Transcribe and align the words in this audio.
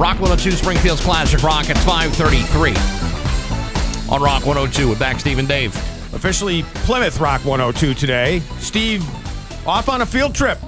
Rock 0.00 0.18
102 0.18 0.52
Springfield's 0.52 1.02
Classic 1.02 1.42
Rock. 1.42 1.68
It's 1.68 1.84
533 1.84 2.70
on 4.10 4.22
Rock 4.22 4.46
102 4.46 4.88
with 4.88 4.98
Bax 4.98 5.20
Steve 5.20 5.38
and 5.38 5.46
Dave. 5.46 5.76
Officially 6.14 6.62
Plymouth 6.62 7.20
Rock 7.20 7.44
102 7.44 7.92
today. 7.92 8.38
Steve 8.60 9.04
off 9.66 9.90
on 9.90 10.00
a 10.00 10.06
field 10.06 10.34
trip. 10.34 10.58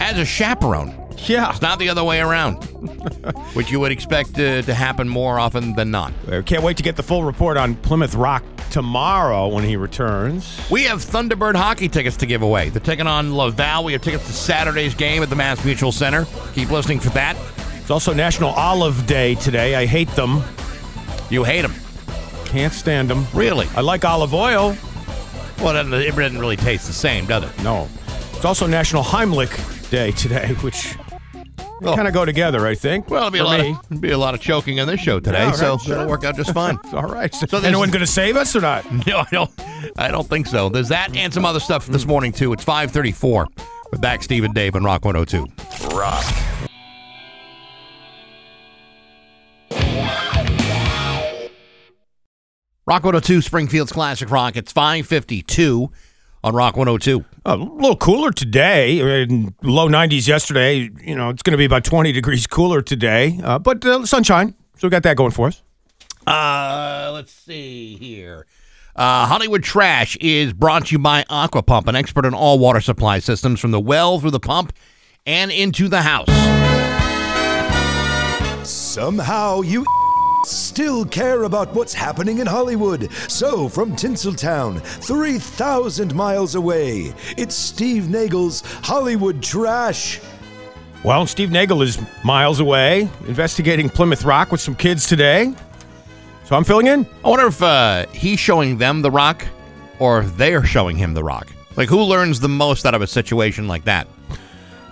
As 0.00 0.18
a 0.18 0.24
chaperone. 0.24 1.00
Yeah. 1.28 1.48
It's 1.50 1.62
not 1.62 1.78
the 1.78 1.88
other 1.88 2.02
way 2.02 2.18
around, 2.20 2.64
which 3.54 3.70
you 3.70 3.78
would 3.78 3.92
expect 3.92 4.30
uh, 4.30 4.62
to 4.62 4.74
happen 4.74 5.08
more 5.08 5.38
often 5.38 5.76
than 5.76 5.92
not. 5.92 6.12
Can't 6.44 6.64
wait 6.64 6.78
to 6.78 6.82
get 6.82 6.96
the 6.96 7.04
full 7.04 7.22
report 7.22 7.56
on 7.56 7.76
Plymouth 7.76 8.16
Rock 8.16 8.42
tomorrow 8.72 9.46
when 9.46 9.62
he 9.62 9.76
returns. 9.76 10.60
We 10.72 10.82
have 10.86 11.04
Thunderbird 11.04 11.54
hockey 11.54 11.88
tickets 11.88 12.16
to 12.16 12.26
give 12.26 12.42
away. 12.42 12.68
They're 12.68 12.80
taking 12.80 13.06
on 13.06 13.36
Laval. 13.36 13.84
We 13.84 13.92
have 13.92 14.02
tickets 14.02 14.26
to 14.26 14.32
Saturday's 14.32 14.96
game 14.96 15.22
at 15.22 15.30
the 15.30 15.36
Mass 15.36 15.64
Mutual 15.64 15.92
Center. 15.92 16.26
Keep 16.52 16.72
listening 16.72 16.98
for 16.98 17.10
that. 17.10 17.36
It's 17.86 17.90
also 17.92 18.12
National 18.12 18.50
Olive 18.50 19.06
Day 19.06 19.36
today. 19.36 19.76
I 19.76 19.86
hate 19.86 20.08
them. 20.16 20.42
You 21.30 21.44
hate 21.44 21.60
them. 21.60 21.72
Can't 22.46 22.72
stand 22.72 23.08
them. 23.08 23.24
Really? 23.32 23.68
I 23.76 23.80
like 23.80 24.04
olive 24.04 24.34
oil. 24.34 24.76
Well, 25.60 25.76
it 25.76 25.84
doesn't 25.84 26.38
really 26.40 26.56
taste 26.56 26.88
the 26.88 26.92
same, 26.92 27.26
does 27.26 27.44
it? 27.44 27.62
No. 27.62 27.88
It's 28.32 28.44
also 28.44 28.66
National 28.66 29.04
Heimlich 29.04 29.88
Day 29.88 30.10
today, 30.10 30.48
which 30.62 30.96
kind 31.80 32.08
of 32.08 32.12
go 32.12 32.24
together, 32.24 32.66
I 32.66 32.74
think. 32.74 33.08
Well, 33.08 33.20
it'll 33.20 33.30
be, 33.30 33.38
a 33.38 33.44
lot, 33.44 33.60
of, 33.60 33.66
it'll 33.66 34.00
be 34.00 34.10
a 34.10 34.18
lot 34.18 34.34
of 34.34 34.40
choking 34.40 34.80
on 34.80 34.88
this 34.88 34.98
show 34.98 35.20
today, 35.20 35.44
Yeah, 35.44 35.52
so 35.52 35.70
right, 35.74 35.80
sure. 35.80 35.94
that'll 35.94 36.10
work 36.10 36.24
out 36.24 36.34
just 36.34 36.52
fine. 36.52 36.80
All 36.92 37.04
right. 37.04 37.32
So, 37.32 37.46
there's- 37.46 37.66
anyone 37.66 37.92
going 37.92 38.00
to 38.00 38.06
save 38.08 38.36
us 38.36 38.56
or 38.56 38.62
not? 38.62 38.84
No, 39.06 39.18
I 39.18 39.28
don't. 39.30 39.50
I 39.96 40.08
don't 40.08 40.28
think 40.28 40.48
so. 40.48 40.70
There's 40.70 40.88
that 40.88 41.16
and 41.16 41.32
some 41.32 41.44
other 41.44 41.60
stuff 41.60 41.86
this 41.86 42.04
mm. 42.04 42.08
morning 42.08 42.32
too. 42.32 42.52
It's 42.52 42.64
5:34 42.64 43.46
with 43.92 44.00
Bax 44.00 44.24
Steve 44.24 44.42
and 44.42 44.52
Dave 44.52 44.74
on 44.74 44.82
Rock 44.82 45.04
102. 45.04 45.94
Rock. 45.96 46.24
Rock 52.88 53.02
102 53.02 53.42
Springfield's 53.42 53.90
Classic 53.90 54.30
Rock. 54.30 54.54
It's 54.56 54.72
5:52 54.72 55.90
on 56.44 56.54
Rock 56.54 56.76
102. 56.76 57.24
A 57.44 57.56
little 57.56 57.96
cooler 57.96 58.30
today. 58.30 59.24
In 59.24 59.56
low 59.64 59.88
90s 59.88 60.28
yesterday. 60.28 60.88
You 61.04 61.16
know, 61.16 61.30
it's 61.30 61.42
going 61.42 61.50
to 61.50 61.58
be 61.58 61.64
about 61.64 61.82
20 61.82 62.12
degrees 62.12 62.46
cooler 62.46 62.82
today, 62.82 63.40
uh, 63.42 63.58
but 63.58 63.84
uh, 63.84 64.06
sunshine. 64.06 64.54
So 64.78 64.86
we 64.86 64.90
got 64.90 65.02
that 65.02 65.16
going 65.16 65.32
for 65.32 65.48
us. 65.48 65.64
Uh, 66.28 67.10
let's 67.12 67.32
see 67.32 67.96
here. 67.96 68.46
Uh, 68.94 69.26
Hollywood 69.26 69.64
Trash 69.64 70.16
is 70.20 70.52
brought 70.52 70.86
to 70.86 70.92
you 70.92 71.00
by 71.00 71.24
Aqua 71.28 71.64
Pump, 71.64 71.88
an 71.88 71.96
expert 71.96 72.24
in 72.24 72.34
all 72.34 72.60
water 72.60 72.80
supply 72.80 73.18
systems 73.18 73.58
from 73.58 73.72
the 73.72 73.80
well 73.80 74.20
through 74.20 74.30
the 74.30 74.38
pump 74.38 74.72
and 75.26 75.50
into 75.50 75.88
the 75.88 76.02
house. 76.02 76.28
Somehow 78.68 79.62
you 79.62 79.84
still 80.48 81.04
care 81.04 81.44
about 81.44 81.74
what's 81.74 81.92
happening 81.94 82.38
in 82.38 82.46
Hollywood. 82.46 83.10
So, 83.28 83.68
from 83.68 83.92
Tinseltown, 83.96 84.80
3,000 84.80 86.14
miles 86.14 86.54
away, 86.54 87.14
it's 87.36 87.54
Steve 87.54 88.08
Nagel's 88.10 88.62
Hollywood 88.82 89.42
Trash. 89.42 90.20
Well, 91.04 91.26
Steve 91.26 91.50
Nagel 91.50 91.82
is 91.82 91.98
miles 92.24 92.58
away 92.60 93.08
investigating 93.28 93.88
Plymouth 93.88 94.24
Rock 94.24 94.50
with 94.50 94.60
some 94.60 94.74
kids 94.74 95.06
today. 95.06 95.54
So 96.44 96.56
I'm 96.56 96.64
filling 96.64 96.86
in. 96.86 97.06
I 97.24 97.28
wonder 97.28 97.46
if 97.46 97.62
uh, 97.62 98.06
he's 98.12 98.40
showing 98.40 98.78
them 98.78 99.02
the 99.02 99.10
rock 99.10 99.44
or 99.98 100.20
if 100.20 100.36
they're 100.36 100.64
showing 100.64 100.96
him 100.96 101.14
the 101.14 101.22
rock. 101.22 101.48
Like, 101.76 101.88
who 101.88 102.00
learns 102.02 102.40
the 102.40 102.48
most 102.48 102.86
out 102.86 102.94
of 102.94 103.02
a 103.02 103.06
situation 103.06 103.68
like 103.68 103.84
that? 103.84 104.08
Yeah, 104.30 104.36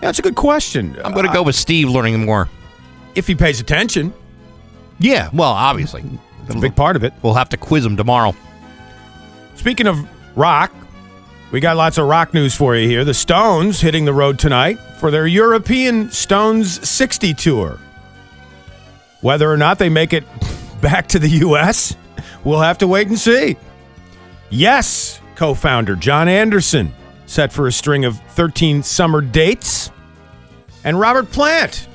that's 0.02 0.19
a 0.19 0.22
good 0.22 0.34
question. 0.36 0.97
I'm 1.05 1.12
going 1.14 1.27
to 1.27 1.32
go 1.32 1.42
with 1.42 1.55
Steve 1.56 1.88
learning 1.88 2.25
more. 2.27 2.48
if 3.14 3.27
he 3.27 3.34
pays 3.34 3.60
attention. 3.60 4.12
Yeah, 4.99 5.31
well, 5.32 5.50
obviously. 5.50 6.05
That's 6.43 6.56
a 6.56 6.60
big 6.60 6.77
part 6.77 6.97
of 6.97 7.05
it. 7.05 7.12
We'll 7.22 7.34
have 7.34 7.49
to 7.50 7.56
quiz 7.56 7.84
him 7.84 7.97
tomorrow. 7.97 8.34
Speaking 9.55 9.87
of 9.87 9.99
rock, 10.37 10.72
we 11.50 11.60
got 11.60 11.77
lots 11.77 11.99
of 11.99 12.06
rock 12.06 12.34
news 12.34 12.55
for 12.55 12.77
you 12.77 12.88
here. 12.88 13.04
The 13.04 13.15
Stones 13.15 13.81
hitting 13.81 14.04
the 14.04 14.12
road 14.12 14.38
tonight 14.38 14.78
for 14.99 15.10
their 15.10 15.27
European 15.27 16.10
Stones 16.10 16.87
60 16.88 17.34
tour. 17.34 17.78
Whether 19.21 19.50
or 19.50 19.56
not 19.56 19.78
they 19.78 19.88
make 19.88 20.12
it 20.12 20.25
back 20.83 21.06
to 21.09 21.19
the 21.19 21.28
U.S., 21.28 21.97
we'll 22.44 22.60
have 22.60 22.78
to 22.78 22.87
wait 22.88 23.09
and 23.09 23.19
see. 23.19 23.56
Yes, 24.50 25.21
co 25.34 25.54
founder 25.54 25.97
Jon 25.97 26.28
Anderson 26.28 26.93
set 27.27 27.53
for 27.53 27.66
a 27.66 27.72
string 27.72 28.04
of 28.04 28.21
13 28.31 28.83
summer 28.83 29.21
dates. 29.21 29.91
And 30.84 31.00
Robert 31.00 31.31
Plant 31.33 31.88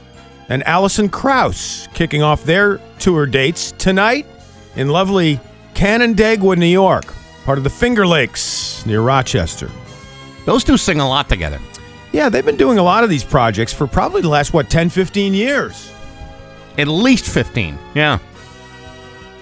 and 0.50 0.64
Alison 0.68 1.08
Krauss 1.10 1.88
kicking 1.94 2.22
off 2.22 2.44
their 2.44 2.80
tour 3.00 3.26
dates 3.26 3.72
tonight 3.74 4.26
in 4.76 4.90
lovely 4.90 5.40
Canandaigua, 5.76 6.56
New 6.58 6.66
York, 6.66 7.06
part 7.46 7.58
of 7.58 7.64
the 7.64 7.70
Finger 7.70 8.06
Lakes 8.06 8.86
near 8.86 9.02
Rochester. 9.02 9.70
Those 10.46 10.64
two 10.64 10.78
sing 10.78 11.00
a 11.00 11.08
lot 11.08 11.30
together. 11.30 11.60
Yeah, 12.12 12.30
they've 12.30 12.46
been 12.46 12.58
doing 12.58 12.80
a 12.80 12.84
lot 12.84 13.04
of 13.04 13.10
these 13.10 13.24
projects 13.24 13.72
for 13.72 13.86
probably 13.86 14.22
the 14.22 14.30
last, 14.30 14.52
what, 14.52 14.70
10, 14.70 14.90
15 14.90 15.34
years. 15.34 15.92
At 16.78 16.88
least 16.88 17.28
15. 17.28 17.78
Yeah. 17.94 18.18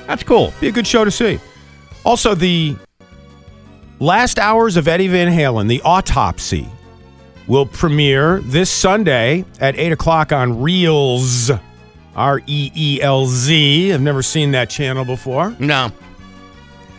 That's 0.06 0.23
cool. 0.23 0.53
Be 0.59 0.67
a 0.67 0.72
good 0.72 0.88
show 0.88 1.06
to 1.06 1.12
see. 1.12 1.40
Also, 2.03 2.35
the 2.35 2.75
last 4.00 4.40
hours 4.40 4.75
of 4.75 4.88
Eddie 4.88 5.07
Van 5.07 5.31
Halen, 5.31 5.67
The 5.67 5.81
Autopsy, 5.84 6.67
will 7.47 7.66
premiere 7.66 8.41
this 8.41 8.69
Sunday 8.69 9.46
at 9.59 9.78
8 9.78 9.94
o'clock 9.94 10.31
on 10.31 10.53
Reelz. 10.53 11.59
R 12.16 12.41
E 12.47 12.72
E 12.75 13.00
L 13.00 13.28
Z. 13.28 13.94
I've 13.94 14.02
never 14.02 14.24
seen 14.24 14.52
that 14.52 14.72
channel 14.72 15.06
before. 15.06 15.56
No. 15.59 15.91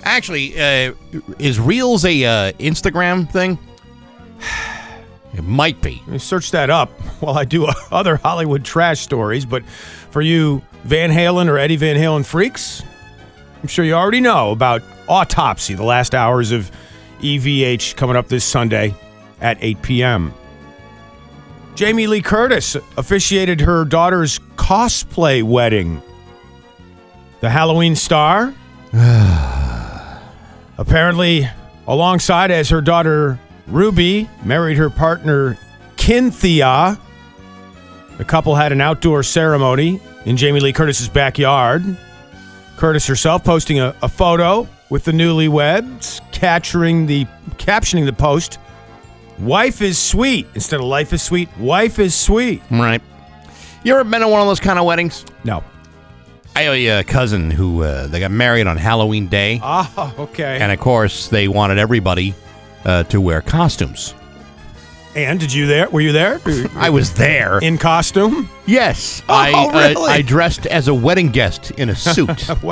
Actually, 0.05 0.59
uh, 0.59 0.95
is 1.41 1.59
Reels 1.59 2.05
a 2.05 2.25
uh, 2.25 2.53
Instagram 2.53 3.29
thing? 3.29 3.59
It 5.35 5.43
might 5.43 5.83
be. 5.83 6.01
Let 6.07 6.09
me 6.09 6.19
search 6.19 6.53
that 6.53 6.71
up 6.71 6.91
while 7.21 7.37
I 7.37 7.45
do 7.45 7.67
other 7.91 8.17
Hollywood 8.17 8.65
trash 8.65 9.01
stories. 9.01 9.45
But 9.45 9.67
for 9.67 10.23
you 10.23 10.63
Van 10.85 11.11
Halen 11.11 11.49
or 11.49 11.59
Eddie 11.59 11.77
Van 11.77 11.97
Halen 11.97 12.25
freaks, 12.25 12.83
I'm 13.61 13.69
sure 13.69 13.85
you 13.85 13.95
already 13.95 14.21
know 14.21 14.53
about 14.53 14.83
Autopsy, 15.09 15.75
the 15.75 15.85
last 15.85 16.15
hours 16.15 16.53
of 16.53 16.71
EVH 17.21 17.97
coming 17.97 18.15
up 18.15 18.29
this 18.29 18.45
Sunday 18.45 18.95
at 19.41 19.59
8 19.61 19.83
p.m. 19.83 20.33
Jamie 21.79 22.09
Lee 22.09 22.23
Curtis 22.23 22.75
officiated 22.97 23.61
her 23.61 23.85
daughter's 23.85 24.41
cosplay 24.57 25.45
wedding. 25.45 26.03
The 27.39 27.51
Halloween 27.51 27.95
star, 27.95 28.53
apparently 30.77 31.49
alongside 31.87 32.51
as 32.51 32.69
her 32.71 32.81
daughter 32.81 33.39
Ruby 33.69 34.29
married 34.45 34.77
her 34.77 34.91
partner 34.91 35.57
Kynthia. 35.95 36.99
The 38.17 38.25
couple 38.25 38.57
had 38.57 38.73
an 38.73 38.81
outdoor 38.81 39.23
ceremony 39.23 40.01
in 40.25 40.37
Jamie 40.37 40.59
Lee 40.59 40.73
Curtis's 40.73 41.09
backyard. 41.09 41.85
Curtis 42.77 43.07
herself 43.07 43.45
posting 43.45 43.79
a, 43.79 43.95
a 44.03 44.09
photo 44.09 44.67
with 44.91 45.05
the 45.05 45.13
newlyweds, 45.13 46.21
capturing 46.33 47.07
the 47.07 47.25
captioning 47.57 48.05
the 48.05 48.13
post. 48.13 48.59
Wife 49.41 49.83
is 49.83 49.99
sweet 49.99 50.47
instead 50.55 50.81
of 50.81 50.87
life 50.87 51.13
is 51.13 51.23
sweet. 51.23 51.49
Wife 51.59 51.99
is 51.99 52.15
sweet. 52.15 52.63
Right. 52.71 53.01
You 53.85 53.95
ever 53.95 54.05
been 54.09 54.21
to 54.21 54.29
one 54.29 54.41
of 54.41 54.49
those 54.49 54.61
kind 54.61 54.79
of 54.79 54.85
weddings? 54.85 55.25
No. 55.45 55.63
I 56.57 56.63
have 56.63 56.75
a 56.75 56.91
uh, 56.91 57.03
cousin 57.05 57.51
who 57.53 57.85
uh, 57.85 58.09
they 58.09 58.19
got 58.19 58.33
married 58.33 58.67
on 58.67 58.77
Halloween 58.77 59.29
Day, 59.29 59.61
Oh, 59.63 60.15
okay. 60.19 60.59
and 60.61 60.73
of 60.73 60.81
course 60.81 61.29
they 61.29 61.47
wanted 61.47 61.79
everybody 61.79 62.35
uh, 62.85 63.05
to 63.05 63.21
wear 63.21 63.41
costumes. 63.43 64.15
And 65.15 65.39
did 65.39 65.53
you 65.53 65.67
there? 65.69 65.89
Were 65.89 66.01
you 66.01 66.11
there? 66.13 66.41
I 66.75 66.91
was 66.91 67.15
there. 67.15 67.59
in 67.61 67.79
costume. 67.79 68.51
yes, 68.67 69.23
Oh, 69.29 69.35
I 69.35 69.53
uh, 69.53 69.89
really? 69.95 70.11
I 70.11 70.23
dressed 70.23 70.67
as 70.67 70.89
a 70.89 70.95
wedding 70.95 71.29
guest 71.31 71.71
in 71.73 71.91
a 71.91 71.95
suit, 71.97 72.49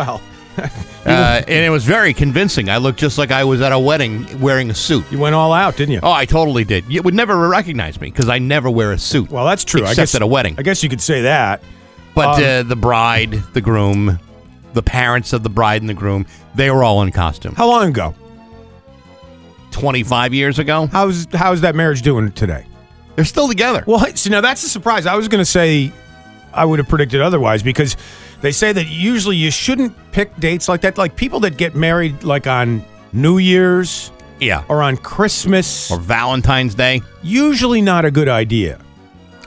uh, 1.06 1.43
and 1.47 1.49
it 1.64 1.70
was 1.70 1.85
very 1.85 2.14
convincing. 2.14 2.69
I 2.69 2.79
looked 2.79 2.99
just 2.99 3.19
like 3.19 3.31
I 3.31 3.44
was 3.44 3.61
at 3.61 3.73
a 3.73 3.79
wedding 3.79 4.41
wearing 4.41 4.70
a 4.70 4.75
suit. 4.75 5.05
you 5.11 5.19
went 5.19 5.35
all 5.35 5.53
out, 5.53 5.76
didn't 5.76 5.93
you? 5.94 6.00
Oh, 6.03 6.12
I 6.12 6.25
totally 6.25 6.64
did. 6.64 6.85
You 6.88 7.03
would 7.03 7.14
never 7.14 7.49
recognize 7.49 8.00
me 8.00 8.08
because 8.11 8.29
I 8.29 8.38
never 8.38 8.70
wear 8.70 8.93
a 8.93 8.99
suit. 8.99 9.31
Well, 9.31 9.44
that's 9.44 9.64
true. 9.64 9.81
Except 9.81 9.99
I 9.99 10.03
guess 10.03 10.14
at 10.14 10.23
a 10.23 10.26
wedding. 10.26 10.56
I 10.58 10.62
guess 10.62 10.82
you 10.82 10.88
could 10.88 11.00
say 11.00 11.23
that. 11.23 11.62
But 12.14 12.38
Um, 12.38 12.44
uh, 12.44 12.62
the 12.62 12.76
bride, 12.76 13.32
the 13.53 13.61
groom, 13.61 14.19
the 14.73 14.82
parents 14.82 15.32
of 15.32 15.43
the 15.43 15.50
bride 15.50 15.82
and 15.82 15.88
the 15.88 15.94
groom, 15.94 16.26
they 16.55 16.70
were 16.70 16.82
all 16.82 17.03
in 17.03 17.12
costume. 17.12 17.55
How 17.55 17.67
long 17.69 17.88
ago? 17.88 18.14
25 19.73 20.32
years 20.32 20.58
ago. 20.58 20.87
How's 20.87 21.26
how's 21.32 21.61
that 21.61 21.75
marriage 21.75 22.03
doing 22.03 22.32
today? 22.32 22.64
They're 23.14 23.25
still 23.25 23.49
together. 23.49 23.85
Well, 23.87 24.00
see, 24.14 24.31
now 24.31 24.41
that's 24.41 24.62
a 24.64 24.69
surprise. 24.69 25.06
I 25.06 25.14
was 25.17 25.29
going 25.29 25.41
to 25.41 25.50
say 25.50 25.93
I 26.53 26.64
would 26.64 26.79
have 26.79 26.88
predicted 26.88 27.20
otherwise 27.20 27.62
because 27.62 27.97
they 28.46 28.52
say 28.52 28.72
that 28.72 28.87
usually 28.87 29.34
you 29.34 29.50
shouldn't 29.50 29.93
pick 30.12 30.34
dates 30.38 30.69
like 30.69 30.81
that. 30.82 30.96
Like 30.96 31.16
people 31.16 31.40
that 31.40 31.56
get 31.56 31.75
married 31.75 32.22
like 32.22 32.46
on 32.46 32.84
New 33.12 33.38
Year's 33.38 34.12
Yeah. 34.38 34.62
or 34.69 34.82
on 34.84 34.96
Christmas, 34.98 35.90
Or 35.90 35.98
Valentine's 35.98 36.76
Day. 36.76 37.02
usually 37.25 37.81
not 37.81 38.04
a 38.04 38.10
good 38.12 38.28
idea. 38.28 38.78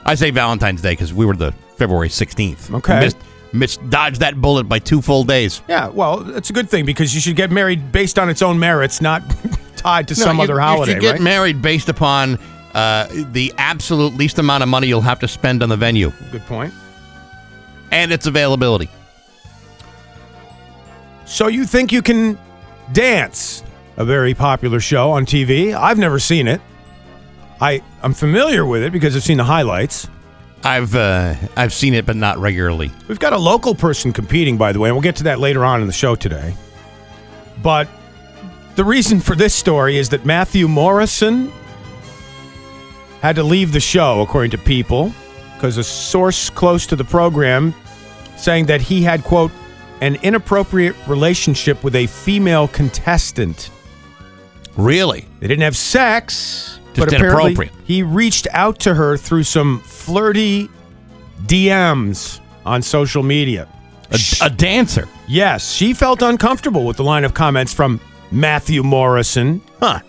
I 0.06 0.16
say 0.16 0.32
Valentine's 0.32 0.82
Day 0.82 0.92
because 0.92 1.14
we 1.14 1.26
were 1.26 1.34
the 1.38 1.54
February 1.78 2.10
16th. 2.10 2.74
Okay. 2.74 3.00
Missed, 3.00 3.18
missed, 3.54 3.90
dodged 3.90 4.20
that 4.20 4.36
bullet 4.42 4.66
by 4.66 4.80
two 4.80 5.02
full 5.02 5.24
days. 5.24 5.62
Yeah, 5.70 5.88
well, 5.88 6.18
that's 6.18 6.50
a 6.50 6.54
good 6.54 6.70
thing 6.70 6.84
because 6.84 7.16
you 7.16 7.22
should 7.22 7.38
get 7.38 7.52
married 7.52 7.94
based 7.94 8.20
on 8.20 8.28
its 8.30 8.42
own 8.42 8.60
merits, 8.60 9.00
not 9.00 9.24
tied 9.78 10.10
to 10.10 10.16
some 10.16 10.36
No, 10.36 10.44
you- 10.44 10.52
other 10.52 10.60
holiday, 10.60 10.92
You 10.92 10.96
should 10.98 11.02
get 11.02 11.12
right? 11.14 11.22
married 11.22 11.62
based 11.62 11.88
upon 11.88 12.38
uh, 12.74 13.08
the 13.32 13.54
absolute 13.58 14.14
least 14.16 14.40
amount 14.40 14.62
of 14.64 14.68
money 14.68 14.88
you'll 14.88 15.00
have 15.00 15.20
to 15.20 15.28
spend 15.30 15.64
on 15.64 15.70
the 15.70 15.78
venue 15.78 16.12
good 16.34 16.46
point. 16.48 16.74
And 17.92 18.12
its 18.12 18.26
availability. 18.26 18.90
So 21.26 21.48
you 21.48 21.66
think 21.66 21.92
you 21.92 22.02
can 22.02 22.38
dance? 22.92 23.64
A 23.98 24.06
very 24.06 24.34
popular 24.34 24.80
show 24.80 25.12
on 25.12 25.26
TV. 25.26 25.76
I've 25.76 25.98
never 25.98 26.20
seen 26.20 26.48
it. 26.48 26.62
I 27.62 27.84
I'm 28.02 28.14
familiar 28.14 28.66
with 28.66 28.82
it 28.84 28.92
because 28.92 29.16
I've 29.16 29.24
seen 29.24 29.38
the 29.38 29.44
highlights. 29.44 30.08
I've 30.64 30.96
uh, 30.96 31.36
I've 31.56 31.74
seen 31.74 31.94
it, 31.94 32.06
but 32.06 32.16
not 32.16 32.38
regularly. 32.38 32.92
We've 33.08 33.20
got 33.20 33.34
a 33.34 33.38
local 33.38 33.76
person 33.76 34.14
competing, 34.14 34.58
by 34.58 34.72
the 34.72 34.80
way, 34.80 34.90
and 34.90 34.96
we'll 34.96 35.04
get 35.04 35.18
to 35.18 35.24
that 35.26 35.40
later 35.40 35.64
on 35.66 35.82
in 35.82 35.88
the 35.88 35.94
show 35.94 36.16
today. 36.16 36.56
But 37.62 37.88
the 38.76 38.84
reason 38.84 39.20
for 39.20 39.36
this 39.36 39.54
story 39.54 39.98
is 39.98 40.10
that 40.10 40.26
Matthew 40.26 40.68
Morrison 40.68 41.52
had 43.22 43.36
to 43.36 43.44
leave 43.44 43.74
the 43.74 43.80
show, 43.80 44.22
according 44.22 44.52
to 44.52 44.58
People, 44.58 45.14
because 45.60 45.78
a 45.78 45.84
source 45.84 46.50
close 46.50 46.88
to 46.88 46.96
the 46.96 47.04
program 47.04 47.76
saying 48.38 48.66
that 48.68 48.80
he 48.80 49.04
had, 49.04 49.22
quote, 49.26 49.52
an 50.00 50.16
inappropriate 50.24 50.96
relationship 51.06 51.84
with 51.84 51.94
a 51.96 52.08
female 52.08 52.70
contestant. 52.70 53.70
Really? 54.78 55.26
They 55.42 55.48
didn't 55.48 55.64
have 55.64 55.76
sex, 55.76 56.80
Just 56.94 57.00
but 57.00 57.14
apparently 57.14 57.52
inappropriate. 57.52 57.74
he 57.86 58.02
reached 58.04 58.48
out 58.52 58.80
to 58.80 58.94
her 58.96 59.18
through 59.18 59.44
some 59.44 59.82
flirty 59.82 60.70
DMs 61.44 62.40
on 62.66 62.82
social 62.82 63.24
media. 63.24 63.68
A, 64.12 64.20
a 64.46 64.50
dancer? 64.50 65.08
Yes, 65.28 65.74
she 65.74 65.94
felt 65.94 66.22
uncomfortable 66.22 66.86
with 66.86 66.96
the 66.96 67.04
line 67.04 67.26
of 67.26 67.34
comments 67.34 67.74
from 67.74 68.00
Matthew 68.32 68.82
Morrison, 68.84 69.62
Huh? 69.82 70.00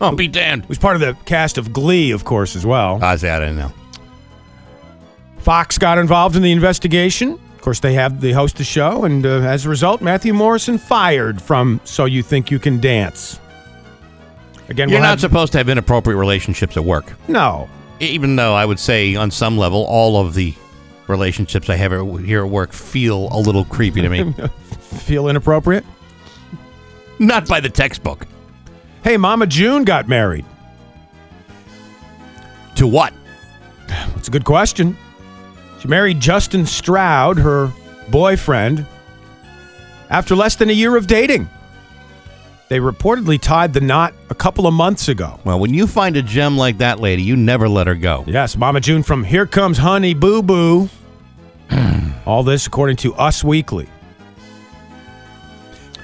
Oh, 0.00 0.14
be 0.14 0.28
damned. 0.28 0.64
who's 0.66 0.78
part 0.78 0.94
of 0.96 1.00
the 1.00 1.16
cast 1.24 1.58
of 1.58 1.72
Glee, 1.72 2.10
of 2.12 2.24
course, 2.24 2.54
as 2.56 2.64
well. 2.66 3.02
I 3.02 3.16
say 3.16 3.30
I 3.30 3.38
didn't 3.40 3.56
know. 3.56 3.72
Fox 5.48 5.78
got 5.78 5.96
involved 5.96 6.36
in 6.36 6.42
the 6.42 6.52
investigation. 6.52 7.32
Of 7.54 7.62
course, 7.62 7.80
they 7.80 7.94
have 7.94 8.20
they 8.20 8.32
host 8.32 8.56
of 8.56 8.58
the 8.58 8.64
show, 8.64 9.04
and 9.04 9.24
uh, 9.24 9.30
as 9.40 9.64
a 9.64 9.70
result, 9.70 10.02
Matthew 10.02 10.34
Morrison 10.34 10.76
fired 10.76 11.40
from 11.40 11.80
So 11.84 12.04
You 12.04 12.22
Think 12.22 12.50
You 12.50 12.58
Can 12.58 12.80
Dance. 12.80 13.40
Again, 14.68 14.90
You're 14.90 14.98
we'll 14.98 15.04
not 15.04 15.08
have- 15.12 15.20
supposed 15.20 15.52
to 15.52 15.58
have 15.58 15.70
inappropriate 15.70 16.18
relationships 16.18 16.76
at 16.76 16.84
work. 16.84 17.14
no. 17.28 17.66
Even 17.98 18.36
though 18.36 18.54
I 18.54 18.66
would 18.66 18.78
say, 18.78 19.14
on 19.16 19.30
some 19.30 19.56
level, 19.56 19.86
all 19.86 20.20
of 20.20 20.34
the 20.34 20.52
relationships 21.06 21.70
I 21.70 21.76
have 21.76 21.92
here 22.26 22.44
at 22.44 22.50
work 22.50 22.74
feel 22.74 23.30
a 23.32 23.40
little 23.40 23.64
creepy 23.64 24.02
to 24.02 24.08
me. 24.10 24.34
Feel 24.80 25.28
inappropriate? 25.28 25.84
not 27.18 27.48
by 27.48 27.60
the 27.60 27.70
textbook. 27.70 28.26
Hey, 29.02 29.16
Mama 29.16 29.46
June 29.46 29.84
got 29.84 30.08
married. 30.08 30.44
To 32.74 32.86
what? 32.86 33.14
That's 33.88 34.28
a 34.28 34.30
good 34.30 34.44
question. 34.44 34.94
She 35.80 35.88
married 35.88 36.20
Justin 36.20 36.66
Stroud, 36.66 37.38
her 37.38 37.72
boyfriend, 38.08 38.86
after 40.10 40.34
less 40.34 40.56
than 40.56 40.70
a 40.70 40.72
year 40.72 40.96
of 40.96 41.06
dating. 41.06 41.48
They 42.68 42.80
reportedly 42.80 43.40
tied 43.40 43.72
the 43.72 43.80
knot 43.80 44.12
a 44.28 44.34
couple 44.34 44.66
of 44.66 44.74
months 44.74 45.08
ago. 45.08 45.40
Well, 45.44 45.58
when 45.58 45.72
you 45.72 45.86
find 45.86 46.16
a 46.16 46.22
gem 46.22 46.58
like 46.58 46.78
that 46.78 47.00
lady, 47.00 47.22
you 47.22 47.34
never 47.34 47.68
let 47.68 47.86
her 47.86 47.94
go. 47.94 48.24
Yes, 48.26 48.56
Mama 48.56 48.80
June 48.80 49.02
from 49.02 49.24
Here 49.24 49.46
Comes 49.46 49.78
Honey 49.78 50.12
Boo 50.12 50.42
Boo. 50.42 50.90
All 52.26 52.42
this 52.42 52.66
according 52.66 52.96
to 52.96 53.14
Us 53.14 53.42
Weekly. 53.42 53.88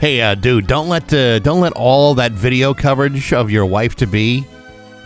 Hey, 0.01 0.23
uh, 0.23 0.35
dude, 0.35 0.67
don't 0.67 0.89
let 0.89 1.13
uh, 1.15 1.39
don't 1.39 1.61
let 1.61 1.73
all 1.75 2.15
that 2.17 2.33
video 2.33 2.75
coverage 2.75 3.33
of 3.33 3.51
your 3.51 3.65
wife 3.65 3.95
to 3.97 4.07
be 4.07 4.45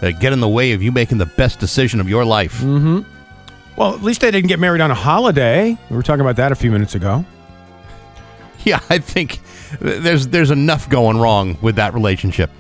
uh, 0.03 0.11
get 0.11 0.33
in 0.33 0.41
the 0.41 0.49
way 0.49 0.73
of 0.73 0.83
you 0.83 0.91
making 0.91 1.19
the 1.19 1.27
best 1.27 1.61
decision 1.61 2.01
of 2.01 2.09
your 2.09 2.25
life. 2.25 2.61
Well, 3.79 3.95
at 3.95 4.03
least 4.03 4.23
they 4.23 4.33
didn't 4.33 4.49
get 4.49 4.59
married 4.59 4.81
on 4.81 4.91
a 4.91 4.95
holiday. 4.95 5.79
We 5.89 5.97
were 5.97 6.03
talking 6.03 6.21
about 6.21 6.35
that 6.37 6.51
a 6.51 6.57
few 6.57 6.73
minutes 6.73 6.97
ago. 6.97 7.25
Yeah, 8.65 8.81
I 8.91 8.99
think 8.99 9.39
there's 9.81 10.27
there's 10.27 10.51
enough 10.51 10.91
going 10.91 11.17
wrong 11.17 11.57
with 11.63 11.77
that 11.77 11.95
relationship. 11.95 12.51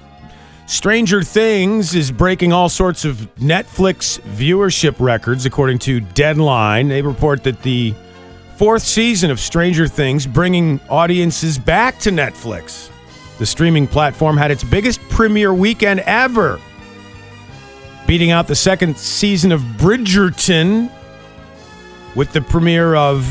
Stranger 0.67 1.25
Things 1.25 1.97
is 1.97 2.12
breaking 2.12 2.53
all 2.53 2.69
sorts 2.69 3.05
of 3.05 3.17
Netflix 3.35 4.20
viewership 4.20 5.00
records, 5.00 5.44
according 5.44 5.81
to 5.81 5.99
Deadline. 5.99 6.87
They 6.87 7.03
report 7.03 7.43
that 7.43 7.62
the 7.62 7.94
fourth 8.56 8.85
season 8.85 9.32
of 9.32 9.41
Stranger 9.41 9.88
Things 9.88 10.25
bringing 10.25 10.81
audiences 10.88 11.59
back 11.59 11.99
to 11.99 12.11
Netflix. 12.11 12.91
The 13.38 13.47
streaming 13.47 13.88
platform 13.88 14.37
had 14.37 14.53
its 14.53 14.62
biggest 14.62 15.00
premiere 15.09 15.53
weekend 15.53 16.00
ever, 16.00 16.61
beating 18.06 18.31
out 18.31 18.47
the 18.47 18.55
second 18.55 18.97
season 18.97 19.50
of 19.50 19.61
Bridgerton 19.62 20.93
with 22.19 22.32
the 22.32 22.41
premiere 22.43 22.97
of 22.97 23.23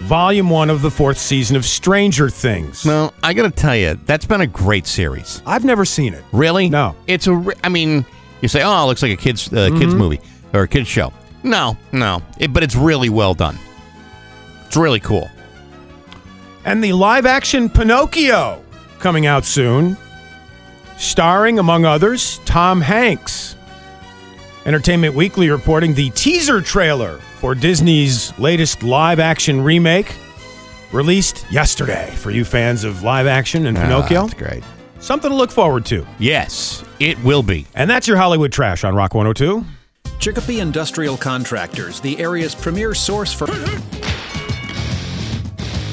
Volume 0.00 0.50
1 0.50 0.68
of 0.70 0.82
the 0.82 0.90
fourth 0.90 1.16
season 1.16 1.54
of 1.56 1.64
Stranger 1.64 2.28
Things. 2.28 2.84
Well, 2.84 3.14
I 3.22 3.32
got 3.32 3.44
to 3.44 3.50
tell 3.52 3.76
you, 3.76 3.94
that's 4.06 4.26
been 4.26 4.40
a 4.40 4.46
great 4.46 4.88
series. 4.88 5.40
I've 5.46 5.64
never 5.64 5.84
seen 5.84 6.12
it. 6.14 6.24
Really? 6.32 6.68
No. 6.68 6.96
It's 7.06 7.28
a. 7.28 7.34
re- 7.34 7.54
I 7.62 7.68
mean, 7.68 8.04
you 8.42 8.48
say, 8.48 8.62
oh, 8.64 8.82
it 8.82 8.86
looks 8.86 9.02
like 9.02 9.12
a 9.12 9.16
kids 9.16 9.46
uh, 9.52 9.68
Mm-hmm. 9.68 9.78
kids 9.78 9.94
movie 9.94 10.20
or 10.52 10.62
a 10.64 10.68
kids 10.68 10.88
show. 10.88 11.12
No, 11.44 11.76
no, 11.92 12.22
it, 12.38 12.52
but 12.52 12.64
it's 12.64 12.74
really 12.74 13.08
well 13.08 13.34
done. 13.34 13.56
It's 14.66 14.76
really 14.76 15.00
cool. 15.00 15.30
and 16.64 16.82
the 16.82 16.92
live 16.92 17.24
action 17.26 17.68
Pinocchio 17.70 18.64
coming 18.98 19.26
out 19.26 19.44
soon, 19.44 19.96
starring, 20.98 21.58
among 21.60 21.84
others, 21.84 22.40
Tom 22.46 22.80
Hanks. 22.80 23.54
Entertainment 24.66 25.14
Weekly 25.14 25.50
reporting 25.50 25.94
the 25.94 26.10
teaser 26.10 26.60
trailer 26.62 27.20
for 27.44 27.54
Disney's 27.54 28.32
latest 28.38 28.82
live 28.82 29.20
action 29.20 29.60
remake, 29.60 30.16
released 30.92 31.44
yesterday 31.50 32.10
for 32.12 32.30
you 32.30 32.42
fans 32.42 32.84
of 32.84 33.02
live 33.02 33.26
action 33.26 33.66
and 33.66 33.76
Pinocchio. 33.76 34.20
Ah, 34.20 34.26
that's 34.28 34.32
great. 34.32 34.64
Something 34.98 35.30
to 35.30 35.36
look 35.36 35.50
forward 35.50 35.84
to. 35.86 36.06
Yes, 36.18 36.82
it 37.00 37.22
will 37.22 37.42
be. 37.42 37.66
And 37.74 37.90
that's 37.90 38.08
your 38.08 38.16
Hollywood 38.16 38.50
trash 38.50 38.82
on 38.82 38.94
Rock 38.94 39.12
102. 39.12 39.62
Chicopee 40.18 40.60
Industrial 40.60 41.18
Contractors, 41.18 42.00
the 42.00 42.18
area's 42.18 42.54
premier 42.54 42.94
source 42.94 43.34
for. 43.34 43.44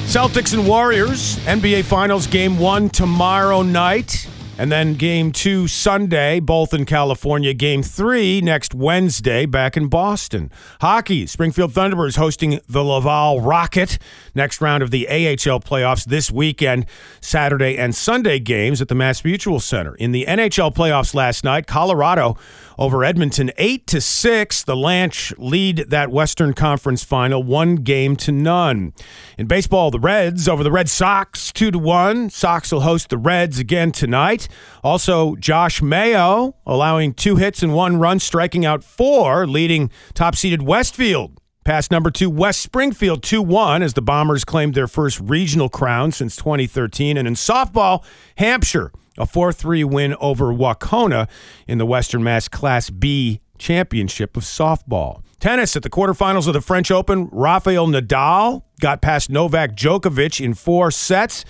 Celtics 0.06 0.54
and 0.54 0.66
Warriors, 0.66 1.36
NBA 1.44 1.84
Finals 1.84 2.26
game 2.26 2.58
one 2.58 2.88
tomorrow 2.88 3.60
night. 3.60 4.26
And 4.58 4.70
then 4.70 4.94
game 4.94 5.32
two 5.32 5.66
Sunday, 5.66 6.38
both 6.38 6.74
in 6.74 6.84
California. 6.84 7.54
Game 7.54 7.82
three 7.82 8.42
next 8.42 8.74
Wednesday 8.74 9.46
back 9.46 9.76
in 9.78 9.88
Boston. 9.88 10.50
Hockey, 10.82 11.26
Springfield 11.26 11.72
Thunderbirds 11.72 12.16
hosting 12.16 12.60
the 12.68 12.84
Laval 12.84 13.40
Rocket. 13.40 13.98
Next 14.34 14.60
round 14.60 14.82
of 14.82 14.90
the 14.90 15.08
AHL 15.08 15.60
playoffs 15.60 16.04
this 16.04 16.30
weekend, 16.30 16.84
Saturday 17.20 17.78
and 17.78 17.94
Sunday 17.94 18.38
games 18.38 18.82
at 18.82 18.88
the 18.88 18.94
Mass 18.94 19.24
Mutual 19.24 19.58
Center. 19.58 19.94
In 19.94 20.12
the 20.12 20.26
NHL 20.28 20.74
playoffs 20.74 21.14
last 21.14 21.44
night, 21.44 21.66
Colorado 21.66 22.36
over 22.82 23.04
Edmonton 23.04 23.52
8 23.58 23.86
to 23.86 24.00
6. 24.00 24.64
The 24.64 24.74
Lanch 24.74 25.32
lead 25.38 25.84
that 25.90 26.10
Western 26.10 26.52
Conference 26.52 27.04
final 27.04 27.40
one 27.40 27.76
game 27.76 28.16
to 28.16 28.32
none. 28.32 28.92
In 29.38 29.46
baseball, 29.46 29.92
the 29.92 30.00
Reds 30.00 30.48
over 30.48 30.64
the 30.64 30.72
Red 30.72 30.88
Sox 30.88 31.52
2 31.52 31.70
to 31.70 31.78
1. 31.78 32.30
Sox 32.30 32.72
will 32.72 32.80
host 32.80 33.08
the 33.08 33.18
Reds 33.18 33.60
again 33.60 33.92
tonight. 33.92 34.48
Also, 34.82 35.36
Josh 35.36 35.80
Mayo 35.80 36.56
allowing 36.66 37.14
two 37.14 37.36
hits 37.36 37.62
and 37.62 37.72
one 37.72 37.98
run, 37.98 38.18
striking 38.18 38.66
out 38.66 38.82
four, 38.82 39.46
leading 39.46 39.88
top-seeded 40.14 40.62
Westfield 40.62 41.38
past 41.64 41.92
number 41.92 42.10
2 42.10 42.28
West 42.28 42.60
Springfield 42.60 43.22
2-1 43.22 43.82
as 43.82 43.94
the 43.94 44.02
Bombers 44.02 44.44
claimed 44.44 44.74
their 44.74 44.88
first 44.88 45.20
regional 45.20 45.68
crown 45.68 46.10
since 46.10 46.34
2013 46.34 47.16
and 47.16 47.28
in 47.28 47.34
softball, 47.34 48.04
Hampshire 48.38 48.90
a 49.18 49.26
4 49.26 49.52
3 49.52 49.84
win 49.84 50.14
over 50.20 50.46
Wahconah 50.46 51.28
in 51.66 51.78
the 51.78 51.86
Western 51.86 52.22
Mass 52.22 52.48
Class 52.48 52.90
B 52.90 53.40
Championship 53.58 54.36
of 54.36 54.42
Softball. 54.42 55.22
Tennis 55.38 55.76
at 55.76 55.82
the 55.82 55.90
quarterfinals 55.90 56.46
of 56.46 56.54
the 56.54 56.60
French 56.60 56.90
Open, 56.90 57.28
Rafael 57.32 57.88
Nadal 57.88 58.62
got 58.80 59.02
past 59.02 59.28
Novak 59.28 59.74
Djokovic 59.74 60.44
in 60.44 60.54
four 60.54 60.90
sets. 60.90 61.44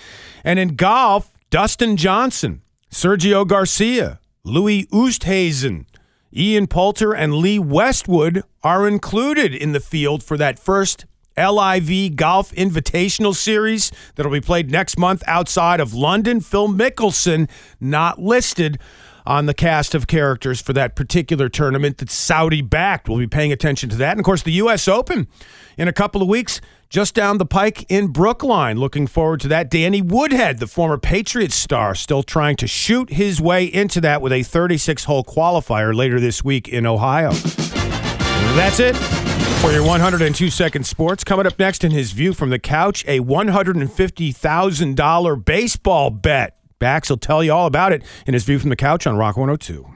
And 0.45 0.59
in 0.59 0.77
golf, 0.77 1.31
Dustin 1.51 1.97
Johnson, 1.97 2.63
Sergio 2.91 3.47
Garcia, 3.47 4.19
Louis 4.45 4.87
Oosthuizen, 4.87 5.87
Ian 6.35 6.67
Poulter, 6.67 7.15
and 7.15 7.35
Lee 7.35 7.59
Westwood 7.59 8.43
are 8.63 8.89
included 8.89 9.55
in 9.55 9.73
the 9.73 9.81
field 9.81 10.23
for 10.23 10.37
that 10.39 10.59
first 10.59 11.05
LIV 11.37 12.17
Golf 12.17 12.53
Invitational 12.53 13.35
Series 13.35 13.93
that'll 14.15 14.33
be 14.33 14.41
played 14.41 14.71
next 14.71 14.99
month 14.99 15.23
outside 15.27 15.81
of 15.81 15.95
London. 15.95 16.41
Phil 16.41 16.69
Mickelson 16.69 17.49
not 17.81 18.21
listed 18.21 18.79
on 19.25 19.47
the 19.47 19.55
cast 19.55 19.95
of 19.95 20.07
characters 20.07 20.61
for 20.61 20.73
that 20.73 20.97
particular 20.97 21.49
tournament 21.49 21.99
that's 21.99 22.15
Saudi 22.15 22.61
backed. 22.61 23.09
We'll 23.09 23.19
be 23.19 23.27
paying 23.27 23.53
attention 23.53 23.89
to 23.91 23.97
that. 23.97 24.13
And 24.13 24.21
of 24.21 24.25
course, 24.25 24.43
the 24.43 24.53
U.S. 24.53 24.89
Open 24.89 25.29
in 25.77 25.89
a 25.89 25.93
couple 25.93 26.23
of 26.23 26.29
weeks, 26.29 26.61
just 26.89 27.15
down 27.15 27.39
the 27.39 27.47
pike 27.47 27.87
in 27.89 28.09
Brookline. 28.09 28.79
Looking 28.79 29.07
forward 29.07 29.41
to 29.41 29.49
that. 29.49 29.71
Danny 29.71 30.03
Woodhead, 30.03 30.59
the 30.59 30.67
former 30.67 30.99
Patriots 30.99 31.55
star, 31.55 31.95
still 31.95 32.23
trying 32.23 32.57
to 32.57 32.67
shoot 32.67 33.11
his 33.11 33.41
way 33.41 33.65
into 33.65 34.01
that 34.01 34.21
with 34.21 34.33
a 34.33 34.43
36 34.43 35.05
hole 35.05 35.25
qualifier 35.25 35.95
later 35.95 36.21
this 36.21 36.45
week 36.45 36.69
in 36.69 36.85
Ohio. 36.85 37.31
That's 38.55 38.81
it 38.81 39.32
for 39.63 39.71
your 39.71 39.87
102 39.87 40.51
second 40.51 40.85
sports. 40.85 41.23
Coming 41.23 41.47
up 41.47 41.57
next 41.57 41.85
in 41.85 41.93
his 41.93 42.11
view 42.11 42.35
from 42.35 42.51
the 42.51 42.59
couch, 42.59 43.05
a 43.07 43.21
$150,000 43.21 45.45
baseball 45.45 46.11
bet. 46.11 46.59
Bax 46.81 47.09
will 47.09 47.17
tell 47.17 47.45
you 47.45 47.53
all 47.53 47.69
about 47.69 47.93
it 47.93 48.03
in 48.27 48.35
his 48.35 48.43
view 48.43 48.59
from 48.59 48.71
the 48.71 48.77
couch 48.77 49.07
on 49.07 49.17
Rock 49.17 49.37
102. 49.37 49.87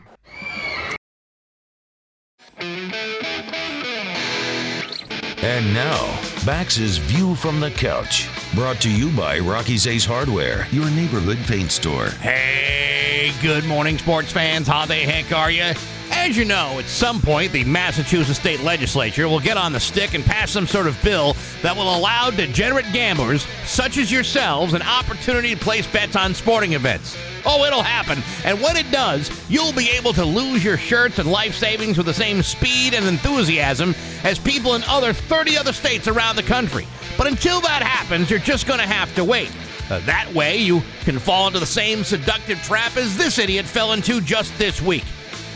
And 5.42 5.74
now, 5.74 6.20
Bax's 6.44 6.98
View 6.98 7.34
from 7.34 7.58
the 7.58 7.72
Couch. 7.72 8.28
Brought 8.54 8.80
to 8.82 8.90
you 8.90 9.10
by 9.16 9.40
Rocky's 9.40 9.88
Ace 9.88 10.04
Hardware, 10.04 10.68
your 10.70 10.88
neighborhood 10.90 11.38
paint 11.46 11.72
store. 11.72 12.06
Hey, 12.06 13.32
good 13.42 13.64
morning, 13.64 13.98
sports 13.98 14.30
fans. 14.32 14.68
How 14.68 14.86
the 14.86 14.94
heck 14.94 15.32
are 15.32 15.50
you? 15.50 15.72
As 16.10 16.36
you 16.36 16.44
know, 16.44 16.78
at 16.78 16.86
some 16.86 17.20
point, 17.20 17.52
the 17.52 17.64
Massachusetts 17.64 18.38
state 18.38 18.60
legislature 18.60 19.28
will 19.28 19.40
get 19.40 19.56
on 19.56 19.72
the 19.72 19.80
stick 19.80 20.14
and 20.14 20.24
pass 20.24 20.50
some 20.50 20.66
sort 20.66 20.86
of 20.86 21.00
bill 21.02 21.36
that 21.62 21.76
will 21.76 21.94
allow 21.96 22.30
degenerate 22.30 22.92
gamblers, 22.92 23.46
such 23.64 23.96
as 23.96 24.10
yourselves, 24.10 24.74
an 24.74 24.82
opportunity 24.82 25.54
to 25.54 25.60
place 25.60 25.86
bets 25.86 26.16
on 26.16 26.34
sporting 26.34 26.72
events. 26.72 27.16
Oh, 27.44 27.64
it'll 27.64 27.82
happen. 27.82 28.22
And 28.44 28.60
when 28.60 28.76
it 28.76 28.90
does, 28.90 29.30
you'll 29.48 29.72
be 29.72 29.88
able 29.90 30.12
to 30.14 30.24
lose 30.24 30.64
your 30.64 30.76
shirts 30.76 31.18
and 31.20 31.30
life 31.30 31.54
savings 31.54 31.96
with 31.96 32.06
the 32.06 32.14
same 32.14 32.42
speed 32.42 32.94
and 32.94 33.06
enthusiasm 33.06 33.94
as 34.24 34.38
people 34.38 34.74
in 34.74 34.82
other 34.84 35.12
30 35.12 35.56
other 35.56 35.72
states 35.72 36.08
around 36.08 36.34
the 36.36 36.42
country. 36.42 36.86
But 37.16 37.28
until 37.28 37.60
that 37.60 37.82
happens, 37.82 38.30
you're 38.30 38.40
just 38.40 38.66
going 38.66 38.80
to 38.80 38.86
have 38.86 39.14
to 39.14 39.24
wait. 39.24 39.50
Uh, 39.88 40.00
that 40.00 40.32
way, 40.34 40.56
you 40.56 40.82
can 41.02 41.20
fall 41.20 41.46
into 41.46 41.60
the 41.60 41.66
same 41.66 42.02
seductive 42.02 42.60
trap 42.62 42.96
as 42.96 43.16
this 43.16 43.38
idiot 43.38 43.64
fell 43.64 43.92
into 43.92 44.20
just 44.20 44.56
this 44.58 44.82
week. 44.82 45.04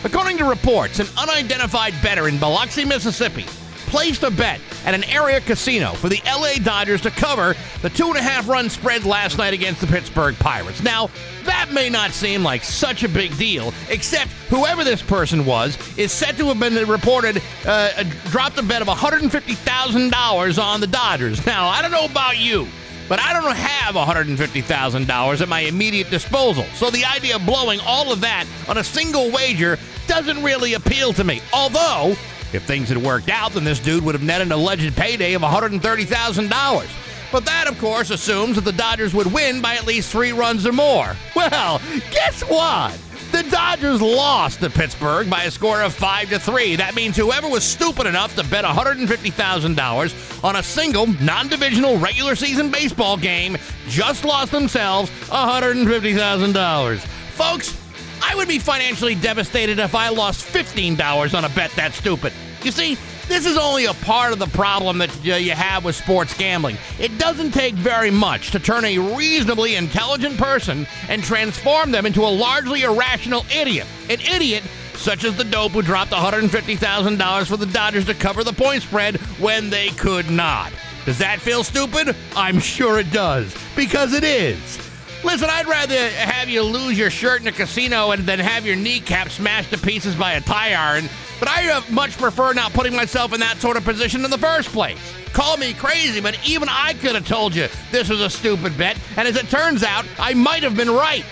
According 0.03 0.39
to 0.39 0.47
reports, 0.47 0.99
an 0.99 1.09
unidentified 1.19 1.93
bettor 2.03 2.27
in 2.27 2.39
Biloxi, 2.39 2.87
Mississippi, 2.87 3.45
placed 3.91 4.23
a 4.23 4.31
bet 4.31 4.61
at 4.87 4.95
an 4.95 5.05
area 5.05 5.43
casino 5.43 5.93
for 5.93 6.09
the 6.09 6.23
LA 6.25 6.55
Dodgers 6.63 7.03
to 7.03 7.11
cover 7.11 7.55
the 7.83 7.91
two 7.91 8.07
and 8.07 8.17
a 8.17 8.23
half 8.23 8.49
run 8.49 8.71
spread 8.71 9.05
last 9.05 9.37
night 9.37 9.53
against 9.53 9.83
the 9.83 9.87
Pittsburgh 9.87 10.35
Pirates. 10.39 10.83
Now, 10.83 11.11
that 11.45 11.71
may 11.73 11.91
not 11.91 12.13
seem 12.13 12.43
like 12.43 12.65
such 12.65 13.03
a 13.03 13.09
big 13.11 13.37
deal, 13.37 13.75
except 13.91 14.31
whoever 14.49 14.85
this 14.85 15.03
person 15.03 15.45
was 15.45 15.77
is 15.99 16.13
said 16.13 16.39
to 16.39 16.47
have 16.47 16.59
been 16.59 16.77
reported 16.89 17.43
uh, 17.67 18.05
dropped 18.31 18.57
a 18.59 18.63
bet 18.63 18.81
of 18.81 18.89
$150,000 18.89 20.63
on 20.63 20.81
the 20.81 20.87
Dodgers. 20.87 21.45
Now, 21.45 21.69
I 21.69 21.83
don't 21.83 21.91
know 21.91 22.07
about 22.07 22.39
you 22.39 22.69
but 23.11 23.19
I 23.19 23.33
don't 23.33 23.57
have 23.57 23.97
$150,000 23.97 25.41
at 25.41 25.49
my 25.49 25.61
immediate 25.63 26.11
disposal. 26.11 26.65
So 26.75 26.91
the 26.91 27.05
idea 27.05 27.37
of 27.37 27.45
blowing 27.45 27.81
all 27.81 28.13
of 28.13 28.21
that 28.21 28.47
on 28.69 28.79
a 28.79 28.85
single 28.85 29.33
wager 29.33 29.79
doesn't 30.07 30.41
really 30.45 30.75
appeal 30.75 31.13
to 31.15 31.25
me. 31.25 31.43
Although, 31.53 32.15
if 32.53 32.63
things 32.67 32.89
had 32.89 32.99
worked 32.99 33.29
out, 33.29 33.53
then 33.53 33.65
this 33.65 33.81
dude 33.81 34.05
would 34.05 34.15
have 34.15 34.23
netted 34.23 34.47
an 34.47 34.53
alleged 34.53 34.97
payday 34.97 35.35
of 35.35 35.43
$130,000. 35.43 37.33
But 37.33 37.45
that, 37.47 37.67
of 37.67 37.81
course, 37.81 38.11
assumes 38.11 38.55
that 38.55 38.65
the 38.65 38.73
Dodgers 38.73 39.13
would 39.13 39.33
win 39.33 39.61
by 39.61 39.75
at 39.75 39.89
least 39.89 40.13
three 40.13 40.31
runs 40.31 40.65
or 40.65 40.73
more. 40.73 41.17
Well, 41.35 41.81
guess 42.13 42.43
what? 42.43 42.97
The 43.33 43.45
Dodgers 43.49 44.03
lost 44.03 44.61
to 44.61 44.71
Pittsburgh 44.71 45.31
by 45.31 45.45
a 45.45 45.51
score 45.53 45.83
of 45.83 45.95
5 45.95 46.31
to 46.31 46.39
3. 46.41 46.77
That 46.77 46.97
means 46.97 47.17
whoever 47.17 47.49
was 47.49 47.63
stupid 47.63 48.07
enough 48.07 48.35
to 48.35 48.43
bet 48.45 48.65
$150,000 48.65 50.45
on 50.45 50.57
a 50.57 50.63
single 50.63 51.07
non-divisional 51.07 51.97
regular 51.99 52.35
season 52.35 52.71
baseball 52.71 53.17
game 53.17 53.57
just 53.87 54.25
lost 54.25 54.51
themselves 54.51 55.11
$150,000. 55.29 56.99
Folks, 56.99 57.77
I 58.21 58.35
would 58.35 58.49
be 58.49 58.59
financially 58.59 59.15
devastated 59.15 59.79
if 59.79 59.95
I 59.95 60.09
lost 60.09 60.45
$15 60.45 61.35
on 61.35 61.45
a 61.45 61.49
bet 61.51 61.71
that 61.73 61.93
stupid. 61.93 62.33
You 62.63 62.73
see, 62.73 62.99
this 63.31 63.47
is 63.47 63.57
only 63.57 63.85
a 63.85 63.95
part 63.95 64.33
of 64.33 64.39
the 64.39 64.49
problem 64.49 64.99
that 64.99 65.17
uh, 65.27 65.37
you 65.37 65.53
have 65.53 65.85
with 65.85 65.95
sports 65.95 66.37
gambling. 66.37 66.77
It 66.99 67.17
doesn't 67.17 67.53
take 67.53 67.75
very 67.75 68.11
much 68.11 68.51
to 68.51 68.59
turn 68.59 68.85
a 68.85 68.99
reasonably 68.99 69.77
intelligent 69.77 70.37
person 70.37 70.87
and 71.09 71.23
transform 71.23 71.93
them 71.93 72.07
into 72.07 72.23
a 72.23 72.27
largely 72.29 72.83
irrational 72.83 73.47
idiot. 73.55 73.87
An 74.09 74.21
idiot 74.21 74.65
such 74.95 75.25
as 75.25 75.37
the 75.37 75.45
dope 75.45 75.73
who 75.73 75.81
dropped 75.81 76.11
$150,000 76.11 77.47
for 77.47 77.57
the 77.57 77.67
Dodgers 77.67 78.05
to 78.07 78.15
cover 78.15 78.45
the 78.45 78.53
point 78.53 78.83
spread 78.83 79.17
when 79.39 79.71
they 79.71 79.89
could 79.91 80.29
not. 80.31 80.73
Does 81.07 81.19
that 81.19 81.41
feel 81.41 81.65
stupid? 81.65 82.15
I'm 82.37 82.59
sure 82.59 82.99
it 82.99 83.11
does, 83.11 83.55
because 83.75 84.13
it 84.13 84.25
is. 84.25 84.90
Listen, 85.23 85.49
I'd 85.51 85.67
rather 85.67 86.09
have 86.11 86.49
you 86.49 86.63
lose 86.63 86.99
your 86.99 87.11
shirt 87.11 87.43
in 87.43 87.49
a 87.49 87.53
casino 87.53 88.11
and 88.11 88.25
then 88.25 88.39
have 88.39 88.65
your 88.65 88.77
kneecap 88.77 89.29
smashed 89.29 89.71
to 89.71 89.79
pieces 89.79 90.15
by 90.15 90.33
a 90.33 90.41
tire 90.41 90.77
iron 90.77 91.09
but 91.41 91.49
I 91.49 91.71
uh, 91.71 91.81
much 91.91 92.17
prefer 92.19 92.53
not 92.53 92.73
putting 92.73 92.95
myself 92.95 93.33
in 93.33 93.41
that 93.41 93.57
sort 93.57 93.79
of 93.79 93.85
position 93.85 94.25
in 94.25 94.31
the 94.31 94.39
first 94.39 94.69
place. 94.69 94.99
Call 95.33 95.57
me 95.57 95.73
crazy, 95.73 96.21
but 96.21 96.39
even 96.47 96.69
I 96.69 96.93
could 96.95 97.15
have 97.15 97.27
told 97.27 97.55
you 97.55 97.67
this 97.91 98.09
was 98.09 98.21
a 98.21 98.31
stupid 98.31 98.77
bet, 98.77 98.99
and 99.17 99.27
as 99.27 99.37
it 99.37 99.49
turns 99.49 99.83
out, 99.83 100.05
I 100.19 100.35
might 100.35 100.63
have 100.63 100.77
been 100.77 100.91
right. 100.91 101.25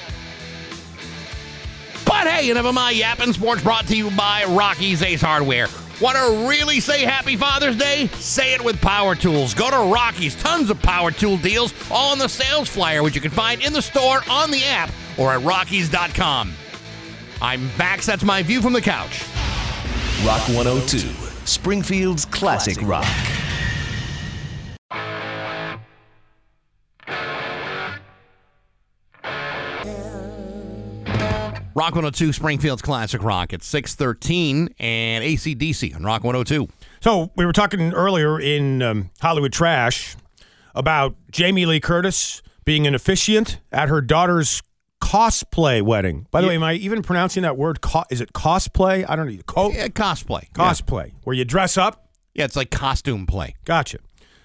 But 2.07 2.27
hey, 2.27 2.51
enough 2.51 2.65
of 2.65 2.75
my 2.75 2.91
yapping 2.91 3.35
sports 3.35 3.63
brought 3.63 3.87
to 3.89 3.97
you 3.97 4.11
by 4.11 4.45
Rocky's 4.49 5.03
Ace 5.03 5.21
Hardware. 5.21 5.69
Want 6.01 6.17
to 6.17 6.49
really 6.49 6.79
say 6.79 7.03
Happy 7.03 7.37
Father's 7.37 7.77
Day? 7.77 8.07
Say 8.15 8.55
it 8.55 8.65
with 8.65 8.81
Power 8.81 9.17
Tools. 9.17 9.53
Go 9.53 9.69
to 9.69 9.93
Rocky's, 9.93 10.37
tons 10.37 10.71
of 10.71 10.81
power 10.81 11.11
tool 11.11 11.37
deals, 11.39 11.75
all 11.91 12.13
on 12.13 12.19
the 12.19 12.29
sales 12.29 12.69
flyer, 12.69 13.03
which 13.03 13.17
you 13.17 13.21
can 13.21 13.33
find 13.33 13.61
in 13.63 13.73
the 13.73 13.83
store, 13.83 14.23
on 14.31 14.53
the 14.53 14.63
app, 14.65 14.91
or 15.17 15.33
at 15.33 15.43
Rockies.com. 15.43 16.53
I'm 17.43 17.69
Bax. 17.77 18.07
That's 18.07 18.23
my 18.23 18.43
view 18.45 18.63
from 18.63 18.75
the 18.75 18.81
couch. 18.81 19.25
Rock 20.25 20.47
102, 20.49 20.99
Springfield's 21.45 22.25
classic 22.27 22.77
rock. 22.83 23.05
Rock 23.05 23.39
102, 31.79 32.33
Springfield's 32.33 32.83
classic 32.83 33.23
rock 33.23 33.53
at 33.53 33.63
613 33.63 34.69
and 34.79 35.25
AC/DC 35.25 35.95
on 35.95 36.03
Rock 36.03 36.25
102. 36.25 36.69
So 37.01 37.31
we 37.37 37.47
were 37.47 37.53
talking 37.53 37.93
earlier 37.93 38.41
in 38.41 38.83
um, 38.83 39.11
Hollywood 39.21 39.53
Trash 39.53 40.17
about 40.75 41.15
Jamie 41.31 41.67
Lee 41.67 41.81
Curtis 41.81 42.43
being 42.65 42.87
an 42.87 42.95
officiant 42.95 43.61
at 43.73 43.89
her 43.89 44.01
daughter's 44.01 44.63
cosplay 45.01 45.81
wedding. 45.81 46.27
By 46.31 46.41
the 46.41 46.47
Yeah. 46.47 46.51
way, 46.51 46.55
am 46.57 46.63
I 46.65 46.73
even 46.75 47.03
pronouncing 47.03 47.43
that 47.45 47.57
word? 47.57 47.81
Co- 47.81 48.05
is 48.11 48.21
it 48.21 48.33
cosplay? 48.33 49.05
I 49.09 49.17
don't 49.17 49.27
know. 49.35 49.43
Co- 49.47 49.71
Yeah, 49.71 49.89
cosplay. 49.89 50.43
Yeah. 50.43 50.49
cosplay, 50.71 51.13
where 51.25 51.35
you 51.35 51.45
dress 51.45 51.79
up. 51.79 52.11
Yeah, 52.35 52.45
it's 52.45 52.57
like 52.57 52.71
costume 52.71 53.27
play. 53.27 53.55
Gotcha. 53.65 53.99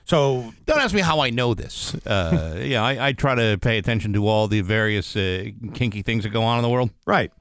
So 0.05 0.53
Don't 0.65 0.79
ask 0.79 0.93
me 0.93 1.01
how 1.01 1.22
I 1.22 1.29
know 1.29 1.53
this. 1.53 1.95
Uh, 2.05 2.60
yeah, 2.62 2.83
I, 2.83 3.07
I 3.07 3.13
try 3.13 3.36
to 3.36 3.57
pay 3.57 3.77
attention 3.77 4.13
to 4.13 4.27
all 4.27 4.48
the 4.48 4.62
various 4.62 5.15
uh, 5.15 5.45
kinky 5.74 6.01
things 6.01 6.24
that 6.24 6.29
go 6.29 6.43
on 6.43 6.57
in 6.57 6.63
the 6.63 6.69
world. 6.69 6.89
right. 7.05 7.31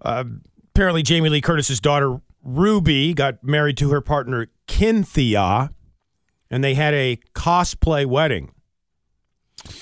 Uh, 0.00 0.24
apparently, 0.74 1.02
Jamie 1.02 1.28
Lee 1.28 1.40
Curtis's 1.40 1.80
daughter 1.80 2.20
Ruby 2.42 3.14
got 3.14 3.42
married 3.44 3.76
to 3.78 3.90
her 3.90 4.00
partner 4.00 4.48
Kynthia, 4.66 5.70
and 6.50 6.62
they 6.64 6.74
had 6.74 6.92
a 6.92 7.18
cosplay 7.34 8.04
wedding. 8.04 8.52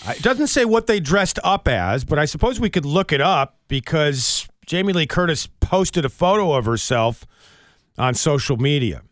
It 0.06 0.22
doesn't 0.22 0.48
say 0.48 0.66
what 0.66 0.86
they 0.86 1.00
dressed 1.00 1.38
up 1.42 1.66
as, 1.66 2.04
but 2.04 2.18
I 2.18 2.26
suppose 2.26 2.60
we 2.60 2.68
could 2.68 2.84
look 2.84 3.12
it 3.12 3.20
up 3.22 3.58
because 3.66 4.46
Jamie 4.66 4.92
Lee 4.92 5.06
Curtis 5.06 5.48
posted 5.60 6.04
a 6.04 6.10
photo 6.10 6.52
of 6.52 6.66
herself 6.66 7.24
on 7.96 8.14
social 8.14 8.58
media. 8.58 9.02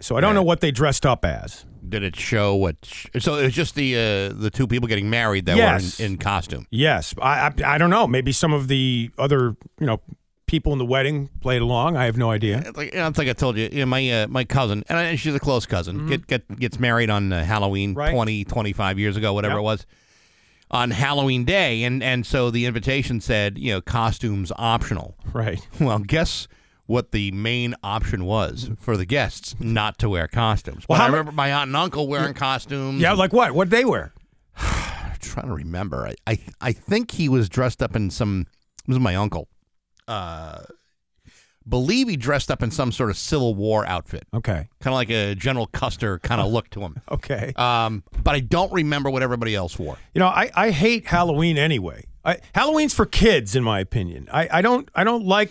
So 0.00 0.16
I 0.16 0.20
don't 0.20 0.34
know 0.34 0.42
what 0.42 0.60
they 0.60 0.70
dressed 0.70 1.06
up 1.06 1.24
as. 1.24 1.64
Did 1.90 2.02
it 2.02 2.16
show 2.16 2.54
what? 2.54 2.76
So 3.18 3.34
it 3.36 3.44
was 3.44 3.54
just 3.54 3.74
the 3.74 3.94
uh, 3.94 4.32
the 4.34 4.50
two 4.52 4.66
people 4.66 4.88
getting 4.88 5.10
married 5.10 5.46
that 5.46 5.56
Yes. 5.56 5.98
were 5.98 6.04
in, 6.04 6.12
in 6.12 6.18
costume. 6.18 6.66
Yes, 6.70 7.14
I, 7.20 7.48
I 7.48 7.74
I 7.74 7.78
don't 7.78 7.90
know. 7.90 8.06
Maybe 8.06 8.32
some 8.32 8.52
of 8.52 8.68
the 8.68 9.10
other 9.18 9.56
you 9.80 9.86
know 9.86 10.00
people 10.46 10.72
in 10.72 10.78
the 10.78 10.86
wedding 10.86 11.28
played 11.42 11.60
along. 11.60 11.96
I 11.96 12.06
have 12.06 12.16
no 12.16 12.30
idea. 12.30 12.62
It's 12.64 12.76
Like, 12.76 12.92
you 12.94 12.98
know, 12.98 13.06
it's 13.08 13.18
like 13.18 13.28
I 13.28 13.34
told 13.34 13.58
you, 13.58 13.68
you 13.70 13.80
know, 13.80 13.86
my 13.86 14.10
uh, 14.10 14.26
my 14.28 14.44
cousin, 14.44 14.82
and 14.88 14.98
I, 14.98 15.14
she's 15.16 15.34
a 15.34 15.40
close 15.40 15.66
cousin, 15.66 16.06
get, 16.06 16.26
get 16.26 16.58
gets 16.58 16.78
married 16.80 17.10
on 17.10 17.32
uh, 17.32 17.44
Halloween 17.44 17.90
Mm-hmm. 17.90 17.98
Right. 17.98 18.12
20, 18.14 18.44
25 18.44 18.98
years 18.98 19.16
ago, 19.16 19.32
whatever 19.34 19.54
Yep. 19.56 19.60
it 19.60 19.62
was, 19.62 19.86
on 20.70 20.90
Halloween 20.90 21.44
day, 21.44 21.82
and 21.84 22.02
and 22.02 22.24
so 22.26 22.50
the 22.50 22.64
invitation 22.66 23.20
said, 23.20 23.58
you 23.58 23.72
know, 23.72 23.80
costumes 23.80 24.50
optional. 24.56 25.16
Right. 25.32 25.60
Well, 25.80 25.98
guess 25.98 26.48
what 26.88 27.12
the 27.12 27.30
main 27.30 27.74
option 27.84 28.24
was 28.24 28.70
for 28.80 28.96
the 28.96 29.04
guests 29.06 29.54
not 29.60 29.98
to 29.98 30.08
wear 30.08 30.26
costumes. 30.26 30.84
Well, 30.88 30.98
But 30.98 31.04
I 31.04 31.06
remember 31.06 31.30
my 31.32 31.52
aunt 31.52 31.68
and 31.68 31.76
uncle 31.76 32.08
wearing 32.08 32.34
costumes. 32.34 33.00
Yeah, 33.00 33.12
like 33.12 33.32
what? 33.32 33.52
What 33.52 33.70
they 33.70 33.84
wear? 33.84 34.12
I'm 34.56 35.12
trying 35.20 35.46
to 35.46 35.52
remember. 35.54 36.06
I, 36.06 36.14
I 36.26 36.38
I 36.60 36.72
think 36.72 37.12
he 37.12 37.28
was 37.28 37.48
dressed 37.48 37.82
up 37.82 37.94
in 37.94 38.10
some. 38.10 38.46
It 38.86 38.88
was 38.88 38.98
my 38.98 39.14
uncle. 39.14 39.48
uh, 40.08 40.62
believe 41.68 42.08
he 42.08 42.16
dressed 42.16 42.50
up 42.50 42.62
in 42.62 42.70
some 42.70 42.90
sort 42.90 43.10
of 43.10 43.18
Civil 43.18 43.54
War 43.54 43.84
outfit, 43.86 44.24
Okay. 44.32 44.68
kind 44.80 44.86
of 44.86 44.94
like 44.94 45.10
a 45.10 45.34
General 45.34 45.66
Custer 45.66 46.18
kind 46.20 46.40
of 46.40 46.50
look 46.52 46.70
to 46.70 46.80
him. 46.80 46.96
Okay. 47.10 47.52
Um, 47.56 48.02
but 48.22 48.34
I 48.34 48.40
don't 48.40 48.72
remember 48.72 49.10
what 49.10 49.22
everybody 49.22 49.54
else 49.54 49.78
wore. 49.78 49.98
You 50.14 50.20
know, 50.20 50.28
I, 50.28 50.50
I 50.54 50.70
hate 50.70 51.06
Halloween 51.06 51.58
anyway. 51.58 52.04
I, 52.24 52.38
Halloween's 52.54 52.94
for 52.94 53.04
kids, 53.04 53.54
in 53.54 53.62
my 53.64 53.80
opinion. 53.80 54.28
I, 54.32 54.48
I 54.50 54.62
don't 54.62 54.88
I 54.94 55.04
don't 55.04 55.24
like 55.26 55.50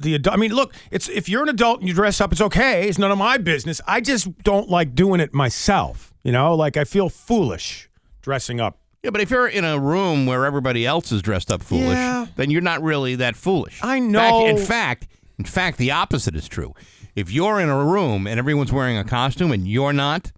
the 0.00 0.14
adult. 0.14 0.34
I 0.34 0.38
mean, 0.38 0.52
look, 0.54 0.74
it's 0.90 1.08
if 1.08 1.28
you're 1.28 1.42
an 1.42 1.48
adult 1.48 1.80
and 1.80 1.88
you 1.88 1.94
dress 1.94 2.20
up, 2.20 2.32
it's 2.32 2.40
okay. 2.40 2.88
It's 2.88 2.98
none 2.98 3.10
of 3.10 3.18
my 3.18 3.38
business. 3.38 3.80
I 3.86 4.00
just 4.00 4.38
don't 4.38 4.68
like 4.68 4.94
doing 4.94 5.20
it 5.20 5.32
myself. 5.34 6.12
You 6.22 6.32
know, 6.32 6.54
like 6.54 6.76
I 6.76 6.84
feel 6.84 7.08
foolish 7.08 7.88
dressing 8.22 8.60
up. 8.60 8.78
Yeah, 9.02 9.10
but 9.10 9.20
if 9.20 9.30
you're 9.30 9.46
in 9.46 9.64
a 9.64 9.78
room 9.78 10.26
where 10.26 10.44
everybody 10.44 10.84
else 10.84 11.12
is 11.12 11.22
dressed 11.22 11.50
up 11.52 11.62
foolish, 11.62 11.96
Yeah. 11.96 12.26
then 12.36 12.50
you're 12.50 12.60
not 12.62 12.82
really 12.82 13.14
that 13.16 13.36
foolish. 13.36 13.78
I 13.82 13.96
In 13.96 14.12
fact- 14.12 14.12
know. 14.12 14.46
In 14.46 14.58
fact, 14.58 15.06
in 15.38 15.44
fact, 15.44 15.78
the 15.78 15.92
opposite 15.92 16.34
is 16.34 16.48
true. 16.48 16.74
If 17.14 17.30
you're 17.30 17.60
in 17.60 17.68
a 17.68 17.84
room 17.84 18.26
and 18.26 18.38
everyone's 18.38 18.72
wearing 18.72 18.98
a 18.98 19.04
costume 19.04 19.52
and 19.52 19.68
you're 19.68 19.92
not, 19.92 20.32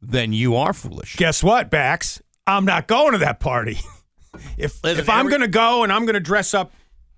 then 0.00 0.32
you 0.32 0.56
are 0.56 0.72
foolish. 0.72 1.16
Guess 1.16 1.42
what, 1.42 1.70
Bax? 1.70 2.22
I'm 2.46 2.64
not 2.64 2.86
going 2.86 3.12
to 3.12 3.18
that 3.18 3.38
party. 3.40 3.78
if 4.56 4.82
Listen, 4.82 5.00
if 5.00 5.08
I'm 5.10 5.20
every- 5.20 5.30
going 5.30 5.42
to 5.42 5.48
go 5.48 5.82
and 5.82 5.92
I'm 5.92 6.02
going 6.06 6.14
to 6.14 6.20
dress 6.20 6.54
up 6.54 6.72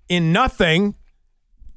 in 0.09 0.31
nothing 0.33 0.95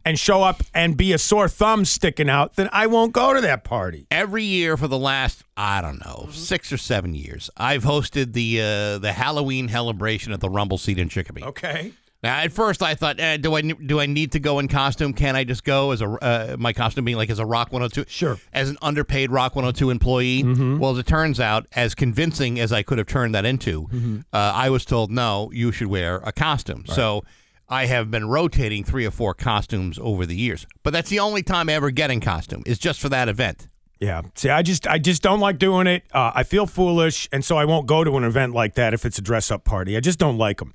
and 0.04 0.18
show 0.18 0.42
up 0.42 0.62
and 0.74 0.96
be 0.96 1.12
a 1.12 1.18
sore 1.18 1.48
thumb 1.48 1.84
sticking 1.84 2.28
out, 2.28 2.56
then 2.56 2.68
I 2.72 2.86
won't 2.86 3.12
go 3.12 3.32
to 3.34 3.40
that 3.40 3.64
party. 3.64 4.06
Every 4.10 4.44
year 4.44 4.76
for 4.76 4.88
the 4.88 4.98
last, 4.98 5.44
I 5.56 5.80
don't 5.80 6.04
know, 6.04 6.28
six 6.32 6.72
or 6.72 6.78
seven 6.78 7.14
years, 7.14 7.50
I've 7.56 7.84
hosted 7.84 8.32
the 8.32 8.60
uh, 8.60 8.98
the 8.98 9.12
Halloween 9.12 9.68
celebration 9.68 10.32
at 10.32 10.40
the 10.40 10.50
Rumble 10.50 10.78
Seat 10.78 10.98
in 10.98 11.08
Chicopee. 11.08 11.44
Okay. 11.44 11.92
Now, 12.22 12.38
at 12.38 12.52
first, 12.52 12.84
I 12.84 12.94
thought, 12.94 13.18
eh, 13.18 13.36
do 13.36 13.54
I 13.54 13.62
do 13.62 13.98
I 13.98 14.06
need 14.06 14.32
to 14.32 14.38
go 14.38 14.60
in 14.60 14.68
costume? 14.68 15.12
Can 15.12 15.34
I 15.34 15.42
just 15.42 15.64
go 15.64 15.90
as 15.90 16.00
a 16.02 16.06
uh, 16.06 16.56
my 16.56 16.72
costume 16.72 17.04
being 17.04 17.16
like 17.16 17.30
as 17.30 17.40
a 17.40 17.46
Rock 17.46 17.72
102? 17.72 18.04
Sure. 18.08 18.38
As 18.52 18.70
an 18.70 18.76
underpaid 18.80 19.32
Rock 19.32 19.56
102 19.56 19.90
employee. 19.90 20.44
Well, 20.44 20.92
as 20.92 20.98
it 20.98 21.06
turns 21.06 21.40
out, 21.40 21.66
as 21.72 21.96
convincing 21.96 22.60
as 22.60 22.72
I 22.72 22.84
could 22.84 22.98
have 22.98 23.08
turned 23.08 23.34
that 23.34 23.44
into, 23.44 24.22
uh, 24.32 24.36
I 24.54 24.70
was 24.70 24.84
told 24.84 25.10
no, 25.10 25.50
you 25.52 25.72
should 25.72 25.88
wear 25.88 26.18
a 26.24 26.32
costume. 26.32 26.84
So. 26.86 27.24
I 27.72 27.86
have 27.86 28.10
been 28.10 28.28
rotating 28.28 28.84
three 28.84 29.06
or 29.06 29.10
four 29.10 29.32
costumes 29.32 29.98
over 29.98 30.26
the 30.26 30.36
years, 30.36 30.66
but 30.82 30.92
that's 30.92 31.08
the 31.08 31.20
only 31.20 31.42
time 31.42 31.70
I 31.70 31.72
ever 31.72 31.90
get 31.90 32.10
in 32.10 32.20
costume 32.20 32.62
is 32.66 32.78
just 32.78 33.00
for 33.00 33.08
that 33.08 33.30
event. 33.30 33.66
Yeah. 33.98 34.20
See, 34.34 34.50
I 34.50 34.60
just 34.60 34.86
I 34.86 34.98
just 34.98 35.22
don't 35.22 35.40
like 35.40 35.58
doing 35.58 35.86
it. 35.86 36.02
Uh, 36.12 36.32
I 36.34 36.42
feel 36.42 36.66
foolish, 36.66 37.30
and 37.32 37.42
so 37.42 37.56
I 37.56 37.64
won't 37.64 37.86
go 37.86 38.04
to 38.04 38.14
an 38.18 38.24
event 38.24 38.52
like 38.52 38.74
that 38.74 38.92
if 38.92 39.06
it's 39.06 39.16
a 39.16 39.22
dress 39.22 39.50
up 39.50 39.64
party. 39.64 39.96
I 39.96 40.00
just 40.00 40.18
don't 40.18 40.36
like 40.36 40.58
them. 40.58 40.74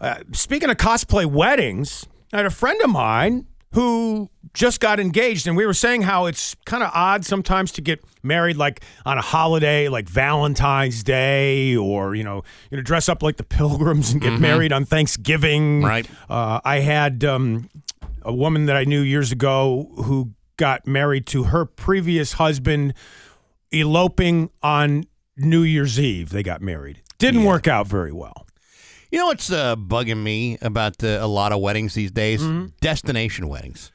Uh, 0.00 0.16
speaking 0.32 0.68
of 0.68 0.78
cosplay 0.78 1.26
weddings, 1.26 2.08
I 2.32 2.38
had 2.38 2.46
a 2.46 2.50
friend 2.50 2.80
of 2.82 2.90
mine 2.90 3.46
who 3.74 4.28
just 4.52 4.80
got 4.80 4.98
engaged, 4.98 5.46
and 5.46 5.56
we 5.56 5.64
were 5.64 5.74
saying 5.74 6.02
how 6.02 6.26
it's 6.26 6.56
kind 6.64 6.82
of 6.82 6.90
odd 6.92 7.24
sometimes 7.24 7.70
to 7.72 7.80
get 7.80 8.02
married 8.22 8.56
like 8.56 8.84
on 9.04 9.18
a 9.18 9.22
holiday, 9.22 9.88
like 9.88 10.08
Valentine's 10.08 11.02
Day, 11.02 11.76
or 11.76 12.14
you 12.14 12.24
know, 12.24 12.42
you 12.70 12.76
know, 12.76 12.82
dress 12.82 13.08
up 13.08 13.22
like 13.22 13.36
the 13.36 13.42
Pilgrims 13.52 14.12
and 14.12 14.20
get 14.20 14.40
married 14.40 14.72
on 14.72 14.84
Thanksgiving. 14.84 15.82
Right. 15.82 16.08
Uh, 16.28 16.60
I 16.64 16.80
had 16.80 17.24
um, 17.24 17.68
a 18.22 18.32
woman 18.32 18.66
that 18.66 18.76
I 18.76 18.84
knew 18.84 19.00
years 19.00 19.32
ago 19.32 19.90
who 19.96 20.32
got 20.56 20.86
married 20.86 21.26
to 21.26 21.44
her 21.44 21.64
previous 21.64 22.34
husband, 22.34 22.94
eloping 23.70 24.50
on 24.62 25.04
New 25.36 25.62
Year's 25.62 25.98
Eve. 25.98 26.30
They 26.30 26.42
got 26.42 26.60
married. 26.60 27.02
Didn't 27.18 27.44
work 27.44 27.68
out 27.68 27.86
very 27.86 28.12
well. 28.12 28.46
You 29.10 29.18
know 29.18 29.26
what's 29.26 29.52
uh, 29.52 29.76
bugging 29.76 30.22
me 30.22 30.56
about 30.62 31.04
uh, 31.04 31.18
a 31.20 31.26
lot 31.26 31.52
of 31.52 31.60
weddings 31.60 31.94
these 31.94 32.10
days? 32.10 32.42
Mm-hmm. 32.42 32.68
Destination 32.80 33.46
weddings. 33.46 33.92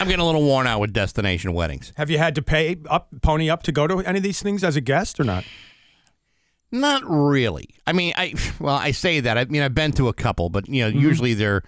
I'm 0.00 0.06
getting 0.08 0.22
a 0.22 0.26
little 0.26 0.42
worn 0.42 0.66
out 0.66 0.80
with 0.80 0.92
destination 0.92 1.52
weddings. 1.52 1.92
Have 1.96 2.10
you 2.10 2.18
had 2.18 2.34
to 2.34 2.42
pay 2.42 2.76
up, 2.90 3.08
pony 3.22 3.48
up 3.48 3.62
to 3.64 3.72
go 3.72 3.86
to 3.86 4.00
any 4.00 4.18
of 4.18 4.22
these 4.22 4.42
things 4.42 4.64
as 4.64 4.74
a 4.76 4.80
guest 4.80 5.20
or 5.20 5.24
not? 5.24 5.44
Not 6.72 7.02
really. 7.06 7.68
I 7.86 7.92
mean, 7.92 8.12
I 8.16 8.34
well, 8.58 8.74
I 8.74 8.90
say 8.90 9.20
that. 9.20 9.38
I 9.38 9.44
mean, 9.44 9.62
I've 9.62 9.74
been 9.74 9.92
to 9.92 10.08
a 10.08 10.12
couple, 10.12 10.50
but 10.50 10.68
you 10.68 10.82
know, 10.82 10.88
usually 10.88 11.34
they're 11.34 11.62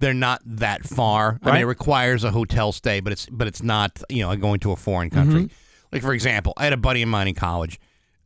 they're 0.00 0.14
not 0.14 0.42
that 0.44 0.84
far. 0.84 1.28
I 1.28 1.32
Mm-hmm. 1.34 1.46
Right. 1.46 1.52
mean, 1.54 1.62
it 1.62 1.66
requires 1.66 2.24
a 2.24 2.30
hotel 2.32 2.72
stay, 2.72 2.98
but 3.00 3.12
it's 3.12 3.26
but 3.26 3.46
it's 3.46 3.62
not 3.62 4.02
you 4.08 4.22
know 4.22 4.34
going 4.36 4.58
to 4.60 4.72
a 4.72 4.76
foreign 4.76 5.10
country. 5.10 5.42
Mm-hmm. 5.44 5.54
Like 5.92 6.02
for 6.02 6.12
example, 6.12 6.54
I 6.56 6.64
had 6.64 6.72
a 6.72 6.76
buddy 6.78 7.02
of 7.02 7.08
mine 7.08 7.28
in 7.28 7.34
college 7.34 7.78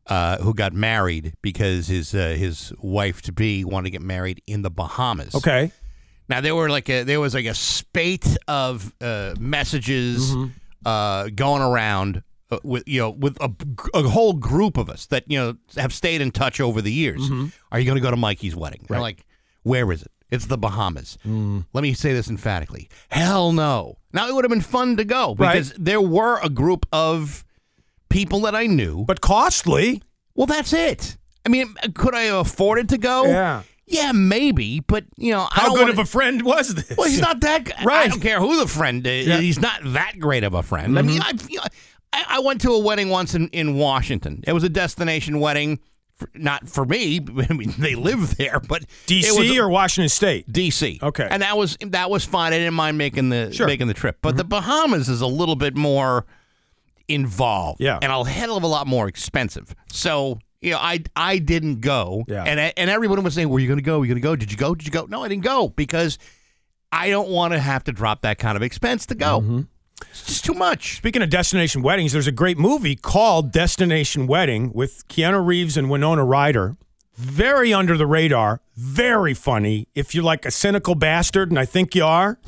uh, 0.06 0.38
who 0.38 0.54
got 0.54 0.72
married 0.72 1.34
because 1.42 1.88
his 1.88 2.14
uh, 2.14 2.28
his 2.38 2.72
wife 2.78 3.20
to 3.22 3.32
be 3.32 3.62
wanted 3.64 3.84
to 3.84 3.90
get 3.90 4.02
married 4.02 4.40
in 4.46 4.62
the 4.62 4.70
Bahamas. 4.70 5.34
Okay. 5.34 5.70
Now 6.32 6.40
there 6.40 6.54
were 6.56 6.70
like 6.70 6.88
a 6.88 7.02
there 7.04 7.20
was 7.20 7.34
like 7.34 7.44
a 7.46 7.54
spate 7.54 8.36
of 8.48 8.94
uh, 9.00 9.34
messages 9.38 10.34
Mm-hmm. 10.34 10.46
uh, 10.86 11.28
going 11.34 11.60
around 11.62 12.22
uh, 12.50 12.58
with 12.64 12.84
you 12.86 13.00
know 13.02 13.10
with 13.10 13.36
a, 13.40 13.50
a 13.94 14.02
whole 14.08 14.32
group 14.32 14.78
of 14.78 14.88
us 14.88 15.06
that 15.12 15.24
you 15.30 15.38
know 15.38 15.56
have 15.76 15.92
stayed 15.92 16.20
in 16.22 16.30
touch 16.30 16.58
over 16.60 16.80
the 16.80 16.92
years. 16.92 17.20
Mm-hmm. 17.22 17.46
Are 17.70 17.78
you 17.78 17.84
going 17.86 17.96
to 17.96 18.02
go 18.02 18.10
to 18.10 18.16
Mikey's 18.16 18.56
wedding? 18.56 18.84
They're 18.88 19.00
like, 19.10 19.26
where 19.62 19.92
is 19.92 20.02
it? 20.02 20.10
It's 20.30 20.46
the 20.46 20.56
Bahamas. 20.56 21.18
Mm. 21.26 21.66
Let 21.74 21.82
me 21.82 21.92
say 21.92 22.14
this 22.14 22.30
emphatically. 22.30 22.88
Hell 23.10 23.52
no. 23.52 23.98
Now 24.14 24.28
it 24.28 24.34
would 24.34 24.44
have 24.44 24.50
been 24.50 24.62
fun 24.62 24.96
to 24.96 25.04
go 25.04 25.34
Right. 25.34 25.52
because 25.52 25.74
there 25.78 26.00
were 26.00 26.40
a 26.42 26.48
group 26.48 26.86
of 26.90 27.44
people 28.08 28.40
that 28.40 28.54
I 28.54 28.66
knew. 28.66 29.04
But 29.04 29.20
costly. 29.20 30.00
Well, 30.34 30.46
that's 30.46 30.72
it. 30.72 31.18
I 31.44 31.50
mean, 31.50 31.74
could 31.94 32.14
I 32.14 32.22
have 32.22 32.46
afforded 32.46 32.88
to 32.90 32.98
go? 32.98 33.26
Yeah. 33.26 33.62
Yeah, 33.92 34.12
maybe, 34.12 34.80
but 34.80 35.04
you 35.16 35.32
know, 35.32 35.40
I 35.42 35.48
How 35.60 35.68
good 35.74 35.80
wanna- 35.80 35.92
of 35.92 35.98
a 35.98 36.04
friend 36.04 36.42
was 36.42 36.74
this? 36.74 36.96
well, 36.96 37.08
he's 37.08 37.20
not 37.20 37.40
that. 37.40 37.70
Right. 37.84 38.06
I 38.06 38.08
don't 38.08 38.20
care 38.20 38.40
who 38.40 38.58
the 38.58 38.66
friend 38.66 39.06
is. 39.06 39.26
Yeah. 39.26 39.34
Mm-hmm. 39.34 39.42
He's 39.42 39.60
not 39.60 39.80
that 39.92 40.18
great 40.18 40.44
of 40.44 40.54
a 40.54 40.62
friend. 40.62 40.98
I 40.98 41.02
mean, 41.02 41.20
I, 41.20 41.32
you 41.48 41.58
know, 41.58 41.64
I, 42.12 42.24
I 42.28 42.38
went 42.40 42.60
to 42.62 42.70
a 42.72 42.78
wedding 42.78 43.08
once 43.10 43.34
in, 43.34 43.48
in 43.48 43.74
Washington. 43.74 44.42
It 44.46 44.52
was 44.52 44.64
a 44.64 44.68
destination 44.68 45.40
wedding, 45.40 45.78
for, 46.16 46.28
not 46.34 46.68
for 46.68 46.84
me. 46.84 47.20
I 47.50 47.52
mean, 47.52 47.74
they 47.78 47.94
live 47.94 48.36
there, 48.36 48.60
but 48.60 48.84
DC 49.06 49.58
or 49.58 49.68
Washington 49.68 50.08
State? 50.08 50.50
DC. 50.50 51.02
Okay. 51.02 51.28
and 51.30 51.42
that 51.42 51.56
was 51.58 51.76
that 51.86 52.08
was 52.10 52.24
fine. 52.24 52.52
I 52.52 52.58
didn't 52.58 52.74
mind 52.74 52.96
making 52.98 53.28
the 53.28 53.52
Sure. 53.52 53.64
Mm-hmm. 53.64 53.72
making 53.72 53.86
the 53.88 53.94
trip, 53.94 54.18
but 54.22 54.36
the 54.36 54.44
Bahamas 54.44 55.08
is 55.08 55.20
a 55.20 55.26
little 55.26 55.56
bit 55.56 55.76
more 55.76 56.24
involved, 57.08 57.80
Yeah. 57.80 57.98
and 58.00 58.10
a 58.12 58.24
hell 58.24 58.56
of 58.56 58.62
a 58.62 58.66
lot 58.68 58.86
more 58.86 59.06
expensive. 59.08 59.74
So. 59.92 60.38
You 60.62 60.70
know, 60.72 60.78
I 60.78 61.00
I 61.16 61.38
didn't 61.38 61.80
go, 61.80 62.24
Yeah. 62.28 62.44
and 62.44 62.72
and 62.76 62.88
everyone 62.88 63.22
was 63.24 63.34
saying, 63.34 63.48
"Were 63.48 63.58
you 63.58 63.66
going 63.66 63.78
to 63.78 63.82
go? 63.84 63.98
Were 63.98 64.04
you 64.04 64.10
going 64.14 64.22
to 64.22 64.26
go? 64.26 64.36
Did 64.36 64.50
you 64.52 64.56
go? 64.56 64.74
Did 64.74 64.86
you 64.86 64.92
go?" 64.92 65.06
No, 65.08 65.22
I 65.24 65.28
didn't 65.28 65.44
go 65.44 65.68
because 65.68 66.18
I 66.92 67.10
don't 67.10 67.28
want 67.28 67.52
to 67.52 67.58
have 67.58 67.84
to 67.84 67.92
drop 67.92 68.22
that 68.22 68.38
kind 68.38 68.56
of 68.56 68.62
expense 68.62 69.04
to 69.06 69.14
go. 69.14 69.40
Mm-hmm. 69.40 69.60
It's 70.10 70.26
just 70.26 70.44
too 70.44 70.54
much. 70.54 70.96
Speaking 70.96 71.22
of 71.22 71.30
destination 71.30 71.82
weddings, 71.82 72.12
there's 72.12 72.26
a 72.26 72.32
great 72.32 72.58
movie 72.58 72.96
called 72.96 73.52
Destination 73.52 74.26
Wedding 74.26 74.72
with 74.72 75.06
Keanu 75.08 75.44
Reeves 75.44 75.76
and 75.76 75.90
Winona 75.90 76.24
Ryder. 76.24 76.76
Very 77.14 77.72
under 77.74 77.96
the 77.96 78.06
radar, 78.06 78.62
very 78.74 79.34
funny. 79.34 79.86
If 79.94 80.14
you're 80.14 80.24
like 80.24 80.46
a 80.46 80.50
cynical 80.50 80.94
bastard, 80.94 81.50
and 81.50 81.58
I 81.58 81.66
think 81.66 81.94
you 81.94 82.04
are, 82.04 82.38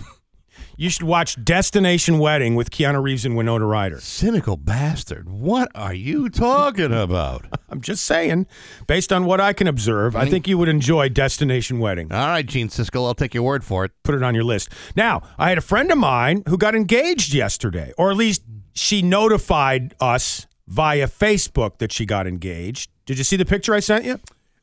you 0.77 0.91
should 0.91 1.05
watch 1.05 1.43
Destination 1.45 2.19
Wedding 2.19 2.55
with 2.55 2.71
Keanu 2.71 3.03
Reeves 3.03 3.25
and 3.25 3.37
Winona 3.37 3.67
Ryder. 3.67 4.01
Cynical 4.01 4.57
bastard. 4.57 5.29
What 5.29 5.71
are 5.75 5.95
you 5.95 6.29
talking 6.29 6.93
about? 6.93 7.47
I'm 7.69 7.81
just 7.81 8.05
saying, 8.05 8.47
based 8.87 9.13
on 9.13 9.25
what 9.25 9.41
I 9.41 9.53
can 9.53 9.67
observe, 9.67 10.17
I 10.17 10.29
think 10.29 10.49
you 10.49 10.59
would 10.59 10.69
enjoy 10.69 11.09
Destination 11.09 11.79
Wedding. 11.79 12.13
All 12.13 12.27
right, 12.27 12.47
Gene 12.47 12.69
Siskel, 12.69 13.07
I'll 13.07 13.15
take 13.15 13.35
your 13.35 13.43
word 13.43 13.65
for 13.65 13.85
it. 13.85 13.93
Put 14.03 14.15
it 14.15 14.23
on 14.23 14.35
your 14.35 14.45
list. 14.45 14.69
Now, 14.97 15.23
I 15.39 15.49
had 15.49 15.59
a 15.59 15.63
friend 15.63 15.91
of 15.91 15.99
mine 15.99 16.43
who 16.49 16.59
got 16.59 16.75
engaged 16.75 17.33
yesterday, 17.33 17.93
or 17.97 18.11
at 18.11 18.17
least 18.17 18.43
she 18.73 19.03
notified 19.03 19.95
us 20.01 20.47
via 20.67 21.07
Facebook 21.07 21.79
that 21.79 21.93
she 21.93 22.07
got 22.07 22.27
engaged. 22.27 22.91
Did 23.07 23.19
you 23.19 23.25
see 23.25 23.37
the 23.37 23.45
picture 23.45 23.75
I 23.75 23.81
sent 23.81 24.05
you? 24.05 24.19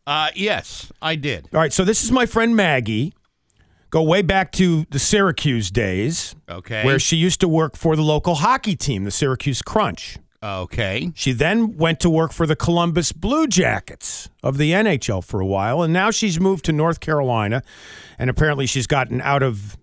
Uh, 0.07 0.29
yes, 0.35 0.91
I 1.01 1.15
did. 1.15 1.47
All 1.53 1.59
right, 1.59 1.71
so 1.71 1.85
this 1.85 2.03
is 2.03 2.11
my 2.11 2.25
friend 2.25 2.55
Maggie. 2.55 3.13
Go 3.91 4.01
way 4.01 4.21
back 4.21 4.51
to 4.53 4.85
the 4.89 4.99
Syracuse 4.99 5.69
days, 5.69 6.33
Okay. 6.49 6.83
where 6.85 6.97
she 6.97 7.17
used 7.17 7.39
to 7.41 7.47
work 7.47 7.75
for 7.77 7.95
the 7.95 8.01
local 8.01 8.35
hockey 8.35 8.75
team, 8.75 9.03
the 9.03 9.11
Syracuse 9.11 9.61
Crunch. 9.61 10.17
Okay. 10.41 11.11
She 11.13 11.33
then 11.33 11.77
went 11.77 11.99
to 11.99 12.09
work 12.09 12.31
for 12.31 12.47
the 12.47 12.55
Columbus 12.55 13.11
Blue 13.11 13.45
Jackets 13.47 14.29
of 14.41 14.57
the 14.57 14.71
NHL 14.71 15.21
for 15.23 15.39
a 15.39 15.45
while, 15.45 15.83
and 15.83 15.93
now 15.93 16.09
she's 16.09 16.39
moved 16.39 16.65
to 16.65 16.71
North 16.71 16.99
Carolina, 16.99 17.61
and 18.17 18.29
apparently 18.29 18.65
she's 18.65 18.87
gotten 18.87 19.21
out 19.21 19.43
of 19.43 19.77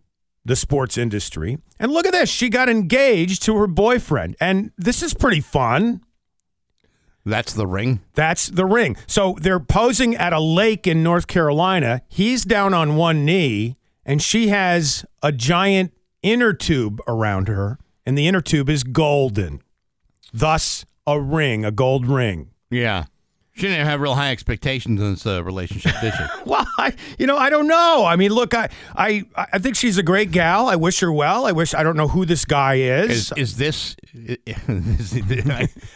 the 0.45 0.57
sports 0.57 0.97
industry. 0.99 1.59
And 1.79 1.93
look 1.93 2.07
at 2.07 2.13
this, 2.13 2.31
she 2.31 2.49
got 2.49 2.69
engaged 2.69 3.43
to 3.45 3.57
her 3.57 3.67
boyfriend, 3.69 4.37
and 4.41 4.73
this 4.79 5.03
is 5.03 5.13
pretty 5.15 5.41
fun. 5.43 6.01
That's 7.27 7.53
the 7.53 7.67
ring. 7.67 8.01
That's 8.15 8.49
the 8.49 8.65
ring. 8.65 8.97
So 9.07 9.37
they're 9.41 9.61
posing 9.61 10.17
at 10.17 10.33
a 10.33 10.41
lake 10.41 10.87
in 10.87 11.03
North 11.03 11.27
Carolina. 11.27 12.01
He's 12.09 12.45
down 12.45 12.73
on 12.73 12.97
one 12.97 13.25
knee, 13.27 13.77
and 14.09 14.23
she 14.23 14.49
has 14.49 15.05
a 15.23 15.31
giant 15.31 15.93
inner 16.23 16.55
tube 16.55 17.01
around 17.07 17.47
her, 17.47 17.79
and 18.07 18.17
the 18.17 18.27
inner 18.27 18.41
tube 18.41 18.71
is 18.71 18.83
golden. 18.83 19.63
Thus, 20.33 20.87
a 21.07 21.21
ring, 21.21 21.65
a 21.65 21.71
gold 21.71 22.07
ring. 22.07 22.51
Yeah. 22.71 23.05
She 23.55 23.63
didn't 23.63 23.87
have 23.87 24.01
real 24.01 24.15
high 24.15 24.31
expectations 24.31 25.01
in 25.01 25.11
this 25.11 25.27
uh, 25.27 25.45
relationship, 25.45 25.95
did 26.01 26.15
she? 26.15 26.25
Well, 26.47 26.67
I, 26.81 26.95
you 27.19 27.27
know, 27.27 27.37
I 27.37 27.51
don't 27.51 27.67
know. 27.67 28.05
I 28.07 28.15
mean, 28.17 28.31
look, 28.33 28.55
I, 28.55 28.69
I, 28.95 29.25
I 29.37 29.59
think 29.59 29.75
she's 29.77 29.99
a 29.99 30.03
great 30.03 30.31
gal. 30.31 30.69
I 30.69 30.77
wish 30.77 31.01
her 31.01 31.13
well. 31.13 31.45
I 31.47 31.53
wish 31.53 31.75
I 31.75 31.83
don't 31.83 31.97
know 31.97 32.09
who 32.09 32.25
this 32.25 32.45
guy 32.45 32.75
is. 32.77 33.11
Is, 33.11 33.33
is 33.37 33.57
this? 33.57 33.97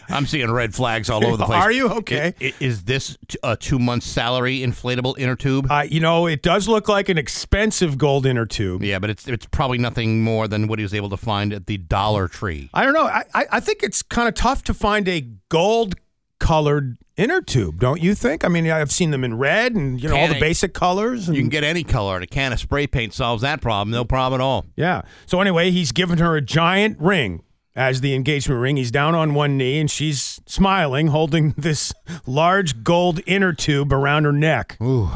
I'm 0.09 0.27
seeing 0.27 0.51
red 0.51 0.75
flags 0.75 1.09
all 1.11 1.25
over 1.27 1.37
the 1.37 1.47
place. 1.47 1.63
Are 1.63 1.73
you? 1.73 1.89
Okay. 1.89 2.35
I- 2.41 2.45
i- 2.47 2.55
Is 2.61 2.85
this 2.85 3.17
a 3.43 3.57
two 3.57 3.79
month 3.79 4.03
salary 4.03 4.59
inflatable 4.61 5.19
inner 5.19 5.37
tube? 5.37 5.67
uh, 5.71 5.85
you 5.89 6.01
know, 6.01 6.27
it 6.27 6.43
does 6.43 6.69
look 6.69 6.89
like 6.89 7.09
an 7.09 7.19
expensive 7.19 7.99
gold 7.99 8.27
inner 8.27 8.47
tube. 8.47 8.83
yeah, 8.83 8.99
but 8.99 9.11
it's 9.11 9.27
it's 9.29 9.47
probably 9.47 9.79
nothing 9.79 10.23
more 10.23 10.49
than 10.49 10.67
what 10.69 10.79
he 10.79 10.83
was 10.83 10.95
able 10.95 11.11
to 11.11 11.17
find 11.17 11.53
at 11.53 11.67
the 11.67 11.77
Dollar 11.79 12.29
Tree. 12.29 12.71
I 12.75 12.85
don't 12.85 12.95
know. 12.95 13.05
I, 13.07 13.25
I, 13.35 13.47
I 13.53 13.61
think 13.61 13.83
it's 13.83 14.03
kind 14.03 14.29
of 14.29 14.35
tough 14.35 14.63
to 14.65 14.75
find 14.75 15.09
a 15.09 15.21
gold 15.49 15.95
colored 16.43 16.99
inner 17.17 17.41
tube, 17.41 17.79
don't 17.79 18.03
you 18.03 18.15
think? 18.15 18.45
I 18.45 18.49
mean, 18.49 18.69
I've 18.69 18.91
seen 18.91 19.13
them 19.13 19.23
in 19.23 19.39
red 19.39 19.75
and 19.75 20.03
you 20.03 20.09
know 20.09 20.17
all 20.17 20.27
the 20.29 20.41
basic 20.41 20.75
colors. 20.75 21.29
And, 21.29 21.37
You 21.37 21.43
can 21.43 21.49
get 21.51 21.63
any 21.63 21.85
color, 21.85 22.17
and 22.17 22.25
a 22.25 22.27
can 22.27 22.53
of 22.53 22.59
spray 22.59 22.87
paint 22.87 23.15
solves 23.15 23.43
that 23.43 23.61
problem. 23.61 23.93
No 23.93 24.05
problem 24.05 24.41
at 24.41 24.45
all. 24.45 24.67
yeah. 24.77 25.03
So 25.27 25.41
anyway, 25.41 25.71
he's 25.71 25.93
given 25.93 26.19
her 26.19 26.37
a 26.37 26.41
giant 26.43 26.99
ring 27.01 27.43
as 27.77 28.01
the 28.01 28.15
engagement 28.15 28.61
ring. 28.61 28.77
He's 28.77 28.91
down 28.91 29.15
on 29.15 29.35
one 29.35 29.57
knee 29.57 29.79
and 29.81 29.91
she's 29.91 30.41
smiling, 30.47 31.07
holding 31.07 31.53
this 31.57 31.93
large 32.27 32.83
gold 32.83 33.21
inner 33.27 33.53
tube 33.53 33.93
around 33.93 34.25
her 34.25 34.33
neck. 34.33 34.77
Ooh. 34.83 35.09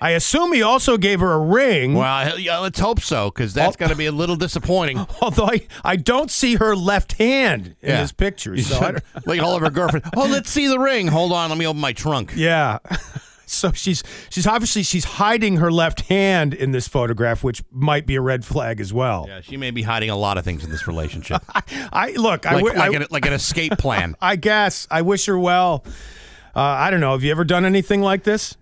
I 0.00 0.10
assume 0.10 0.52
he 0.52 0.62
also 0.62 0.96
gave 0.96 1.20
her 1.20 1.32
a 1.32 1.38
ring. 1.40 1.94
Well, 1.94 2.38
yeah, 2.38 2.58
let's 2.58 2.78
hope 2.78 3.00
so, 3.00 3.30
because 3.30 3.52
that's 3.54 3.76
going 3.76 3.90
to 3.90 3.96
be 3.96 4.06
a 4.06 4.12
little 4.12 4.36
disappointing. 4.36 4.98
Although 5.20 5.46
I, 5.46 5.66
I 5.84 5.96
don't 5.96 6.30
see 6.30 6.54
her 6.56 6.76
left 6.76 7.14
hand 7.14 7.74
in 7.80 7.88
Yeah. 7.90 8.02
this 8.02 8.12
picture. 8.12 8.56
So 8.58 8.78
I 8.78 8.90
don't- 8.92 9.04
like 9.26 9.40
all 9.40 9.56
of 9.56 9.62
her 9.62 9.70
girlfriends. 9.70 10.08
Oh, 10.16 10.26
let's 10.26 10.50
see 10.50 10.68
the 10.68 10.78
ring. 10.78 11.08
Hold 11.08 11.32
on, 11.32 11.48
let 11.50 11.58
me 11.58 11.66
open 11.66 11.80
my 11.80 11.92
trunk. 11.92 12.32
Yeah. 12.36 12.78
So 13.50 13.72
she's 13.72 14.02
she's 14.28 14.46
obviously 14.46 14.82
she's 14.82 15.06
hiding 15.06 15.56
her 15.56 15.72
left 15.72 16.02
hand 16.02 16.52
in 16.52 16.72
this 16.72 16.86
photograph, 16.86 17.42
which 17.42 17.62
might 17.70 18.04
be 18.06 18.14
a 18.16 18.20
red 18.20 18.44
flag 18.44 18.78
as 18.78 18.92
well. 18.92 19.24
Yeah, 19.26 19.40
she 19.40 19.56
may 19.56 19.70
be 19.70 19.80
hiding 19.80 20.10
a 20.10 20.16
lot 20.16 20.36
of 20.36 20.44
things 20.44 20.64
in 20.64 20.70
this 20.70 20.86
relationship, 20.86 21.42
I 21.90 22.12
look, 22.14 22.44
I 22.44 22.56
like, 22.56 22.64
wi- 22.66 22.78
like, 22.78 22.92
I- 22.92 22.96
an, 22.96 23.06
like 23.10 23.24
an 23.24 23.32
escape 23.32 23.78
plan. 23.78 24.16
I 24.20 24.36
guess 24.36 24.86
I 24.90 25.00
wish 25.00 25.24
her 25.24 25.38
well. 25.38 25.82
Uh, 26.54 26.60
I 26.60 26.90
don't 26.90 27.00
know. 27.00 27.12
Have 27.12 27.24
you 27.24 27.30
ever 27.30 27.42
done 27.42 27.64
anything 27.64 28.02
like 28.02 28.24
this? 28.24 28.54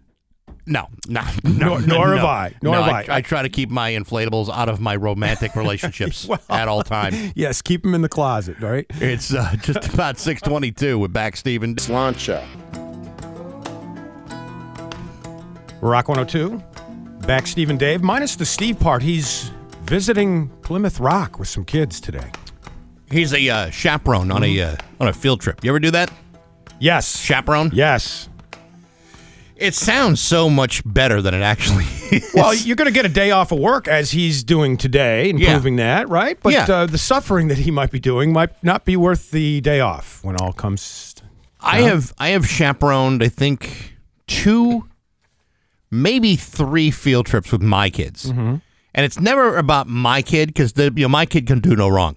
No, 0.68 0.88
no, 1.09 1.22
no 1.44 1.50
Nor- 1.50 1.81
nor 1.83 2.07
no. 2.09 2.16
have 2.16 2.24
I. 2.24 2.55
Nor 2.61 2.74
No, 2.74 2.83
have 2.83 2.92
I, 3.09 3.12
I. 3.12 3.16
I 3.18 3.20
try 3.20 3.42
to 3.42 3.48
keep 3.48 3.70
my 3.70 3.92
inflatables 3.92 4.48
out 4.52 4.68
of 4.68 4.81
my 4.81 4.96
romantic 4.96 5.55
relationships 5.57 6.29
at 6.50 6.66
all 6.68 6.83
times. 6.83 7.16
Yes, 7.37 7.62
keep 7.62 7.83
them 7.83 7.94
in 7.94 8.02
the 8.02 8.09
closet, 8.09 8.59
right? 8.61 8.85
It's 8.90 9.33
uh, 9.33 9.55
just 9.62 9.92
about 9.94 10.18
six 10.18 10.42
twenty-two 10.42 10.98
with 10.98 11.12
Bax 11.12 11.38
Steven. 11.40 11.76
Slancha. 11.76 12.44
Rock 15.81 16.09
102. 16.09 16.62
Bax 17.26 17.50
Steve 17.50 17.70
and 17.70 17.79
Dave, 17.79 18.02
minus 18.02 18.37
the 18.37 18.46
Steve 18.46 18.79
part. 18.81 19.02
He's 19.02 19.50
visiting 19.85 20.48
Plymouth 20.62 20.98
Rock 21.00 21.38
with 21.38 21.48
some 21.48 21.64
kids 21.64 22.00
today. 22.00 22.31
He's 23.11 23.33
a 23.33 23.48
uh, 23.48 23.70
chaperone 23.70 24.31
on 24.33 24.42
Mm-hmm. 24.42 24.59
a 24.61 24.72
uh, 24.72 24.76
on 25.00 25.09
a 25.09 25.12
field 25.12 25.40
trip. 25.40 25.62
You 25.62 25.70
ever 25.70 25.79
do 25.81 25.90
that? 25.92 26.11
Yes. 26.81 27.18
Chaperone? 27.18 27.70
Yes. 27.72 28.29
It 29.57 29.75
sounds 29.75 30.21
so 30.21 30.51
much 30.51 30.83
better 30.85 31.23
than 31.23 31.33
it 31.33 31.40
actually 31.42 31.85
is. 32.12 32.31
Well, 32.35 32.55
you're 32.55 32.77
going 32.77 32.87
to 32.87 32.92
get 32.92 33.07
a 33.07 33.09
day 33.11 33.31
off 33.31 33.53
of 33.53 33.59
work 33.59 33.88
as 33.88 34.11
he's 34.11 34.45
doing 34.45 34.77
today 34.77 35.31
and 35.31 35.40
Yeah. 35.40 35.53
proving 35.55 35.77
that, 35.77 36.09
right? 36.11 36.38
But 36.42 36.53
Yeah. 36.53 36.66
uh, 36.69 36.87
the 36.87 36.99
suffering 36.99 37.49
that 37.49 37.59
he 37.59 37.71
might 37.71 37.90
be 37.90 37.99
doing 37.99 38.33
might 38.33 38.62
not 38.62 38.85
be 38.85 38.97
worth 38.97 39.31
the 39.31 39.61
day 39.62 39.81
off 39.81 40.21
when 40.23 40.37
all 40.37 40.53
comes. 40.53 41.14
I 41.61 41.81
have 41.81 42.12
I 42.19 42.29
have 42.29 42.47
chaperoned 42.47 43.23
I 43.23 43.29
think 43.29 43.97
two, 44.27 44.87
maybe 45.90 46.37
three 46.37 46.90
field 46.90 47.27
trips 47.27 47.51
with 47.51 47.62
my 47.62 47.90
kids, 47.90 48.27
Mm-hmm. 48.31 48.57
and 48.95 49.05
it's 49.07 49.19
never 49.19 49.57
about 49.57 49.88
my 49.88 50.23
kid 50.23 50.49
because 50.49 50.75
the 50.75 50.92
you 50.95 51.03
know 51.05 51.09
my 51.09 51.27
kid 51.27 51.47
can 51.47 51.61
do 51.61 51.75
no 51.75 51.88
wrong. 51.88 52.16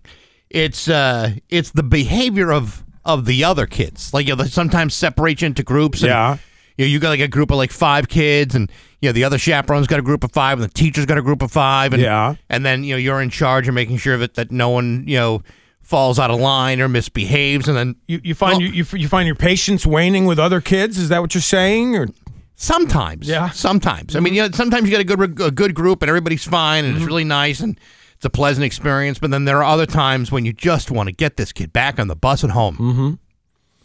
It's 0.49 0.87
uh 0.89 1.31
it's 1.49 1.71
the 1.71 1.83
behavior 1.83 2.51
of 2.51 2.83
of 3.05 3.25
the 3.25 3.43
other 3.43 3.65
kids. 3.65 4.13
Like 4.13 4.27
you 4.27 4.35
know, 4.35 4.43
they 4.43 4.49
sometimes 4.49 4.93
separate 4.93 5.41
you 5.41 5.47
into 5.47 5.63
groups. 5.63 6.01
And, 6.01 6.09
Yeah. 6.09 6.37
You 6.79 6.85
know, 6.85 6.89
you 6.91 6.99
got 6.99 7.09
like 7.09 7.19
a 7.19 7.27
group 7.27 7.51
of 7.51 7.57
like 7.57 7.71
five 7.71 8.07
kids, 8.07 8.55
and 8.55 8.71
you 9.01 9.09
know 9.09 9.13
the 9.13 9.25
other 9.25 9.37
chaperone's 9.37 9.85
got 9.85 9.99
a 9.99 10.01
group 10.01 10.23
of 10.23 10.31
five, 10.31 10.57
and 10.59 10.63
the 10.63 10.73
teacher's 10.73 11.05
got 11.05 11.17
a 11.17 11.21
group 11.21 11.41
of 11.41 11.51
five, 11.51 11.91
and 11.91 12.01
Yeah. 12.01 12.35
and 12.49 12.65
then 12.65 12.85
you 12.85 12.93
know 12.93 12.97
you're 12.97 13.21
in 13.21 13.29
charge 13.29 13.67
of 13.67 13.73
making 13.73 13.97
sure 13.97 14.17
that 14.17 14.35
that 14.35 14.49
no 14.49 14.69
one 14.69 15.03
you 15.05 15.17
know 15.17 15.41
falls 15.81 16.19
out 16.19 16.31
of 16.31 16.39
line 16.39 16.79
or 16.79 16.87
misbehaves, 16.87 17.67
and 17.67 17.75
then 17.75 17.95
You, 18.07 18.21
you 18.23 18.33
find 18.33 18.53
Well- 18.59 18.61
you, 18.61 18.67
you, 18.69 18.83
f- 18.83 18.93
you 18.93 19.09
find 19.09 19.25
your 19.27 19.35
patience 19.35 19.85
waning 19.85 20.25
with 20.25 20.39
other 20.39 20.61
kids? 20.61 20.97
Is 20.97 21.09
that 21.09 21.19
what 21.19 21.33
you're 21.35 21.41
saying? 21.41 21.95
Or 21.97 22.07
Sometimes, 22.55 23.27
Yeah. 23.27 23.49
Sometimes, 23.49 24.15
I 24.15 24.19
mean, 24.19 24.33
you 24.33 24.43
know, 24.43 24.49
sometimes 24.53 24.83
you 24.89 24.91
get 24.97 25.01
a 25.01 25.15
good 25.15 25.41
a 25.41 25.51
good 25.51 25.73
group 25.73 26.01
and 26.01 26.09
everybody's 26.09 26.43
fine 26.45 26.83
and 26.85 26.93
it's 26.93 26.99
Mm-hmm. 27.01 27.07
really 27.07 27.23
nice 27.23 27.59
and 27.61 27.79
it's 28.15 28.25
a 28.25 28.29
pleasant 28.29 28.65
experience. 28.65 29.17
But 29.19 29.31
then 29.31 29.45
there 29.45 29.57
are 29.57 29.63
other 29.63 29.85
times 29.85 30.31
when 30.31 30.45
you 30.45 30.53
just 30.53 30.91
want 30.91 31.07
to 31.07 31.13
get 31.13 31.37
this 31.37 31.51
kid 31.51 31.71
back 31.73 31.99
on 31.99 32.07
the 32.07 32.15
bus 32.15 32.43
at 32.43 32.51
home. 32.51 32.75
Mm-hmm. 32.77 33.13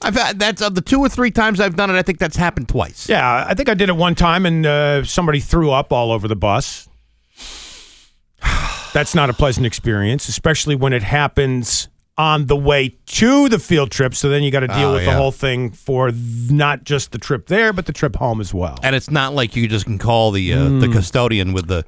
I've 0.04 0.14
had 0.14 0.38
that's 0.38 0.60
of 0.62 0.74
the 0.74 0.80
two 0.80 1.00
or 1.00 1.08
three 1.08 1.30
times 1.30 1.60
I've 1.60 1.76
done 1.76 1.90
it. 1.90 1.94
I 1.94 2.02
think 2.02 2.18
that's 2.18 2.36
happened 2.36 2.68
twice. 2.68 3.08
yeah, 3.08 3.44
I 3.48 3.54
think 3.54 3.68
I 3.68 3.74
did 3.74 3.88
it 3.88 3.96
one 3.96 4.14
time, 4.14 4.46
and 4.46 4.64
uh, 4.66 5.04
somebody 5.04 5.40
threw 5.40 5.70
up 5.70 5.92
all 5.92 6.12
over 6.12 6.28
the 6.28 6.36
bus. 6.36 6.88
That's 8.92 9.14
not 9.14 9.28
a 9.30 9.32
pleasant 9.32 9.66
experience, 9.66 10.28
especially 10.28 10.76
when 10.76 10.92
it 10.92 11.02
happens 11.02 11.88
on 12.16 12.46
the 12.46 12.54
way 12.56 12.96
to 13.06 13.48
the 13.48 13.58
field 13.58 13.90
trip. 13.90 14.14
So 14.14 14.28
then 14.28 14.44
you 14.44 14.52
got 14.52 14.60
to 14.60 14.68
deal 14.68 14.90
Oh, 14.90 14.94
with 14.94 15.04
the 15.04 15.12
whole 15.16 15.32
thing 15.32 15.70
for 15.72 16.12
th- 16.12 16.50
not 16.50 16.84
just 16.84 17.10
the 17.10 17.18
trip 17.18 17.48
there, 17.48 17.72
but 17.72 17.86
the 17.86 17.92
trip 17.92 18.14
home 18.16 18.40
as 18.40 18.54
well. 18.54 18.78
And 18.84 18.94
it's 18.94 19.10
not 19.10 19.34
like 19.34 19.56
you 19.56 19.66
just 19.66 19.84
can 19.86 19.98
call 19.98 20.30
the 20.30 20.52
uh, 20.52 20.58
Mm. 20.58 20.80
the 20.80 20.88
custodian 20.88 21.52
with 21.52 21.66
the 21.66 21.84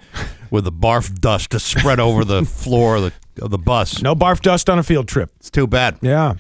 with 0.51 0.65
the 0.65 0.73
barf 0.73 1.15
dust 1.21 1.51
to 1.51 1.61
spread 1.61 2.01
over 2.01 2.25
the 2.25 2.45
floor 2.63 2.97
of 2.97 3.03
the 3.03 3.13
of 3.45 3.51
the 3.51 3.59
bus. 3.59 4.03
No 4.03 4.17
barf 4.17 4.41
dust 4.41 4.69
on 4.69 4.79
a 4.81 4.83
field 4.83 5.07
trip. 5.07 5.31
It's 5.39 5.51
too 5.51 5.69
bad. 5.69 5.99
Yeah. 6.03 6.35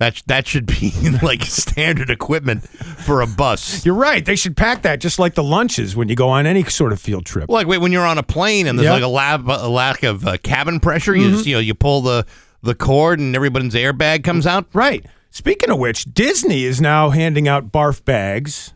That 0.00 0.20
that 0.26 0.46
should 0.48 0.66
be 0.66 0.92
like 1.22 1.42
standard 1.44 2.10
equipment 2.10 2.66
for 2.68 3.20
a 3.20 3.26
bus. 3.26 3.84
You're 3.86 3.94
right. 3.94 4.24
They 4.24 4.34
should 4.34 4.56
pack 4.56 4.82
that 4.82 4.98
just 5.00 5.18
like 5.18 5.34
the 5.34 5.44
lunches 5.44 5.94
when 5.94 6.08
you 6.08 6.16
go 6.16 6.30
on 6.30 6.46
any 6.46 6.64
sort 6.64 6.92
of 6.92 7.00
field 7.00 7.26
trip. 7.26 7.48
Like 7.48 7.66
wait, 7.66 7.78
when 7.78 7.92
you're 7.92 8.06
on 8.06 8.16
a 8.18 8.22
plane 8.22 8.66
and 8.66 8.78
there's 8.78 8.86
Yep. 8.86 8.94
like 8.94 9.02
a, 9.02 9.08
lab, 9.08 9.48
a 9.48 9.68
lack 9.68 10.02
of 10.02 10.26
uh, 10.26 10.38
cabin 10.42 10.80
pressure, 10.80 11.14
you 11.14 11.26
Mm-hmm. 11.26 11.34
just, 11.34 11.46
you 11.46 11.54
know 11.54 11.60
you 11.60 11.74
pull 11.74 12.00
the 12.00 12.26
the 12.62 12.74
cord 12.74 13.18
and 13.20 13.36
everybody's 13.36 13.74
airbag 13.74 14.24
comes 14.24 14.46
out. 14.46 14.66
Right. 14.72 15.04
Speaking 15.30 15.70
of 15.70 15.78
which, 15.78 16.06
Disney 16.06 16.64
is 16.64 16.80
now 16.80 17.10
handing 17.10 17.46
out 17.46 17.70
barf 17.70 18.04
bags 18.04 18.72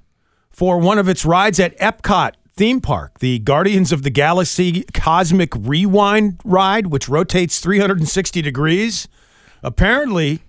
for 0.51 0.79
one 0.79 0.99
of 0.99 1.09
its 1.09 1.25
rides 1.25 1.59
at 1.59 1.77
Epcot 1.79 2.33
theme 2.55 2.81
park, 2.81 3.19
the 3.19 3.39
Guardians 3.41 3.91
of 3.93 4.03
the 4.05 4.11
Galaxy 4.11 4.85
Cosmic 4.95 5.53
Rewind 5.57 6.39
ride, 6.45 6.87
which 6.89 7.09
rotates 7.09 7.59
360 7.61 8.41
degrees. 8.43 9.09
Apparently, 9.65 10.41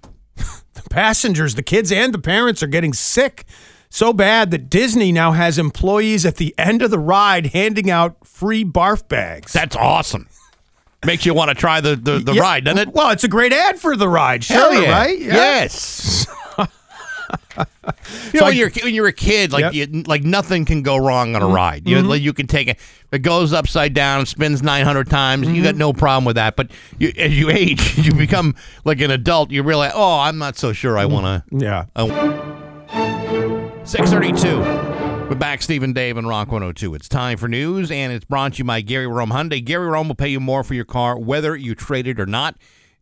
passengers, 0.89 1.56
the 1.56 1.63
kids 1.63 1.91
and 1.91 2.13
the 2.13 2.19
parents 2.19 2.62
are 2.63 2.67
getting 2.67 2.93
sick 2.93 3.45
so 3.89 4.12
bad 4.12 4.52
that 4.52 4.69
Disney 4.69 5.12
now 5.12 5.32
has 5.32 5.58
employees 5.58 6.26
at 6.26 6.36
the 6.36 6.54
end 6.58 6.82
of 6.82 6.91
the 6.91 7.00
ride 7.00 7.48
handing 7.48 7.89
out 7.89 8.15
free 8.26 8.65
barf 8.65 9.08
bags. 9.08 9.54
That's 9.54 9.76
awesome. 9.76 10.28
Makes 11.06 11.26
you 11.26 11.34
want 11.34 11.50
to 11.50 11.56
try 11.56 11.82
the 11.82 11.95
the, 11.95 12.19
the 12.19 12.34
Yeah, 12.34 12.41
ride, 12.41 12.65
doesn't 12.65 12.89
it? 12.89 12.93
Well, 12.93 13.12
it's 13.12 13.24
a 13.24 13.28
great 13.28 13.54
ad 13.54 13.80
for 13.80 13.95
the 13.95 14.10
ride, 14.10 14.43
sure, 14.43 14.74
yeah. 14.74 14.91
right? 14.91 15.19
Yeah. 15.19 15.34
Yes. 15.36 16.26
you 18.34 18.39
know, 18.39 18.45
when 18.48 18.56
you're 18.58 18.69
when 18.84 18.93
you're 18.93 19.08
a 19.08 19.13
kid, 19.13 19.52
like 19.52 19.74
Yep. 19.74 19.74
Mm-hmm. 19.89 19.95
you, 19.98 20.04
like 20.04 20.24
nothing 20.24 20.65
can 20.65 20.82
go 20.82 20.98
wrong 20.98 21.36
on 21.36 21.41
a 21.41 21.48
ride. 21.48 21.88
You 21.88 22.02
like, 22.02 22.21
you 22.21 22.34
can 22.34 22.48
take 22.48 22.67
it. 22.67 22.78
It 23.12 23.19
goes 23.19 23.54
upside 23.54 23.93
down, 23.93 24.26
spins 24.26 24.62
nine 24.63 24.86
hundred 24.86 25.10
times. 25.10 25.48
You 25.48 25.54
Mm-hmm. 25.56 25.63
got 25.63 25.76
no 25.76 25.93
problem 25.93 26.26
with 26.26 26.36
that. 26.36 26.56
But 26.56 26.71
you, 27.00 27.12
as 27.17 27.38
you 27.38 27.50
age, 27.50 27.98
you 28.06 28.13
become 28.13 28.56
like 28.84 29.00
an 29.02 29.12
adult. 29.12 29.52
You 29.52 29.63
realize, 29.63 29.91
oh, 29.95 30.19
I'm 30.19 30.38
not 30.38 30.58
so 30.58 30.74
sure. 30.74 30.98
I 30.98 31.06
want 31.06 31.48
to. 31.50 31.58
Yeah. 31.58 31.86
632. 33.86 34.60
We're 35.30 35.36
back, 35.36 35.62
Stephen 35.63 35.91
Dave 35.93 36.17
and 36.17 36.28
Rock 36.28 36.52
102. 36.52 36.93
It's 36.95 37.10
time 37.10 37.38
for 37.38 37.48
news, 37.48 37.89
and 37.89 38.13
it's 38.13 38.26
brought 38.26 38.54
to 38.54 38.58
you 38.60 38.63
by 38.63 38.82
Gary 38.82 39.08
Rome 39.08 39.30
Hyundai. 39.32 39.63
Gary 39.63 39.88
Rome 39.88 40.08
will 40.08 40.15
pay 40.15 40.28
you 40.30 40.39
more 40.39 40.63
for 40.63 40.74
your 40.76 40.86
car, 40.86 41.17
whether 41.17 41.56
you 41.56 41.74
trade 41.74 42.06
it 42.08 42.19
or 42.19 42.26
not. 42.28 42.56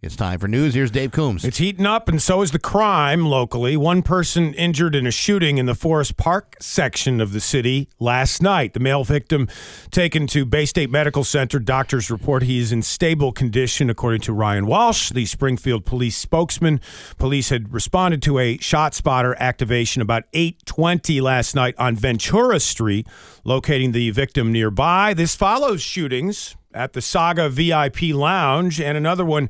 It's 0.04 0.18
time 0.18 0.38
for 0.38 0.50
news. 0.50 0.74
Here's 0.74 0.92
Dave 0.92 1.14
Coombs. 1.14 1.46
It's 1.46 1.60
heating 1.60 1.86
up, 1.86 2.10
and 2.10 2.22
so 2.22 2.42
is 2.42 2.52
the 2.52 2.60
crime 2.60 3.26
locally. 3.26 3.78
One 3.78 4.02
person 4.02 4.54
injured 4.56 4.96
in 4.96 5.08
a 5.08 5.12
shooting 5.12 5.58
in 5.58 5.66
the 5.66 5.76
Forest 5.76 6.18
Park 6.18 6.58
section 6.60 7.22
of 7.22 7.32
the 7.32 7.40
city 7.40 7.88
last 8.02 8.42
night. 8.42 8.74
The 8.74 8.82
male 8.82 9.06
victim 9.06 9.48
taken 9.92 10.28
to 10.28 10.46
Baystate 10.46 10.90
Medical 10.90 11.24
Center. 11.24 11.58
Doctors 11.58 12.12
report 12.12 12.44
he 12.44 12.60
is 12.60 12.74
in 12.74 12.82
stable 12.82 13.32
condition, 13.32 13.90
according 13.90 14.20
to 14.24 14.34
Ryan 14.34 14.66
Walsh, 14.66 15.10
the 15.12 15.26
Springfield 15.26 15.86
police 15.86 16.18
spokesman. 16.18 16.82
Police 17.18 17.48
had 17.48 17.74
responded 17.74 18.22
to 18.24 18.40
a 18.40 18.58
shot 18.58 18.94
spotter 18.94 19.38
activation 19.40 20.02
about 20.02 20.24
8:20 20.34 21.22
last 21.22 21.56
night 21.56 21.76
on 21.78 21.96
Ventura 21.96 22.60
Street, 22.60 23.08
locating 23.46 23.94
the 23.94 24.10
victim 24.10 24.52
nearby. 24.52 25.14
This 25.14 25.34
follows 25.34 25.82
shootings 25.82 26.58
at 26.74 26.92
the 26.94 27.02
Saga 27.02 27.50
VIP 27.50 28.14
Lounge 28.14 28.82
and 28.82 28.98
another 28.98 29.24
one 29.24 29.50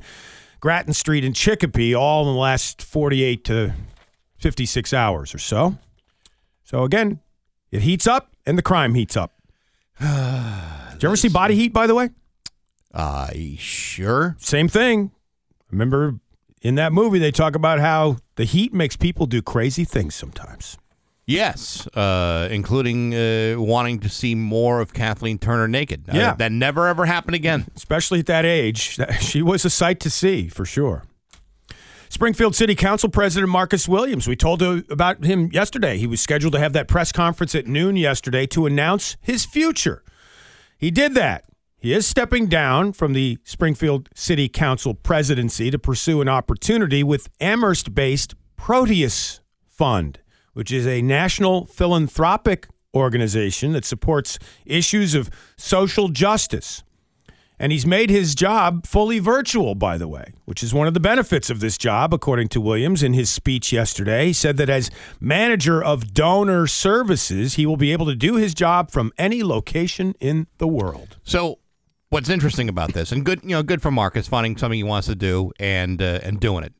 Grattan 0.64 0.94
Street 0.94 1.26
and 1.26 1.36
Chicopee, 1.36 1.94
all 1.94 2.26
in 2.26 2.34
the 2.34 2.40
last 2.40 2.80
48 2.80 3.44
to 3.44 3.74
56 4.38 4.94
hours 4.94 5.34
or 5.34 5.38
so. 5.38 5.76
So 6.62 6.84
again, 6.84 7.20
it 7.70 7.82
heats 7.82 8.06
up 8.06 8.34
and 8.46 8.56
the 8.56 8.62
crime 8.62 8.94
heats 8.94 9.14
up. 9.14 9.34
Did 10.00 11.02
you 11.02 11.08
ever 11.10 11.16
see 11.16 11.28
Body 11.28 11.54
Heat, 11.54 11.74
by 11.74 11.86
the 11.86 11.94
way? 11.94 12.08
Uh, 12.94 13.28
sure. 13.58 14.36
Same 14.38 14.68
thing. 14.68 15.10
Remember 15.70 16.18
in 16.62 16.76
that 16.76 16.94
movie, 16.94 17.18
they 17.18 17.30
talk 17.30 17.54
about 17.54 17.78
how 17.78 18.16
the 18.36 18.44
heat 18.44 18.72
makes 18.72 18.96
people 18.96 19.26
do 19.26 19.42
crazy 19.42 19.84
things 19.84 20.14
sometimes. 20.14 20.78
Yes, 21.26 21.86
uh, 21.94 22.48
including 22.50 23.14
uh, 23.14 23.54
wanting 23.58 23.98
to 24.00 24.08
see 24.10 24.34
more 24.34 24.80
of 24.80 24.92
Kathleen 24.92 25.38
Turner 25.38 25.66
naked. 25.68 26.04
Uh, 26.08 26.16
Yeah. 26.16 26.34
that 26.34 26.52
never 26.52 26.86
ever 26.86 27.06
happened 27.06 27.34
again. 27.34 27.66
especially 27.76 28.18
at 28.20 28.26
that 28.26 28.44
age. 28.44 28.98
She 29.20 29.40
was 29.42 29.64
a 29.64 29.70
sight 29.70 30.00
to 30.00 30.10
see 30.10 30.48
for 30.48 30.64
sure. 30.66 31.04
Springfield 32.10 32.54
City 32.54 32.74
Council 32.74 33.08
President 33.08 33.50
Marcus 33.50 33.88
Williams. 33.88 34.28
We 34.28 34.36
told 34.36 34.60
you 34.60 34.84
about 34.90 35.24
him 35.24 35.50
yesterday. 35.52 35.96
He 35.98 36.06
was 36.06 36.20
scheduled 36.20 36.52
to 36.52 36.60
have 36.60 36.72
that 36.74 36.86
press 36.88 37.10
conference 37.10 37.54
at 37.54 37.66
noon 37.66 37.96
yesterday 37.96 38.46
to 38.48 38.66
announce 38.66 39.16
his 39.20 39.44
future. 39.44 40.04
He 40.78 40.90
did 40.92 41.14
that. 41.14 41.44
He 41.78 41.92
is 41.92 42.06
stepping 42.06 42.46
down 42.46 42.92
from 42.92 43.14
the 43.14 43.38
Springfield 43.44 44.08
City 44.14 44.48
Council 44.48 44.94
presidency 44.94 45.70
to 45.70 45.78
pursue 45.78 46.20
an 46.20 46.28
opportunity 46.28 47.02
with 47.02 47.28
Amherst 47.40 47.94
based 47.94 48.34
Proteus 48.56 49.40
Fund, 49.66 50.20
which 50.54 50.72
is 50.72 50.86
a 50.86 51.02
national 51.02 51.66
philanthropic 51.66 52.66
organization 52.94 53.72
that 53.72 53.84
supports 53.84 54.38
issues 54.64 55.14
of 55.14 55.30
social 55.56 56.08
justice. 56.08 56.82
And 57.58 57.70
he's 57.70 57.86
made 57.86 58.10
his 58.10 58.34
job 58.34 58.84
fully 58.84 59.20
virtual, 59.20 59.76
by 59.76 59.96
the 59.96 60.08
way, 60.08 60.32
which 60.44 60.62
is 60.62 60.74
one 60.74 60.88
of 60.88 60.94
the 60.94 61.00
benefits 61.00 61.50
of 61.50 61.60
this 61.60 61.78
job, 61.78 62.12
according 62.12 62.48
to 62.48 62.60
Williams 62.60 63.02
in 63.02 63.12
his 63.12 63.30
speech 63.30 63.72
yesterday. 63.72 64.26
He 64.26 64.32
said 64.32 64.56
that 64.56 64.68
as 64.68 64.90
manager 65.20 65.82
of 65.82 66.12
donor 66.12 66.66
services, 66.66 67.54
he 67.54 67.64
will 67.64 67.76
be 67.76 67.92
able 67.92 68.06
to 68.06 68.16
do 68.16 68.34
his 68.34 68.54
job 68.54 68.90
from 68.90 69.12
any 69.18 69.44
location 69.44 70.14
in 70.18 70.48
the 70.58 70.66
world. 70.66 71.16
So, 71.22 71.60
what's 72.10 72.28
interesting 72.28 72.68
about 72.68 72.92
this, 72.92 73.12
and 73.12 73.24
good, 73.24 73.40
you 73.44 73.50
know, 73.50 73.62
good 73.62 73.80
for 73.80 73.92
Marcus 73.92 74.26
finding 74.26 74.56
something 74.56 74.76
he 74.76 74.82
wants 74.82 75.06
to 75.06 75.14
do 75.14 75.52
and 75.60 76.02
uh, 76.02 76.20
and 76.24 76.40
doing 76.40 76.64
it. 76.64 76.72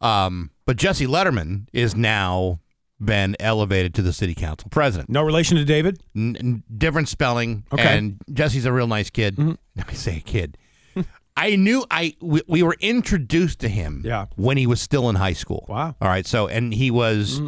Um, 0.00 0.50
but 0.64 0.76
Jesse 0.76 1.06
Lederman 1.06 1.66
is 1.74 1.94
now 1.94 2.60
been 3.00 3.36
elevated 3.40 3.94
to 3.94 4.02
the 4.02 4.12
city 4.12 4.34
council 4.34 4.68
president. 4.70 5.08
No 5.08 5.22
relation 5.22 5.56
to 5.56 5.64
David? 5.64 6.00
N- 6.16 6.36
n- 6.38 6.62
different 6.76 7.08
spelling, 7.08 7.64
Okay. 7.72 7.82
Mm-hmm. 7.84 7.96
and 7.98 8.20
Jesse's 8.32 8.64
a 8.64 8.72
real 8.72 8.86
nice 8.88 9.10
kid. 9.10 9.38
I 9.88 9.92
say 9.92 10.16
a 10.16 10.20
kid. 10.20 10.56
I 11.36 11.54
knew 11.54 11.84
I 11.88 12.16
we, 12.20 12.42
we 12.48 12.62
were 12.64 12.76
introduced 12.80 13.60
to 13.60 13.68
him 13.68 14.02
Yeah. 14.04 14.26
when 14.34 14.56
he 14.56 14.66
was 14.66 14.80
still 14.80 15.08
in 15.08 15.14
high 15.14 15.34
school. 15.34 15.66
Wow. 15.68 15.94
All 16.00 16.08
right. 16.08 16.26
So 16.26 16.48
and 16.48 16.74
he 16.74 16.90
was 16.90 17.40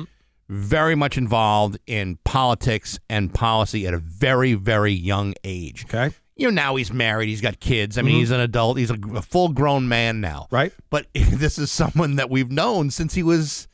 very 0.48 0.94
much 0.94 1.18
involved 1.18 1.76
in 1.88 2.16
politics 2.24 3.00
and 3.08 3.34
policy 3.34 3.88
at 3.88 3.94
a 3.94 3.98
very 3.98 4.54
very 4.54 4.92
young 4.92 5.34
age. 5.42 5.86
Okay. 5.86 6.14
You 6.36 6.46
know 6.46 6.54
now 6.54 6.76
he's 6.76 6.92
married. 6.92 7.28
He's 7.28 7.40
got 7.40 7.58
kids. 7.58 7.98
I 7.98 8.02
mean 8.02 8.14
he's 8.14 8.30
an 8.30 8.38
adult. 8.38 8.78
He's 8.78 8.92
a, 8.92 8.98
a 9.16 9.22
full 9.22 9.48
grown 9.48 9.88
man 9.88 10.20
now. 10.20 10.46
Right. 10.52 10.72
But 10.88 11.06
this 11.14 11.58
is 11.58 11.72
someone 11.72 12.14
that 12.14 12.30
we've 12.30 12.50
known 12.52 12.92
since 12.92 13.14
he 13.14 13.24
was 13.24 13.66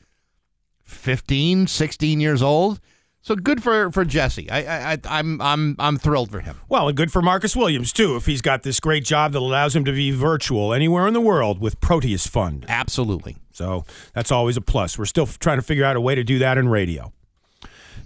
15, 0.86 1.66
16 1.66 2.20
years 2.20 2.42
old. 2.42 2.80
So 3.20 3.34
good 3.34 3.60
for 3.60 3.90
for 3.90 4.04
Jesse. 4.04 4.48
I, 4.50 4.58
I 4.62 4.92
I- 4.92 4.98
I'm 5.18 5.40
I'm 5.42 5.76
I'm 5.80 5.96
thrilled 5.98 6.30
for 6.30 6.38
him. 6.40 6.60
Well, 6.68 6.86
and 6.88 6.96
good 6.96 7.10
for 7.10 7.20
Marcus 7.20 7.56
Williams, 7.56 7.92
too, 7.92 8.14
if 8.14 8.26
he's 8.26 8.40
got 8.40 8.62
this 8.62 8.78
great 8.78 9.04
job 9.04 9.32
that 9.32 9.40
allows 9.40 9.74
him 9.74 9.84
to 9.84 9.92
be 9.92 10.12
virtual 10.12 10.72
anywhere 10.72 11.08
in 11.08 11.12
the 11.12 11.20
world 11.20 11.60
with 11.60 11.80
Proteus 11.80 12.26
Fund. 12.28 12.64
Absolutely. 12.68 13.36
So 13.50 13.84
that's 14.14 14.30
always 14.30 14.56
a 14.56 14.60
plus. 14.60 14.96
We're 14.96 15.06
still 15.06 15.26
trying 15.26 15.58
to 15.58 15.62
figure 15.62 15.84
out 15.84 15.96
a 15.96 16.00
way 16.00 16.14
to 16.14 16.22
do 16.22 16.38
that 16.38 16.56
in 16.56 16.68
radio. 16.68 17.12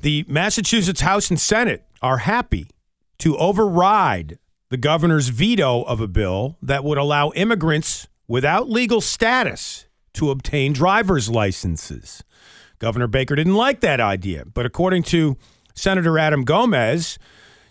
The 0.00 0.24
Massachusetts 0.26 1.02
House 1.02 1.28
and 1.28 1.38
Senate 1.38 1.84
are 2.00 2.18
happy 2.18 2.68
to 3.18 3.36
override 3.36 4.38
the 4.70 4.78
governor's 4.78 5.28
veto 5.28 5.82
of 5.82 6.00
a 6.00 6.08
bill 6.08 6.56
that 6.62 6.82
would 6.82 6.96
allow 6.96 7.30
immigrants 7.32 8.08
without 8.26 8.70
legal 8.70 9.02
status 9.02 9.86
to 10.14 10.30
obtain 10.30 10.72
driver's 10.72 11.28
licenses. 11.28 12.22
Governor 12.80 13.06
Baker 13.06 13.36
didn't 13.36 13.54
like 13.54 13.80
that 13.80 14.00
idea, 14.00 14.44
but 14.46 14.66
according 14.66 15.02
to 15.04 15.36
Senator 15.74 16.18
Adam 16.18 16.44
Gomez, 16.44 17.18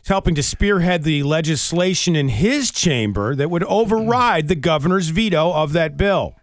he's 0.02 0.08
helping 0.08 0.36
to 0.36 0.44
spearhead 0.44 1.04
the 1.04 1.24
legislation 1.24 2.16
in 2.16 2.30
his 2.30 2.72
chamber 2.72 3.36
that 3.36 3.50
would 3.50 3.64
override 3.64 4.48
the 4.48 4.56
governor's 4.56 5.10
veto 5.10 5.52
of 5.52 5.74
that 5.74 5.98
bill. 5.98 6.36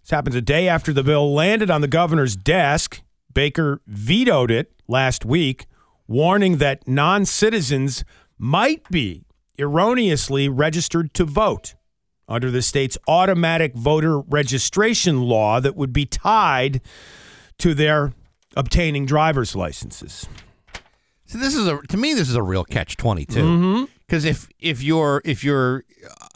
This 0.00 0.10
happens 0.10 0.36
a 0.36 0.40
day 0.40 0.68
after 0.68 0.92
the 0.92 1.02
bill 1.02 1.34
landed 1.34 1.70
on 1.70 1.80
the 1.80 1.88
governor's 1.88 2.36
desk. 2.36 3.02
Baker 3.32 3.82
vetoed 3.88 4.50
it 4.50 4.72
last 4.86 5.24
week, 5.24 5.66
warning 6.06 6.58
that 6.58 6.86
non 6.86 7.24
citizens 7.24 8.04
might 8.38 8.88
be 8.90 9.24
erroneously 9.58 10.48
registered 10.48 11.12
to 11.14 11.24
vote 11.24 11.74
under 12.28 12.50
the 12.50 12.62
state's 12.62 12.96
automatic 13.08 13.74
voter 13.74 14.20
registration 14.20 15.22
law 15.22 15.58
that 15.58 15.74
would 15.74 15.92
be 15.92 16.06
tied 16.06 16.80
to 17.58 17.74
their 17.74 18.12
obtaining 18.56 19.06
driver's 19.06 19.54
licenses. 19.56 20.28
So 21.26 21.38
this 21.38 21.56
is 21.56 21.66
a 21.66 21.80
to 21.88 21.96
me 21.96 22.14
this 22.14 22.28
is 22.28 22.36
a 22.36 22.42
real 22.42 22.64
catch 22.64 22.96
twenty 22.96 23.24
two. 23.24 23.88
Because 24.06 24.24
mm-hmm. 24.24 24.30
if 24.30 24.48
if 24.58 24.82
you're 24.82 25.22
if 25.24 25.42
you're 25.42 25.84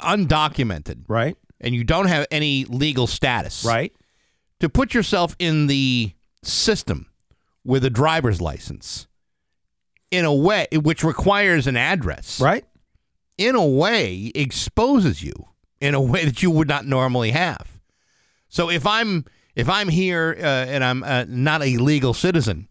undocumented 0.01 1.05
Right? 1.09 1.37
and 1.61 1.75
you 1.75 1.85
don't 1.85 2.07
have 2.07 2.27
any 2.31 2.65
legal 2.65 3.07
status, 3.07 3.65
Right? 3.65 3.93
to 4.61 4.69
put 4.69 4.95
yourself 4.95 5.37
in 5.39 5.67
the 5.69 6.13
system 6.43 7.07
with 7.65 7.85
a 7.85 7.91
driver's 7.91 8.41
license, 8.41 9.07
in 10.11 10.25
a 10.25 10.35
way 10.35 10.67
which 10.73 11.05
requires 11.05 11.67
an 11.67 11.77
address, 11.77 12.41
Right? 12.41 12.65
in 13.37 13.55
a 13.55 13.67
way 13.67 14.33
exposes 14.35 15.23
you 15.23 15.33
in 15.81 15.95
a 15.95 16.01
way 16.01 16.25
that 16.25 16.43
you 16.43 16.51
would 16.51 16.67
not 16.67 16.87
normally 16.87 17.31
have. 17.31 17.79
So 18.49 18.69
if 18.71 18.87
I'm 18.87 19.25
if 19.59 19.69
I'm 19.69 19.89
here 19.89 20.37
uh, 20.39 20.43
and 20.43 20.85
I'm 20.85 21.03
uh, 21.03 21.25
not 21.29 21.63
a 21.63 21.77
legal 21.79 22.15
citizen, 22.15 22.69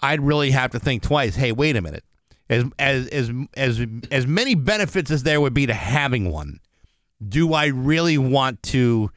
I'd 0.00 0.22
really 0.22 0.50
have 0.52 0.70
to 0.70 0.80
think 0.80 1.02
twice. 1.02 1.36
Hey, 1.36 1.52
wait 1.52 1.76
a 1.76 1.82
minute. 1.82 2.02
As 2.48 2.64
as 2.78 3.06
as 3.08 3.30
as 3.54 3.86
as 4.10 4.26
many 4.26 4.54
benefits 4.54 5.10
as 5.10 5.22
there 5.22 5.40
would 5.40 5.52
be 5.52 5.66
to 5.66 5.74
having 5.74 6.32
one, 6.32 6.58
do 7.26 7.52
I 7.52 7.66
really 7.66 8.16
want 8.16 8.62
to 8.64 9.10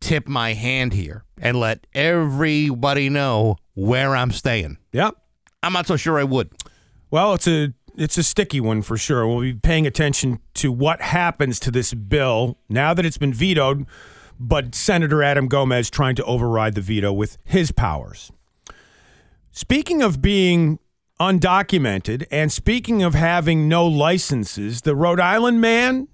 tip 0.00 0.28
my 0.28 0.52
hand 0.52 0.92
here 0.92 1.24
and 1.40 1.58
let 1.58 1.86
everybody 1.94 3.08
know 3.08 3.56
where 3.74 4.14
I'm 4.14 4.30
staying? 4.30 4.76
Yep. 4.92 5.16
I'm 5.62 5.72
not 5.72 5.86
so 5.86 5.96
sure 5.96 6.18
I 6.18 6.24
would. 6.24 6.50
Well, 7.10 7.32
it's 7.32 7.48
a 7.48 7.72
it's 7.96 8.18
a 8.18 8.22
sticky 8.22 8.60
one 8.60 8.82
for 8.82 8.98
sure. 8.98 9.26
We'll 9.26 9.40
be 9.40 9.54
paying 9.54 9.86
attention 9.86 10.38
to 10.54 10.70
what 10.70 11.00
happens 11.00 11.58
to 11.60 11.70
this 11.70 11.94
bill 11.94 12.58
now 12.68 12.92
that 12.92 13.06
it's 13.06 13.18
been 13.18 13.32
vetoed, 13.32 13.86
but 14.44 14.74
Senator 14.74 15.22
Adam 15.22 15.46
Gomez 15.46 15.88
trying 15.88 16.16
to 16.16 16.24
override 16.24 16.74
the 16.74 16.80
veto 16.80 17.12
with 17.12 17.38
his 17.44 17.70
powers. 17.70 18.32
Speaking 19.52 20.02
of 20.02 20.20
being 20.20 20.80
undocumented 21.20 22.26
and 22.30 22.50
speaking 22.50 23.04
of 23.04 23.14
having 23.14 23.68
no 23.68 23.86
licenses, 23.86 24.82
the 24.82 24.96
Rhode 24.96 25.20
Island 25.20 25.60
man 25.60 26.08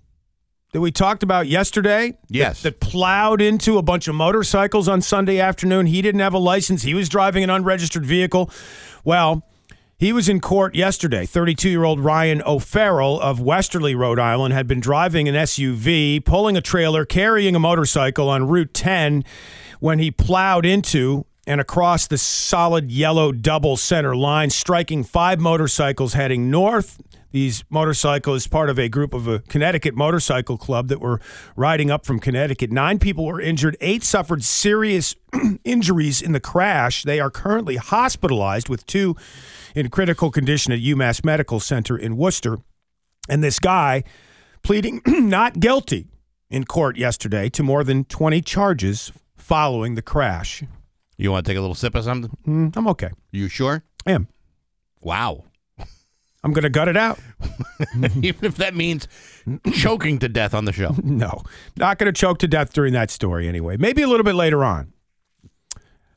that 0.75 0.83
we 0.83 0.91
talked 0.93 1.23
about 1.23 1.47
yesterday, 1.47 2.19
Yes. 2.29 2.61
that, 2.61 2.79
that 2.79 2.87
plowed 2.87 3.41
into 3.41 3.79
a 3.79 3.83
bunch 3.83 4.07
of 4.09 4.15
motorcycles 4.15 4.89
on 4.89 5.01
Sunday 5.01 5.41
afternoon, 5.41 5.87
he 5.87 6.03
didn't 6.03 6.21
have 6.21 6.35
a 6.35 6.39
license. 6.39 6.83
He 6.83 6.93
was 6.93 7.09
driving 7.09 7.43
an 7.43 7.49
unregistered 7.49 8.05
vehicle. 8.05 8.51
Well, 9.05 9.43
he 9.99 10.13
was 10.13 10.29
in 10.29 10.41
court 10.41 10.77
yesterday. 10.77 11.27
32 11.27 11.69
year 11.69 11.83
old 11.83 11.99
Ryan 11.99 12.41
O'Farrell 12.47 13.21
of 13.21 13.41
Westerly, 13.41 13.97
Rhode 13.97 14.21
Island, 14.21 14.55
had 14.55 14.69
been 14.69 14.81
driving 14.81 15.29
an 15.29 15.35
SUV, 15.35 16.25
pulling 16.25 16.57
a 16.57 16.61
trailer, 16.61 17.05
carrying 17.05 17.57
a 17.57 17.59
motorcycle 17.59 18.29
on 18.29 18.47
Route 18.47 18.73
10 18.73 19.25
when 19.81 19.99
he 19.99 20.13
plowed 20.13 20.65
into 20.65 21.27
and 21.49 21.61
across 21.61 22.07
the 22.07 22.19
solid 22.19 22.93
yellow 22.93 23.33
double 23.33 23.77
center 23.77 24.15
line, 24.15 24.51
striking 24.51 25.03
five 25.03 25.41
motorcycles 25.41 26.13
heading 26.13 26.49
north. 26.51 27.01
These 27.31 27.65
motorcycles, 27.69 28.47
part 28.47 28.71
of 28.71 28.79
a 28.79 28.89
group 28.89 29.13
of 29.13 29.27
a 29.27 29.41
Connecticut 29.41 29.95
motorcycle 29.95 30.57
club 30.57 30.89
that 30.89 31.01
were 31.01 31.21
riding 31.57 31.91
up 31.91 32.07
from 32.07 32.21
Connecticut. 32.21 32.71
Nine 32.71 32.99
people 32.99 33.27
were 33.27 33.41
injured. 33.41 33.77
Eight 33.81 34.03
suffered 34.03 34.45
serious 34.45 35.15
injuries 35.65 36.23
in 36.23 36.33
the 36.33 36.41
crash. 36.41 37.03
They 37.03 37.21
are 37.21 37.31
currently 37.31 37.77
hospitalized, 37.77 38.69
with 38.69 38.87
two 38.87 39.15
in 39.79 39.91
critical 39.91 40.33
condition 40.33 40.73
at 40.73 40.81
UMass 40.81 41.25
Medical 41.25 41.61
Center 41.61 41.97
in 41.97 42.17
Worcester. 42.17 42.59
And 43.29 43.45
this 43.45 43.61
guy 43.61 44.03
pleading 44.65 45.01
not 45.07 45.61
guilty 45.61 46.09
in 46.51 46.65
court 46.65 46.97
yesterday 46.97 47.49
to 47.51 47.63
more 47.63 47.85
than 47.85 48.05
20 48.05 48.43
charges 48.43 49.13
following 49.37 49.95
the 49.95 50.03
crash. 50.03 50.65
You 51.17 51.31
want 51.31 51.47
to 51.47 51.51
take 51.51 51.57
a 51.57 51.61
little 51.61 51.77
sip 51.77 51.95
of 51.95 52.03
something? 52.03 52.37
Mm, 52.45 52.77
I'm 52.77 52.89
okay. 52.89 53.11
You 53.31 53.49
sure? 53.49 53.85
I 54.05 54.13
am. 54.13 54.27
Wow. 55.01 55.45
I'm 56.43 56.53
going 56.53 56.65
to 56.65 56.71
gut 56.71 56.89
it 56.89 56.97
out. 56.97 57.21
Even 58.21 58.45
if 58.47 58.57
that 58.57 58.75
means 58.75 59.07
choking 59.75 60.19
to 60.19 60.29
death 60.29 60.55
on 60.55 60.65
the 60.65 60.73
show. 60.73 60.97
No, 61.05 61.43
not 61.77 61.99
going 61.99 62.13
to 62.13 62.21
choke 62.21 62.39
to 62.39 62.49
death 62.49 62.73
during 62.73 62.95
that 62.95 63.13
story 63.13 63.47
anyway. 63.47 63.77
Maybe 63.77 64.03
a 64.03 64.09
little 64.09 64.25
bit 64.25 64.35
later 64.35 64.65
on. 64.65 64.93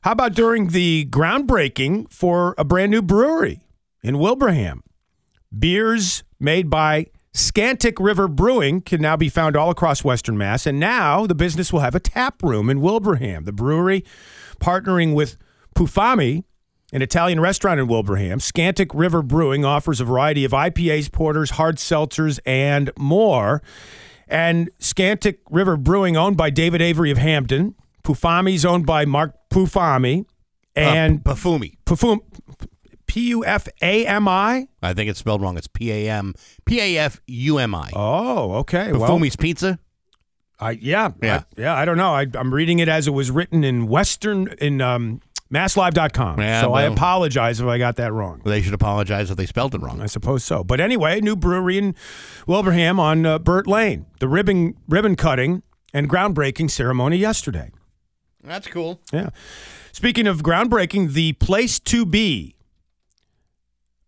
How 0.02 0.12
about 0.12 0.34
during 0.34 0.68
the 0.68 1.06
groundbreaking 1.10 2.10
for 2.10 2.56
a 2.58 2.64
brand 2.64 2.90
new 2.90 3.02
brewery 3.02 3.60
in 4.02 4.16
Wilbraham? 4.16 4.80
Beers 5.56 6.24
made 6.40 6.68
by 6.68 7.06
Scantic 7.32 8.04
River 8.04 8.26
Brewing 8.26 8.80
can 8.80 9.00
now 9.00 9.16
be 9.16 9.28
found 9.28 9.56
all 9.56 9.70
across 9.70 10.02
Western 10.02 10.36
Mass, 10.36 10.66
and 10.66 10.80
now 10.80 11.24
the 11.28 11.36
business 11.36 11.72
will 11.72 11.80
have 11.80 11.94
a 11.94 12.00
tap 12.00 12.42
room 12.42 12.68
in 12.68 12.80
Wilbraham. 12.80 13.44
The 13.44 13.52
brewery, 13.52 14.04
partnering 14.60 15.14
with 15.14 15.36
Pufami, 15.76 16.42
an 16.92 17.00
Italian 17.00 17.38
restaurant 17.38 17.78
in 17.78 17.86
Wilbraham, 17.86 18.40
Scantic 18.40 18.90
River 18.92 19.22
Brewing 19.22 19.64
offers 19.64 20.00
a 20.00 20.04
variety 20.04 20.44
of 20.44 20.50
IPAs, 20.50 21.12
porters, 21.12 21.50
hard 21.50 21.76
seltzers, 21.76 22.40
and 22.44 22.90
more. 22.98 23.62
And 24.26 24.68
Scantic 24.80 25.38
River 25.48 25.76
Brewing, 25.76 26.16
owned 26.16 26.36
by 26.36 26.50
David 26.50 26.82
Avery 26.82 27.12
of 27.12 27.18
Hampden. 27.18 27.76
Pufami's 28.04 28.64
owned 28.64 28.86
by 28.86 29.04
Mark 29.04 29.34
Pufami. 29.50 30.24
And 30.74 31.20
Uh, 31.26 31.34
Pafumi. 31.34 31.76
Pufum, 31.84 32.20
P 33.06 33.28
U 33.28 33.44
F 33.44 33.68
A 33.82 34.06
M 34.06 34.26
I? 34.26 34.68
I 34.82 34.94
think 34.94 35.10
it's 35.10 35.18
spelled 35.18 35.42
wrong. 35.42 35.58
It's 35.58 35.66
P 35.66 35.92
A 35.92 36.10
M 36.10 36.34
P 36.64 36.80
A 36.80 36.98
F 37.04 37.20
U 37.26 37.58
M 37.58 37.74
I. 37.74 37.90
Oh, 37.94 38.54
okay. 38.54 38.92
Well, 38.92 39.20
Pizza. 39.38 39.78
I, 40.58 40.70
yeah, 40.72 41.10
Yeah. 41.22 41.38
I, 41.58 41.60
yeah. 41.60 41.74
I 41.74 41.84
don't 41.84 41.96
know. 41.98 42.14
I, 42.14 42.26
I'm 42.34 42.54
reading 42.54 42.78
it 42.78 42.88
as 42.88 43.06
it 43.08 43.10
was 43.10 43.30
written 43.30 43.64
in 43.64 43.86
Western 43.88 44.46
in 44.60 44.80
um, 44.80 45.20
MassLive.com. 45.52 46.40
Yeah, 46.40 46.62
so 46.62 46.72
I 46.72 46.84
apologize 46.84 47.60
if 47.60 47.66
I 47.66 47.76
got 47.78 47.96
that 47.96 48.12
wrong. 48.12 48.40
They 48.44 48.62
should 48.62 48.72
apologize 48.72 49.30
if 49.30 49.36
they 49.36 49.44
spelled 49.46 49.74
it 49.74 49.82
wrong. 49.82 50.00
I 50.00 50.06
suppose 50.06 50.44
so. 50.44 50.64
But 50.64 50.80
anyway, 50.80 51.20
new 51.20 51.36
brewery 51.36 51.76
in 51.78 51.94
Wilbraham 52.46 52.98
on 52.98 53.26
uh, 53.26 53.38
Burt 53.40 53.66
Lane. 53.66 54.06
The 54.20 54.28
ribbon 54.28 54.76
ribbon 54.88 55.16
cutting 55.16 55.62
and 55.92 56.08
groundbreaking 56.08 56.70
ceremony 56.70 57.16
yesterday. 57.18 57.70
That's 58.42 58.66
cool. 58.66 59.00
Yeah. 59.12 59.30
Speaking 59.92 60.26
of 60.26 60.42
groundbreaking, 60.42 61.12
the 61.12 61.34
place 61.34 61.78
to 61.80 62.04
be 62.04 62.56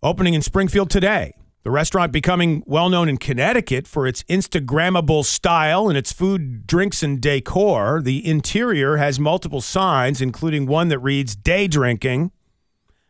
opening 0.03 0.35
in 0.35 0.43
Springfield 0.43 0.91
today. 0.91 1.35
The 1.63 1.71
restaurant 1.71 2.13
becoming 2.13 2.63
well 2.67 2.91
known 2.91 3.09
in 3.09 3.17
Connecticut 3.17 3.87
for 3.87 4.07
its 4.07 4.23
Instagrammable 4.25 5.25
style 5.25 5.89
and 5.89 5.97
its 5.97 6.13
food, 6.13 6.67
drinks, 6.67 7.03
and 7.03 7.21
decor. 7.21 8.03
The 8.03 8.27
interior 8.27 8.99
has 8.99 9.19
multiple 9.19 9.63
signs, 9.63 10.21
including 10.21 10.67
one 10.67 10.89
that 10.89 10.99
reads 10.99 11.35
day 11.35 11.67
drinking 11.67 12.33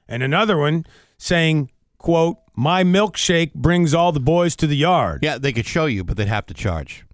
and 0.09 0.23
another 0.23 0.57
one 0.57 0.87
saying, 1.19 1.71
quote, 1.99 2.39
my 2.55 2.85
milkshake 2.85 3.55
brings 3.55 3.95
all 3.95 4.13
the 4.13 4.21
boys 4.21 4.55
to 4.57 4.67
the 4.67 4.77
yard. 4.77 5.21
Yeah, 5.23 5.39
they 5.39 5.53
could 5.53 5.67
show 5.67 5.87
you, 5.87 6.05
but 6.05 6.17
they'd 6.17 6.29
have 6.29 6.47
to 6.47 6.55
charge. 6.55 7.05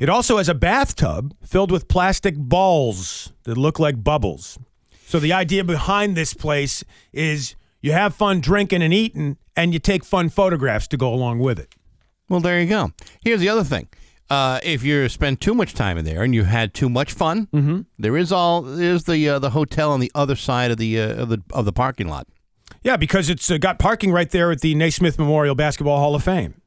It 0.00 0.08
also 0.08 0.38
has 0.38 0.48
a 0.48 0.54
bathtub 0.54 1.36
filled 1.44 1.70
with 1.70 1.86
plastic 1.86 2.34
balls 2.34 3.32
that 3.44 3.58
look 3.58 3.78
like 3.78 4.02
bubbles. 4.02 4.58
So 5.04 5.20
the 5.20 5.34
idea 5.34 5.62
behind 5.62 6.16
this 6.16 6.32
place 6.32 6.82
is 7.12 7.54
you 7.82 7.92
have 7.92 8.14
fun 8.14 8.40
drinking 8.40 8.82
and 8.82 8.94
eating, 8.94 9.36
and 9.54 9.74
you 9.74 9.78
take 9.78 10.02
fun 10.04 10.30
photographs 10.30 10.88
to 10.88 10.96
go 10.96 11.12
along 11.12 11.40
with 11.40 11.58
it. 11.58 11.74
Well, 12.30 12.40
there 12.40 12.58
you 12.60 12.66
go. 12.66 12.92
Here's 13.22 13.40
the 13.40 13.50
other 13.50 13.64
thing. 13.64 13.88
Uh, 14.30 14.58
if 14.62 14.82
you 14.82 15.06
spend 15.08 15.40
too 15.40 15.54
much 15.54 15.74
time 15.74 15.98
in 15.98 16.04
there 16.06 16.22
and 16.22 16.34
you 16.34 16.44
had 16.44 16.72
too 16.72 16.88
much 16.88 17.12
fun, 17.12 17.48
there 17.98 18.16
is 18.16 18.32
all 18.32 18.62
there's 18.62 19.04
the 19.04 19.28
uh, 19.28 19.38
the 19.38 19.50
hotel 19.50 19.92
on 19.92 20.00
the 20.00 20.10
other 20.14 20.36
side 20.36 20.70
of 20.70 20.78
the 20.78 20.98
uh, 20.98 21.22
of 21.22 21.28
the 21.28 21.42
of 21.52 21.64
the 21.66 21.72
parking 21.72 22.08
lot. 22.08 22.26
Yeah, 22.82 22.96
because 22.96 23.28
it's 23.28 23.50
uh, 23.50 23.58
got 23.58 23.78
parking 23.78 24.12
right 24.12 24.30
there 24.30 24.50
at 24.52 24.60
the 24.60 24.74
Naismith 24.76 25.18
Memorial 25.18 25.54
Basketball 25.56 25.98
Hall 25.98 26.14
of 26.14 26.22
Fame. 26.22 26.59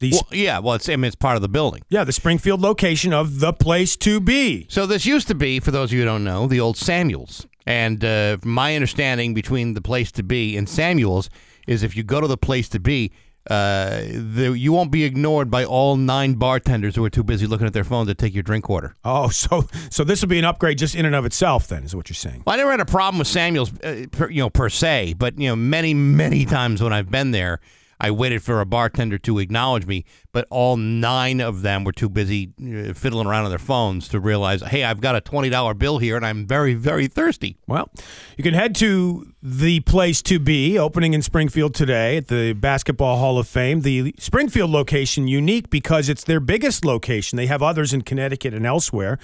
Well, 0.00 0.26
yeah, 0.32 0.58
well, 0.58 0.74
it's 0.74 0.88
I 0.88 0.96
mean, 0.96 1.04
it's 1.04 1.16
part 1.16 1.36
of 1.36 1.42
the 1.42 1.48
building. 1.48 1.82
yeah, 1.88 2.04
the 2.04 2.12
Springfield 2.12 2.60
location 2.60 3.12
of 3.12 3.40
the 3.40 3.52
place 3.52 3.96
to 3.98 4.20
be. 4.20 4.66
So 4.68 4.86
this 4.86 5.04
used 5.06 5.28
to 5.28 5.34
be, 5.34 5.60
for 5.60 5.70
those 5.70 5.90
of 5.90 5.92
you 5.94 6.00
who 6.00 6.06
don't 6.06 6.24
know, 6.24 6.46
the 6.46 6.60
old 6.60 6.76
Samuels. 6.76 7.46
And 7.66 8.04
uh, 8.04 8.38
my 8.42 8.74
understanding 8.74 9.34
between 9.34 9.74
the 9.74 9.82
place 9.82 10.10
to 10.12 10.22
be 10.22 10.56
and 10.56 10.68
Samuels 10.68 11.28
is 11.66 11.82
if 11.82 11.96
you 11.96 12.02
go 12.02 12.20
to 12.20 12.26
the 12.26 12.38
place 12.38 12.68
to 12.70 12.80
be, 12.80 13.12
uh, 13.48 14.00
the, 14.12 14.54
you 14.56 14.72
won't 14.72 14.90
be 14.90 15.04
ignored 15.04 15.50
by 15.50 15.64
all 15.64 15.96
nine 15.96 16.34
bartenders 16.34 16.96
who 16.96 17.04
are 17.04 17.10
too 17.10 17.22
busy 17.22 17.46
looking 17.46 17.66
at 17.66 17.72
their 17.72 17.84
phones 17.84 18.08
to 18.08 18.14
take 18.14 18.34
your 18.34 18.42
drink 18.42 18.68
order. 18.68 18.96
Oh, 19.04 19.28
so 19.30 19.66
so 19.90 20.04
this 20.04 20.20
will 20.20 20.28
be 20.28 20.38
an 20.38 20.44
upgrade 20.44 20.78
just 20.78 20.94
in 20.94 21.04
and 21.06 21.14
of 21.14 21.24
itself, 21.24 21.68
then, 21.68 21.84
is 21.84 21.94
what 21.94 22.08
you're 22.08 22.14
saying. 22.14 22.42
Well, 22.46 22.54
I 22.54 22.56
never 22.56 22.70
had 22.70 22.80
a 22.80 22.84
problem 22.84 23.18
with 23.18 23.28
Samuels, 23.28 23.72
uh, 23.80 24.06
per, 24.10 24.30
you 24.30 24.42
know, 24.42 24.50
per 24.50 24.68
se, 24.68 25.14
but 25.18 25.38
you 25.38 25.48
know, 25.48 25.56
many, 25.56 25.94
many 25.94 26.44
times 26.56 26.82
when 26.82 26.92
I've 26.92 27.10
been 27.10 27.30
there, 27.30 27.60
I 28.00 28.10
waited 28.10 28.42
for 28.42 28.60
a 28.60 28.66
bartender 28.66 29.18
to 29.18 29.38
acknowledge 29.38 29.86
me, 29.86 30.04
but 30.32 30.46
all 30.50 30.76
nine 30.76 31.40
of 31.40 31.62
them 31.62 31.84
were 31.84 31.92
too 31.92 32.08
busy 32.08 32.52
uh, 32.58 32.94
fiddling 32.94 33.26
around 33.26 33.44
on 33.44 33.50
their 33.50 33.58
phones 33.58 34.08
to 34.08 34.20
realize, 34.20 34.62
hey, 34.62 34.84
I've 34.84 35.00
got 35.00 35.16
a 35.16 35.20
twenty 35.20 35.50
dollar 35.50 35.74
bill 35.74 35.98
here, 35.98 36.16
and 36.16 36.24
I'm 36.24 36.46
very, 36.46 36.74
very 36.74 37.06
thirsty. 37.06 37.58
Well, 37.66 37.90
you 38.36 38.44
can 38.44 38.54
head 38.54 38.74
to 38.76 39.32
the 39.42 39.80
place 39.80 40.22
to 40.22 40.38
be 40.38 40.78
opening 40.78 41.14
in 41.14 41.22
Springfield 41.22 41.74
today 41.74 42.16
at 42.16 42.28
the 42.28 42.54
Basketball 42.54 43.18
Hall 43.18 43.38
of 43.38 43.46
Fame. 43.46 43.82
The 43.82 44.14
Springfield 44.18 44.70
location 44.70 45.28
unique 45.28 45.70
because 45.70 46.08
it's 46.08 46.24
their 46.24 46.40
biggest 46.40 46.84
location. 46.84 47.36
They 47.36 47.46
have 47.46 47.62
others 47.62 47.92
in 47.92 48.02
Connecticut 48.02 48.54
and 48.54 48.66
elsewhere. 48.66 49.18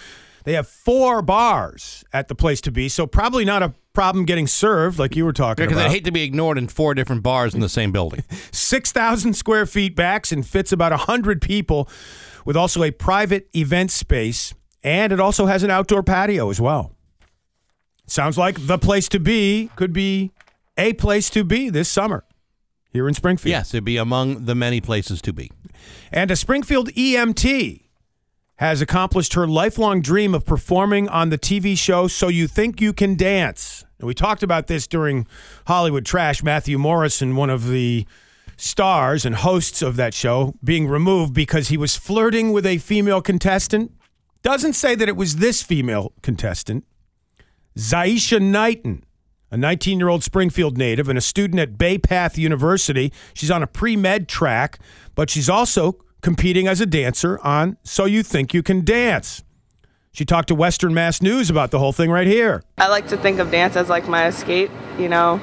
They 0.44 0.52
have 0.52 0.68
four 0.68 1.22
bars 1.22 2.04
at 2.12 2.28
the 2.28 2.36
place 2.36 2.60
to 2.60 2.70
be, 2.70 2.88
so 2.88 3.06
probably 3.06 3.44
not 3.44 3.64
a 3.64 3.74
problem 3.96 4.26
getting 4.26 4.46
served 4.46 4.98
like 4.98 5.16
you 5.16 5.24
were 5.24 5.32
talking 5.32 5.64
Because 5.64 5.78
about. 5.78 5.88
I'd 5.88 5.92
hate 5.92 6.04
to 6.04 6.12
be 6.12 6.22
ignored 6.22 6.58
in 6.58 6.68
four 6.68 6.92
different 6.92 7.22
bars 7.22 7.54
in 7.54 7.60
the 7.60 7.68
same 7.68 7.92
building. 7.92 8.22
6,000 8.52 9.32
square 9.32 9.64
feet 9.64 9.96
backs 9.96 10.30
and 10.32 10.46
fits 10.46 10.70
about 10.70 10.92
100 10.92 11.40
people 11.40 11.88
with 12.44 12.58
also 12.58 12.82
a 12.82 12.90
private 12.90 13.48
event 13.56 13.90
space. 13.90 14.52
And 14.84 15.14
it 15.14 15.18
also 15.18 15.46
has 15.46 15.62
an 15.62 15.70
outdoor 15.70 16.02
patio 16.02 16.50
as 16.50 16.60
well. 16.60 16.92
Sounds 18.06 18.36
like 18.36 18.66
the 18.66 18.76
place 18.78 19.08
to 19.08 19.18
be 19.18 19.70
could 19.76 19.94
be 19.94 20.30
a 20.76 20.92
place 20.92 21.30
to 21.30 21.42
be 21.42 21.70
this 21.70 21.88
summer 21.88 22.22
here 22.92 23.08
in 23.08 23.14
Springfield. 23.14 23.50
yes, 23.50 23.72
it'd 23.72 23.84
be 23.84 23.96
among 23.96 24.44
the 24.44 24.54
many 24.54 24.80
places 24.80 25.22
to 25.22 25.32
be. 25.32 25.50
And 26.12 26.30
a 26.30 26.36
Springfield 26.36 26.90
EMT 26.90 27.80
has 28.56 28.80
accomplished 28.80 29.34
her 29.34 29.46
lifelong 29.46 30.00
dream 30.00 30.34
of 30.34 30.44
performing 30.46 31.08
on 31.08 31.30
the 31.30 31.38
TV 31.38 31.76
show 31.76 32.08
So 32.08 32.28
You 32.28 32.46
Think 32.46 32.80
You 32.80 32.92
Can 32.92 33.14
Dance. 33.16 33.75
And 33.98 34.06
we 34.06 34.14
talked 34.14 34.42
about 34.42 34.66
this 34.66 34.86
during 34.86 35.26
Hollywood 35.66 36.04
Trash. 36.04 36.42
Matthew 36.42 36.78
Morrison, 36.78 37.36
one 37.36 37.50
of 37.50 37.68
the 37.68 38.06
stars 38.56 39.24
and 39.24 39.36
hosts 39.36 39.82
of 39.82 39.96
that 39.96 40.14
show, 40.14 40.54
being 40.62 40.86
removed 40.86 41.34
because 41.34 41.68
he 41.68 41.76
was 41.76 41.96
flirting 41.96 42.52
with 42.52 42.66
a 42.66 42.78
female 42.78 43.20
contestant. 43.20 43.92
Doesn't 44.42 44.74
say 44.74 44.94
that 44.94 45.08
it 45.08 45.16
was 45.16 45.36
this 45.36 45.62
female 45.62 46.12
contestant. 46.22 46.84
Zaisha 47.76 48.40
Knighton, 48.40 49.04
a 49.50 49.56
19 49.56 49.98
year 49.98 50.08
old 50.08 50.22
Springfield 50.22 50.78
native 50.78 51.08
and 51.08 51.18
a 51.18 51.22
student 51.22 51.60
at 51.60 51.76
Bay 51.76 51.98
Path 51.98 52.38
University. 52.38 53.12
She's 53.34 53.50
on 53.50 53.62
a 53.62 53.66
pre 53.66 53.96
med 53.96 54.28
track, 54.28 54.78
but 55.14 55.30
she's 55.30 55.48
also 55.48 55.98
competing 56.22 56.66
as 56.66 56.80
a 56.80 56.86
dancer 56.86 57.38
on 57.44 57.76
So 57.82 58.04
You 58.04 58.22
Think 58.22 58.54
You 58.54 58.62
Can 58.62 58.84
Dance. 58.84 59.42
She 60.16 60.24
talked 60.24 60.48
to 60.48 60.54
Western 60.54 60.94
Mass 60.94 61.20
News 61.20 61.50
about 61.50 61.72
the 61.72 61.78
whole 61.78 61.92
thing 61.92 62.10
right 62.10 62.26
here. 62.26 62.62
I 62.78 62.88
like 62.88 63.08
to 63.08 63.18
think 63.18 63.38
of 63.38 63.50
dance 63.50 63.76
as 63.76 63.90
like 63.90 64.08
my 64.08 64.28
escape, 64.28 64.70
you 64.98 65.10
know, 65.10 65.38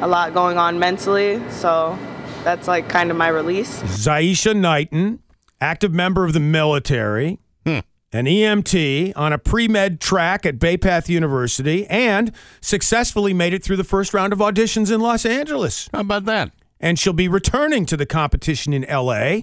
a 0.00 0.06
lot 0.06 0.32
going 0.32 0.58
on 0.58 0.78
mentally, 0.78 1.42
so 1.50 1.98
that's 2.44 2.68
like 2.68 2.88
kind 2.88 3.10
of 3.10 3.16
my 3.16 3.26
release. 3.26 3.82
Zaisha 3.82 4.54
Knighton, 4.54 5.18
active 5.60 5.92
member 5.92 6.24
of 6.24 6.34
the 6.34 6.38
military, 6.38 7.40
hmm. 7.66 7.80
an 8.12 8.26
EMT 8.26 9.12
on 9.16 9.32
a 9.32 9.38
pre 9.38 9.66
med 9.66 10.00
track 10.00 10.46
at 10.46 10.60
Bay 10.60 10.76
Path 10.76 11.10
University, 11.10 11.84
and 11.88 12.30
successfully 12.60 13.34
made 13.34 13.52
it 13.52 13.64
through 13.64 13.76
the 13.76 13.82
first 13.82 14.14
round 14.14 14.32
of 14.32 14.38
auditions 14.38 14.94
in 14.94 15.00
Los 15.00 15.26
Angeles. 15.26 15.88
How 15.92 15.98
about 15.98 16.26
that? 16.26 16.52
and 16.82 16.98
she'll 16.98 17.12
be 17.12 17.28
returning 17.28 17.86
to 17.86 17.96
the 17.96 18.04
competition 18.04 18.72
in 18.74 18.82
LA. 18.82 19.42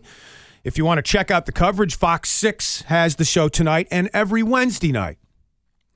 If 0.63 0.77
you 0.77 0.85
want 0.85 0.97
to 0.97 1.01
check 1.01 1.31
out 1.31 1.45
the 1.45 1.51
coverage, 1.51 1.95
Fox 1.95 2.29
6 2.29 2.83
has 2.83 3.15
the 3.15 3.25
show 3.25 3.47
tonight 3.47 3.87
and 3.91 4.09
every 4.13 4.43
Wednesday 4.43 4.91
night. 4.91 5.17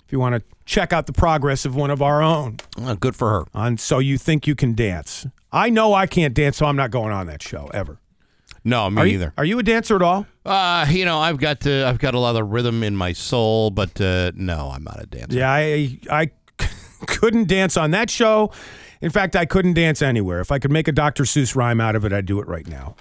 If 0.06 0.12
you 0.12 0.19
want 0.19 0.36
to 0.36 0.43
check 0.65 0.93
out 0.93 1.06
the 1.08 1.13
progress 1.13 1.65
of 1.65 1.76
one 1.76 1.89
of 1.89 2.02
our 2.02 2.21
own 2.21 2.58
Well, 2.78 2.95
good 2.95 3.15
for 3.15 3.30
her. 3.32 3.45
on 3.54 3.78
So 3.78 3.99
You 3.99 4.17
Think 4.17 4.47
You 4.47 4.56
Can 4.56 4.73
Dance. 4.73 5.28
I 5.52 5.69
know 5.69 5.93
I 5.93 6.07
can't 6.07 6.34
dance, 6.34 6.57
so 6.57 6.66
I'm 6.66 6.76
not 6.76 6.91
going 6.91 7.11
on 7.11 7.28
that 7.28 7.41
show 7.41 7.70
ever. 7.74 7.99
No, 8.66 8.89
me 8.89 9.01
Are 9.01 9.05
you, 9.05 9.11
neither. 9.20 9.34
are 9.38 9.43
you 9.45 9.59
a 9.59 9.64
dancer 9.64 9.95
at 9.97 10.01
all? 10.01 10.26
Uh, 10.45 10.86
you 10.89 11.03
know, 11.03 11.20
I've 11.20 11.38
got 11.38 11.68
uh, 11.68 11.86
I've 11.88 11.99
got 11.99 12.14
a 12.16 12.20
lot 12.20 12.38
of 12.38 12.49
rhythm 12.49 12.82
in 12.82 12.95
my 12.95 13.11
soul, 13.11 13.70
but 13.72 13.99
uh, 13.99 14.32
no, 14.36 14.72
I'm 14.74 14.86
not 14.86 15.01
a 15.03 15.05
dancer. 15.05 15.38
Yeah, 15.38 15.51
I 15.51 15.99
I 16.09 16.32
couldn't 17.07 17.49
dance 17.49 17.76
on 17.76 17.91
that 17.91 18.09
show. 18.09 18.51
In 19.01 19.09
fact, 19.09 19.36
I 19.36 19.45
couldn't 19.45 19.74
dance 19.74 20.01
anywhere. 20.01 20.39
If 20.39 20.49
I 20.49 20.59
could 20.59 20.72
make 20.72 20.88
a 20.88 20.93
Dr. 20.93 21.24
Seuss 21.24 21.57
rhyme 21.57 21.82
out 21.82 21.97
of 21.97 22.05
it, 22.05 22.14
I'd 22.14 22.26
do 22.26 22.39
it 22.39 22.47
right 22.47 22.66
now. 22.66 22.95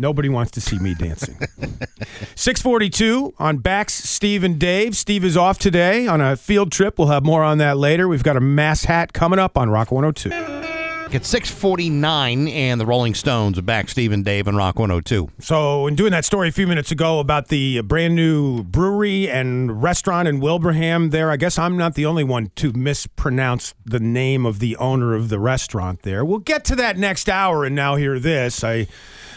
Nobody 0.00 0.30
wants 0.30 0.50
to 0.52 0.62
see 0.62 0.78
me 0.78 0.94
dancing. 0.94 1.36
642 2.34 3.34
on 3.38 3.58
Bax, 3.58 3.92
Steve, 3.92 4.42
and 4.42 4.58
Dave. 4.58 4.96
Steve 4.96 5.26
is 5.26 5.36
off 5.36 5.58
today 5.58 6.06
on 6.06 6.22
a 6.22 6.38
field 6.38 6.72
trip. 6.72 6.98
We'll 6.98 7.08
have 7.08 7.22
more 7.22 7.44
on 7.44 7.58
that 7.58 7.76
later. 7.76 8.08
We've 8.08 8.22
got 8.22 8.38
a 8.38 8.40
mass 8.40 8.84
hat 8.84 9.12
coming 9.12 9.38
up 9.38 9.58
on 9.58 9.68
Rock 9.68 9.92
102. 9.92 10.30
It's 11.12 11.28
649, 11.28 12.48
and 12.48 12.80
the 12.80 12.86
Rolling 12.86 13.14
Stones 13.14 13.58
are 13.58 13.62
back. 13.62 13.90
Steve 13.90 14.12
and 14.12 14.24
Dave 14.24 14.48
and 14.48 14.56
Rock 14.56 14.78
102. 14.78 15.28
So, 15.38 15.86
in 15.86 15.96
doing 15.96 16.12
that 16.12 16.24
story 16.24 16.48
a 16.48 16.52
few 16.52 16.66
minutes 16.66 16.90
ago 16.90 17.18
about 17.18 17.48
the 17.48 17.82
brand 17.82 18.14
new 18.14 18.62
brewery 18.62 19.28
and 19.28 19.82
restaurant 19.82 20.28
in 20.28 20.40
Wilbraham, 20.40 21.10
there, 21.10 21.30
I 21.30 21.36
guess 21.36 21.58
I'm 21.58 21.76
not 21.76 21.94
the 21.94 22.06
only 22.06 22.24
one 22.24 22.52
to 22.56 22.72
mispronounce 22.72 23.74
the 23.84 24.00
name 24.00 24.46
of 24.46 24.60
the 24.60 24.76
owner 24.76 25.14
of 25.14 25.28
the 25.28 25.38
restaurant 25.38 26.02
there. 26.04 26.24
We'll 26.24 26.38
get 26.38 26.64
to 26.66 26.76
that 26.76 26.96
next 26.96 27.28
hour, 27.28 27.66
and 27.66 27.74
now 27.74 27.96
hear 27.96 28.18
this. 28.18 28.64
I 28.64 28.86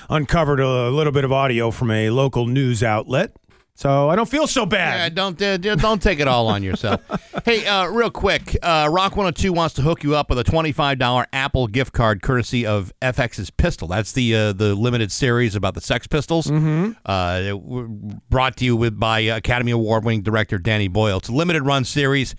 uncovered 0.09 0.59
a 0.59 0.89
little 0.89 1.13
bit 1.13 1.23
of 1.25 1.31
audio 1.31 1.71
from 1.71 1.91
a 1.91 2.09
local 2.09 2.47
news 2.47 2.83
outlet. 2.83 3.35
So 3.75 4.07
I 4.07 4.15
don't 4.15 4.29
feel 4.29 4.45
so 4.45 4.61
Yeah, 4.61 5.09
bad. 5.09 5.15
don't 5.15 5.41
uh, 5.41 5.57
don't 5.57 5.99
take 5.99 6.19
it 6.19 6.27
all 6.27 6.47
on 6.47 6.61
yourself. 6.61 7.01
hey, 7.45 7.65
uh, 7.65 7.87
real 7.87 8.11
quick, 8.11 8.55
uh, 8.61 8.87
Rock 8.91 9.15
102 9.15 9.51
wants 9.51 9.73
to 9.75 9.81
hook 9.81 10.03
you 10.03 10.15
up 10.15 10.29
with 10.29 10.37
a 10.37 10.43
$25 10.43 11.25
Apple 11.33 11.65
gift 11.65 11.91
card 11.91 12.21
courtesy 12.21 12.67
of 12.67 12.93
FX's 13.01 13.49
Pistol. 13.49 13.87
That's 13.87 14.11
the 14.11 14.35
uh, 14.35 14.53
the 14.53 14.75
limited 14.75 15.11
series 15.11 15.55
about 15.55 15.73
the 15.73 15.81
Sex 15.81 16.05
Pistols. 16.05 16.45
Mm-hmm. 16.45 16.91
Uh, 17.03 18.19
brought 18.29 18.57
to 18.57 18.65
you 18.65 18.75
with 18.75 18.99
by 18.99 19.21
Academy 19.21 19.71
Award 19.71 20.05
winning 20.05 20.21
director 20.21 20.59
Danny 20.59 20.87
Boyle. 20.87 21.17
It's 21.17 21.29
a 21.29 21.33
limited 21.33 21.63
run 21.63 21.83
series 21.83 22.35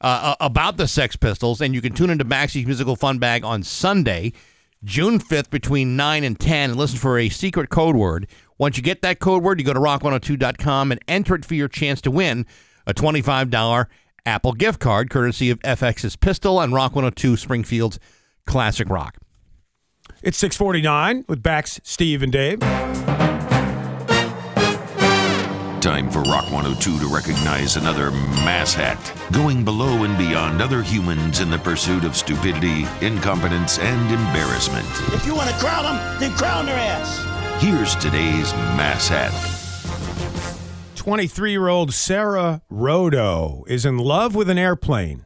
uh, 0.00 0.36
about 0.38 0.76
the 0.76 0.86
Sex 0.86 1.16
Pistols, 1.16 1.60
and 1.60 1.74
you 1.74 1.82
can 1.82 1.94
tune 1.94 2.10
into 2.10 2.24
Maxie's 2.24 2.64
Musical 2.64 2.94
Fun 2.94 3.18
Bag 3.18 3.44
on 3.44 3.64
Sunday. 3.64 4.32
June 4.86 5.18
5th 5.18 5.50
between 5.50 5.96
9 5.96 6.22
and 6.22 6.38
10 6.38 6.70
and 6.70 6.78
listen 6.78 6.98
for 6.98 7.18
a 7.18 7.28
secret 7.28 7.70
code 7.70 7.96
word. 7.96 8.28
Once 8.56 8.76
you 8.76 8.82
get 8.84 9.02
that 9.02 9.18
code 9.18 9.42
word, 9.42 9.58
you 9.58 9.66
go 9.66 9.72
to 9.72 9.80
rock102.com 9.80 10.92
and 10.92 11.00
enter 11.08 11.34
it 11.34 11.44
for 11.44 11.54
your 11.54 11.66
chance 11.66 12.00
to 12.00 12.10
win 12.10 12.46
a 12.86 12.94
$25 12.94 13.86
Apple 14.24 14.52
gift 14.52 14.78
card 14.78 15.10
courtesy 15.10 15.50
of 15.50 15.58
FX's 15.60 16.14
Pistol 16.14 16.60
and 16.60 16.72
Rock 16.72 16.94
102 16.94 17.36
Springfield's 17.36 17.98
Classic 18.46 18.88
Rock. 18.88 19.16
It's 20.22 20.38
649 20.38 21.24
with 21.28 21.42
Bax, 21.42 21.80
Steve, 21.82 22.22
and 22.22 22.30
Dave. 22.30 22.60
Time 25.86 26.10
for 26.10 26.22
Rock 26.22 26.50
102 26.50 26.98
to 26.98 27.06
recognize 27.06 27.76
another 27.76 28.10
mass 28.10 28.74
hat, 28.74 28.98
going 29.30 29.64
below 29.64 30.02
and 30.02 30.18
beyond 30.18 30.60
other 30.60 30.82
humans 30.82 31.38
in 31.38 31.48
the 31.48 31.58
pursuit 31.58 32.02
of 32.02 32.16
stupidity, 32.16 32.84
incompetence, 33.00 33.78
and 33.78 34.10
embarrassment. 34.10 34.84
If 35.14 35.24
you 35.24 35.36
want 35.36 35.48
to 35.48 35.54
crown 35.54 35.84
them, 35.84 36.18
then 36.18 36.36
crown 36.36 36.66
their 36.66 36.76
ass. 36.76 37.62
Here's 37.62 37.94
today's 37.94 38.52
mass 38.74 39.06
hat. 39.06 39.32
23 40.96 41.52
year 41.52 41.68
old 41.68 41.94
Sarah 41.94 42.62
Rodo 42.68 43.62
is 43.68 43.86
in 43.86 43.96
love 43.96 44.34
with 44.34 44.50
an 44.50 44.58
airplane. 44.58 45.24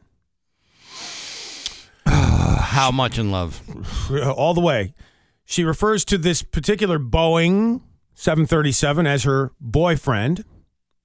How 2.05 2.91
much 2.91 3.17
in 3.17 3.31
love? 3.31 3.63
all 4.11 4.53
the 4.53 4.61
way. 4.61 4.93
She 5.43 5.63
refers 5.63 6.05
to 6.05 6.19
this 6.19 6.43
particular 6.43 6.99
Boeing 6.99 7.81
737 8.21 9.07
as 9.07 9.23
her 9.23 9.51
boyfriend. 9.59 10.45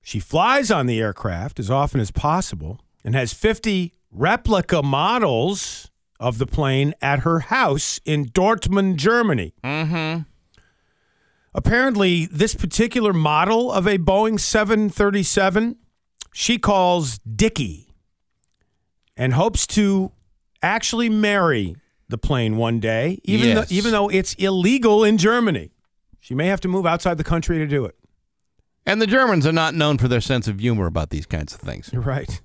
She 0.03 0.21
flies 0.21 0.71
on 0.71 0.85
the 0.85 1.01
aircraft 1.01 1.59
as 1.59 1.71
often 1.71 1.99
as 1.99 2.11
possible 2.11 2.79
and 3.03 3.15
has 3.15 3.33
50 3.33 3.95
replica 4.13 4.83
models 4.83 5.91
of 6.21 6.37
the 6.37 6.47
plane 6.47 6.93
at 7.01 7.21
her 7.21 7.39
house 7.41 7.99
in 8.05 8.27
Dortmund, 8.27 8.97
Germany. 8.97 9.55
Mm-hmm. 9.65 10.25
Apparently, 11.55 12.27
this 12.27 12.55
particular 12.55 13.15
model 13.15 13.73
of 13.73 13.87
a 13.87 13.97
Boeing 13.97 14.39
737 14.39 15.77
she 16.35 16.59
calls 16.59 17.17
Dickie 17.21 17.95
and 19.17 19.33
hopes 19.33 19.67
to 19.69 20.13
actually 20.63 21.09
marry 21.09 21.77
the 22.11 22.19
plane 22.19 22.59
one 22.59 22.79
day, 22.79 23.21
even 23.25 23.49
Yes. 23.49 23.71
though, 23.71 23.75
even 23.75 23.93
though 23.93 24.09
it's 24.11 24.35
illegal 24.35 25.03
in 25.03 25.17
Germany. 25.17 25.71
She 26.27 26.35
may 26.35 26.49
have 26.49 26.61
to 26.63 26.69
move 26.69 26.87
outside 26.87 27.19
the 27.19 27.23
country 27.23 27.59
to 27.59 27.69
do 27.69 27.85
it. 27.85 27.95
And 28.85 29.01
the 29.01 29.07
Germans 29.07 29.47
are 29.47 29.53
not 29.53 29.77
known 29.77 29.97
for 29.97 30.09
their 30.09 30.21
sense 30.21 30.49
of 30.49 30.59
humor 30.59 30.89
about 30.89 31.11
these 31.11 31.25
kinds 31.25 31.55
of 31.55 31.61
things. 31.61 31.89
You're 31.93 32.03
right. 32.03 32.41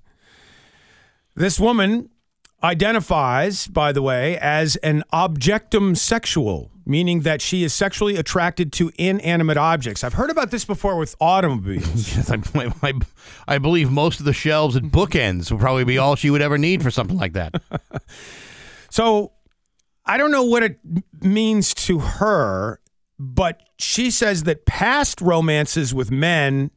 This 1.33 1.59
woman 1.59 2.11
identifies, 2.63 3.65
by 3.65 3.91
the 3.91 4.03
way, 4.03 4.37
as 4.37 4.75
an 4.77 5.03
objectum 5.11 5.97
sexual, 5.97 6.69
meaning 6.85 7.21
that 7.21 7.41
she 7.41 7.63
is 7.63 7.73
sexually 7.73 8.17
attracted 8.17 8.71
to 8.73 8.91
inanimate 8.99 9.57
objects. 9.57 10.03
I've 10.03 10.13
heard 10.13 10.29
about 10.29 10.51
this 10.51 10.63
before 10.63 10.95
with 10.95 11.15
automobiles. 11.19 12.15
Yes, 12.15 12.29
I, 12.29 12.37
I, 12.83 12.93
I 13.47 13.57
believe 13.57 13.89
most 13.89 14.19
of 14.19 14.27
the 14.27 14.33
shelves 14.33 14.75
at 14.75 14.83
bookends 14.83 15.49
will 15.49 15.57
probably 15.57 15.85
be 15.85 15.97
all 15.97 16.15
she 16.15 16.29
would 16.29 16.43
ever 16.43 16.59
need 16.59 16.83
for 16.83 16.91
something 16.91 17.17
like 17.17 17.33
that. 17.33 17.59
So 18.91 19.31
I 20.05 20.17
don't 20.17 20.31
know 20.31 20.43
what 20.43 20.63
it 20.63 20.77
means 21.21 21.73
to 21.75 21.99
her, 21.99 22.80
but 23.23 23.61
she 23.77 24.09
says 24.09 24.43
that 24.43 24.65
past 24.65 25.21
romances 25.21 25.93
with 25.93 26.09
men 26.09 26.71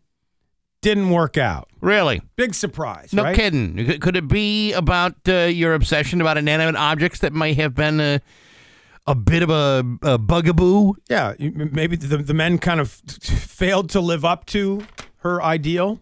didn't 0.82 1.08
work 1.08 1.38
out. 1.38 1.68
Really? 1.80 2.20
Big 2.36 2.52
surprise, 2.54 3.14
No 3.14 3.22
right? 3.22 3.34
kidding. 3.34 3.98
Could- 4.00 4.16
it 4.16 4.28
be 4.28 4.74
about 4.74 5.14
uh, 5.26 5.44
your 5.44 5.72
obsession 5.72 6.20
about 6.20 6.36
inanimate 6.36 6.76
objects 6.76 7.20
that 7.20 7.32
might 7.32 7.56
have 7.56 7.74
been 7.74 7.98
a, 7.98 8.20
a 9.06 9.14
bit 9.14 9.42
of 9.42 9.48
a, 9.48 9.82
a 10.02 10.18
bugaboo? 10.18 10.92
Yeah, 11.08 11.32
maybe 11.38 11.96
the, 11.96 12.18
the 12.18 12.34
men 12.34 12.58
kind 12.58 12.78
of 12.80 12.90
failed 12.90 13.88
to 13.90 14.00
live 14.00 14.26
up 14.26 14.44
to 14.46 14.82
her 15.20 15.42
ideal. 15.42 16.00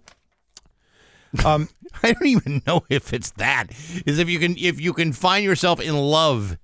Um, 1.44 1.68
I 2.02 2.12
don't 2.14 2.26
even 2.26 2.62
know 2.66 2.82
if 2.90 3.12
it's 3.12 3.30
that. 3.32 3.68
Is 4.04 4.18
if 4.18 4.28
you 4.28 4.40
can 4.40 4.56
if 4.58 4.80
you 4.80 4.92
can 4.92 5.12
find 5.12 5.44
yourself 5.44 5.80
in 5.80 5.94
love 5.96 6.58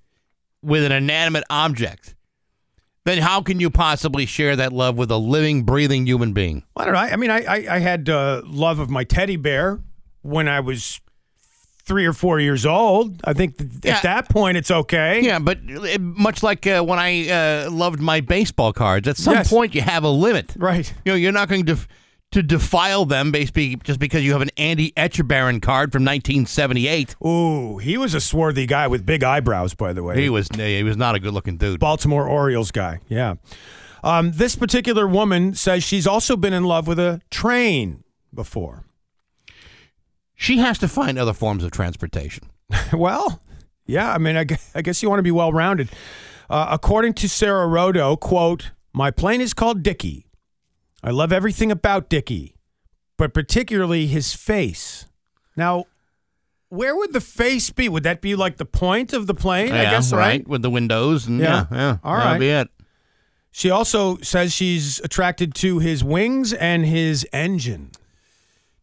with 0.61 0.83
an 0.83 0.91
inanimate 0.91 1.45
object, 1.49 2.15
then 3.05 3.19
how 3.19 3.41
can 3.41 3.59
you 3.59 3.69
possibly 3.69 4.25
share 4.25 4.55
that 4.55 4.73
love 4.73 4.97
with 4.97 5.09
a 5.11 5.17
living, 5.17 5.63
breathing 5.63 6.05
human 6.05 6.33
being? 6.33 6.63
I 6.75 6.83
don't 6.85 6.93
know. 6.93 6.99
I, 6.99 7.11
I 7.11 7.15
mean, 7.15 7.31
I, 7.31 7.39
I, 7.43 7.75
I 7.75 7.79
had 7.79 8.09
uh, 8.09 8.41
love 8.45 8.79
of 8.79 8.89
my 8.89 9.03
teddy 9.03 9.35
bear 9.37 9.79
when 10.21 10.47
I 10.47 10.59
was 10.59 10.99
three 11.83 12.05
or 12.05 12.13
four 12.13 12.39
years 12.39 12.65
old. 12.67 13.19
I 13.23 13.33
think 13.33 13.57
th- 13.57 13.69
Yeah. 13.83 13.95
at 13.97 14.03
that 14.03 14.29
point 14.29 14.57
it's 14.57 14.69
okay. 14.69 15.21
Yeah, 15.21 15.39
but 15.39 15.57
uh, 15.67 15.97
much 15.99 16.43
like 16.43 16.67
uh, 16.67 16.83
when 16.83 16.99
I 16.99 17.29
uh, 17.29 17.71
loved 17.71 17.99
my 17.99 18.21
baseball 18.21 18.73
cards, 18.73 19.07
at 19.07 19.17
some 19.17 19.33
Yes. 19.33 19.49
point 19.49 19.73
you 19.73 19.81
have 19.81 20.03
a 20.03 20.09
limit. 20.09 20.53
Right. 20.55 20.93
You 21.05 21.13
know, 21.13 21.15
you're 21.15 21.31
not 21.31 21.49
going 21.49 21.65
to 21.65 21.77
to 22.31 22.43
defile 22.43 23.05
them 23.05 23.31
basically 23.31 23.75
just 23.77 23.99
because 23.99 24.23
you 24.23 24.33
have 24.33 24.41
an 24.41 24.51
Andy 24.57 24.91
Etchebarren 24.91 25.61
card 25.61 25.91
from 25.91 26.03
1978. 26.03 27.15
Ooh, 27.25 27.77
he 27.79 27.97
was 27.97 28.13
a 28.13 28.21
swarthy 28.21 28.65
guy 28.65 28.87
with 28.87 29.05
big 29.05 29.23
eyebrows, 29.23 29.73
by 29.73 29.93
the 29.93 30.03
way. 30.03 30.21
He 30.21 30.29
was 30.29 30.47
he 30.55 30.83
was 30.83 30.97
not 30.97 31.15
a 31.15 31.19
good 31.19 31.33
looking 31.33 31.57
dude. 31.57 31.79
Baltimore 31.79 32.27
Orioles 32.27 32.71
guy. 32.71 32.99
Yeah. 33.07 33.35
Um, 34.03 34.31
this 34.31 34.55
particular 34.55 35.07
woman 35.07 35.53
says 35.55 35.83
she's 35.83 36.07
also 36.07 36.37
been 36.37 36.53
in 36.53 36.63
love 36.63 36.87
with 36.87 36.99
a 36.99 37.21
train 37.29 38.03
before. 38.33 38.85
She 40.35 40.59
has 40.59 40.77
to 40.79 40.87
find 40.87 41.19
other 41.19 41.33
forms 41.33 41.65
of 41.65 41.71
transportation. 41.71 42.45
well, 42.93 43.41
yeah. 43.85 44.13
I 44.13 44.17
mean, 44.17 44.37
I, 44.37 44.45
I 44.73 44.81
guess 44.81 45.03
you 45.03 45.09
want 45.09 45.19
to 45.19 45.23
be 45.23 45.31
well 45.31 45.51
rounded. 45.51 45.89
Uh, 46.49 46.67
according 46.71 47.13
to 47.15 47.27
Sarah 47.27 47.67
Rodo, 47.67 48.17
quote, 48.19 48.71
my 48.93 49.11
plane 49.11 49.41
is 49.41 49.53
called 49.53 49.83
Dickie. 49.83 50.28
I 51.03 51.11
love 51.11 51.31
everything 51.31 51.71
about 51.71 52.09
Dickie, 52.09 52.55
but 53.17 53.33
particularly 53.33 54.07
his 54.07 54.33
face. 54.33 55.05
Now, 55.55 55.85
where 56.69 56.95
would 56.95 57.13
the 57.13 57.21
face 57.21 57.69
be? 57.69 57.89
Would 57.89 58.03
that 58.03 58.21
be 58.21 58.35
like 58.35 58.57
the 58.57 58.65
point 58.65 59.13
of 59.13 59.25
the 59.27 59.33
plane? 59.33 59.71
I 59.71 59.83
Yeah, 59.83 59.91
guess, 59.91 60.11
right? 60.13 60.47
With 60.47 60.61
the 60.61 60.69
windows 60.69 61.25
and 61.27 61.39
Yeah. 61.39 61.65
yeah, 61.71 61.77
yeah. 61.77 61.97
All 62.03 62.15
that'll 62.17 62.31
right. 62.33 62.39
be 62.39 62.49
it. 62.49 62.69
She 63.51 63.69
also 63.71 64.17
says 64.17 64.53
she's 64.53 64.99
attracted 64.99 65.55
to 65.55 65.79
his 65.79 66.03
wings 66.03 66.53
and 66.53 66.85
his 66.85 67.27
engine. 67.33 67.91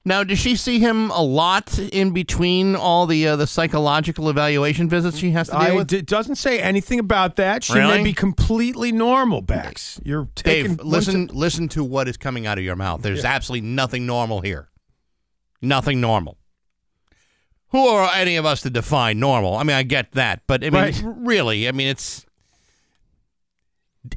Now, 0.06 0.22
does 0.22 0.38
she 0.38 0.54
see 0.54 0.78
him 0.78 1.10
a 1.10 1.20
lot 1.20 1.78
in 1.80 2.12
between 2.12 2.76
all 2.76 3.06
the 3.06 3.26
uh, 3.26 3.34
the 3.34 3.46
psychological 3.48 4.30
evaluation 4.30 4.88
visits 4.88 5.18
she 5.18 5.32
has 5.32 5.48
to 5.48 5.54
deal 5.54 5.60
I, 5.62 5.72
with? 5.72 5.92
it 5.92 6.06
doesn't 6.06 6.36
say 6.36 6.60
anything 6.60 7.00
about 7.00 7.34
that. 7.36 7.64
She 7.64 7.74
Really? 7.74 7.98
may 7.98 8.04
be 8.04 8.12
completely 8.12 8.92
normal, 8.92 9.42
Bax. 9.42 10.00
You're 10.04 10.28
taking 10.36 10.76
Dave, 10.76 10.86
listen, 10.86 11.26
listen 11.32 11.68
to 11.70 11.82
what 11.82 12.06
is 12.06 12.16
coming 12.16 12.46
out 12.46 12.56
of 12.56 12.62
your 12.62 12.76
mouth. 12.76 13.02
There's 13.02 13.24
absolutely 13.24 13.66
nothing 13.68 14.06
normal 14.06 14.42
here. 14.42 14.68
Nothing 15.60 16.00
normal. 16.00 16.38
Who 17.70 17.84
are 17.88 18.08
any 18.14 18.36
of 18.36 18.46
us 18.46 18.60
to 18.62 18.70
define 18.70 19.18
normal? 19.18 19.56
I 19.56 19.64
mean, 19.64 19.74
I 19.74 19.82
get 19.82 20.12
that, 20.12 20.42
but 20.46 20.62
I 20.62 20.70
mean, 20.70 20.82
Right. 20.82 21.02
really, 21.04 21.66
I 21.68 21.72
mean, 21.72 21.88
it's. 21.88 22.25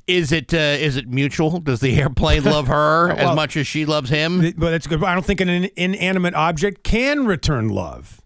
Is 0.08 0.32
it 0.32 0.54
uh, 0.54 0.58
is 0.58 0.98
it 0.98 1.08
mutual? 1.08 1.60
Does 1.60 1.80
the 1.80 2.00
airplane 2.00 2.44
love 2.56 2.68
her 2.68 3.12
as 3.12 3.36
much 3.36 3.56
as 3.58 3.66
she 3.68 3.86
loves 3.86 4.10
him? 4.10 4.40
But 4.58 4.72
that's 4.72 4.88
good. 4.88 5.04
I 5.04 5.14
don't 5.14 5.26
think 5.26 5.42
an 5.42 5.50
in- 5.50 5.72
inanimate 5.76 6.34
object 6.36 6.84
can 6.84 7.26
return 7.26 7.70
love. 7.70 8.22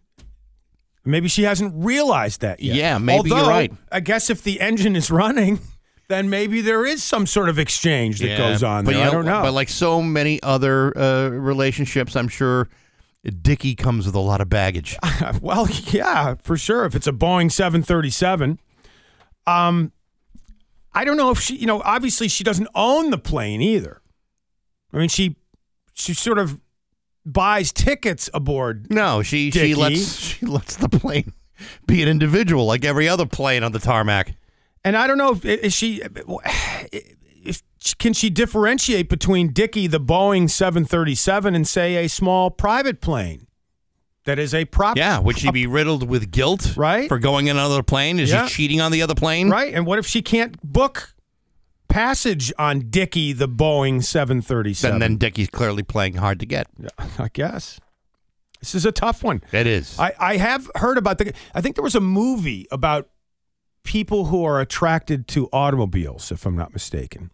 Maybe 1.05 1.27
she 1.27 1.43
hasn't 1.43 1.73
realized 1.75 2.41
that 2.41 2.61
yet. 2.61 2.75
Yeah, 2.75 2.97
maybe 2.97 3.29
you're 3.29 3.47
right. 3.47 3.73
I 3.91 3.99
guess 3.99 4.29
if 4.29 4.41
the 4.43 4.61
engine 4.61 4.95
is 4.95 5.11
running, 5.21 5.59
then 6.07 6.29
maybe 6.29 6.61
there 6.61 6.85
is 6.85 7.03
some 7.03 7.27
sort 7.27 7.49
of 7.49 7.59
exchange 7.59 8.19
that 8.19 8.27
Yeah, 8.29 8.37
goes 8.37 8.63
on 8.63 8.85
but 8.85 8.91
there. 8.93 9.01
you 9.03 9.07
I 9.09 9.11
don't 9.11 9.25
know. 9.25 9.41
But 9.41 9.53
like 9.53 9.67
so 9.69 10.01
many 10.01 10.41
other 10.41 10.97
uh, 10.97 11.27
relationships, 11.29 12.15
I'm 12.15 12.29
sure 12.29 12.69
Dickie 13.41 13.75
comes 13.75 14.05
with 14.05 14.15
a 14.15 14.19
lot 14.19 14.39
of 14.39 14.47
baggage. 14.49 14.97
well, 15.41 15.67
yeah, 15.91 16.35
for 16.41 16.55
sure. 16.57 16.85
If 16.85 16.95
it's 16.95 17.07
a 17.07 17.11
Boeing 17.13 17.51
737. 17.51 18.59
Um, 19.45 19.91
I 20.93 21.05
don't 21.05 21.17
know 21.17 21.31
if 21.31 21.39
she, 21.39 21.55
you 21.55 21.65
know, 21.65 21.81
obviously 21.83 22.27
she 22.27 22.43
doesn't 22.43 22.67
own 22.75 23.09
the 23.09 23.17
plane 23.17 23.61
either. 23.61 24.01
I 24.93 24.97
mean, 24.97 25.09
she 25.09 25.35
she 25.93 26.13
sort 26.13 26.39
of 26.39 26.59
buys 27.25 27.71
tickets 27.71 28.29
aboard. 28.33 28.91
No, 28.91 29.23
she 29.23 29.49
Dickie. 29.49 29.73
she 29.73 29.75
lets 29.75 30.15
she 30.17 30.45
lets 30.45 30.75
the 30.75 30.89
plane 30.89 31.33
be 31.87 32.01
an 32.01 32.09
individual 32.09 32.65
like 32.65 32.85
every 32.85 33.07
other 33.07 33.25
plane 33.25 33.63
on 33.63 33.71
the 33.71 33.79
tarmac. 33.79 34.35
And 34.83 34.97
I 34.97 35.07
don't 35.07 35.17
know 35.17 35.31
if 35.31 35.45
is 35.45 35.73
she 35.73 36.01
if 37.43 37.63
can 37.97 38.13
she 38.13 38.29
differentiate 38.29 39.09
between 39.09 39.51
Dickie 39.51 39.87
the 39.87 39.99
Boeing 39.99 40.49
737 40.49 41.55
and 41.55 41.67
say 41.67 42.03
a 42.03 42.09
small 42.09 42.51
private 42.51 43.01
plane 43.01 43.47
that 44.25 44.39
is 44.39 44.53
a 44.53 44.65
prop 44.65 44.97
Yeah, 44.97 45.19
would 45.19 45.37
she 45.37 45.51
be 45.51 45.67
riddled 45.67 46.07
with 46.07 46.31
guilt 46.31 46.75
Right. 46.77 47.07
for 47.07 47.19
going 47.19 47.47
in 47.47 47.57
another 47.57 47.83
plane? 47.83 48.19
Is 48.19 48.29
Yeah. 48.31 48.47
she 48.47 48.55
cheating 48.55 48.81
on 48.81 48.91
the 48.91 49.01
other 49.01 49.15
plane? 49.15 49.49
right? 49.49 49.73
And 49.73 49.85
what 49.85 49.99
if 49.99 50.05
she 50.07 50.21
can't 50.21 50.55
book 50.63 51.13
passage 51.89 52.51
on 52.57 52.89
Dickie 52.89 53.33
the 53.33 53.47
Boeing 53.47 54.03
737? 54.03 54.93
And 54.95 55.01
then 55.01 55.17
Dickie's 55.17 55.49
clearly 55.49 55.83
playing 55.83 56.15
hard 56.15 56.39
to 56.39 56.45
get. 56.45 56.67
I 57.19 57.29
guess. 57.33 57.79
This 58.59 58.75
is 58.75 58.85
a 58.85 58.91
tough 58.93 59.23
one. 59.23 59.41
It 59.51 59.67
is. 59.67 59.99
I, 59.99 60.13
I 60.19 60.37
have 60.37 60.69
heard 60.75 60.97
about 60.97 61.17
the. 61.17 61.33
I 61.53 61.59
think 61.61 61.75
there 61.75 61.83
was 61.83 61.95
a 61.95 61.99
movie 62.01 62.65
about 62.71 63.09
people 63.83 64.27
who 64.27 64.45
are 64.45 64.61
attracted 64.61 65.27
to 65.27 65.49
automobiles, 65.51 66.31
if 66.31 66.45
I'm 66.45 66.55
not 66.55 66.71
mistaken, 66.71 67.29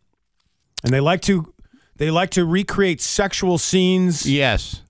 and 0.83 0.91
they 0.91 0.99
like 0.99 1.21
to 1.23 1.53
they 1.97 2.09
like 2.09 2.31
to 2.31 2.45
recreate 2.45 2.99
sexual 2.99 3.59
scenes 3.59 4.25
yes. 4.25 4.81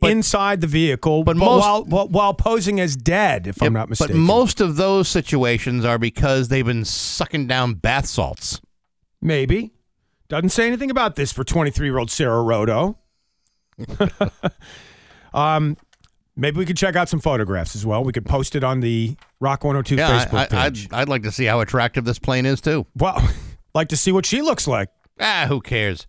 But- 0.00 0.10
inside 0.10 0.60
the 0.60 0.66
vehicle, 0.66 1.24
but 1.24 1.36
but, 1.36 1.44
most- 1.44 1.60
while, 1.60 1.84
while 1.84 2.08
while 2.08 2.34
posing 2.34 2.80
as 2.80 2.96
dead, 2.96 3.46
if 3.46 3.62
I'm 3.62 3.72
not 3.72 3.88
mistaken. 3.88 4.16
But 4.16 4.20
most 4.20 4.60
of 4.60 4.76
those 4.76 5.08
situations 5.08 5.84
are 5.84 5.98
because 5.98 6.48
they've 6.48 6.64
been 6.66 6.84
sucking 6.84 7.46
down 7.46 7.74
bath 7.74 8.06
salts. 8.06 8.60
maybe 9.20 9.72
doesn't 10.28 10.50
say 10.50 10.66
anything 10.68 10.90
about 10.92 11.16
this 11.16 11.32
for 11.32 11.42
23 11.42 11.86
year 11.86 11.98
old 11.98 12.10
Sarah 12.10 12.42
Rodo. 12.42 12.96
um, 15.34 15.76
maybe 16.36 16.58
we 16.58 16.64
could 16.66 16.76
check 16.76 16.96
out 16.96 17.08
some 17.08 17.20
photographs 17.20 17.74
as 17.74 17.84
well. 17.84 18.04
We 18.04 18.12
could 18.12 18.26
post 18.26 18.54
it 18.56 18.64
on 18.64 18.80
the 18.80 19.16
Rock 19.40 19.64
102 19.64 19.96
Yeah, 19.96 20.26
Facebook 20.26 20.38
I, 20.38 20.42
I, 20.42 20.70
page. 20.70 20.88
I'd, 20.92 21.00
I'd 21.02 21.08
like 21.08 21.22
to 21.22 21.32
see 21.32 21.44
how 21.46 21.60
attractive 21.60 22.04
this 22.04 22.18
plane 22.18 22.46
is 22.46 22.60
too. 22.60 22.86
Well, 22.96 23.20
like 23.74 23.88
to 23.88 23.96
see 23.96 24.12
what 24.12 24.26
she 24.26 24.40
looks 24.42 24.66
like. 24.66 24.88
Ah, 25.18 25.46
who 25.48 25.60
cares? 25.60 26.06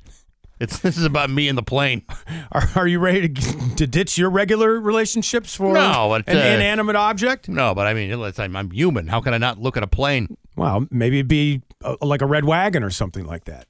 It's 0.61 0.77
this 0.79 0.95
is 0.97 1.05
about 1.05 1.29
me 1.31 1.47
and 1.49 1.57
the 1.57 1.63
plane. 1.63 2.03
Are, 2.51 2.69
are 2.75 2.87
you 2.87 2.99
ready 2.99 3.29
to, 3.29 3.75
to 3.77 3.87
ditch 3.87 4.17
your 4.17 4.29
regular 4.29 4.79
relationships 4.79 5.55
for 5.55 5.73
No, 5.73 6.07
but, 6.09 6.27
an 6.27 6.37
uh, 6.37 6.39
inanimate 6.39 6.95
object? 6.95 7.49
No, 7.49 7.73
but 7.73 7.87
I 7.87 7.93
mean, 7.93 8.17
let's- 8.19 8.37
I'm, 8.39 8.55
I'm 8.55 8.69
human. 8.69 9.07
How 9.07 9.21
can 9.21 9.33
I 9.33 9.37
not 9.37 9.57
look 9.57 9.75
at 9.77 9.83
a 9.83 9.87
plane? 9.87 10.37
Well, 10.55 10.85
maybe 10.91 11.17
it'd 11.19 11.27
be 11.27 11.61
uh 11.83 11.95
like 12.01 12.21
a 12.21 12.25
red 12.27 12.45
wagon 12.45 12.83
or 12.83 12.89
something 12.91 13.25
like 13.25 13.45
that. 13.45 13.67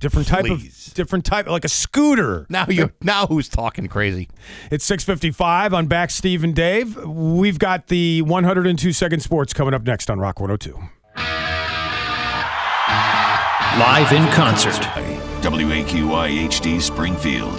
Different 0.00 0.26
type 0.26 0.46
Please. 0.46 0.88
of 0.88 0.94
different 0.94 1.24
type, 1.24 1.46
like 1.46 1.64
a 1.64 1.68
scooter. 1.68 2.46
Now 2.48 2.66
you 2.68 2.90
now 3.02 3.26
who's 3.28 3.48
talking 3.48 3.86
crazy? 3.86 4.28
It's 4.72 4.84
six 4.84 5.04
fifty 5.04 5.30
five 5.30 5.72
on 5.72 5.86
Bax. 5.86 6.14
Steve 6.16 6.42
and 6.42 6.56
Dave. 6.56 6.96
We've 7.04 7.58
got 7.58 7.86
the 7.86 8.22
one 8.22 8.42
hundred 8.42 8.66
and 8.66 8.76
two 8.76 8.92
second 8.92 9.20
sports 9.20 9.52
coming 9.52 9.74
up 9.74 9.84
next 9.84 10.10
on 10.10 10.18
Rock 10.18 10.40
one 10.40 10.48
hundred 10.50 10.62
two. 10.62 10.78
Live 13.78 14.12
in 14.12 14.26
concert. 14.32 14.80
WAQY 15.42 16.46
HD 16.48 16.80
Springfield. 16.80 17.58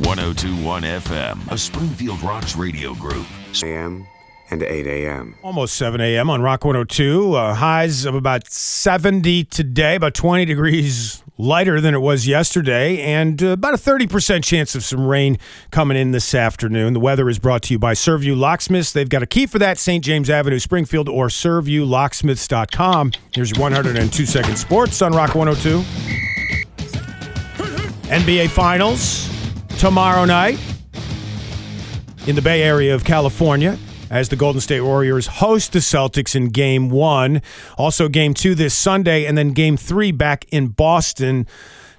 1021 0.00 0.82
FM, 0.82 1.52
a 1.52 1.58
Springfield 1.58 2.22
Rocks 2.22 2.56
radio 2.56 2.94
group. 2.94 3.26
a.m. 3.62 4.06
and 4.52 4.62
8 4.62 4.86
a.m. 4.86 5.34
Almost 5.42 5.74
7 5.76 6.00
a.m. 6.00 6.28
on 6.28 6.42
Rock 6.42 6.64
102. 6.64 7.34
Uh, 7.34 7.54
highs 7.54 8.04
of 8.04 8.14
about 8.14 8.50
70 8.52 9.44
today, 9.44 9.96
about 9.96 10.14
20 10.14 10.44
degrees 10.44 11.22
lighter 11.38 11.80
than 11.80 11.94
it 11.94 12.00
was 12.00 12.26
yesterday, 12.26 13.00
and 13.00 13.42
uh, 13.42 13.48
about 13.48 13.72
a 13.72 13.78
30% 13.78 14.44
chance 14.44 14.74
of 14.74 14.84
some 14.84 15.06
rain 15.06 15.38
coming 15.70 15.96
in 15.96 16.10
this 16.12 16.34
afternoon. 16.34 16.92
The 16.92 17.00
weather 17.00 17.28
is 17.30 17.38
brought 17.38 17.62
to 17.62 17.74
you 17.74 17.78
by 17.78 17.94
Servview 17.94 18.36
Locksmiths. 18.36 18.92
They've 18.92 19.08
got 19.08 19.22
a 19.22 19.26
key 19.26 19.46
for 19.46 19.58
that, 19.58 19.78
St. 19.78 20.04
James 20.04 20.28
Avenue, 20.28 20.58
Springfield, 20.58 21.08
or 21.08 21.28
ServviewLocksmiths.com. 21.28 23.12
Here's 23.32 23.50
your 23.50 23.60
102 23.60 24.26
second 24.26 24.56
sports 24.56 25.00
on 25.00 25.12
Rock 25.12 25.34
102. 25.34 25.80
NBA 28.08 28.50
Finals 28.50 29.30
tomorrow 29.78 30.26
night 30.26 30.58
in 32.26 32.36
the 32.36 32.42
Bay 32.42 32.62
Area 32.62 32.94
of 32.94 33.04
California 33.04 33.78
as 34.12 34.28
the 34.28 34.36
Golden 34.36 34.60
State 34.60 34.82
Warriors 34.82 35.26
host 35.26 35.72
the 35.72 35.78
Celtics 35.78 36.36
in 36.36 36.50
game 36.50 36.90
one. 36.90 37.40
Also, 37.78 38.08
game 38.08 38.34
two 38.34 38.54
this 38.54 38.74
Sunday, 38.74 39.24
and 39.24 39.36
then 39.36 39.52
game 39.52 39.78
three 39.78 40.12
back 40.12 40.44
in 40.50 40.68
Boston 40.68 41.46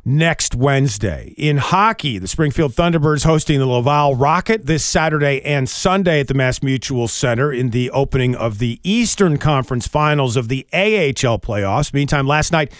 next 0.05 0.53
Wednesday. 0.53 1.33
In 1.37 1.57
hockey, 1.57 2.17
the 2.17 2.27
Springfield 2.27 2.73
Thunderbirds 2.73 3.25
hosting 3.25 3.59
the 3.59 3.65
Laval 3.65 4.15
Rocket 4.15 4.65
this 4.65 4.83
Saturday 4.83 5.41
and 5.43 5.69
Sunday 5.69 6.19
at 6.19 6.27
the 6.27 6.33
Mass 6.33 6.61
Mutual 6.61 7.07
Center 7.07 7.51
in 7.53 7.69
the 7.69 7.89
opening 7.91 8.35
of 8.35 8.59
the 8.59 8.79
Eastern 8.83 9.37
Conference 9.37 9.87
Finals 9.87 10.35
of 10.35 10.49
the 10.49 10.67
AHL 10.73 11.39
playoffs. 11.39 11.93
Meantime, 11.93 12.27
last 12.27 12.51
night 12.51 12.71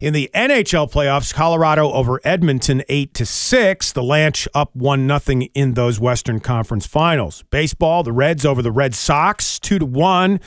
in 0.00 0.12
the 0.12 0.30
NHL 0.34 0.90
playoffs, 0.90 1.32
Colorado 1.32 1.92
over 1.92 2.20
Edmonton 2.24 2.82
8 2.88 3.14
to 3.14 3.26
6. 3.26 3.92
The 3.92 4.02
Lanch 4.02 4.48
up 4.52 4.74
1 4.74 5.06
nothing 5.06 5.42
in 5.54 5.74
those 5.74 6.00
Western 6.00 6.40
Conference 6.40 6.86
Finals. 6.86 7.44
Baseball, 7.50 8.02
the 8.02 8.12
Reds 8.12 8.44
over 8.44 8.62
the 8.62 8.72
Red 8.72 8.94
Sox 8.94 9.60
2 9.60 9.78
to 9.78 9.86
1. 9.86 10.40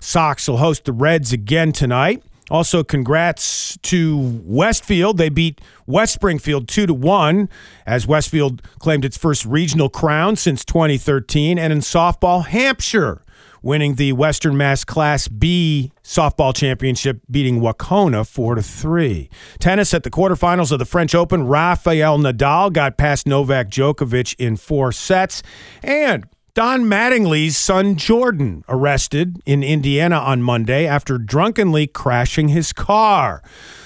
Sox 0.00 0.48
will 0.48 0.56
host 0.56 0.86
the 0.86 0.92
Reds 0.92 1.32
again 1.32 1.72
tonight. 1.72 2.22
Also, 2.52 2.84
congrats 2.84 3.78
to 3.78 4.42
Westfield. 4.44 5.16
They 5.16 5.30
beat 5.30 5.62
West 5.86 6.12
Springfield 6.12 6.68
2 6.68 6.86
to 6.86 6.92
1 6.92 7.48
as 7.86 8.06
Westfield 8.06 8.60
claimed 8.78 9.06
its 9.06 9.16
first 9.16 9.46
regional 9.46 9.88
crown 9.88 10.36
since 10.36 10.62
2013. 10.66 11.58
And 11.58 11.72
in 11.72 11.78
softball, 11.78 12.44
Hampshire 12.44 13.22
winning 13.62 13.94
the 13.94 14.12
Western 14.12 14.54
Mass 14.54 14.84
Class 14.84 15.28
B 15.28 15.92
softball 16.04 16.54
championship, 16.54 17.22
beating 17.30 17.60
Wahconah 17.60 18.28
4 18.28 18.56
to 18.56 18.62
3. 18.62 19.30
Tennis 19.58 19.94
at 19.94 20.02
the 20.02 20.10
quarterfinals 20.10 20.70
of 20.72 20.78
the 20.78 20.84
French 20.84 21.14
Open, 21.14 21.46
Rafael 21.46 22.18
Nadal 22.18 22.70
got 22.70 22.98
past 22.98 23.26
Novak 23.26 23.70
Djokovic 23.70 24.34
in 24.38 24.58
four 24.58 24.92
sets. 24.92 25.42
And 25.82 26.26
Don 26.54 26.82
Mattingly's 26.82 27.56
son 27.56 27.96
Jordan 27.96 28.62
arrested 28.68 29.40
in 29.46 29.62
Indiana 29.62 30.16
on 30.16 30.42
Monday 30.42 30.86
after 30.86 31.16
drunkenly 31.16 31.86
crashing 31.86 32.48
his 32.48 32.74
car. 32.74 33.42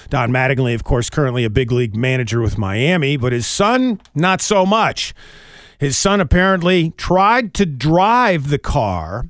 Don 0.09 0.31
Mattingly, 0.31 0.75
of 0.75 0.83
course, 0.83 1.09
currently 1.09 1.45
a 1.45 1.49
big 1.49 1.71
league 1.71 1.95
manager 1.95 2.41
with 2.41 2.57
Miami, 2.57 3.15
but 3.15 3.31
his 3.31 3.47
son, 3.47 4.01
not 4.13 4.41
so 4.41 4.65
much. 4.65 5.13
His 5.79 5.97
son 5.97 6.19
apparently 6.19 6.89
tried 6.97 7.53
to 7.53 7.65
drive 7.65 8.49
the 8.49 8.59
car 8.59 9.27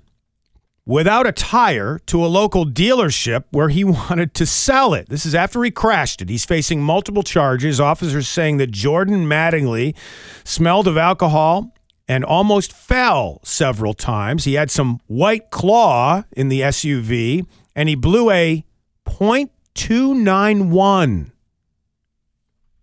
without 0.88 1.28
a 1.28 1.32
tire 1.32 2.00
to 2.08 2.26
a 2.26 2.28
local 2.28 2.66
dealership 2.66 3.44
where 3.52 3.70
he 3.70 3.84
wanted 3.84 4.34
to 4.34 4.48
sell 4.48 4.96
it. 4.96 5.10
This 5.10 5.28
is 5.28 5.36
after 5.36 5.64
he 5.64 5.70
crashed 5.70 6.24
it. 6.24 6.30
He's 6.30 6.46
facing 6.46 6.82
multiple 6.82 7.22
charges. 7.22 7.80
Officers 7.80 8.28
saying 8.28 8.58
that 8.58 8.72
Jordan 8.72 9.28
Mattingly 9.28 9.96
smelled 10.44 10.88
of 10.88 10.98
alcohol 10.98 11.72
and 12.08 12.24
almost 12.24 12.72
fell 12.74 13.40
several 13.44 13.94
times. 13.94 14.46
He 14.46 14.54
had 14.54 14.72
some 14.72 15.02
white 15.08 15.50
claw 15.52 16.24
in 16.32 16.48
the 16.50 16.62
SUV 16.62 17.46
and 17.76 17.90
he 17.90 17.96
blew 17.96 18.32
a 18.32 18.64
.291. 19.06 21.32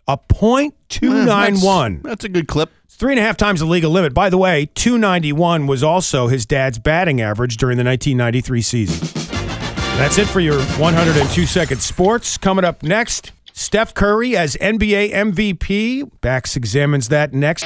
A 0.06 0.18
.291. 0.18 2.02
That's 2.02 2.24
a 2.24 2.28
good 2.28 2.46
clip. 2.46 2.70
It's 2.84 2.94
three 2.96 3.12
and 3.12 3.18
a 3.18 3.22
half 3.22 3.38
times 3.38 3.60
the 3.60 3.66
legal 3.66 3.90
limit. 3.90 4.12
By 4.12 4.28
the 4.28 4.36
way, 4.36 4.66
291 4.74 5.66
was 5.66 5.82
also 5.82 6.26
his 6.28 6.44
dad's 6.44 6.78
batting 6.78 7.22
average 7.22 7.56
during 7.56 7.78
the 7.78 7.84
1993 7.84 8.60
season. 8.62 9.08
That's 9.96 10.18
it 10.18 10.26
for 10.26 10.40
your 10.40 10.58
102 10.60 11.46
second 11.46 11.80
sports. 11.80 12.36
Coming 12.36 12.64
up 12.64 12.82
next, 12.82 13.30
Steph 13.52 13.94
Curry 13.94 14.36
as 14.36 14.56
NBA 14.56 15.12
MVP. 15.12 16.10
Bax 16.20 16.56
examines 16.56 17.08
that 17.08 17.32
next. 17.32 17.64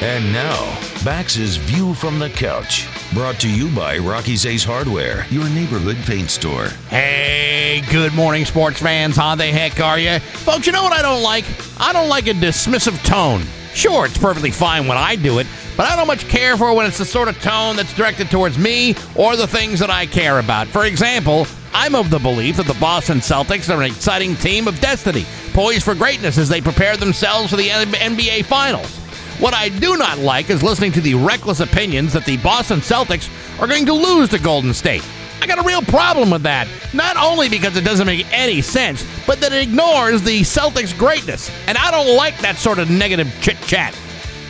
And 0.00 0.32
now, 0.32 0.78
Bax's 1.04 1.56
View 1.56 1.92
from 1.92 2.20
the 2.20 2.30
Couch. 2.30 2.86
Brought 3.12 3.40
to 3.40 3.50
you 3.50 3.68
by 3.74 3.98
Rocky's 3.98 4.46
Ace 4.46 4.62
Hardware, 4.62 5.26
your 5.28 5.48
neighborhood 5.48 5.96
paint 6.06 6.30
store. 6.30 6.68
Hey, 6.88 7.82
good 7.90 8.14
morning, 8.14 8.44
sports 8.44 8.78
fans. 8.78 9.16
How 9.16 9.34
the 9.34 9.46
heck 9.46 9.80
are 9.80 9.98
you? 9.98 10.20
Folks, 10.20 10.68
you 10.68 10.72
know 10.72 10.84
what 10.84 10.92
I 10.92 11.02
don't 11.02 11.24
like? 11.24 11.44
I 11.80 11.92
don't 11.92 12.08
like 12.08 12.28
a 12.28 12.32
dismissive 12.32 13.04
tone. 13.04 13.42
Sure, 13.74 14.06
it's 14.06 14.16
perfectly 14.16 14.52
fine 14.52 14.86
when 14.86 14.96
I 14.96 15.16
do 15.16 15.40
it, 15.40 15.48
but 15.76 15.86
I 15.86 15.96
don't 15.96 16.06
much 16.06 16.28
care 16.28 16.56
for 16.56 16.72
when 16.74 16.86
it's 16.86 16.98
the 16.98 17.04
sort 17.04 17.26
of 17.26 17.36
tone 17.42 17.74
that's 17.74 17.92
directed 17.94 18.30
towards 18.30 18.56
me 18.56 18.94
or 19.16 19.34
the 19.34 19.48
things 19.48 19.80
that 19.80 19.90
I 19.90 20.06
care 20.06 20.38
about. 20.38 20.68
For 20.68 20.84
example, 20.84 21.44
I'm 21.74 21.96
of 21.96 22.08
the 22.10 22.20
belief 22.20 22.58
that 22.58 22.66
the 22.66 22.74
Boston 22.74 23.18
Celtics 23.18 23.68
are 23.68 23.82
an 23.82 23.90
exciting 23.90 24.36
team 24.36 24.68
of 24.68 24.80
destiny, 24.80 25.26
poised 25.54 25.82
for 25.82 25.96
greatness 25.96 26.38
as 26.38 26.48
they 26.48 26.60
prepare 26.60 26.96
themselves 26.96 27.50
for 27.50 27.56
the 27.56 27.68
NBA 27.68 28.44
Finals. 28.44 29.07
What 29.38 29.54
I 29.54 29.68
do 29.68 29.96
not 29.96 30.18
like 30.18 30.50
is 30.50 30.64
listening 30.64 30.90
to 30.92 31.00
the 31.00 31.14
reckless 31.14 31.60
opinions 31.60 32.12
that 32.12 32.24
the 32.24 32.38
Boston 32.38 32.80
Celtics 32.80 33.30
are 33.60 33.68
going 33.68 33.86
to 33.86 33.92
lose 33.92 34.28
to 34.30 34.38
Golden 34.40 34.74
State. 34.74 35.04
I 35.40 35.46
got 35.46 35.60
a 35.60 35.62
real 35.62 35.82
problem 35.82 36.30
with 36.30 36.42
that. 36.42 36.66
Not 36.92 37.16
only 37.16 37.48
because 37.48 37.76
it 37.76 37.84
doesn't 37.84 38.06
make 38.06 38.26
any 38.32 38.60
sense, 38.60 39.06
but 39.28 39.40
that 39.40 39.52
it 39.52 39.62
ignores 39.62 40.22
the 40.22 40.40
Celtics' 40.40 40.96
greatness. 40.96 41.52
And 41.68 41.78
I 41.78 41.92
don't 41.92 42.16
like 42.16 42.36
that 42.40 42.56
sort 42.56 42.80
of 42.80 42.90
negative 42.90 43.32
chit 43.40 43.60
chat. 43.62 43.96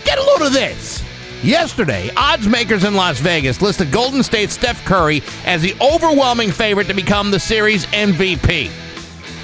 Get 0.06 0.18
a 0.18 0.22
load 0.22 0.40
of 0.40 0.54
this. 0.54 1.04
Yesterday, 1.42 2.10
odds 2.16 2.48
makers 2.48 2.84
in 2.84 2.94
Las 2.94 3.20
Vegas 3.20 3.60
listed 3.60 3.92
Golden 3.92 4.22
State's 4.22 4.54
Steph 4.54 4.82
Curry 4.86 5.22
as 5.44 5.60
the 5.60 5.76
overwhelming 5.82 6.50
favorite 6.50 6.86
to 6.86 6.94
become 6.94 7.30
the 7.30 7.38
series 7.38 7.84
MVP. 7.86 8.70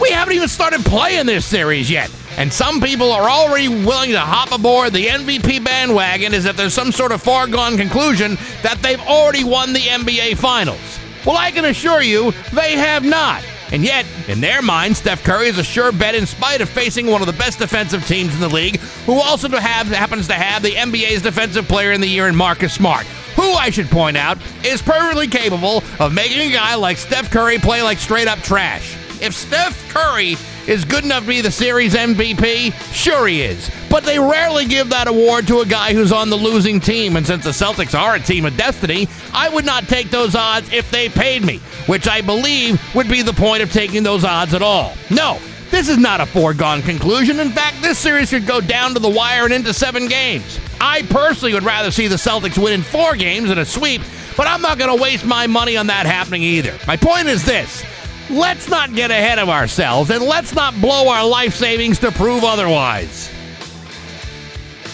We 0.00 0.10
haven't 0.10 0.34
even 0.34 0.48
started 0.48 0.84
playing 0.86 1.26
this 1.26 1.44
series 1.44 1.90
yet, 1.90 2.10
and 2.36 2.52
some 2.52 2.80
people 2.80 3.12
are 3.12 3.28
already 3.28 3.68
willing 3.68 4.10
to 4.10 4.20
hop 4.20 4.52
aboard 4.52 4.92
the 4.92 5.06
MVP 5.06 5.64
bandwagon 5.64 6.34
as 6.34 6.44
if 6.44 6.56
there's 6.56 6.74
some 6.74 6.92
sort 6.92 7.12
of 7.12 7.22
foregone 7.22 7.76
conclusion 7.76 8.36
that 8.62 8.78
they've 8.82 9.00
already 9.00 9.44
won 9.44 9.72
the 9.72 9.80
NBA 9.80 10.36
Finals. 10.36 10.98
Well, 11.24 11.36
I 11.36 11.50
can 11.50 11.64
assure 11.64 12.02
you, 12.02 12.32
they 12.52 12.76
have 12.76 13.04
not. 13.04 13.44
And 13.72 13.82
yet, 13.82 14.06
in 14.28 14.40
their 14.40 14.62
mind, 14.62 14.96
Steph 14.96 15.24
Curry 15.24 15.48
is 15.48 15.58
a 15.58 15.64
sure 15.64 15.90
bet 15.90 16.14
in 16.14 16.26
spite 16.26 16.60
of 16.60 16.68
facing 16.68 17.06
one 17.06 17.22
of 17.22 17.26
the 17.26 17.32
best 17.32 17.58
defensive 17.58 18.06
teams 18.06 18.34
in 18.34 18.40
the 18.40 18.48
league, 18.48 18.78
who 19.06 19.14
also 19.14 19.48
to 19.48 19.60
have, 19.60 19.88
happens 19.88 20.28
to 20.28 20.34
have 20.34 20.62
the 20.62 20.72
NBA's 20.72 21.22
Defensive 21.22 21.66
Player 21.66 21.92
in 21.92 22.00
the 22.00 22.06
Year 22.06 22.28
in 22.28 22.36
Marcus 22.36 22.74
Smart, 22.74 23.06
who 23.36 23.50
I 23.52 23.70
should 23.70 23.88
point 23.88 24.16
out 24.16 24.38
is 24.64 24.82
perfectly 24.82 25.26
capable 25.26 25.82
of 25.98 26.12
making 26.12 26.50
a 26.50 26.52
guy 26.52 26.74
like 26.74 26.98
Steph 26.98 27.30
Curry 27.30 27.58
play 27.58 27.82
like 27.82 27.98
straight 27.98 28.28
up 28.28 28.38
trash. 28.40 28.96
If 29.20 29.34
Steph 29.34 29.88
Curry 29.88 30.36
is 30.66 30.84
good 30.84 31.04
enough 31.04 31.22
to 31.22 31.28
be 31.28 31.40
the 31.40 31.50
series 31.50 31.94
MVP, 31.94 32.72
sure 32.92 33.26
he 33.26 33.42
is. 33.42 33.70
But 33.90 34.04
they 34.04 34.18
rarely 34.18 34.64
give 34.66 34.90
that 34.90 35.08
award 35.08 35.46
to 35.48 35.60
a 35.60 35.66
guy 35.66 35.92
who's 35.92 36.12
on 36.12 36.30
the 36.30 36.36
losing 36.36 36.80
team. 36.80 37.16
And 37.16 37.26
since 37.26 37.44
the 37.44 37.50
Celtics 37.50 37.98
are 37.98 38.14
a 38.14 38.20
team 38.20 38.44
of 38.44 38.56
destiny, 38.56 39.08
I 39.32 39.48
would 39.48 39.64
not 39.64 39.84
take 39.88 40.10
those 40.10 40.34
odds 40.34 40.72
if 40.72 40.90
they 40.90 41.08
paid 41.08 41.44
me, 41.44 41.58
which 41.86 42.08
I 42.08 42.20
believe 42.20 42.80
would 42.94 43.08
be 43.08 43.22
the 43.22 43.32
point 43.32 43.62
of 43.62 43.72
taking 43.72 44.02
those 44.02 44.24
odds 44.24 44.54
at 44.54 44.62
all. 44.62 44.94
No, 45.10 45.38
this 45.70 45.88
is 45.88 45.98
not 45.98 46.20
a 46.20 46.26
foregone 46.26 46.82
conclusion. 46.82 47.40
In 47.40 47.50
fact, 47.50 47.82
this 47.82 47.98
series 47.98 48.30
could 48.30 48.46
go 48.46 48.60
down 48.60 48.94
to 48.94 49.00
the 49.00 49.08
wire 49.08 49.44
and 49.44 49.52
into 49.52 49.74
seven 49.74 50.06
games. 50.06 50.58
I 50.80 51.02
personally 51.02 51.54
would 51.54 51.62
rather 51.62 51.90
see 51.90 52.08
the 52.08 52.16
Celtics 52.16 52.62
win 52.62 52.72
in 52.74 52.82
four 52.82 53.16
games 53.16 53.48
than 53.48 53.58
a 53.58 53.64
sweep, 53.64 54.02
but 54.36 54.46
I'm 54.46 54.62
not 54.62 54.78
going 54.78 54.96
to 54.96 55.02
waste 55.02 55.24
my 55.24 55.46
money 55.46 55.76
on 55.76 55.88
that 55.88 56.06
happening 56.06 56.42
either. 56.42 56.78
My 56.86 56.96
point 56.96 57.28
is 57.28 57.44
this 57.44 57.84
let's 58.30 58.68
not 58.68 58.94
get 58.94 59.10
ahead 59.10 59.38
of 59.38 59.48
ourselves 59.48 60.10
and 60.10 60.24
let's 60.24 60.54
not 60.54 60.78
blow 60.80 61.08
our 61.08 61.26
life 61.26 61.54
savings 61.54 61.98
to 62.00 62.10
prove 62.12 62.44
otherwise. 62.44 63.30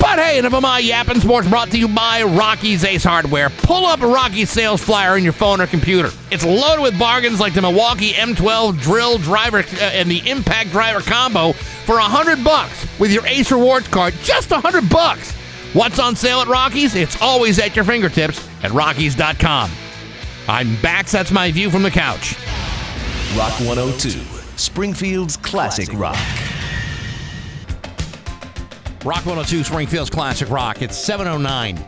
But 0.01 0.19
hey, 0.19 0.39
enough 0.39 0.55
of 0.55 0.63
my 0.63 0.79
yapping 0.79 1.21
sports 1.21 1.47
brought 1.47 1.71
to 1.73 1.79
you 1.79 1.87
by 1.87 2.23
Rocky's 2.23 2.85
Ace 2.85 3.05
Hardware. 3.05 3.51
Pull 3.51 3.85
up 3.85 4.01
a 4.01 4.07
Rocky's 4.07 4.49
sales 4.49 4.83
flyer 4.83 5.19
in 5.19 5.25
your 5.25 5.35
phone 5.35 5.61
or 5.61 5.67
computer. 5.67 6.11
It's 6.31 6.45
loaded 6.45 6.81
with 6.81 6.99
bargains 6.99 7.39
like 7.39 7.53
the 7.53 7.61
Milwaukee 7.61 8.13
M12 8.13 8.81
drill 8.81 9.19
driver 9.19 9.59
uh, 9.59 9.85
and 9.93 10.11
the 10.11 10.27
impact 10.29 10.71
driver 10.71 11.01
combo 11.01 11.53
for 11.53 11.99
a 11.99 12.03
hundred 12.03 12.43
bucks 12.43 12.87
with 12.99 13.13
your 13.13 13.27
Ace 13.27 13.53
Rewards 13.53 13.89
card. 13.89 14.15
Just 14.23 14.51
a 14.53 14.59
hundred 14.59 14.89
bucks. 14.89 15.33
What's 15.75 15.99
on 15.99 16.17
sale 16.17 16.41
at 16.41 16.49
Rocky's? 16.49 16.95
It's 16.95 17.21
always 17.21 17.59
at 17.59 17.77
your 17.77 17.85
fingertips 17.85 18.49
at 18.63 18.73
Rockies.com. 18.73 19.71
I'm 20.49 20.77
back. 20.81 21.07
That's 21.07 21.31
my 21.31 21.53
view 21.53 21.71
from 21.71 21.83
the 21.83 21.91
couch. 21.91 22.37
Rock 23.37 23.53
102, 23.61 24.11
Springfield's 24.57 25.37
classic 25.37 25.89
rock. 25.93 26.19
Rock 29.05 29.25
102, 29.25 29.63
Springfield's 29.63 30.11
Classic 30.11 30.51
Rock. 30.51 30.83
It's 30.83 30.99
709 30.99 31.79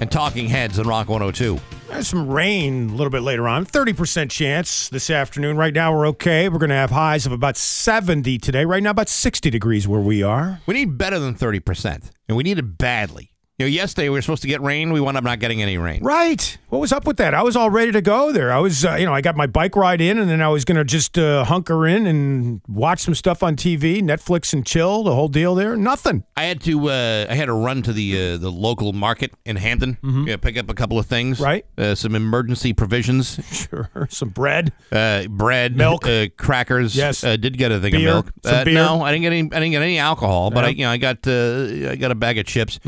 and 0.00 0.12
Talking 0.12 0.48
Heads 0.48 0.78
on 0.78 0.86
Rock 0.86 1.08
102. 1.08 1.58
There's 1.88 2.08
some 2.08 2.28
rain 2.28 2.90
a 2.90 2.92
little 2.92 3.10
bit 3.10 3.22
later 3.22 3.48
on. 3.48 3.64
30% 3.64 4.30
chance 4.30 4.90
this 4.90 5.08
afternoon. 5.08 5.56
Right 5.56 5.72
now, 5.72 5.96
we're 5.96 6.06
okay. 6.08 6.50
We're 6.50 6.58
going 6.58 6.70
to 6.70 6.76
have 6.76 6.90
highs 6.90 7.24
of 7.24 7.32
about 7.32 7.56
70 7.56 8.36
today. 8.38 8.66
Right 8.66 8.82
now, 8.82 8.90
about 8.90 9.08
60 9.08 9.48
degrees 9.48 9.88
where 9.88 10.00
we 10.00 10.22
are. 10.22 10.60
We 10.66 10.74
need 10.74 10.98
better 10.98 11.18
than 11.18 11.34
30%, 11.34 12.10
and 12.28 12.36
we 12.36 12.44
need 12.44 12.58
it 12.58 12.78
badly. 12.78 13.31
You 13.62 13.68
know, 13.68 13.74
yesterday 13.74 14.08
we 14.08 14.18
were 14.18 14.22
supposed 14.22 14.42
to 14.42 14.48
get 14.48 14.60
rain. 14.60 14.92
We 14.92 15.00
wound 15.00 15.16
up 15.16 15.22
not 15.22 15.38
getting 15.38 15.62
any 15.62 15.78
rain. 15.78 16.02
Right. 16.02 16.58
What 16.68 16.80
was 16.80 16.92
up 16.92 17.06
with 17.06 17.18
that? 17.18 17.32
I 17.32 17.42
was 17.44 17.54
all 17.54 17.70
ready 17.70 17.92
to 17.92 18.02
go 18.02 18.32
there. 18.32 18.50
I 18.52 18.58
was, 18.58 18.84
uh, 18.84 18.96
you 18.96 19.06
know, 19.06 19.14
I 19.14 19.20
got 19.20 19.36
my 19.36 19.46
bike 19.46 19.76
ride 19.76 20.00
in, 20.00 20.18
and 20.18 20.28
then 20.28 20.42
I 20.42 20.48
was 20.48 20.64
going 20.64 20.78
to 20.78 20.84
just 20.84 21.16
uh, 21.16 21.44
hunker 21.44 21.86
in 21.86 22.06
and 22.06 22.60
watch 22.66 23.00
some 23.02 23.14
stuff 23.14 23.42
on 23.44 23.54
TV, 23.54 24.02
Netflix 24.02 24.52
and 24.52 24.66
chill, 24.66 25.04
the 25.04 25.14
whole 25.14 25.28
deal 25.28 25.54
there. 25.54 25.76
Nothing. 25.76 26.24
I 26.36 26.44
had 26.44 26.60
to, 26.62 26.88
uh, 26.88 27.26
I 27.30 27.34
had 27.34 27.44
to 27.46 27.52
run 27.52 27.82
to 27.82 27.92
the 27.92 28.34
uh, 28.34 28.36
the 28.38 28.50
local 28.50 28.92
market 28.92 29.32
in 29.44 29.54
Hampden, 29.56 29.98
yeah, 30.26 30.36
pick 30.38 30.56
up 30.58 30.68
a 30.68 30.74
couple 30.74 30.98
of 30.98 31.06
things, 31.06 31.36
Mm-hmm. 31.38 31.44
Right. 31.44 31.64
Uh, 31.78 31.94
some 31.94 32.16
emergency 32.16 32.72
provisions, 32.72 33.38
Sure. 33.52 33.88
Some 34.10 34.30
bread. 34.30 34.72
uh, 34.90 35.28
bread, 35.28 35.76
Milk. 35.76 36.04
uh, 36.06 36.26
crackers. 36.36 36.96
Yes. 36.96 37.22
uh, 37.22 37.36
did 37.36 37.56
get 37.58 37.70
a 37.70 37.78
thing 37.78 37.92
Beer. 37.92 38.08
of 38.08 38.14
milk. 38.26 38.32
Some 38.44 38.64
beer. 38.64 38.74
No, 38.74 39.02
I 39.02 39.12
didn't 39.12 39.22
get 39.22 39.32
any. 39.32 39.42
I 39.52 39.60
didn't 39.60 39.70
get 39.70 39.82
any 39.82 39.98
alcohol, 39.98 40.50
but 40.50 40.64
I, 40.64 40.68
Yeah. 40.68 40.72
Mm-hmm. 40.72 40.78
you 40.80 40.86
know, 40.86 40.90
I 40.90 40.96
got, 40.96 41.26
uh, 41.28 41.90
I 41.92 41.96
got 41.96 42.10
a 42.10 42.14
bag 42.16 42.38
of 42.38 42.46
chips. 42.46 42.80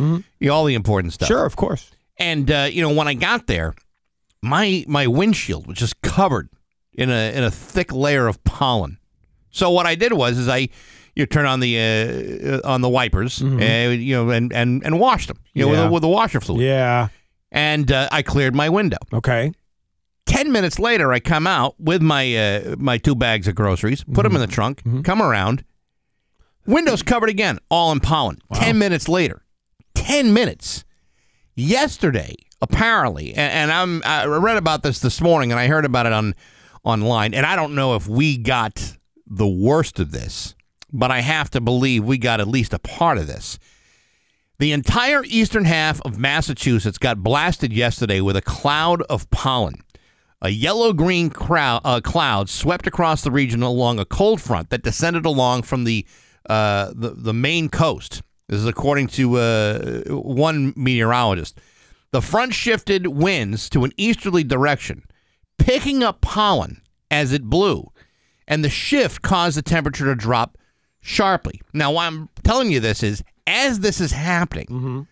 You 0.44 0.50
know, 0.50 0.54
all 0.56 0.64
the 0.66 0.74
important 0.74 1.12
stuff. 1.12 1.26
Sure, 1.28 1.44
of 1.44 1.56
course. 1.56 1.90
And 2.18 2.50
uh, 2.50 2.68
you 2.70 2.82
know, 2.82 2.94
when 2.94 3.08
I 3.08 3.14
got 3.14 3.46
there, 3.46 3.74
my 4.42 4.84
my 4.86 5.06
windshield 5.06 5.66
was 5.66 5.78
just 5.78 6.00
covered 6.02 6.48
in 6.92 7.10
a 7.10 7.34
in 7.36 7.42
a 7.42 7.50
thick 7.50 7.92
layer 7.92 8.26
of 8.28 8.42
pollen. 8.44 8.98
So 9.50 9.70
what 9.70 9.86
I 9.86 9.94
did 9.94 10.12
was 10.12 10.38
is 10.38 10.48
I 10.48 10.68
you 11.16 11.26
turn 11.26 11.46
on 11.46 11.60
the 11.60 11.78
uh, 11.78 12.68
on 12.68 12.80
the 12.80 12.88
wipers, 12.88 13.40
and, 13.40 14.02
you 14.02 14.14
know, 14.16 14.30
and 14.30 14.52
and 14.52 14.84
and 14.84 14.98
wash 15.00 15.26
them, 15.28 15.38
you 15.54 15.62
know, 15.64 15.70
with, 15.70 15.78
Mm-hmm. 15.78 15.84
Yeah. 15.84 15.88
a, 15.88 15.92
with 15.92 16.04
a 16.04 16.08
washer 16.08 16.40
fluid. 16.40 16.62
Yeah. 16.62 17.08
And 17.52 17.90
uh, 17.92 18.08
I 18.10 18.22
cleared 18.22 18.54
my 18.54 18.68
window. 18.68 18.98
Okay. 19.12 19.52
Ten 20.26 20.50
minutes 20.50 20.78
later, 20.80 21.12
I 21.12 21.20
come 21.20 21.46
out 21.46 21.74
with 21.78 22.02
my 22.02 22.34
uh, 22.36 22.74
my 22.78 22.98
two 22.98 23.14
bags 23.14 23.46
of 23.46 23.54
groceries, 23.54 24.02
put 24.04 24.24
them 24.24 24.34
in 24.34 24.40
the 24.40 24.48
trunk, 24.48 24.82
come 25.04 25.22
around, 25.22 25.64
windows 26.66 27.02
covered 27.02 27.28
again, 27.28 27.58
all 27.70 27.92
in 27.92 28.00
pollen. 28.00 28.38
Ten 28.54 28.78
minutes 28.78 29.08
later, 29.08 29.43
ten 30.04 30.34
minutes. 30.34 30.84
Yesterday, 31.56 32.34
apparently, 32.60 33.30
and, 33.30 33.70
and 33.70 33.72
I'm 33.72 34.02
I 34.04 34.26
read 34.26 34.56
about 34.56 34.82
this 34.82 34.98
this 34.98 35.20
morning, 35.20 35.50
and 35.50 35.58
I 35.58 35.66
heard 35.66 35.84
about 35.84 36.06
it 36.06 36.12
on 36.12 36.34
online, 36.82 37.32
and 37.32 37.46
I 37.46 37.56
don't 37.56 37.74
know 37.74 37.94
if 37.94 38.06
we 38.06 38.36
got 38.36 38.96
the 39.26 39.48
worst 39.48 39.98
of 39.98 40.10
this, 40.10 40.54
but 40.92 41.10
I 41.10 41.20
have 41.20 41.48
to 41.50 41.60
believe 41.60 42.04
we 42.04 42.18
got 42.18 42.40
at 42.40 42.48
least 42.48 42.74
a 42.74 42.78
part 42.78 43.18
of 43.18 43.26
this. 43.26 43.58
The 44.58 44.72
entire 44.72 45.24
eastern 45.24 45.64
half 45.64 46.00
of 46.02 46.18
Massachusetts 46.18 46.98
got 46.98 47.22
blasted 47.22 47.72
yesterday 47.72 48.20
with 48.20 48.36
a 48.36 48.42
cloud 48.42 49.02
of 49.02 49.30
pollen. 49.30 49.76
A 50.42 50.50
yellow 50.50 50.92
green 50.92 51.30
crowd, 51.30 51.80
uh, 51.84 52.00
cloud 52.02 52.50
swept 52.50 52.86
across 52.86 53.22
the 53.22 53.30
region 53.30 53.62
along 53.62 53.98
a 53.98 54.04
cold 54.04 54.40
front 54.40 54.68
that 54.70 54.82
descended 54.82 55.24
along 55.24 55.62
from 55.62 55.84
the, 55.84 56.06
uh, 56.48 56.92
the, 56.94 57.10
the 57.16 57.32
Maine 57.32 57.70
coast. 57.70 58.22
This 58.48 58.60
is 58.60 58.66
according 58.66 59.08
to 59.08 59.36
uh, 59.36 60.00
one 60.08 60.72
meteorologist. 60.76 61.60
The 62.12 62.22
front 62.22 62.54
shifted 62.54 63.06
winds 63.06 63.68
to 63.70 63.84
an 63.84 63.92
easterly 63.96 64.44
direction, 64.44 65.04
picking 65.58 66.02
up 66.02 66.20
pollen 66.20 66.82
as 67.10 67.32
it 67.32 67.44
blew, 67.44 67.90
and 68.46 68.62
the 68.62 68.68
shift 68.68 69.22
caused 69.22 69.56
the 69.56 69.62
temperature 69.62 70.04
to 70.04 70.14
drop 70.14 70.58
sharply. 71.00 71.60
Now, 71.72 71.92
why 71.92 72.06
I'm 72.06 72.28
telling 72.42 72.70
you 72.70 72.80
this 72.80 73.02
is 73.02 73.22
as 73.46 73.80
this 73.80 74.00
is 74.00 74.12
happening, 74.12 75.06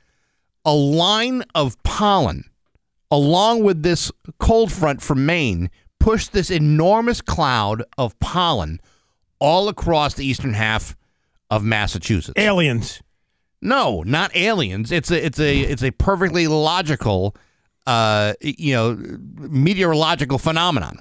a 0.64 0.74
line 0.74 1.42
of 1.54 1.82
pollen 1.82 2.44
along 3.10 3.62
with 3.62 3.82
this 3.82 4.10
cold 4.38 4.72
front 4.72 5.02
from 5.02 5.26
Maine 5.26 5.70
pushed 6.00 6.32
this 6.32 6.50
enormous 6.50 7.20
cloud 7.20 7.82
of 7.98 8.18
pollen 8.20 8.80
all 9.38 9.68
across 9.68 10.14
the 10.14 10.24
eastern 10.24 10.54
half 10.54 10.96
of 11.50 11.62
Massachusetts. 11.62 12.38
Aliens. 12.38 13.02
No, 13.62 14.02
not 14.02 14.34
aliens. 14.36 14.92
It's 14.92 15.10
a 15.10 15.24
it's 15.24 15.38
a 15.40 15.60
it's 15.60 15.82
a 15.82 15.92
perfectly 15.92 16.48
logical 16.48 17.34
uh 17.86 18.34
you 18.40 18.74
know 18.74 18.98
meteorological 19.38 20.38
phenomenon. 20.38 20.98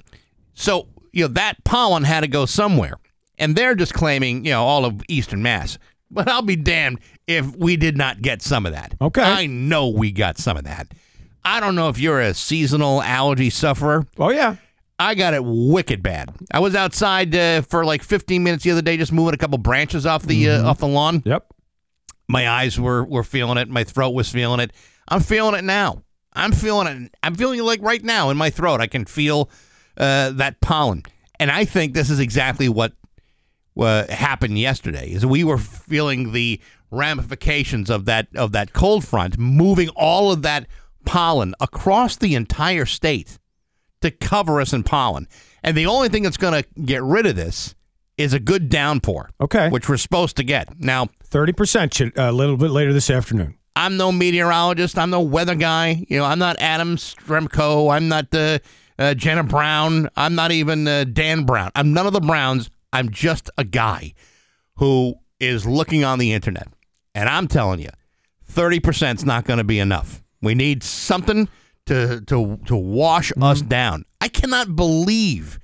So, 0.54 0.88
you 1.12 1.24
know, 1.24 1.28
that 1.34 1.62
pollen 1.64 2.04
had 2.04 2.20
to 2.20 2.28
go 2.28 2.46
somewhere. 2.46 2.94
And 3.38 3.56
they're 3.56 3.74
just 3.74 3.94
claiming, 3.94 4.44
you 4.44 4.52
know, 4.52 4.62
all 4.64 4.84
of 4.84 5.02
eastern 5.08 5.42
mass. 5.42 5.78
But 6.10 6.28
I'll 6.28 6.42
be 6.42 6.56
damned 6.56 7.00
if 7.26 7.56
we 7.56 7.76
did 7.76 7.96
not 7.96 8.20
get 8.20 8.42
some 8.42 8.66
of 8.66 8.72
that. 8.72 8.94
Okay. 9.00 9.22
I 9.22 9.46
know 9.46 9.88
we 9.88 10.12
got 10.12 10.36
some 10.38 10.56
of 10.58 10.64
that. 10.64 10.88
I 11.44 11.58
don't 11.58 11.74
know 11.74 11.88
if 11.88 11.98
you're 11.98 12.20
a 12.20 12.34
seasonal 12.34 13.02
allergy 13.02 13.48
sufferer. 13.50 14.06
Oh, 14.18 14.30
yeah. 14.30 14.56
I 14.98 15.14
got 15.14 15.34
it 15.34 15.42
wicked 15.42 16.02
bad. 16.02 16.28
I 16.52 16.60
was 16.60 16.74
outside 16.74 17.34
uh, 17.34 17.62
for 17.62 17.84
like 17.84 18.02
15 18.02 18.42
minutes 18.44 18.62
the 18.62 18.70
other 18.70 18.82
day, 18.82 18.96
just 18.98 19.10
moving 19.10 19.34
a 19.34 19.38
couple 19.38 19.58
branches 19.58 20.04
off 20.06 20.22
the 20.22 20.50
uh, 20.50 20.68
off 20.68 20.78
the 20.78 20.86
lawn. 20.86 21.22
Yep. 21.24 21.46
My 22.28 22.48
eyes 22.48 22.78
were 22.78 23.04
were 23.04 23.24
feeling 23.24 23.58
it. 23.58 23.68
My 23.68 23.84
throat 23.84 24.10
was 24.10 24.28
feeling 24.28 24.60
it. 24.60 24.72
I'm 25.08 25.20
feeling 25.20 25.54
it 25.54 25.64
now. 25.64 26.02
I'm 26.32 26.52
feeling 26.52 26.86
it. 26.86 27.14
I'm 27.22 27.34
feeling 27.34 27.58
it 27.58 27.64
like 27.64 27.82
right 27.82 28.02
now 28.02 28.30
in 28.30 28.36
my 28.36 28.50
throat. 28.50 28.80
I 28.80 28.86
can 28.86 29.04
feel 29.04 29.50
uh, 29.96 30.30
that 30.30 30.60
pollen, 30.60 31.02
and 31.38 31.50
I 31.50 31.64
think 31.64 31.94
this 31.94 32.10
is 32.10 32.20
exactly 32.20 32.68
what 32.68 32.92
uh, 33.78 34.06
happened 34.10 34.58
yesterday. 34.58 35.10
Is 35.10 35.26
we 35.26 35.44
were 35.44 35.58
feeling 35.58 36.32
the 36.32 36.60
ramifications 36.90 37.90
of 37.90 38.04
that 38.04 38.28
of 38.36 38.52
that 38.52 38.72
cold 38.72 39.04
front 39.04 39.38
moving 39.38 39.88
all 39.90 40.30
of 40.30 40.42
that 40.42 40.66
pollen 41.04 41.54
across 41.60 42.16
the 42.16 42.34
entire 42.34 42.86
state 42.86 43.38
to 44.02 44.10
cover 44.10 44.60
us 44.60 44.72
in 44.72 44.82
pollen. 44.82 45.26
And 45.62 45.76
the 45.76 45.86
only 45.86 46.08
thing 46.08 46.22
that's 46.22 46.36
going 46.36 46.62
to 46.62 46.68
get 46.80 47.02
rid 47.02 47.26
of 47.26 47.36
this 47.36 47.74
is 48.18 48.34
a 48.34 48.40
good 48.40 48.68
downpour. 48.68 49.30
Okay. 49.40 49.68
Which 49.70 49.88
we're 49.88 49.96
supposed 49.96 50.36
to 50.36 50.44
get. 50.44 50.78
Now, 50.78 51.06
30% 51.28 52.12
a 52.16 52.32
little 52.32 52.56
bit 52.56 52.70
later 52.70 52.92
this 52.92 53.10
afternoon. 53.10 53.56
I'm 53.74 53.96
no 53.96 54.12
meteorologist. 54.12 54.98
I'm 54.98 55.10
no 55.10 55.20
weather 55.20 55.54
guy. 55.54 56.04
You 56.08 56.18
know, 56.18 56.24
I'm 56.24 56.38
not 56.38 56.56
Adam 56.60 56.96
Strzempko. 56.96 57.94
I'm 57.94 58.08
not 58.08 58.34
uh, 58.34 58.58
uh, 58.98 59.14
Jenna 59.14 59.42
Brown. 59.44 60.08
I'm 60.16 60.34
not 60.34 60.52
even 60.52 60.86
uh, 60.86 61.04
Dan 61.04 61.44
Brown. 61.44 61.70
I'm 61.74 61.92
none 61.92 62.06
of 62.06 62.12
the 62.12 62.20
Browns. 62.20 62.70
I'm 62.92 63.08
just 63.08 63.50
a 63.56 63.64
guy 63.64 64.12
who 64.76 65.14
is 65.40 65.66
looking 65.66 66.04
on 66.04 66.18
the 66.18 66.32
internet. 66.32 66.68
And 67.14 67.28
I'm 67.28 67.48
telling 67.48 67.80
you, 67.80 67.88
30% 68.52 69.16
is 69.16 69.24
not 69.24 69.44
going 69.44 69.58
to 69.58 69.64
be 69.64 69.78
enough. 69.78 70.22
We 70.42 70.54
need 70.54 70.82
something 70.82 71.48
to 71.86 72.20
to 72.26 72.58
to 72.66 72.76
wash 72.76 73.32
us 73.40 73.60
down. 73.62 74.04
I 74.20 74.28
cannot 74.28 74.76
believe 74.76 75.58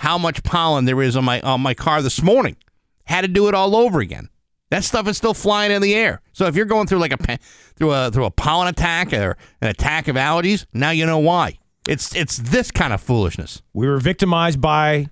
how 0.00 0.16
much 0.16 0.42
pollen 0.42 0.86
there 0.86 1.02
is 1.02 1.14
on 1.14 1.24
my 1.26 1.40
on 1.42 1.60
my 1.60 1.74
car 1.74 2.00
this 2.00 2.22
morning. 2.22 2.56
Had 3.04 3.20
to 3.20 3.28
do 3.28 3.48
it 3.48 3.54
all 3.54 3.76
over 3.76 4.00
again. 4.00 4.30
That 4.70 4.82
stuff 4.82 5.06
is 5.08 5.18
still 5.18 5.34
flying 5.34 5.70
in 5.72 5.82
the 5.82 5.94
air. 5.94 6.22
So 6.32 6.46
if 6.46 6.56
you're 6.56 6.64
going 6.64 6.86
through 6.86 7.00
like 7.00 7.12
a 7.12 7.38
through 7.76 7.92
a 7.92 8.10
through 8.10 8.24
a 8.24 8.30
pollen 8.30 8.68
attack 8.68 9.12
or 9.12 9.36
an 9.60 9.68
attack 9.68 10.08
of 10.08 10.16
allergies, 10.16 10.64
now 10.72 10.88
you 10.90 11.04
know 11.04 11.18
why. 11.18 11.58
It's 11.86 12.14
it's 12.16 12.38
this 12.38 12.70
kind 12.70 12.94
of 12.94 13.02
foolishness. 13.02 13.60
We 13.74 13.86
were 13.88 13.98
victimized 13.98 14.58
by 14.60 15.08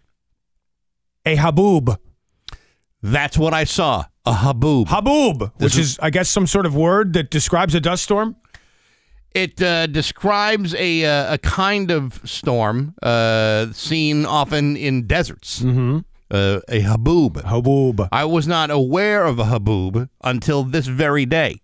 a 1.26 1.36
haboob. 1.36 1.98
That's 3.02 3.36
what 3.36 3.52
I 3.52 3.64
saw. 3.64 4.06
A 4.24 4.32
haboob. 4.32 4.86
Haboob, 4.86 5.52
This 5.58 5.74
which 5.74 5.78
is- 5.78 5.90
is, 5.92 5.98
I 6.00 6.08
guess, 6.10 6.28
some 6.30 6.46
sort 6.46 6.64
of 6.66 6.74
word 6.74 7.12
that 7.12 7.30
describes 7.30 7.74
a 7.74 7.80
dust 7.80 8.04
storm. 8.04 8.36
It 9.34 9.62
uh, 9.62 9.86
describes 9.86 10.74
a 10.74 11.04
uh, 11.04 11.34
a 11.34 11.38
kind 11.38 11.90
of 11.90 12.20
storm 12.24 12.94
uh, 13.02 13.72
seen 13.72 14.26
often 14.26 14.76
in 14.76 15.06
deserts. 15.06 15.60
Mm-hmm. 15.60 15.98
Uh, 16.30 16.60
a 16.68 16.82
haboob. 16.82 17.42
Haboob. 17.42 18.08
I 18.12 18.24
was 18.24 18.46
not 18.46 18.70
aware 18.70 19.24
of 19.24 19.38
a 19.38 19.44
haboob 19.44 20.08
until 20.22 20.62
this 20.62 20.86
very 20.86 21.24
day. 21.24 21.60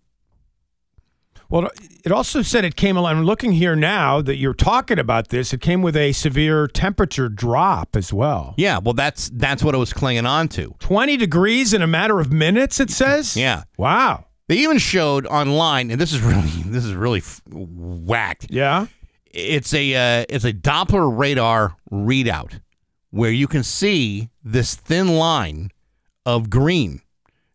Well, 1.50 1.68
it 2.04 2.10
also 2.10 2.42
said 2.42 2.64
it 2.64 2.74
came 2.74 2.96
along. 2.96 3.18
I'm 3.18 3.24
looking 3.24 3.52
here 3.52 3.76
now 3.76 4.20
that 4.22 4.36
you're 4.36 4.54
talking 4.54 4.98
about 4.98 5.28
this. 5.28 5.52
It 5.52 5.60
came 5.60 5.82
with 5.82 5.96
a 5.96 6.12
severe 6.12 6.66
temperature 6.66 7.28
drop 7.28 7.94
as 7.96 8.12
well. 8.12 8.54
Yeah, 8.56 8.78
well, 8.78 8.94
that's 8.94 9.30
that's 9.32 9.62
what 9.62 9.74
it 9.74 9.78
was 9.78 9.92
clinging 9.92 10.26
on 10.26 10.48
to. 10.48 10.74
20 10.80 11.16
degrees 11.16 11.72
in 11.72 11.82
a 11.82 11.86
matter 11.86 12.18
of 12.18 12.32
minutes, 12.32 12.80
it 12.80 12.90
says? 12.90 13.36
Yeah. 13.36 13.64
Wow. 13.76 14.26
They 14.48 14.56
even 14.58 14.78
showed 14.78 15.26
online, 15.26 15.90
and 15.90 16.00
this 16.00 16.12
is 16.12 16.20
really 16.20 16.48
this 16.66 16.84
is 16.84 16.94
really 16.94 17.20
f- 17.20 17.42
whacked. 17.46 18.46
Yeah. 18.50 18.86
It's 19.26 19.74
a 19.74 19.94
uh, 20.20 20.26
it's 20.28 20.44
a 20.44 20.52
Doppler 20.52 21.16
radar 21.16 21.76
readout 21.90 22.60
where 23.10 23.30
you 23.30 23.48
can 23.48 23.62
see 23.62 24.30
this 24.42 24.74
thin 24.74 25.16
line 25.16 25.70
of 26.26 26.50
green 26.50 27.00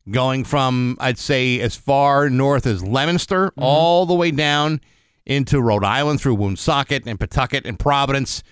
going 0.10 0.44
from 0.44 0.98
I'd 1.00 1.18
say 1.18 1.60
as 1.60 1.76
far 1.76 2.30
north 2.30 2.66
as 2.66 2.84
Leominster 2.84 3.52
all 3.58 4.06
the 4.06 4.14
way 4.14 4.32
down 4.32 4.82
into 5.26 5.62
Rhode 5.62 5.84
Island 5.84 6.20
through 6.20 6.36
Woonsocket 6.36 7.04
and 7.06 7.20
Pawtucket 7.20 7.66
and 7.66 7.78
Providence, 7.80 8.44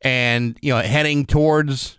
and 0.00 0.58
you 0.62 0.72
know 0.72 0.80
heading 0.80 1.26
towards 1.26 1.98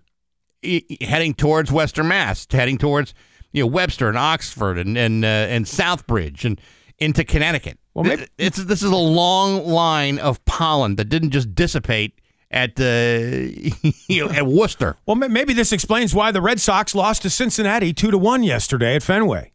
heading 1.02 1.34
towards 1.34 1.72
Western 1.72 2.08
Mass, 2.08 2.48
heading 2.50 2.78
towards 2.78 3.14
you 3.54 3.64
know 3.64 3.68
Webster 3.68 4.10
and 4.10 4.18
Oxford 4.18 4.78
and 4.78 4.97
and 4.97 5.24
uh, 5.24 5.28
and 5.28 5.66
Southbridge 5.66 6.43
and 6.43 6.60
into 6.99 7.24
Connecticut. 7.24 7.80
Well, 7.93 8.04
maybe- 8.04 8.28
it's 8.38 8.58
this 8.58 8.84
is 8.84 8.91
a 8.91 8.95
long 8.95 9.66
line 9.66 10.20
of 10.20 10.43
pollen 10.45 10.95
that 10.97 11.06
didn't 11.06 11.30
just 11.32 11.56
dissipate 11.56 12.20
at 12.51 12.80
uh, 12.80 12.84
you 14.08 14.26
know 14.26 14.32
at 14.32 14.45
Worcester. 14.45 14.97
Well, 15.06 15.16
maybe 15.16 15.54
this 15.54 15.72
explains 15.72 16.14
why 16.14 16.32
the 16.32 16.41
Red 16.41 16.60
Sox 16.60 16.93
lost 16.93 17.22
to 17.22 17.30
Cincinnati 17.30 17.93
2 17.93 18.12
to 18.12 18.18
1 18.18 18.43
yesterday 18.43 18.95
at 18.95 19.04
Fenway. 19.04 19.51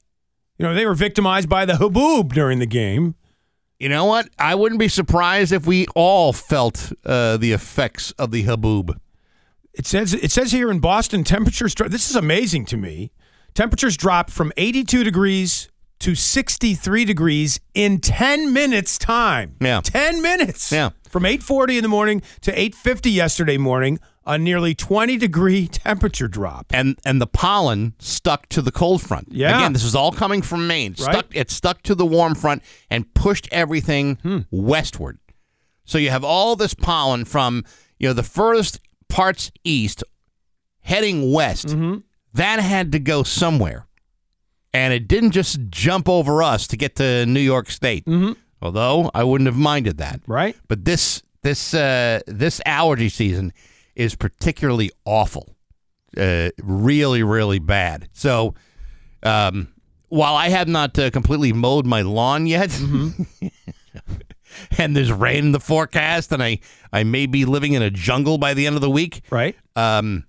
You 0.59 0.67
know, 0.67 0.75
they 0.75 0.87
were 0.87 0.95
victimized 0.95 1.49
by 1.49 1.65
the 1.65 1.75
haboob 1.75 2.33
during 2.33 2.59
the 2.59 2.67
game. 2.67 3.15
You 3.79 3.89
know 3.89 4.07
what? 4.07 4.29
I 4.41 4.57
wouldn't 4.57 4.81
be 4.81 4.89
surprised 4.89 5.53
if 5.53 5.67
we 5.67 5.87
all 5.95 6.33
felt 6.33 6.93
uh, 7.05 7.37
the 7.37 7.53
effects 7.53 8.11
of 8.13 8.33
the 8.33 8.45
haboob. 8.45 8.99
It 9.73 9.87
says 9.87 10.15
it 10.15 10.33
says 10.33 10.51
here 10.51 10.71
in 10.71 10.81
Boston 10.81 11.23
temperatures 11.23 11.75
this 11.75 12.11
is 12.11 12.17
amazing 12.17 12.65
to 12.67 12.77
me. 12.77 13.13
Temperatures 13.55 13.97
dropped 13.97 14.31
from 14.31 14.53
82 14.57 15.05
degrees 15.05 15.69
to 16.01 16.15
63 16.15 17.05
degrees 17.05 17.59
in 17.75 17.99
10 17.99 18.53
minutes 18.53 18.99
time. 18.99 19.57
Yeah. 19.61 19.81
10 19.83 20.23
minutes. 20.23 20.71
Yeah. 20.71 20.91
From 21.09 21.25
8:40 21.25 21.79
in 21.79 21.83
the 21.83 21.89
morning 21.89 22.23
to 22.43 22.53
8:50 22.53 23.11
yesterday 23.13 23.57
morning, 23.57 23.99
a 24.27 24.37
nearly 24.39 24.75
20 24.75 25.17
degree 25.17 25.67
temperature 25.73 26.29
drop. 26.29 26.67
and 26.71 26.99
and 27.05 27.21
the 27.21 27.27
pollen 27.27 27.95
stuck 27.99 28.49
to 28.51 28.61
the 28.63 28.71
cold 28.71 29.01
front. 29.03 29.29
Yeah. 29.31 29.57
Again, 29.59 29.73
this 29.73 29.85
is 29.85 29.95
all 29.95 30.13
coming 30.13 30.43
from 30.43 30.67
Maine. 30.67 30.93
Right. 30.99 31.13
Stuck 31.15 31.27
it 31.35 31.51
stuck 31.51 31.83
to 31.85 31.95
the 31.95 32.07
warm 32.07 32.35
front 32.35 32.63
and 32.91 33.13
pushed 33.15 33.49
everything 33.51 34.19
Hmm. 34.23 34.41
westward. 34.51 35.19
So 35.87 35.97
you 35.99 36.11
have 36.11 36.23
all 36.25 36.55
this 36.57 36.75
pollen 36.75 37.25
from, 37.25 37.65
you 37.99 38.09
know, 38.09 38.13
the 38.13 38.23
furthest 38.23 38.79
parts 39.09 39.51
east 39.65 40.05
heading 40.81 41.33
west. 41.33 41.69
Mm-hmm. 41.69 41.97
That 42.35 42.61
had 42.61 42.93
to 42.93 42.99
go 42.99 43.23
somewhere. 43.23 43.87
And 44.75 44.93
it 44.93 45.09
didn't 45.09 45.31
just 45.31 45.59
jump 45.71 46.09
over 46.09 46.43
us 46.43 46.67
to 46.69 46.77
get 46.77 46.97
to 46.97 47.25
New 47.27 47.41
York 47.41 47.71
State. 47.71 48.05
Mm-hmm. 48.05 48.33
Although 48.61 49.11
I 49.15 49.25
wouldn't 49.25 49.47
have 49.47 49.57
minded 49.57 49.99
that. 49.99 50.21
Right? 50.27 50.57
But 50.69 50.85
this 50.85 51.23
this 51.43 51.73
uh, 51.75 52.21
this 52.27 52.61
allergy 52.67 53.09
season 53.09 53.53
is 53.95 54.15
particularly 54.15 54.91
awful, 55.05 55.57
uh, 56.17 56.51
really 56.63 57.23
really 57.23 57.59
bad. 57.61 58.09
So, 58.13 58.55
um, 59.23 59.69
while 60.09 60.35
I 60.35 60.49
have 60.51 60.69
not 60.69 60.99
uh, 60.99 61.11
completely 61.11 61.53
mowed 61.53 61.87
my 61.87 62.03
lawn 62.03 62.47
yet, 62.47 62.71
and 64.79 64.97
there's 64.97 65.13
rain 65.13 65.47
in 65.47 65.53
the 65.53 65.61
forecast, 65.61 66.33
and 66.33 66.43
I 66.43 66.59
I 66.93 67.05
may 67.05 67.27
be 67.27 67.45
living 67.45 67.73
in 67.75 67.83
a 67.83 67.91
jungle 67.91 68.39
by 68.39 68.55
the 68.55 68.67
end 68.67 68.77
of 68.77 68.83
the 68.83 68.91
week, 68.91 69.23
Right? 69.31 69.57
um, 69.77 70.25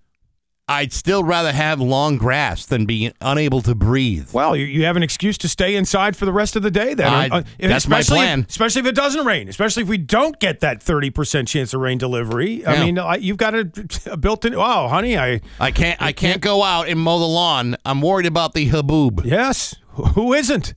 I'd 0.70 0.94
still 0.94 1.24
rather 1.24 1.52
have 1.52 1.82
long 1.82 2.18
grass 2.18 2.66
than 2.66 2.86
be 2.86 3.12
unable 3.22 3.62
to 3.64 3.74
breathe. 3.74 4.30
Well, 4.32 4.56
you, 4.56 4.66
you 4.66 4.86
have 4.86 4.96
an 4.96 5.02
excuse 5.04 5.38
to 5.40 5.50
stay 5.50 5.76
inside 5.76 6.16
for 6.16 6.26
the 6.26 6.32
rest 6.32 6.56
of 6.56 6.62
the 6.64 6.70
day 6.72 6.94
then. 6.94 7.12
I- 7.12 7.28
Uh, 7.30 7.44
if- 7.58 7.70
that's 7.70 7.88
my 7.88 8.04
plan. 8.04 8.42
If, 8.42 8.50
especially 8.50 8.82
if 8.82 8.86
it 8.88 8.96
doesn't 8.96 9.26
rain, 9.26 9.50
especially 9.50 9.84
if 9.84 9.90
we 9.90 9.98
don't 9.98 10.40
get 10.40 10.60
that 10.60 10.80
30% 10.82 11.48
chance 11.48 11.74
of 11.74 11.82
rain 11.82 11.98
delivery. 11.98 12.64
I 12.66 12.76
Yeah. 12.76 12.86
mean, 12.86 13.00
I, 13.00 13.16
you've 13.16 13.38
got 13.38 13.56
a, 13.56 13.70
a 14.12 14.16
built-in, 14.18 14.54
oh, 14.56 14.88
honey, 14.88 15.18
I, 15.18 15.42
I 15.60 15.72
can't 15.72 16.00
I 16.02 16.12
can't 16.12 16.40
go 16.42 16.64
out 16.64 16.88
and 16.88 17.00
mow 17.00 17.18
the 17.20 17.26
lawn. 17.28 17.76
I'm 17.84 18.02
worried 18.02 18.28
about 18.28 18.54
the 18.54 18.70
haboob. 18.70 19.26
yes, 19.26 19.76
who 19.90 20.34
isn't? 20.34 20.76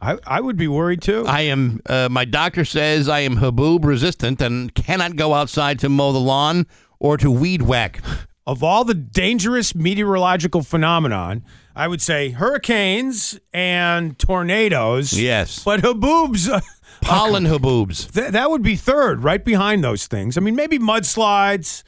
I, 0.00 0.18
I 0.26 0.40
would 0.40 0.56
be 0.56 0.68
worried 0.68 1.02
too. 1.02 1.24
I 1.26 1.42
am. 1.42 1.80
Uh, 1.86 2.08
my 2.10 2.24
doctor 2.24 2.64
says 2.64 3.08
I 3.08 3.20
am 3.20 3.36
haboob 3.36 3.84
resistant 3.84 4.40
and 4.40 4.74
cannot 4.74 5.16
go 5.16 5.34
outside 5.34 5.78
to 5.80 5.88
mow 5.88 6.12
the 6.12 6.18
lawn 6.20 6.66
or 6.98 7.16
to 7.18 7.30
weed 7.30 7.62
whack. 7.62 8.00
Of 8.46 8.62
all 8.62 8.84
the 8.84 8.94
dangerous 8.94 9.74
meteorological 9.74 10.62
phenomenon, 10.62 11.42
I 11.74 11.88
would 11.88 12.00
say 12.00 12.30
hurricanes 12.30 13.38
and 13.52 14.18
tornadoes. 14.18 15.12
Yes. 15.12 15.64
But 15.64 15.80
haboobs, 15.80 16.48
uh, 16.50 16.60
Pollen 17.00 17.44
haboobs. 17.46 18.12
th- 18.12 18.30
that 18.32 18.50
would 18.50 18.62
be 18.62 18.76
third, 18.76 19.22
right 19.24 19.44
behind 19.44 19.82
those 19.82 20.06
things. 20.06 20.36
I 20.36 20.40
mean, 20.40 20.54
maybe 20.54 20.78
mudslides. 20.78 21.82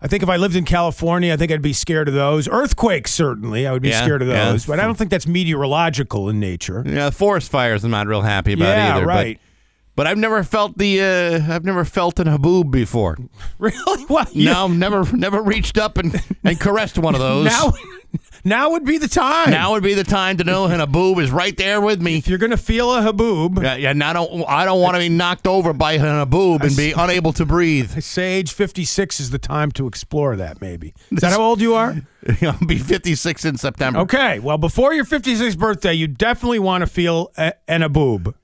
I 0.00 0.06
think 0.06 0.22
if 0.22 0.28
I 0.28 0.36
lived 0.36 0.54
in 0.54 0.64
California, 0.64 1.32
I 1.32 1.36
think 1.38 1.50
I'd 1.50 1.62
be 1.62 1.72
scared 1.72 2.08
of 2.08 2.14
those. 2.14 2.46
Earthquakes, 2.46 3.10
certainly, 3.12 3.66
I 3.66 3.72
would 3.72 3.80
be 3.82 3.88
Yeah, 3.88 4.02
scared 4.04 4.20
of 4.22 4.28
yeah. 4.28 4.50
those. 4.52 4.66
But 4.66 4.78
I 4.78 4.84
don't 4.84 4.96
think 4.96 5.10
that's 5.10 5.26
meteorological 5.26 6.28
in 6.28 6.38
nature. 6.38 6.82
Yeah, 6.86 7.08
forest 7.10 7.50
fires. 7.50 7.84
I'm 7.84 7.90
not 7.90 8.06
real 8.06 8.20
happy 8.22 8.52
about 8.52 8.76
Yeah, 8.76 8.96
either. 8.96 9.06
right. 9.06 9.38
But, 9.38 9.53
I've 9.96 10.18
never 10.18 10.42
felt 10.42 10.76
the. 10.78 11.00
Uh, 11.00 11.54
I've 11.54 11.64
never 11.64 11.84
felt 11.84 12.18
an 12.18 12.26
haboob 12.26 12.70
before. 12.70 13.16
Really? 13.58 14.04
Well, 14.08 14.26
you- 14.32 14.46
No, 14.46 14.66
never, 14.68 15.04
never 15.16 15.40
reached 15.40 15.78
up 15.78 15.96
and, 15.98 16.20
and 16.42 16.58
caressed 16.58 16.98
one 16.98 17.14
of 17.14 17.20
those. 17.28 17.44
now, 17.46 17.72
now 18.44 18.70
would 18.72 18.84
be 18.84 18.98
the 18.98 19.06
time. 19.08 19.50
now 19.50 19.72
would 19.72 19.82
be 19.84 19.94
the 19.94 20.02
time 20.04 20.36
to 20.38 20.44
know 20.44 20.64
an 20.66 20.80
haboob 20.80 21.22
is 21.22 21.30
right 21.30 21.56
there 21.56 21.80
with 21.80 22.02
me. 22.02 22.16
if 22.18 22.26
you're 22.28 22.38
going 22.38 22.50
to 22.50 22.56
feel 22.56 22.92
a 22.92 23.00
haboob, 23.00 23.62
Yeah, 23.62 23.76
yeah. 23.76 23.90
And 23.90 24.02
I 24.02 24.12
don't. 24.12 24.44
I 24.48 24.64
don't 24.64 24.80
want 24.80 24.96
to 24.96 24.98
be 25.00 25.08
knocked 25.08 25.46
over 25.46 25.72
by 25.72 25.92
an 25.92 26.00
haboob 26.02 26.62
and 26.62 26.76
be 26.76 26.92
unable 26.96 27.32
to 27.34 27.46
breathe. 27.46 27.92
I 27.96 28.00
say 28.00 28.34
age 28.34 28.52
56 28.52 29.20
is 29.20 29.30
the 29.30 29.38
time 29.38 29.70
to 29.72 29.86
explore 29.86 30.34
that, 30.36 30.60
maybe. 30.60 30.92
Is 31.12 31.20
that 31.20 31.30
how 31.32 31.40
old 31.40 31.60
you 31.60 31.74
are? 31.74 31.94
I'll 32.42 32.66
be 32.66 32.78
56 32.78 33.44
in 33.44 33.56
September. 33.58 34.00
Okay. 34.00 34.40
Well, 34.40 34.58
before 34.58 34.92
your 34.94 35.04
56th 35.04 35.56
birthday, 35.58 35.92
you 35.94 36.08
definitely 36.08 36.58
want 36.58 36.82
to 36.82 36.86
feel 36.86 37.30
a, 37.38 37.52
an 37.68 37.82
aboob. 37.82 38.34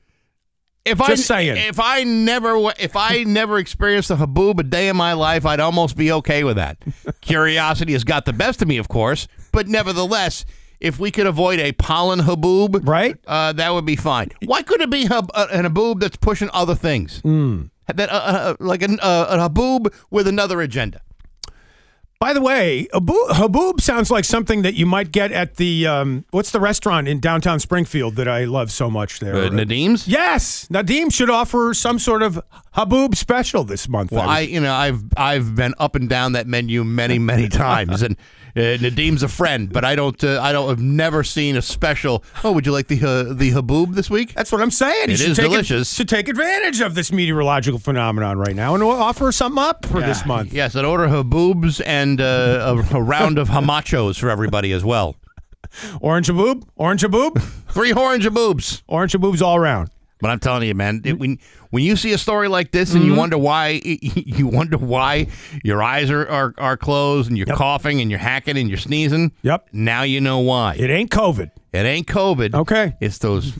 If 0.84 0.98
Just 0.98 1.30
I 1.30 1.44
saying. 1.44 1.56
if 1.68 1.78
I 1.78 2.04
never 2.04 2.56
if 2.78 2.96
I 2.96 3.22
never 3.24 3.58
experienced 3.58 4.10
a 4.10 4.16
haboob 4.16 4.58
a 4.60 4.62
day 4.62 4.88
in 4.88 4.96
my 4.96 5.12
life, 5.12 5.44
I'd 5.44 5.60
almost 5.60 5.96
be 5.96 6.10
okay 6.12 6.42
with 6.42 6.56
that. 6.56 6.78
Curiosity 7.20 7.92
has 7.92 8.02
got 8.04 8.24
the 8.24 8.32
best 8.32 8.62
of 8.62 8.68
me, 8.68 8.78
of 8.78 8.88
course, 8.88 9.28
but 9.52 9.68
nevertheless, 9.68 10.44
if 10.80 10.98
we 10.98 11.10
could 11.10 11.26
avoid 11.26 11.58
a 11.60 11.72
pollen 11.72 12.20
haboob, 12.20 12.88
Right. 12.88 13.16
uh, 13.26 13.52
that 13.52 13.74
would 13.74 13.84
be 13.84 13.96
fine. 13.96 14.30
Why 14.46 14.62
couldn't 14.62 14.84
it 14.84 14.90
be 14.90 15.04
hab- 15.04 15.30
uh, 15.34 15.48
an 15.52 15.66
haboob 15.66 16.00
that's 16.00 16.16
pushing 16.16 16.48
other 16.54 16.74
things? 16.74 17.20
Hmm. 17.20 17.64
That 17.94 18.08
uh, 18.10 18.14
uh, 18.14 18.54
like 18.60 18.82
an, 18.82 18.98
uh, 19.00 19.26
a 19.28 19.48
haboob 19.50 19.92
with 20.10 20.26
another 20.28 20.62
agenda. 20.62 21.02
By 22.20 22.34
the 22.34 22.42
way, 22.42 22.86
Haboob, 22.92 23.80
sounds 23.80 24.10
like 24.10 24.26
something 24.26 24.60
that 24.60 24.74
you 24.74 24.84
might 24.84 25.10
get 25.10 25.32
at 25.32 25.56
the 25.56 25.86
um, 25.86 26.26
what's 26.32 26.50
the 26.50 26.60
restaurant 26.60 27.08
in 27.08 27.18
downtown 27.18 27.60
Springfield 27.60 28.16
that 28.16 28.28
I 28.28 28.44
love 28.44 28.70
so 28.70 28.90
much 28.90 29.20
there? 29.20 29.34
Uh, 29.34 29.48
Nadim's. 29.48 30.06
Yes, 30.06 30.66
Nadim 30.70 31.10
should 31.10 31.30
offer 31.30 31.72
some 31.72 31.98
sort 31.98 32.22
of 32.22 32.38
Haboob 32.76 33.16
special 33.16 33.64
this 33.64 33.88
month. 33.88 34.12
Well, 34.12 34.28
I 34.28 34.36
I 34.36 34.40
you 34.40 34.60
know 34.60 34.74
I've 34.74 35.02
I've 35.16 35.54
been 35.54 35.72
up 35.78 35.94
and 35.94 36.10
down 36.10 36.32
that 36.32 36.46
menu 36.46 36.84
many 36.84 37.18
many 37.18 37.48
times, 37.66 38.02
and 38.02 38.18
uh, 38.56 38.60
Nadim's 38.78 39.22
a 39.22 39.28
friend, 39.28 39.72
but 39.72 39.84
I 39.84 39.94
don't 39.94 40.22
uh, 40.22 40.40
I 40.42 40.52
don't 40.52 40.68
have 40.68 40.80
never 40.80 41.22
seen 41.24 41.56
a 41.56 41.62
special. 41.62 42.24
Oh, 42.44 42.52
would 42.52 42.66
you 42.66 42.72
like 42.72 42.88
the 42.88 42.96
uh, 42.96 43.32
the 43.34 43.52
haboob 43.52 43.94
this 43.94 44.10
week? 44.10 44.34
That's 44.34 44.52
what 44.52 44.60
I'm 44.60 44.70
saying. 44.70 45.10
It 45.10 45.18
should 45.18 45.30
is 45.30 45.36
take 45.36 45.46
delicious. 45.50 45.92
should 45.92 46.08
take 46.08 46.28
advantage 46.28 46.80
of 46.80 46.94
this 46.94 47.12
meteorological 47.12 47.78
phenomenon 47.78 48.38
right 48.38 48.56
now 48.56 48.74
and 48.74 48.82
offer 48.82 49.32
something 49.32 49.62
up 49.62 49.86
for 49.86 50.00
this 50.00 50.24
month. 50.26 50.52
Yes, 50.52 50.74
an 50.74 50.84
order 50.84 51.06
haboobs 51.08 51.80
and 51.84 52.20
uh, 52.20 52.76
a, 52.92 52.96
a 52.96 53.02
round 53.02 53.38
of 53.38 53.48
hamachos 53.48 54.18
for 54.18 54.30
everybody 54.30 54.72
as 54.72 54.84
well. 54.84 55.16
Orange 56.00 56.28
Haboob, 56.28 56.64
Orange 56.76 57.02
Haboob, 57.02 57.40
Three 57.70 57.92
orange 57.92 58.24
haboobs. 58.24 58.82
Orange 58.88 59.12
Haboobs 59.12 59.40
all 59.40 59.56
around. 59.56 59.90
But 60.20 60.30
I'm 60.30 60.38
telling 60.38 60.66
you, 60.66 60.74
man, 60.74 61.02
it, 61.04 61.18
when 61.18 61.38
when 61.70 61.82
you 61.82 61.96
see 61.96 62.12
a 62.12 62.18
story 62.18 62.48
like 62.48 62.72
this 62.72 62.94
and 62.94 63.02
you 63.02 63.10
mm-hmm. 63.12 63.18
wonder 63.18 63.38
why 63.38 63.80
you 63.84 64.46
wonder 64.46 64.76
why 64.76 65.28
your 65.64 65.82
eyes 65.82 66.10
are, 66.10 66.28
are, 66.28 66.54
are 66.58 66.76
closed 66.76 67.28
and 67.28 67.38
you're 67.38 67.46
coughing 67.46 68.00
and 68.00 68.10
you're 68.10 68.20
hacking 68.20 68.56
and 68.56 68.68
you're 68.68 68.78
sneezing. 68.78 69.32
Yep. 69.42 69.68
Now 69.72 70.02
you 70.02 70.20
know 70.20 70.38
why. 70.40 70.74
It 70.74 70.90
ain't 70.90 71.10
COVID. 71.10 71.50
It 71.72 71.86
ain't 71.86 72.06
COVID. 72.06 72.54
Okay. 72.54 72.96
It's 73.00 73.18
those 73.18 73.58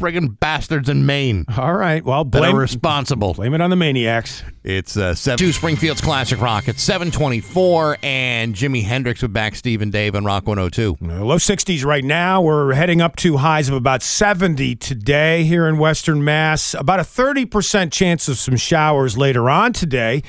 friggin' 0.00 0.40
bastards 0.40 0.88
in 0.88 1.04
Maine 1.06 1.44
All 1.56 1.74
right. 1.74 2.02
Well, 2.04 2.24
that 2.24 2.40
blame 2.40 2.56
are 2.56 2.60
responsible. 2.60 3.34
blame 3.34 3.54
it 3.54 3.60
on 3.60 3.70
the 3.70 3.76
maniacs. 3.76 4.42
It's 4.64 4.96
uh, 4.96 5.14
seven 5.14 5.38
two 5.38 5.52
Springfield's 5.52 6.00
Classic 6.00 6.40
Rock. 6.40 6.68
It's 6.68 6.82
seven 6.82 7.10
twenty 7.10 7.40
four, 7.40 7.96
and 8.02 8.54
Jimi 8.54 8.82
Hendrix 8.82 9.22
with 9.22 9.32
Bax 9.32 9.58
Steve 9.58 9.82
and 9.82 9.92
Dave 9.92 10.14
on 10.14 10.24
Rock 10.24 10.46
one 10.46 10.58
hundred 10.58 10.72
two. 10.72 10.96
Uh, 11.02 11.24
Low 11.24 11.36
60s 11.36 11.84
right 11.84 12.04
now. 12.04 12.40
We're 12.42 12.72
heading 12.72 13.00
up 13.00 13.16
to 13.16 13.36
highs 13.38 13.68
of 13.68 13.74
about 13.74 14.02
70 14.02 14.76
today 14.76 15.44
here 15.44 15.66
in 15.68 15.78
Western 15.78 16.24
Mass. 16.24 16.74
About 16.74 16.98
a 17.00 17.04
30% 17.04 17.92
chance 17.92 18.28
of 18.28 18.38
some 18.38 18.56
showers 18.56 19.16
later 19.18 19.48
on 19.50 19.72
today. 19.72 20.22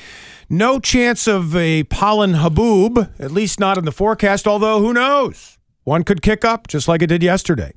No 0.48 0.78
chance 0.78 1.26
of 1.26 1.56
a 1.56 1.84
pollen 1.84 2.34
haboob, 2.34 3.10
at 3.18 3.30
least 3.30 3.58
not 3.58 3.78
in 3.78 3.84
the 3.84 3.92
forecast, 3.92 4.46
although 4.46 4.80
who 4.80 4.92
knows? 4.92 5.58
One 5.84 6.04
could 6.04 6.22
kick 6.22 6.44
up 6.44 6.68
just 6.68 6.88
like 6.88 7.02
it 7.02 7.06
did 7.08 7.22
yesterday. 7.22 7.72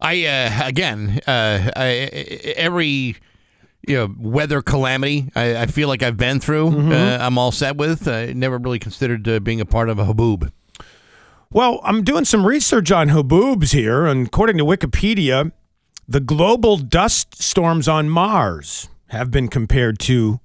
I 0.00 0.24
uh, 0.26 0.66
again, 0.66 1.20
uh, 1.26 1.70
I, 1.76 1.90
every 2.56 3.16
you 3.86 3.96
know 3.96 4.14
weather 4.18 4.62
calamity 4.62 5.30
I, 5.34 5.62
I 5.62 5.66
feel 5.66 5.88
like 5.88 6.02
I've 6.02 6.16
been 6.16 6.40
through. 6.40 6.68
Uh, 6.92 7.18
I'm 7.20 7.38
all 7.38 7.52
set 7.52 7.76
with. 7.76 8.08
I 8.08 8.32
never 8.32 8.58
really 8.58 8.78
considered 8.78 9.28
uh, 9.28 9.40
being 9.40 9.60
a 9.60 9.66
part 9.66 9.88
of 9.88 9.98
a 9.98 10.04
haboob. 10.04 10.50
Well, 11.52 11.80
I'm 11.82 12.04
doing 12.04 12.24
some 12.24 12.46
research 12.46 12.92
on 12.92 13.08
haboobs 13.08 13.72
here, 13.72 14.06
and 14.06 14.26
according 14.28 14.56
to 14.58 14.64
Wikipedia, 14.64 15.50
the 16.06 16.20
global 16.20 16.76
dust 16.76 17.42
storms 17.42 17.88
on 17.88 18.08
Mars 18.08 18.88
have 19.08 19.30
been 19.30 19.48
compared 19.48 19.98
to 20.00 20.40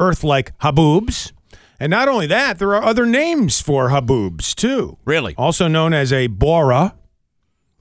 Earth 0.00 0.24
like 0.24 0.56
haboobs. 0.58 1.32
And 1.78 1.90
not 1.90 2.08
only 2.08 2.26
that, 2.28 2.58
there 2.58 2.74
are 2.74 2.82
other 2.82 3.04
names 3.04 3.60
for 3.60 3.88
haboobs 3.88 4.54
too. 4.54 4.98
Really? 5.04 5.34
Also 5.36 5.68
known 5.68 5.92
as 5.92 6.12
a 6.12 6.28
bora 6.28 6.94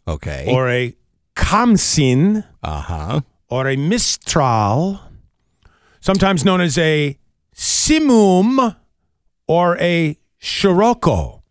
Okay. 0.08 0.46
or 0.48 0.70
a 0.70 0.96
khamsin 1.36 2.46
uh 2.64 2.82
huh. 2.82 3.22
or 3.50 3.68
a 3.68 3.76
mistral, 3.76 5.00
sometimes 6.00 6.44
known 6.44 6.62
as 6.62 6.78
a 6.78 7.18
simoom 7.56 8.76
or 9.48 9.78
a 9.80 10.18
shiroko. 10.42 11.42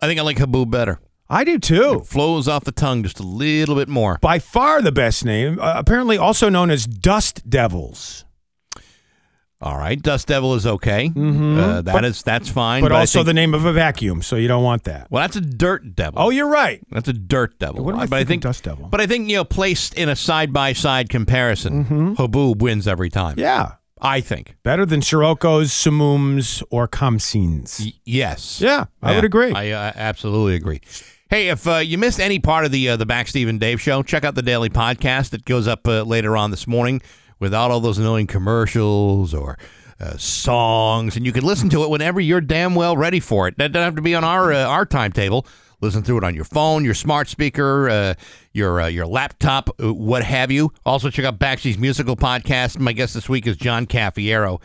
I 0.00 0.06
think 0.06 0.20
I 0.20 0.22
like 0.22 0.36
haboob 0.36 0.70
better. 0.70 1.00
I 1.30 1.44
do 1.44 1.58
too. 1.58 2.00
Flows 2.06 2.48
off 2.48 2.64
the 2.64 2.72
tongue 2.72 3.02
just 3.02 3.20
a 3.20 3.22
little 3.22 3.74
bit 3.74 3.88
more. 3.88 4.18
by 4.22 4.38
far 4.38 4.80
the 4.80 4.92
best 4.92 5.24
name, 5.24 5.58
uh, 5.60 5.74
apparently 5.76 6.16
also 6.16 6.48
known 6.48 6.70
as 6.70 6.86
Dust 6.86 7.48
Devils, 7.48 8.24
All 9.60 9.76
right, 9.76 10.00
Dust 10.00 10.28
Devil 10.28 10.54
is 10.54 10.66
okay. 10.66 11.10
Uh, 11.16 11.82
that 11.82 12.04
is 12.04 12.22
that's 12.22 12.48
fine. 12.48 12.80
but 12.80 12.92
I 12.92 13.00
also 13.00 13.18
think- 13.20 13.26
the 13.26 13.34
name 13.34 13.54
of 13.54 13.64
a 13.64 13.72
vacuum, 13.72 14.22
so 14.22 14.36
you 14.36 14.46
don't 14.46 14.62
want 14.62 14.84
that. 14.84 15.08
well, 15.10 15.20
that's 15.22 15.34
a 15.34 15.40
dirt 15.40 15.96
devil. 15.96 16.20
Oh, 16.22 16.30
you're 16.30 16.48
right. 16.48 16.80
That's 16.92 17.08
a 17.08 17.12
dirt 17.12 17.58
devil. 17.58 17.84
What 17.84 17.94
am 17.94 18.00
I 18.02 18.06
but 18.06 18.20
I 18.20 18.24
think 18.24 18.42
Dust 18.42 18.62
Devil? 18.62 18.86
But 18.88 19.00
I 19.00 19.06
think 19.06 19.28
you 19.28 19.36
know, 19.36 19.44
placed 19.44 19.94
in 19.94 20.08
a 20.08 20.14
side 20.14 20.52
by 20.52 20.72
side 20.74 21.08
comparison, 21.08 22.14
Haboob 22.16 22.58
wins 22.58 22.86
every 22.86 23.10
time. 23.10 23.32
Mm-hmm. 23.32 23.40
Yeah. 23.40 23.72
I 24.00 24.20
think. 24.20 24.54
Better 24.62 24.86
than 24.86 25.00
Sirocco's, 25.00 25.72
Samums, 25.72 26.62
or 26.70 26.86
Khamsins. 26.86 27.80
Y- 27.80 27.94
yes. 28.04 28.60
Yeah, 28.60 28.84
I 29.02 29.16
would 29.16 29.24
agree. 29.24 29.52
I 29.52 29.70
uh, 29.72 29.92
absolutely 29.96 30.54
agree. 30.54 30.80
Hey, 31.30 31.48
if 31.48 31.66
uh, 31.66 31.78
you 31.78 31.98
missed 31.98 32.20
any 32.20 32.38
part 32.38 32.64
of 32.64 32.70
the 32.70 32.90
uh, 32.90 32.96
the 32.96 33.06
Bax 33.06 33.30
Steve 33.30 33.48
and 33.48 33.58
Dave 33.58 33.80
show, 33.80 34.04
check 34.04 34.22
out 34.22 34.36
the 34.36 34.42
daily 34.42 34.70
podcast 34.70 35.30
that 35.30 35.44
goes 35.44 35.66
up 35.66 35.88
uh, 35.88 36.02
later 36.02 36.36
on 36.36 36.52
this 36.52 36.68
morning 36.68 37.02
without 37.38 37.70
all 37.70 37.80
those 37.80 37.98
annoying 37.98 38.26
commercials 38.26 39.34
or 39.34 39.58
uh, 40.00 40.16
songs, 40.16 41.16
and 41.16 41.26
you 41.26 41.32
can 41.32 41.44
listen 41.44 41.68
to 41.70 41.82
it 41.82 41.90
whenever 41.90 42.20
you're 42.20 42.40
damn 42.40 42.74
well 42.74 42.96
ready 42.96 43.20
for 43.20 43.48
it. 43.48 43.58
That 43.58 43.72
doesn't 43.72 43.84
have 43.84 43.96
to 43.96 44.02
be 44.02 44.14
on 44.14 44.24
our 44.24 44.52
uh, 44.52 44.64
our 44.64 44.86
timetable. 44.86 45.46
Listen 45.80 46.02
through 46.02 46.18
it 46.18 46.24
on 46.24 46.34
your 46.34 46.44
phone, 46.44 46.84
your 46.84 46.94
smart 46.94 47.28
speaker, 47.28 47.88
uh, 47.88 48.14
your 48.52 48.80
uh, 48.80 48.86
your 48.86 49.06
laptop, 49.06 49.70
uh, 49.82 49.92
what 49.92 50.24
have 50.24 50.50
you. 50.50 50.72
Also, 50.84 51.10
check 51.10 51.24
out 51.24 51.38
Backsteve's 51.38 51.78
musical 51.78 52.16
podcast. 52.16 52.78
My 52.78 52.92
guest 52.92 53.14
this 53.14 53.28
week 53.28 53.46
is 53.46 53.56
John 53.56 53.86
Cafiero 53.86 54.60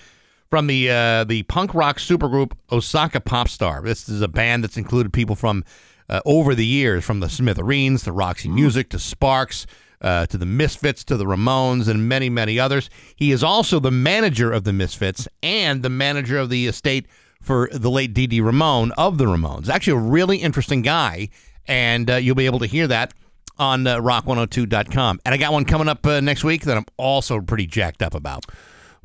from 0.50 0.68
the 0.68 0.90
uh, 0.90 1.24
the 1.24 1.44
punk 1.44 1.74
rock 1.74 1.98
supergroup 1.98 2.54
Osaka 2.72 3.20
Popstar. 3.20 3.84
This 3.84 4.08
is 4.10 4.22
a 4.22 4.28
band 4.28 4.64
that's 4.64 4.78
included 4.78 5.14
people 5.14 5.36
from 5.36 5.64
uh, 6.10 6.22
over 6.26 6.54
the 6.54 6.66
years, 6.66 7.04
from 7.04 7.20
the 7.22 7.30
Smithereens 7.30 8.04
to 8.04 8.12
Roxy 8.12 8.50
Music 8.50 8.90
to 8.90 9.00
Sparks. 9.00 9.66
Uh, 10.04 10.26
to 10.26 10.38
the 10.38 10.46
Misfits, 10.46 11.04
to 11.06 11.16
the 11.16 11.24
Ramones, 11.26 11.88
and 11.88 12.10
many, 12.10 12.30
many 12.30 12.60
others. 12.60 12.90
He 13.16 13.32
is 13.32 13.42
also 13.44 13.80
the 13.80 13.90
manager 13.92 14.52
of 14.52 14.66
the 14.66 14.74
Misfits 14.74 15.28
and 15.42 15.82
the 15.82 15.90
manager 15.90 16.38
of 16.38 16.50
the 16.50 16.68
estate 16.68 17.06
for 17.42 17.70
the 17.72 17.90
late 17.90 18.14
Dee 18.14 18.42
Ramone 18.42 18.92
of 18.98 19.18
the 19.18 19.26
Ramones. 19.26 19.70
Actually, 19.70 19.94
a 19.94 20.10
really 20.10 20.38
interesting 20.38 20.82
guy, 20.82 21.30
and 21.68 22.10
uh, 22.12 22.16
you'll 22.16 22.36
be 22.36 22.46
able 22.46 22.60
to 22.60 22.66
hear 22.66 22.88
that 22.88 23.14
on 23.58 23.86
uh, 23.88 23.98
rock102.com. 24.00 25.20
And 25.26 25.34
I 25.34 25.38
got 25.38 25.54
one 25.54 25.66
coming 25.66 25.88
up 25.88 26.06
uh, 26.06 26.20
next 26.20 26.44
week 26.44 26.64
that 26.64 26.78
I'm 26.78 26.86
also 26.98 27.40
pretty 27.42 27.66
jacked 27.68 28.02
up 28.02 28.14
about. 28.14 28.46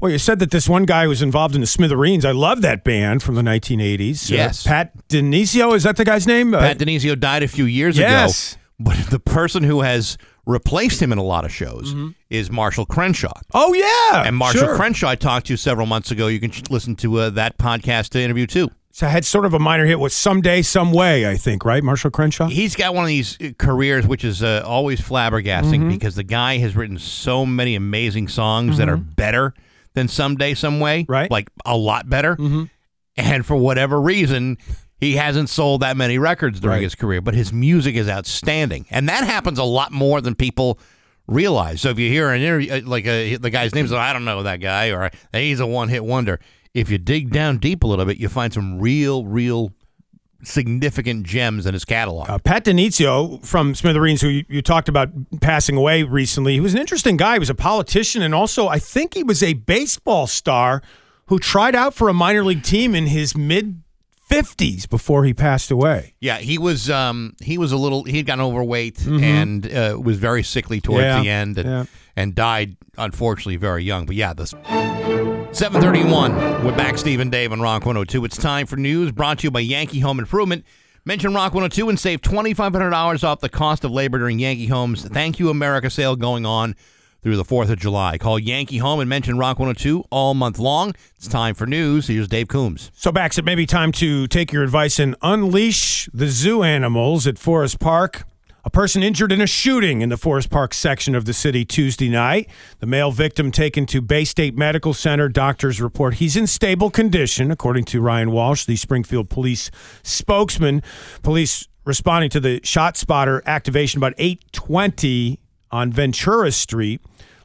Well, 0.01 0.12
you 0.12 0.18
said 0.18 0.38
that 0.38 0.53
this 0.53 0.68
one 0.68 0.84
guy 0.84 1.07
was 1.09 1.22
involved 1.22 1.55
in 1.57 1.61
the 1.61 1.66
Smithereens. 1.66 2.24
I 2.24 2.30
love 2.30 2.62
that 2.62 2.84
band 2.84 3.22
from 3.22 3.34
the 3.34 3.42
1980s. 3.42 4.30
Uh, 4.30 4.34
Yes. 4.36 4.64
Pat 4.64 4.92
DiNizio, 5.09 5.74
is 5.74 5.82
that 5.82 5.96
the 5.96 6.05
guy's 6.05 6.26
name? 6.26 6.55
Uh, 6.55 6.61
Pat 6.61 6.78
DiNizio 6.78 7.18
died 7.18 7.42
a 7.42 7.49
few 7.49 7.64
years 7.64 7.99
ago. 7.99 8.07
Yes. 8.07 8.53
ago, 8.53 8.61
but 8.78 8.96
the 9.11 9.18
person 9.18 9.64
who 9.64 9.80
has 9.80 10.16
replaced 10.49 11.01
him 11.01 11.12
in 11.12 11.18
a 11.18 11.22
lot 11.22 11.44
of 11.44 11.53
shows 11.53 11.94
is 12.30 12.51
Marshall 12.51 12.86
Crenshaw. 12.86 13.32
oh, 13.55 13.72
yeah. 13.74 14.26
And 14.26 14.34
Marshall 14.34 14.62
sure. 14.66 14.76
Crenshaw 14.76 15.09
I 15.11 15.14
talked 15.14 15.46
to 15.46 15.57
several 15.57 15.86
months 15.86 16.11
ago. 16.11 16.26
You 16.26 16.40
can 16.40 16.51
listen 16.70 16.96
to 16.96 17.18
uh, 17.18 17.30
that 17.30 17.59
podcast 17.59 18.16
interview 18.16 18.46
too. 18.46 18.70
So 18.90 19.07
I 19.07 19.11
had 19.11 19.24
sort 19.24 19.44
of 19.44 19.55
a 19.55 19.59
minor 19.61 19.84
hit 19.84 20.01
with 20.01 20.12
Someday, 20.12 20.62
Some 20.62 20.92
Way, 20.92 21.28
I 21.30 21.36
think, 21.36 21.64
right? 21.64 21.84
Marshall 21.84 22.11
Crenshaw? 22.11 22.49
He's 22.49 22.74
got 22.74 22.94
one 22.94 23.05
of 23.05 23.09
these 23.09 23.40
uh, 23.40 23.51
careers 23.59 24.07
which 24.09 24.24
is 24.24 24.42
uh, 24.42 24.62
always 24.66 25.01
flabbergasting 25.01 25.80
Mm-hmm. 25.80 25.88
because 25.90 26.16
the 26.16 26.24
guy 26.24 26.59
has 26.59 26.74
written 26.74 26.99
so 26.99 27.46
many 27.46 27.76
amazing 27.76 28.26
songs 28.28 28.78
that 28.78 28.88
are 28.88 28.96
better 28.96 29.55
than 29.94 30.09
Someday 30.09 30.55
Some 30.55 30.80
Way, 30.80 31.05
Right. 31.09 31.26
Mm-hmm. 31.26 31.32
Like 31.32 31.51
a 31.64 31.76
lot 31.76 32.09
better. 32.09 32.36
And 33.16 33.44
for 33.46 33.57
whatever 33.57 34.01
reason, 34.01 34.57
he 35.01 35.16
hasn't 35.16 35.49
sold 35.49 35.80
that 35.82 35.96
many 35.96 36.18
records 36.18 36.61
during 36.61 36.76
Right. 36.76 36.82
his 36.82 36.94
career, 36.94 37.20
but 37.20 37.34
his 37.34 37.53
music 37.53 37.94
is 37.94 38.09
outstanding, 38.09 38.86
and 38.90 39.09
that 39.09 39.24
happens 39.24 39.59
a 39.59 39.64
lot 39.64 39.92
more 39.92 40.20
than 40.20 40.34
people 40.34 40.78
realize. 41.26 41.80
So 41.80 41.90
if 41.90 41.99
you 41.99 42.09
hear 42.11 42.30
an 42.30 42.40
interview, 42.42 42.72
uh, 42.72 42.80
like 42.84 43.07
uh, 43.07 43.38
the 43.40 43.51
guy's 43.53 43.74
name, 43.74 43.84
is 43.84 43.92
I 43.92 44.12
don't 44.12 44.24
know 44.24 44.42
that 44.42 44.61
guy, 44.61 44.90
or 44.90 45.11
he's 45.32 45.61
a 45.61 45.66
one-hit 45.66 46.05
wonder. 46.05 46.40
If 46.74 46.90
you 46.90 46.99
dig 46.99 47.30
down 47.30 47.59
deep 47.59 47.82
a 47.82 47.86
little 47.86 48.05
bit, 48.05 48.18
you 48.18 48.28
find 48.28 48.53
some 48.53 48.78
real, 48.78 49.24
real 49.26 49.72
significant 50.44 51.24
gems 51.26 51.66
in 51.66 51.72
his 51.74 51.84
catalog. 51.84 52.30
Uh, 52.30 52.38
Pat 52.38 52.64
DiNizio 52.64 53.44
from 53.44 53.74
Smithereens, 53.74 54.20
who 54.20 54.28
you, 54.28 54.44
you 54.49 54.62
talked 54.62 54.88
about 54.88 55.11
passing 55.40 55.76
away 55.76 56.03
recently, 56.05 56.55
he 56.55 56.61
was 56.61 56.74
an 56.74 56.80
interesting 56.80 57.16
guy. 57.16 57.34
He 57.34 57.38
was 57.40 57.51
a 57.51 57.55
politician, 57.55 58.22
and 58.22 58.34
also 58.34 58.68
I 58.68 58.78
think 58.78 59.14
he 59.14 59.22
was 59.24 59.42
a 59.42 59.55
baseball 59.55 60.26
star 60.26 60.82
who 61.26 61.38
tried 61.38 61.74
out 61.74 61.92
for 61.94 62.09
a 62.09 62.14
minor 62.14 62.44
league 62.44 62.62
team 62.62 62.94
in 62.94 63.07
his 63.09 63.36
mid 63.36 63.82
50s 64.29 64.89
before 64.89 65.24
he 65.24 65.33
passed 65.35 65.70
away. 65.70 66.14
Yeah, 66.20 66.39
he 66.39 66.59
was 66.59 66.91
um, 66.91 67.35
he 67.41 67.57
was 67.59 67.72
a 67.72 67.76
little 67.76 68.05
he 68.05 68.16
had 68.18 68.26
gotten 68.26 68.45
overweight 68.45 69.05
and 69.07 69.66
uh, 69.72 69.99
was 70.03 70.18
very 70.18 70.43
sickly 70.43 70.81
towards 70.81 71.03
Mm-hmm. 71.05 71.16
Yeah, 71.16 71.22
the 71.22 71.29
end 71.31 71.59
and, 71.59 71.68
yeah. 71.68 71.85
and 72.16 72.35
died 72.35 72.76
unfortunately 72.97 73.57
very 73.57 73.85
young. 73.85 74.05
But 74.07 74.16
yeah, 74.16 74.35
this 74.35 74.55
731 75.53 76.64
with 76.64 76.76
Bax 76.76 77.01
Steve 77.01 77.20
and 77.20 77.33
Dave 77.33 77.53
on 77.53 77.61
Rock 77.61 77.87
102. 77.87 78.24
It's 78.24 78.37
time 78.37 78.66
for 78.66 78.76
news 78.76 79.12
brought 79.12 79.39
to 79.39 79.45
you 79.45 79.51
by 79.51 79.61
Yankee 79.61 80.01
Home 80.01 80.18
Improvement. 80.18 80.64
Mention 81.05 81.33
Rock 81.35 81.55
102 81.55 81.89
and 81.89 81.99
save 81.99 82.20
$2,500 82.20 83.24
off 83.24 83.41
the 83.41 83.49
cost 83.49 83.83
of 83.85 83.91
labor 83.91 84.18
during 84.18 84.39
Yankee 84.39 84.66
Home's 84.66 85.05
Thank 85.07 85.39
You 85.39 85.49
America 85.49 85.89
sale 85.89 86.16
going 86.16 86.45
on 86.45 86.76
through 87.23 87.37
the 87.37 87.45
4th 87.45 87.71
of 87.71 87.79
July. 87.79 88.19
Call 88.19 88.39
Yankee 88.39 88.79
Home 88.79 89.01
and 89.01 89.09
mention 89.09 89.39
Rock 89.39 89.59
102 89.59 90.05
all 90.11 90.35
month 90.35 90.59
long. 90.59 90.95
It's 91.16 91.29
time 91.29 91.55
for 91.55 91.66
news. 91.66 92.09
Here's 92.09 92.29
Dave 92.29 92.49
Coombs. 92.49 92.91
So, 92.95 93.11
Bax, 93.12 93.39
it 93.39 93.45
may 93.45 93.55
be 93.55 93.66
time 93.66 93.93
to 93.93 94.27
take 94.27 94.53
your 94.53 94.62
advice 94.62 94.99
and 94.99 95.16
unleash 95.23 96.09
the 96.12 96.29
zoo 96.29 96.62
animals 96.62 97.27
at 97.27 97.39
Forest 97.39 97.81
Park. 97.81 98.25
A 98.64 98.71
person 98.71 99.03
injured 99.03 99.33
in 99.33 99.41
a 99.41 99.47
shooting 99.47 100.03
in 100.03 100.11
the 100.11 100.16
Forest 100.16 100.51
Park 100.51 100.75
section 100.75 101.14
of 101.14 101.25
the 101.25 101.33
city 101.33 101.64
Tuesday 101.64 102.11
night. 102.11 102.51
The 102.81 102.87
male 102.87 103.12
victim 103.12 103.51
taken 103.51 103.87
to 103.87 104.03
Baystate 104.03 104.57
Medical 104.57 104.93
Center. 104.93 105.29
Doctors 105.29 105.81
report 105.81 106.14
he's 106.14 106.37
in 106.37 106.47
stable 106.47 106.91
condition, 106.91 107.51
according 107.51 107.85
to 107.87 108.01
Ryan 108.03 108.31
Walsh, 108.31 108.66
the 108.66 108.77
Springfield 108.77 109.31
police 109.31 109.71
spokesman. 110.03 110.83
Police 111.23 111.66
responding 111.85 112.29
to 112.31 112.41
the 112.41 112.61
shot 112.62 112.99
spotter 112.99 113.43
activation 113.47 113.99
about 113.99 114.12
820 114.19 115.41
on 115.71 115.91
Ventura 115.91 116.53
Street 116.53 117.01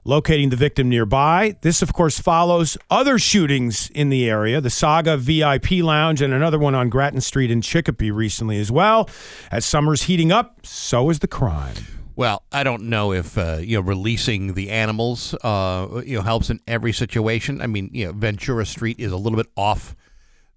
locating 0.05 0.49
the 0.49 0.55
victim 0.55 0.89
nearby. 0.89 1.55
This, 1.61 1.81
of 1.81 1.93
course, 1.93 2.19
follows 2.19 2.77
other 2.89 3.17
shootings 3.17 3.89
in 3.91 4.09
the 4.09 4.29
area, 4.29 4.59
the 4.61 4.69
Saga 4.69 5.17
VIP 5.17 5.71
Lounge 5.81 6.21
and 6.21 6.33
another 6.33 6.59
one 6.59 6.75
on 6.75 6.89
Grattan 6.89 7.21
Street 7.21 7.49
in 7.51 7.61
Chicopee 7.61 8.11
recently 8.11 8.59
as 8.59 8.71
well. 8.71 9.09
As 9.51 9.65
summer's 9.65 10.03
heating 10.03 10.31
up, 10.31 10.65
so 10.65 11.09
is 11.09 11.19
the 11.19 11.27
crime. 11.27 11.75
Well, 12.15 12.43
I 12.51 12.63
don't 12.63 12.83
know 12.83 13.11
if 13.11 13.37
uh, 13.37 13.57
you 13.61 13.77
know 13.77 13.81
releasing 13.81 14.53
the 14.53 14.69
animals 14.69 15.33
uh, 15.43 16.01
you 16.05 16.17
know 16.17 16.21
helps 16.21 16.49
in 16.51 16.59
every 16.67 16.93
situation. 16.93 17.59
I 17.61 17.67
mean, 17.67 17.89
you 17.91 18.05
know, 18.05 18.11
Ventura 18.11 18.65
Street 18.67 18.99
is 18.99 19.11
a 19.11 19.17
little 19.17 19.37
bit 19.37 19.47
off 19.57 19.95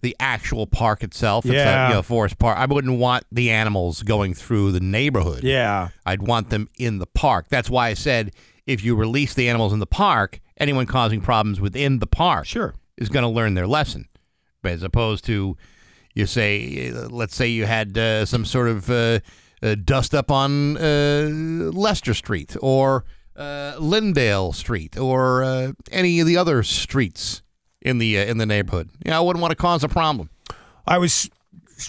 the 0.03 0.14
actual 0.20 0.66
park 0.66 1.03
itself. 1.03 1.47
It's 1.47 1.55
Yeah. 1.55 1.86
a, 1.86 1.88
you 1.88 1.94
know, 1.94 2.03
Forest 2.03 2.38
Park. 2.38 2.59
I 2.59 2.66
wouldn't 2.66 2.99
want 2.99 3.24
the 3.32 3.51
animals 3.51 4.03
going 4.03 4.34
through 4.34 4.72
the 4.72 4.80
neighborhood. 4.80 5.42
Yeah. 5.44 5.88
I'd 6.05 6.20
want 6.22 6.51
them 6.51 6.68
in 6.78 6.99
the 6.99 7.07
park. 7.07 7.47
That's 7.49 7.70
why 7.70 7.88
I 7.88 7.94
said 7.94 8.32
if 8.67 8.85
you 8.85 8.97
release 8.97 9.35
the 9.35 9.49
animals 9.49 9.73
in 9.73 9.79
the 9.79 9.87
park, 9.87 10.41
anyone 10.59 10.87
causing 10.87 11.21
problems 11.21 11.61
within 11.61 11.99
the 11.99 12.07
park 12.07 12.47
Sure. 12.47 12.75
is 12.97 13.09
going 13.09 13.23
to 13.23 13.29
learn 13.29 13.55
their 13.55 13.67
lesson, 13.67 14.07
but 14.62 14.73
as 14.73 14.83
opposed 14.83 15.25
to 15.27 15.57
you 16.14 16.27
say, 16.27 16.91
uh, 16.91 17.09
let's 17.09 17.37
say 17.37 17.47
you 17.47 17.67
had 17.67 17.97
uh, 17.99 18.25
some 18.25 18.45
sort 18.45 18.69
of 18.69 18.91
uh, 18.91 19.21
uh, 19.62 19.75
dust 19.85 20.14
up 20.14 20.31
on 20.31 20.77
uh, 20.79 21.29
Leicester 21.73 22.14
Street 22.14 22.57
or 22.62 23.05
uh, 23.37 23.75
Lindale 23.79 24.55
Street 24.55 24.97
or 24.97 25.45
uh, 25.45 25.73
any 25.93 26.21
of 26.21 26.27
the 26.27 26.37
other 26.39 26.62
streets 26.62 27.43
in 27.83 27.99
the 27.99 28.19
uh, 28.19 28.25
in 28.25 28.39
the 28.39 28.47
neighborhood. 28.47 28.89
Yeah, 29.05 29.19
I 29.19 29.21
wouldn't 29.21 29.43
want 29.43 29.53
to 29.53 29.57
cause 29.57 29.85
a 29.85 29.89
problem. 29.89 30.31
I 30.87 30.97
was 30.99 31.29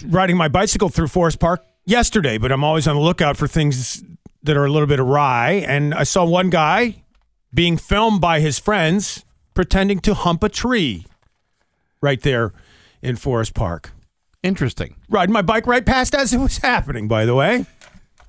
riding 0.04 0.36
my 0.36 0.48
bicycle 0.48 0.90
through 0.90 1.08
Forest 1.08 1.40
Park 1.40 1.64
yesterday, 1.86 2.36
but 2.36 2.52
I'm 2.52 2.62
always 2.62 2.86
on 2.86 2.96
the 2.96 3.02
lookout 3.02 3.38
for 3.38 3.48
things 3.48 4.04
that 4.48 4.56
are 4.56 4.64
a 4.64 4.70
little 4.72 4.88
bit 4.88 4.98
awry. 4.98 5.52
And 5.66 5.94
I 5.94 6.02
saw 6.02 6.24
one 6.24 6.50
guy 6.50 7.04
being 7.54 7.76
filmed 7.76 8.20
by 8.20 8.40
his 8.40 8.58
friends 8.58 9.24
pretending 9.54 10.00
to 10.00 10.14
hump 10.14 10.42
a 10.42 10.48
tree 10.48 11.06
right 12.00 12.20
there 12.22 12.52
in 13.02 13.16
Forest 13.16 13.54
Park. 13.54 13.92
Interesting. 14.42 14.96
Riding 15.08 15.32
my 15.32 15.42
bike 15.42 15.66
right 15.66 15.84
past 15.84 16.14
as 16.14 16.32
it 16.32 16.38
was 16.38 16.58
happening, 16.58 17.08
by 17.08 17.24
the 17.24 17.34
way. 17.34 17.66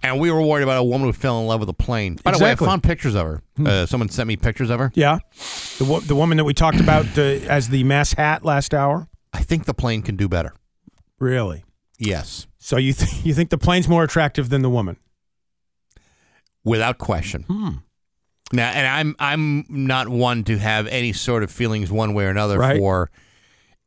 And 0.01 0.19
we 0.19 0.31
were 0.31 0.41
worried 0.41 0.63
about 0.63 0.77
a 0.77 0.83
woman 0.83 1.07
who 1.07 1.13
fell 1.13 1.39
in 1.41 1.47
love 1.47 1.59
with 1.59 1.69
a 1.69 1.73
plane. 1.73 2.17
By 2.23 2.31
the 2.31 2.43
way, 2.43 2.51
I 2.51 2.55
Hmm. 2.55 2.65
found 2.65 2.83
pictures 2.83 3.15
of 3.15 3.25
her. 3.27 3.41
Uh, 3.65 3.85
someone 3.85 4.09
sent 4.09 4.27
me 4.27 4.37
pictures 4.37 4.69
of 4.69 4.79
her. 4.79 4.91
Yeah. 4.95 5.19
The, 5.77 5.85
wo- 5.85 5.99
the 5.99 6.15
woman 6.15 6.37
that 6.37 6.45
we 6.45 6.53
talked 6.53 6.79
about 6.79 7.05
uh, 7.17 7.21
as 7.21 7.69
the 7.69 7.83
mass 7.83 8.13
hat 8.13 8.43
last 8.45 8.73
hour. 8.73 9.07
I 9.33 9.43
think 9.43 9.65
the 9.65 9.73
plane 9.73 10.01
can 10.01 10.15
do 10.15 10.27
better. 10.29 10.53
Really? 11.19 11.63
Yes, 11.97 12.47
So 12.57 12.77
you, 12.77 12.93
th- 12.93 13.25
you 13.25 13.33
think 13.33 13.49
the 13.49 13.57
plane's 13.57 13.87
more 13.89 14.03
attractive 14.03 14.47
than 14.49 14.61
the 14.61 14.69
woman? 14.69 14.95
Without 16.63 16.97
question. 16.97 17.43
Hmm. 17.43 17.69
Now, 18.51 18.69
and 18.71 18.87
I'm 18.87 19.15
I'm 19.19 19.65
not 19.69 20.07
one 20.09 20.43
to 20.45 20.57
have 20.57 20.87
any 20.87 21.13
sort 21.13 21.43
of 21.43 21.51
feelings 21.51 21.91
one 21.91 22.13
way 22.13 22.25
or 22.25 22.29
another 22.29 22.57
Right. 22.57 22.77
for 22.77 23.09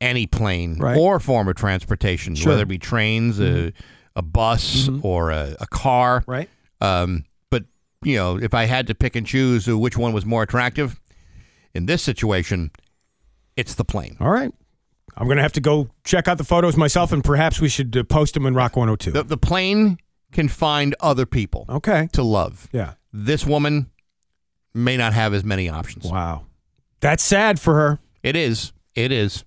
any 0.01 0.27
plane 0.27 0.79
Right. 0.79 0.97
or 0.97 1.19
form 1.21 1.49
of 1.49 1.57
transportation, 1.57 2.35
Sure. 2.35 2.43
Mm-hmm. 2.43 2.51
whether 2.51 2.63
it 2.63 2.69
be 2.69 2.79
trains, 2.79 3.41
a, 3.41 3.73
a 4.17 4.23
bus, 4.23 4.89
or 5.03 5.31
a, 5.31 5.57
a 5.61 5.67
car. 5.67 6.23
Right. 6.27 6.49
Um, 6.81 7.25
but 7.51 7.65
you 8.05 8.17
know, 8.17 8.37
if 8.39 8.55
I 8.55 8.65
had 8.67 8.87
to 8.89 8.95
pick 8.95 9.17
and 9.17 9.27
choose 9.27 9.67
which 9.67 9.97
one 9.97 10.13
was 10.13 10.25
more 10.25 10.43
attractive 10.45 11.01
in 11.75 11.87
this 11.87 12.03
situation, 12.03 12.71
it's 13.57 13.75
the 13.75 13.85
plane. 13.85 14.17
All 14.21 14.31
right. 14.31 14.53
I'm 15.17 15.27
going 15.27 15.37
to 15.37 15.43
have 15.43 15.53
to 15.55 15.61
go 15.61 15.91
check 16.05 16.27
out 16.29 16.39
the 16.39 16.45
photos 16.45 16.77
myself, 16.77 17.13
and 17.13 17.23
perhaps 17.23 17.61
we 17.61 17.69
should 17.69 17.95
uh, 17.97 18.03
post 18.05 18.35
them 18.35 18.47
in 18.47 18.55
Rock 18.55 18.77
102. 18.77 19.11
The, 19.11 19.23
the 19.25 19.37
plane 19.37 19.99
can 20.33 20.49
find 20.49 20.95
other 21.01 21.27
people 21.27 21.67
okay. 21.69 22.09
to 22.13 22.23
love. 22.23 22.69
Yeah. 22.73 22.95
This 23.13 23.47
woman 23.47 23.91
may 24.75 24.97
not 24.97 25.13
have 25.13 25.35
as 25.35 25.45
many 25.45 25.69
options. 25.69 26.11
Wow. 26.11 26.47
That's 27.01 27.23
sad 27.23 27.61
for 27.61 27.75
her. 27.75 27.99
It 28.23 28.37
is. 28.37 28.73
It 28.95 29.13
is. 29.13 29.45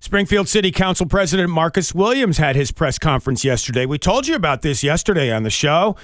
Springfield 0.00 0.48
City 0.48 0.72
Council 0.72 1.06
President 1.06 1.48
Marcus 1.48 1.94
Williams 1.94 2.38
had 2.38 2.56
his 2.56 2.72
press 2.72 2.98
conference 2.98 3.44
yesterday. 3.44 3.86
We 3.86 3.98
told 3.98 4.26
you 4.26 4.34
about 4.34 4.62
this 4.62 4.82
yesterday 4.82 5.32
on 5.32 5.44
the 5.44 5.50
show. 5.50 5.96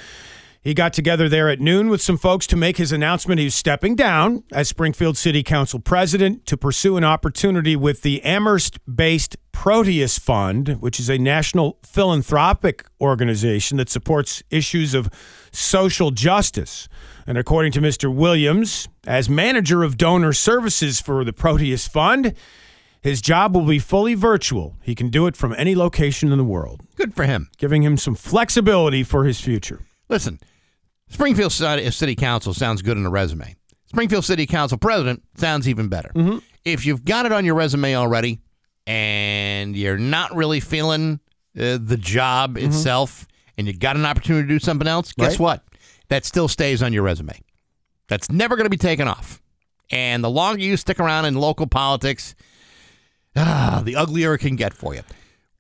He 0.61 0.75
got 0.75 0.93
together 0.93 1.29
there 1.29 1.49
at 1.49 1.61
noon 1.61 1.89
with 1.89 2.01
some 2.01 2.17
folks 2.17 2.47
to 2.49 2.57
make 2.57 2.77
his 2.77 2.93
announcement. 2.93 3.41
He's 3.41 3.55
stepping 3.55 3.97
down 3.97 4.45
as 4.53 4.69
Springfield 4.69 5.17
City 5.17 5.43
Council 5.43 5.81
president 5.81 6.47
to 6.47 6.57
pursue 6.57 6.97
an 6.97 7.05
opportunity 7.05 7.75
with 7.75 8.03
the 8.03 8.23
Amherst 8.23 8.79
based 8.87 9.37
Proteus 9.61 10.21
Fund, 10.21 10.77
which 10.79 11.01
is 11.01 11.11
a 11.11 11.19
national 11.19 11.79
philanthropic 11.83 12.87
organization 13.01 13.77
that 13.79 13.89
supports 13.91 14.41
issues 14.51 14.95
of 14.95 15.11
social 15.51 16.13
justice. 16.13 16.89
And 17.27 17.37
according 17.37 17.73
to 17.73 17.81
Mr. 17.81 18.15
Williams, 18.15 18.89
as 19.05 19.29
manager 19.29 19.83
of 19.83 19.97
donor 19.97 20.33
services 20.33 21.01
for 21.01 21.25
the 21.25 21.33
Proteus 21.33 21.89
Fund, 21.89 22.35
his 23.03 23.21
job 23.21 23.57
will 23.57 23.65
be 23.67 23.81
fully 23.81 24.15
virtual. 24.15 24.77
He 24.81 24.95
can 24.95 25.09
do 25.11 25.27
it 25.27 25.37
from 25.37 25.53
any 25.59 25.75
location 25.75 26.31
in 26.31 26.39
the 26.39 26.45
world, 26.45 26.83
Good 26.95 27.13
for 27.13 27.25
him. 27.25 27.51
giving 27.59 27.83
him 27.83 27.97
some 27.97 28.15
flexibility 28.15 29.03
for 29.03 29.25
his 29.25 29.41
future. 29.41 29.81
Listen, 30.09 30.39
Springfield 31.09 31.51
Ci- 31.51 31.91
City 31.91 32.15
Council 32.15 32.55
sounds 32.55 32.81
good 32.81 32.97
in 32.97 33.05
a 33.05 33.11
resume. 33.11 33.57
Springfield 33.87 34.25
City 34.25 34.47
Council 34.47 34.79
President 34.79 35.25
sounds 35.35 35.69
even 35.69 35.89
better. 35.89 36.13
Mm-hmm. 36.15 36.39
If 36.65 36.87
you've 36.87 37.05
got 37.05 37.27
it 37.27 37.33
on 37.33 37.45
your 37.45 37.57
resume 37.57 37.97
already 37.97 38.39
and 38.89 39.77
you're 39.77 39.99
not 39.99 40.35
really 40.35 40.61
feeling 40.61 41.21
uh, 41.59 41.79
the 41.79 41.99
job 41.99 42.57
itself 42.57 43.29
and 43.59 43.67
you 43.67 43.75
got 43.75 43.97
an 43.97 44.07
opportunity 44.07 44.49
to 44.49 44.55
do 44.55 44.59
something 44.59 44.89
else, 44.89 45.13
guess 45.13 45.33
Right. 45.33 45.41
what? 45.41 45.65
That 46.09 46.25
still 46.25 46.49
stays 46.49 46.83
on 46.83 46.93
your 46.95 47.03
resume. 47.03 47.39
That's 48.09 48.31
never 48.31 48.57
going 48.57 48.65
to 48.65 48.71
be 48.71 48.79
taken 48.79 49.07
off. 49.07 49.43
And 49.91 50.25
the 50.25 50.31
longer 50.31 50.63
you 50.63 50.77
stick 50.79 50.99
around 51.01 51.27
in 51.27 51.35
local 51.35 51.67
politics, 51.67 52.35
ah, 53.37 53.83
the 53.85 53.95
uglier 53.97 54.35
it 54.35 54.39
can 54.39 54.57
get 54.57 54.73
for 54.73 54.95
you. 54.95 55.03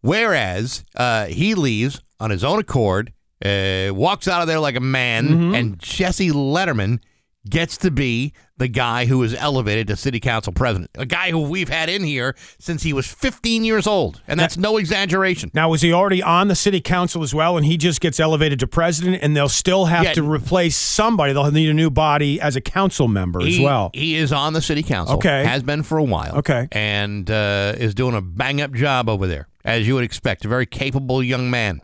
Whereas 0.00 0.84
uh, 0.96 1.26
he 1.26 1.54
leaves 1.54 2.00
on 2.20 2.30
his 2.30 2.42
own 2.44 2.60
accord, 2.60 3.12
uh, 3.44 3.90
walks 3.92 4.26
out 4.26 4.40
of 4.40 4.46
there 4.48 4.58
like 4.60 4.76
a 4.76 4.80
man, 4.80 5.54
and 5.54 5.78
Jesse 5.78 6.30
Lederman 6.30 7.00
gets 7.48 7.76
to 7.78 7.90
be 7.90 8.32
the 8.58 8.68
guy 8.68 9.06
who 9.06 9.22
is 9.22 9.34
elevated 9.34 9.86
to 9.88 9.96
city 9.96 10.20
council 10.20 10.52
president. 10.52 10.90
A 10.96 11.06
guy 11.06 11.30
who 11.30 11.40
we've 11.40 11.68
had 11.68 11.88
in 11.88 12.02
here 12.04 12.34
since 12.58 12.82
he 12.82 12.92
was 12.92 13.06
15 13.06 13.64
years 13.64 13.86
old. 13.86 14.20
And 14.28 14.38
that's 14.38 14.56
no 14.56 14.76
exaggeration. 14.76 15.50
Now, 15.54 15.70
was 15.70 15.80
he 15.82 15.92
already 15.92 16.22
on 16.22 16.48
the 16.48 16.54
city 16.56 16.80
council 16.80 17.22
as 17.22 17.34
well, 17.34 17.56
and 17.56 17.64
he 17.64 17.76
just 17.76 18.00
gets 18.00 18.18
elevated 18.20 18.58
to 18.60 18.66
president, 18.66 19.22
and 19.22 19.36
they'll 19.36 19.48
still 19.48 19.86
have 19.86 20.04
Yeah. 20.04 20.12
to 20.14 20.22
replace 20.22 20.76
somebody? 20.76 21.32
They'll 21.32 21.50
need 21.50 21.70
a 21.70 21.74
new 21.74 21.90
body 21.90 22.40
as 22.40 22.56
a 22.56 22.60
council 22.60 23.08
member 23.08 23.40
as 23.40 23.58
well. 23.60 23.90
He 23.94 24.16
is 24.16 24.32
on 24.32 24.52
the 24.52 24.60
city 24.62 24.82
council. 24.82 25.16
Okay. 25.16 25.44
Has 25.44 25.62
been 25.62 25.82
for 25.82 25.98
a 25.98 26.04
while. 26.04 26.36
Okay. 26.38 26.68
And 26.72 27.30
uh, 27.30 27.74
is 27.76 27.94
doing 27.94 28.14
a 28.14 28.20
bang 28.20 28.60
up 28.60 28.72
job 28.72 29.08
over 29.08 29.26
there, 29.26 29.48
as 29.64 29.86
you 29.86 29.94
would 29.94 30.04
expect. 30.04 30.44
A 30.44 30.48
very 30.48 30.66
capable 30.66 31.22
young 31.22 31.50
man. 31.50 31.80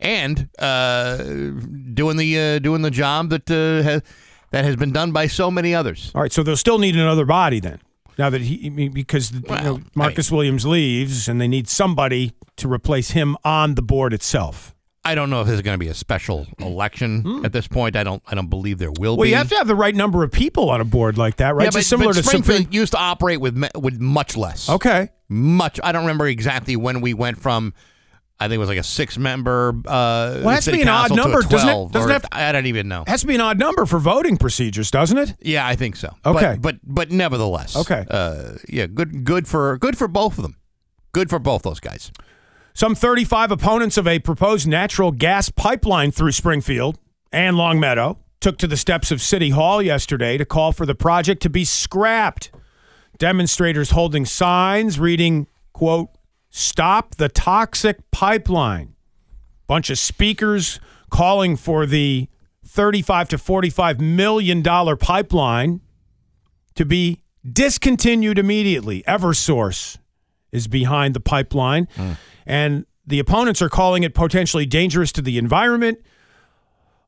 And 0.00 0.48
uh, 0.58 1.16
doing 1.18 2.16
the 2.16 2.38
uh, 2.38 2.58
doing 2.58 2.82
the 2.82 2.90
job 2.90 3.30
that 3.30 3.50
uh, 3.50 3.82
has 3.82 4.02
that 4.54 4.64
has 4.64 4.76
been 4.76 4.92
done 4.92 5.10
by 5.10 5.26
so 5.26 5.50
many 5.50 5.74
others. 5.74 6.12
All 6.14 6.22
right, 6.22 6.32
so 6.32 6.44
they'll 6.44 6.56
still 6.56 6.78
need 6.78 6.94
another 6.94 7.24
body 7.24 7.58
then. 7.58 7.80
Now 8.16 8.30
that 8.30 8.40
he, 8.40 8.68
I 8.68 8.88
because 8.88 9.32
you 9.32 9.40
know, 9.40 9.80
Marcus 9.96 10.30
Williams 10.30 10.64
leaves, 10.64 11.28
and 11.28 11.40
they 11.40 11.48
need 11.48 11.68
somebody 11.68 12.32
to 12.58 12.72
replace 12.72 13.10
him 13.10 13.36
on 13.42 13.74
the 13.74 13.82
board 13.82 14.12
itself. 14.12 14.72
I 15.04 15.16
don't 15.16 15.28
know 15.28 15.40
if 15.40 15.48
there's 15.48 15.60
going 15.60 15.74
to 15.74 15.84
be 15.84 15.88
a 15.88 15.94
special 15.94 16.46
election 16.60 17.22
hmm. 17.22 17.44
at 17.44 17.52
this 17.52 17.66
point. 17.66 17.96
I 17.96 18.04
don't. 18.04 18.22
I 18.28 18.36
don't 18.36 18.46
believe 18.48 18.78
there 18.78 18.92
will. 18.92 19.16
Well, 19.16 19.24
be. 19.24 19.30
you 19.30 19.34
have 19.34 19.48
to 19.48 19.56
have 19.56 19.66
the 19.66 19.74
right 19.74 19.94
number 19.94 20.22
of 20.22 20.30
people 20.30 20.70
on 20.70 20.80
a 20.80 20.84
board 20.84 21.18
like 21.18 21.38
that, 21.38 21.56
right? 21.56 21.64
Yeah, 21.64 21.70
Just 21.70 21.90
but, 21.90 21.96
similar 21.96 22.12
but 22.12 22.18
to 22.18 22.22
Springfield 22.22 22.58
Supreme. 22.58 22.80
used 22.80 22.92
to 22.92 22.98
operate 22.98 23.40
with 23.40 23.60
with 23.74 24.00
much 24.00 24.36
less. 24.36 24.70
Okay. 24.70 25.08
much. 25.28 25.80
I 25.82 25.90
don't 25.90 26.02
remember 26.02 26.28
exactly 26.28 26.76
when 26.76 27.00
we 27.00 27.12
went 27.12 27.38
from. 27.40 27.74
I 28.44 28.48
think 28.48 28.56
it 28.56 28.58
was 28.58 28.68
like 28.68 28.78
a 28.78 28.82
six 28.82 29.16
member. 29.18 29.70
Uh, 29.86 30.40
Well, 30.44 30.50
it 30.50 30.54
has 30.54 30.64
to 30.66 30.72
be 30.72 30.82
an 30.82 30.88
odd 30.88 31.08
to 31.08 31.14
number, 31.14 31.42
doesn't 31.42 31.68
it? 31.68 31.92
Doesn't 31.92 32.10
have- 32.10 32.26
I 32.30 32.52
don't 32.52 32.66
even 32.66 32.88
know. 32.88 33.04
Has 33.06 33.22
to 33.22 33.26
be 33.26 33.34
an 33.34 33.40
odd 33.40 33.58
number 33.58 33.86
for 33.86 33.98
voting 33.98 34.36
procedures, 34.36 34.90
doesn't 34.90 35.16
it? 35.18 35.34
Yeah, 35.40 35.66
I 35.66 35.74
think 35.76 35.96
so. 35.96 36.14
Okay. 36.24 36.56
but 36.60 36.60
but, 36.60 36.76
but 36.84 37.10
nevertheless. 37.10 37.76
Okay. 37.76 38.04
Uh, 38.10 38.52
yeah, 38.68 38.86
good 38.86 39.24
good 39.24 39.48
for 39.48 39.78
good 39.78 39.96
for 39.98 40.08
both 40.08 40.38
of 40.38 40.42
them. 40.42 40.56
Good 41.12 41.30
for 41.30 41.38
both 41.38 41.62
those 41.62 41.80
guys. 41.80 42.12
Some 42.74 42.94
35 42.96 43.52
opponents 43.52 43.96
of 43.96 44.06
a 44.08 44.18
proposed 44.18 44.66
natural 44.66 45.12
gas 45.12 45.48
pipeline 45.48 46.10
through 46.10 46.32
Springfield 46.32 46.98
and 47.32 47.56
Longmeadow 47.56 48.18
took 48.40 48.58
to 48.58 48.66
the 48.66 48.76
steps 48.76 49.10
of 49.12 49.22
City 49.22 49.50
Hall 49.50 49.80
yesterday 49.80 50.36
to 50.36 50.44
call 50.44 50.72
for 50.72 50.84
the 50.84 50.94
project 50.94 51.40
to 51.42 51.48
be 51.50 51.64
scrapped. 51.64 52.50
Demonstrators 53.18 53.90
holding 53.90 54.24
signs 54.24 54.98
reading, 54.98 55.46
quote, 55.72 56.10
Stop 56.56 57.16
the 57.16 57.28
toxic 57.28 58.08
pipeline. 58.12 58.94
Bunch 59.66 59.90
of 59.90 59.98
speakers 59.98 60.78
calling 61.10 61.56
for 61.56 61.84
the 61.84 62.28
35 62.64 63.30
to 63.30 63.38
45 63.38 64.00
million 64.00 64.62
dollar 64.62 64.94
pipeline 64.94 65.80
to 66.76 66.84
be 66.84 67.24
discontinued 67.44 68.38
immediately. 68.38 69.02
Eversource 69.02 69.98
is 70.52 70.68
behind 70.68 71.14
the 71.14 71.18
pipeline, 71.18 71.88
hmm. 71.96 72.12
and 72.46 72.86
the 73.04 73.18
opponents 73.18 73.60
are 73.60 73.68
calling 73.68 74.04
it 74.04 74.14
potentially 74.14 74.64
dangerous 74.64 75.10
to 75.10 75.22
the 75.22 75.38
environment. 75.38 75.98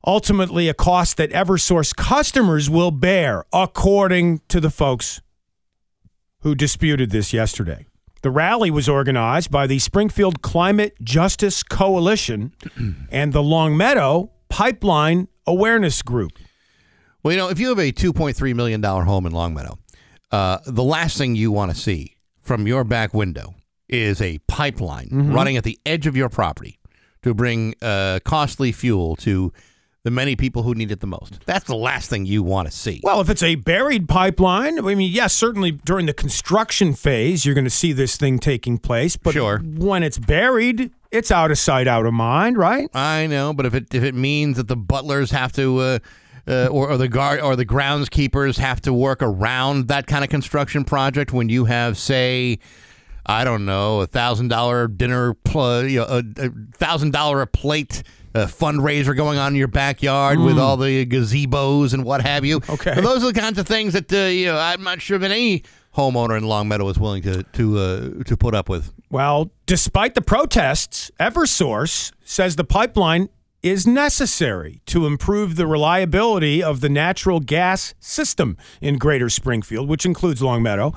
Ultimately, 0.04 0.68
a 0.68 0.74
cost 0.74 1.18
that 1.18 1.30
Eversource 1.30 1.94
customers 1.94 2.68
will 2.68 2.90
bear, 2.90 3.44
according 3.52 4.40
to 4.48 4.58
the 4.58 4.70
folks 4.70 5.20
who 6.40 6.56
disputed 6.56 7.10
this 7.10 7.32
yesterday. 7.32 7.86
The 8.22 8.30
rally 8.30 8.70
was 8.70 8.88
organized 8.88 9.50
by 9.50 9.66
the 9.66 9.78
Springfield 9.78 10.42
Climate 10.42 10.94
Justice 11.02 11.62
Coalition 11.62 12.52
and 13.10 13.32
the 13.32 13.42
Longmeadow 13.42 14.30
Pipeline 14.48 15.28
Awareness 15.46 16.02
Group. 16.02 16.32
Well, 17.22 17.32
you 17.32 17.38
know, 17.38 17.48
if 17.50 17.58
you 17.60 17.68
have 17.68 17.78
a 17.78 17.92
$2.3 17.92 18.54
million 18.54 18.82
home 18.82 19.26
in 19.26 19.32
Longmeadow, 19.32 19.78
uh, 20.32 20.58
the 20.66 20.82
last 20.82 21.18
thing 21.18 21.34
you 21.36 21.52
want 21.52 21.72
to 21.72 21.76
see 21.76 22.16
from 22.40 22.66
your 22.66 22.84
back 22.84 23.12
window 23.14 23.54
is 23.88 24.20
a 24.20 24.38
pipeline 24.48 25.08
running 25.12 25.56
at 25.56 25.64
the 25.64 25.78
edge 25.86 26.06
of 26.06 26.16
your 26.16 26.28
property 26.28 26.78
to 27.22 27.34
bring 27.34 27.74
uh, 27.82 28.18
costly 28.24 28.72
fuel 28.72 29.14
to 29.16 29.52
the 30.06 30.10
many 30.12 30.36
people 30.36 30.62
who 30.62 30.72
need 30.72 30.92
it 30.92 31.00
the 31.00 31.06
most. 31.08 31.40
That's 31.46 31.64
the 31.64 31.74
last 31.74 32.08
thing 32.08 32.26
you 32.26 32.40
want 32.44 32.70
to 32.70 32.72
see. 32.76 33.00
Well, 33.02 33.20
if 33.20 33.28
it's 33.28 33.42
a 33.42 33.56
buried 33.56 34.08
pipeline, 34.08 34.78
I 34.78 34.94
mean, 34.94 35.10
yes, 35.10 35.32
certainly 35.34 35.72
during 35.72 36.06
the 36.06 36.12
construction 36.14 36.94
phase, 36.94 37.44
you're 37.44 37.56
going 37.56 37.64
to 37.64 37.70
see 37.70 37.92
this 37.92 38.16
thing 38.16 38.38
taking 38.38 38.78
place. 38.78 39.16
But 39.16 39.32
Sure. 39.34 39.58
when 39.58 40.04
it's 40.04 40.16
buried, 40.16 40.92
it's 41.10 41.32
out 41.32 41.50
of 41.50 41.58
sight, 41.58 41.88
out 41.88 42.06
of 42.06 42.14
mind, 42.14 42.56
right? 42.56 42.88
I 42.94 43.26
know, 43.26 43.52
but 43.52 43.66
if 43.66 43.74
it 43.74 43.92
if 43.92 44.04
it 44.04 44.14
means 44.14 44.58
that 44.58 44.68
the 44.68 44.76
butlers 44.76 45.32
have 45.32 45.50
to, 45.54 45.78
uh, 45.80 45.98
uh, 46.46 46.66
or, 46.70 46.90
or 46.90 46.96
the 46.96 47.08
guard 47.08 47.40
or 47.40 47.56
the 47.56 47.66
groundskeepers 47.66 48.58
have 48.58 48.80
to 48.82 48.92
work 48.92 49.22
around 49.22 49.88
that 49.88 50.06
kind 50.06 50.22
of 50.22 50.30
construction 50.30 50.84
project, 50.84 51.32
when 51.32 51.48
you 51.48 51.64
have, 51.64 51.98
say, 51.98 52.60
I 53.26 53.42
don't 53.42 53.64
know, 53.66 54.02
a 54.02 54.06
thousand 54.06 54.48
dollar 54.48 54.86
dinner, 54.86 55.34
pl- 55.34 55.86
you 55.88 55.98
know, 55.98 56.22
a 56.36 56.48
thousand 56.76 57.10
dollar 57.10 57.42
a 57.42 57.46
plate. 57.48 58.04
Uh 58.36 58.46
fundraiser 58.46 59.16
going 59.16 59.38
on 59.38 59.52
in 59.52 59.56
your 59.56 59.68
backyard 59.68 60.38
with 60.38 60.58
all 60.58 60.76
the 60.76 61.06
gazebos 61.06 61.94
and 61.94 62.04
what 62.04 62.20
have 62.22 62.44
you. 62.44 62.60
Okay. 62.68 62.92
And 62.92 63.04
those 63.04 63.22
are 63.24 63.32
the 63.32 63.40
kinds 63.40 63.58
of 63.58 63.66
things 63.66 63.92
that 63.94 64.12
uh, 64.12 64.28
you 64.28 64.46
know 64.46 64.58
I'm 64.58 64.82
not 64.82 65.00
sure 65.00 65.18
that 65.18 65.30
any 65.30 65.62
homeowner 65.94 66.36
in 66.36 66.44
Longmeadow 66.44 66.88
is 66.88 66.98
willing 66.98 67.22
to 67.22 67.42
to 67.42 67.78
uh, 67.78 68.24
to 68.24 68.36
put 68.36 68.54
up 68.54 68.68
with. 68.68 68.92
Well, 69.10 69.50
despite 69.66 70.14
the 70.14 70.22
protests, 70.22 71.10
Eversource 71.18 72.12
says 72.24 72.56
the 72.56 72.64
pipeline 72.64 73.28
is 73.62 73.86
necessary 73.86 74.80
to 74.86 75.06
improve 75.06 75.56
the 75.56 75.66
reliability 75.66 76.62
of 76.62 76.80
the 76.80 76.88
natural 76.88 77.40
gas 77.40 77.94
system 77.98 78.56
in 78.80 78.96
Greater 78.96 79.28
Springfield, 79.28 79.88
which 79.88 80.06
includes 80.06 80.40
Longmeadow. 80.40 80.94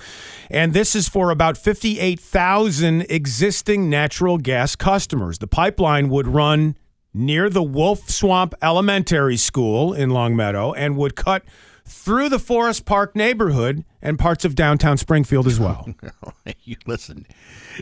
And 0.52 0.74
this 0.74 0.96
is 0.96 1.10
for 1.10 1.32
about 1.32 1.58
58,000 1.58 3.08
existing 3.10 3.90
natural 3.90 4.38
gas 4.38 4.76
customers. 4.76 5.40
The 5.40 5.48
pipeline 5.48 6.10
would 6.10 6.28
run 6.28 6.76
near 7.20 7.50
the 7.50 7.62
Wolf 7.62 8.10
Swamp 8.10 8.56
Elementary 8.62 9.38
School 9.38 9.94
in 9.94 10.10
Longmeadow 10.10 10.74
and 10.74 10.96
would 10.96 11.16
cut 11.16 11.44
through 11.86 12.30
the 12.30 12.40
Forest 12.40 12.86
Park 12.86 13.16
neighborhood 13.16 13.84
and 14.02 14.18
parts 14.18 14.46
of 14.46 14.56
downtown 14.56 14.98
Springfield 14.98 15.46
as 15.46 15.60
well. 15.60 15.90
you 16.64 16.78
listen, 16.86 17.26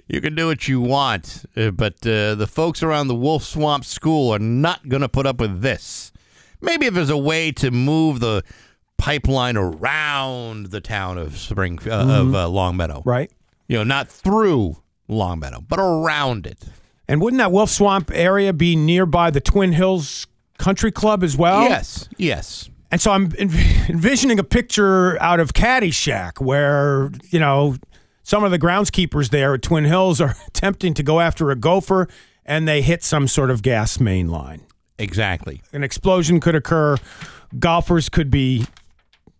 you 0.07 0.21
can 0.21 0.33
do 0.33 0.47
what 0.47 0.67
you 0.67 0.81
want, 0.81 1.45
uh, 1.55 1.71
but 1.71 1.95
uh, 2.07 2.33
the 2.35 2.47
folks 2.49 2.81
around 2.81 3.07
the 3.07 3.15
Wolf 3.15 3.43
Swamp 3.43 3.85
School 3.85 4.33
are 4.33 4.39
not 4.39 4.89
going 4.89 5.01
to 5.01 5.09
put 5.09 5.27
up 5.27 5.39
with 5.39 5.61
this. 5.61 6.11
Maybe 6.59 6.88
if 6.88 6.93
there's 6.93 7.09
a 7.09 7.17
way 7.17 7.51
to 7.53 7.69
move 7.69 8.19
the 8.19 8.43
pipeline 8.97 9.57
around 9.57 10.67
the 10.67 10.81
town 10.81 11.19
of 11.19 11.38
Spring 11.38 11.79
uh, 11.85 11.91
of 11.91 12.33
uh, 12.33 12.49
Longmeadow, 12.49 13.03
right? 13.05 13.31
You 13.67 13.77
know, 13.77 13.83
not 13.83 14.07
through 14.07 14.77
Longmeadow, 15.07 15.61
but 15.67 15.79
around 15.79 16.47
it. 16.47 16.63
And 17.08 17.22
wouldn't 17.22 17.39
that 17.39 17.51
Wolf 17.51 17.70
Swamp 17.70 18.12
area 18.14 18.51
be 18.53 18.76
nearby 18.76 19.32
the 19.32 19.39
Twin 19.41 19.72
Hills 19.74 20.28
Country 20.58 20.91
Club 20.91 21.24
as 21.24 21.38
well? 21.38 21.64
Yes, 21.64 22.10
yes. 22.18 22.70
And 22.91 22.99
so 23.01 23.12
I'm 23.12 23.30
env- 23.32 23.89
envisioning 23.89 24.39
a 24.39 24.43
picture 24.43 25.22
out 25.22 25.39
of 25.39 25.53
Caddyshack 25.53 26.41
where, 26.41 27.12
you 27.30 27.39
know, 27.39 27.76
some 28.24 28.43
of 28.43 28.51
the 28.51 28.60
groundskeepers 28.60 29.30
there 29.30 29.53
at 29.53 29.62
Twin 29.62 29.86
Hills 29.86 30.20
are 30.20 30.36
attempting 30.47 30.93
to 30.95 31.03
go 31.03 31.20
after 31.20 31.49
a 31.51 31.55
gopher 31.55 32.08
and 32.45 32.68
they 32.68 32.82
hit 32.82 33.03
some 33.03 33.28
sort 33.28 33.51
of 33.51 33.62
gas 33.62 33.99
main 33.99 34.28
line. 34.30 34.62
Exactly. 34.99 35.62
An 35.74 35.84
explosion 35.84 36.39
could 36.39 36.55
occur. 36.55 36.97
Golfers 37.60 38.10
could 38.10 38.30
be. 38.32 38.66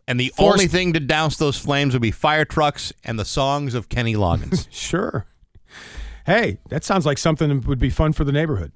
And 0.08 0.18
the 0.20 0.32
Forced- 0.38 0.54
only 0.54 0.68
thing 0.68 0.94
to 0.94 1.00
douse 1.02 1.36
those 1.38 1.58
flames 1.58 1.94
would 1.94 2.02
be 2.02 2.12
fire 2.12 2.46
trucks 2.46 2.94
and 3.04 3.20
the 3.20 3.26
songs 3.26 3.74
of 3.74 3.90
Kenny 3.90 4.14
Loggins. 4.16 4.68
Sure. 4.72 5.26
Hey, 6.28 6.58
that 6.68 6.84
sounds 6.84 7.06
like 7.06 7.18
something 7.18 7.48
that 7.48 7.68
would 7.68 7.80
be 7.80 7.90
fun 7.90 8.12
for 8.12 8.26
the 8.26 8.34
neighborhood. 8.34 8.74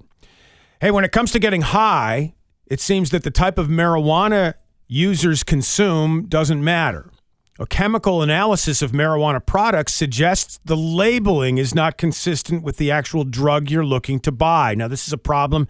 Hey, 0.80 0.90
when 0.90 1.04
it 1.04 1.12
comes 1.12 1.30
to 1.32 1.38
getting 1.38 1.60
high, 1.60 2.32
it 2.66 2.80
seems 2.80 3.10
that 3.10 3.24
the 3.24 3.30
type 3.30 3.58
of 3.58 3.68
marijuana 3.68 4.54
users 4.88 5.44
consume 5.44 6.24
doesn't 6.28 6.64
matter. 6.64 7.10
A 7.58 7.66
chemical 7.66 8.22
analysis 8.22 8.80
of 8.80 8.92
marijuana 8.92 9.44
products 9.44 9.92
suggests 9.92 10.60
the 10.64 10.78
labeling 10.78 11.58
is 11.58 11.74
not 11.74 11.98
consistent 11.98 12.62
with 12.62 12.78
the 12.78 12.90
actual 12.90 13.22
drug 13.22 13.70
you're 13.70 13.84
looking 13.84 14.18
to 14.20 14.32
buy. 14.32 14.74
Now, 14.74 14.88
this 14.88 15.06
is 15.06 15.12
a 15.12 15.18
problem 15.18 15.68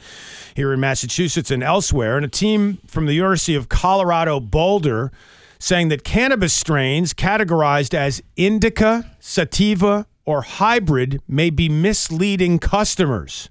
here 0.55 0.73
in 0.73 0.79
Massachusetts 0.79 1.51
and 1.51 1.65
elsewhere, 1.65 2.17
and 2.17 2.25
a 2.25 2.29
team 2.29 2.79
from 2.87 3.07
the 3.07 3.15
University 3.15 3.57
of 3.57 3.69
Colorado 3.69 4.39
Boulder 4.39 5.11
saying 5.59 5.89
that 5.89 6.05
cannabis 6.05 6.53
strains 6.53 7.13
categorized 7.13 7.93
as 7.93 8.23
indica, 8.37 9.17
sativa, 9.19 10.07
or 10.25 10.43
hybrid 10.43 11.21
may 11.29 11.51
be 11.51 11.69
misleading 11.69 12.59
customers. 12.59 13.51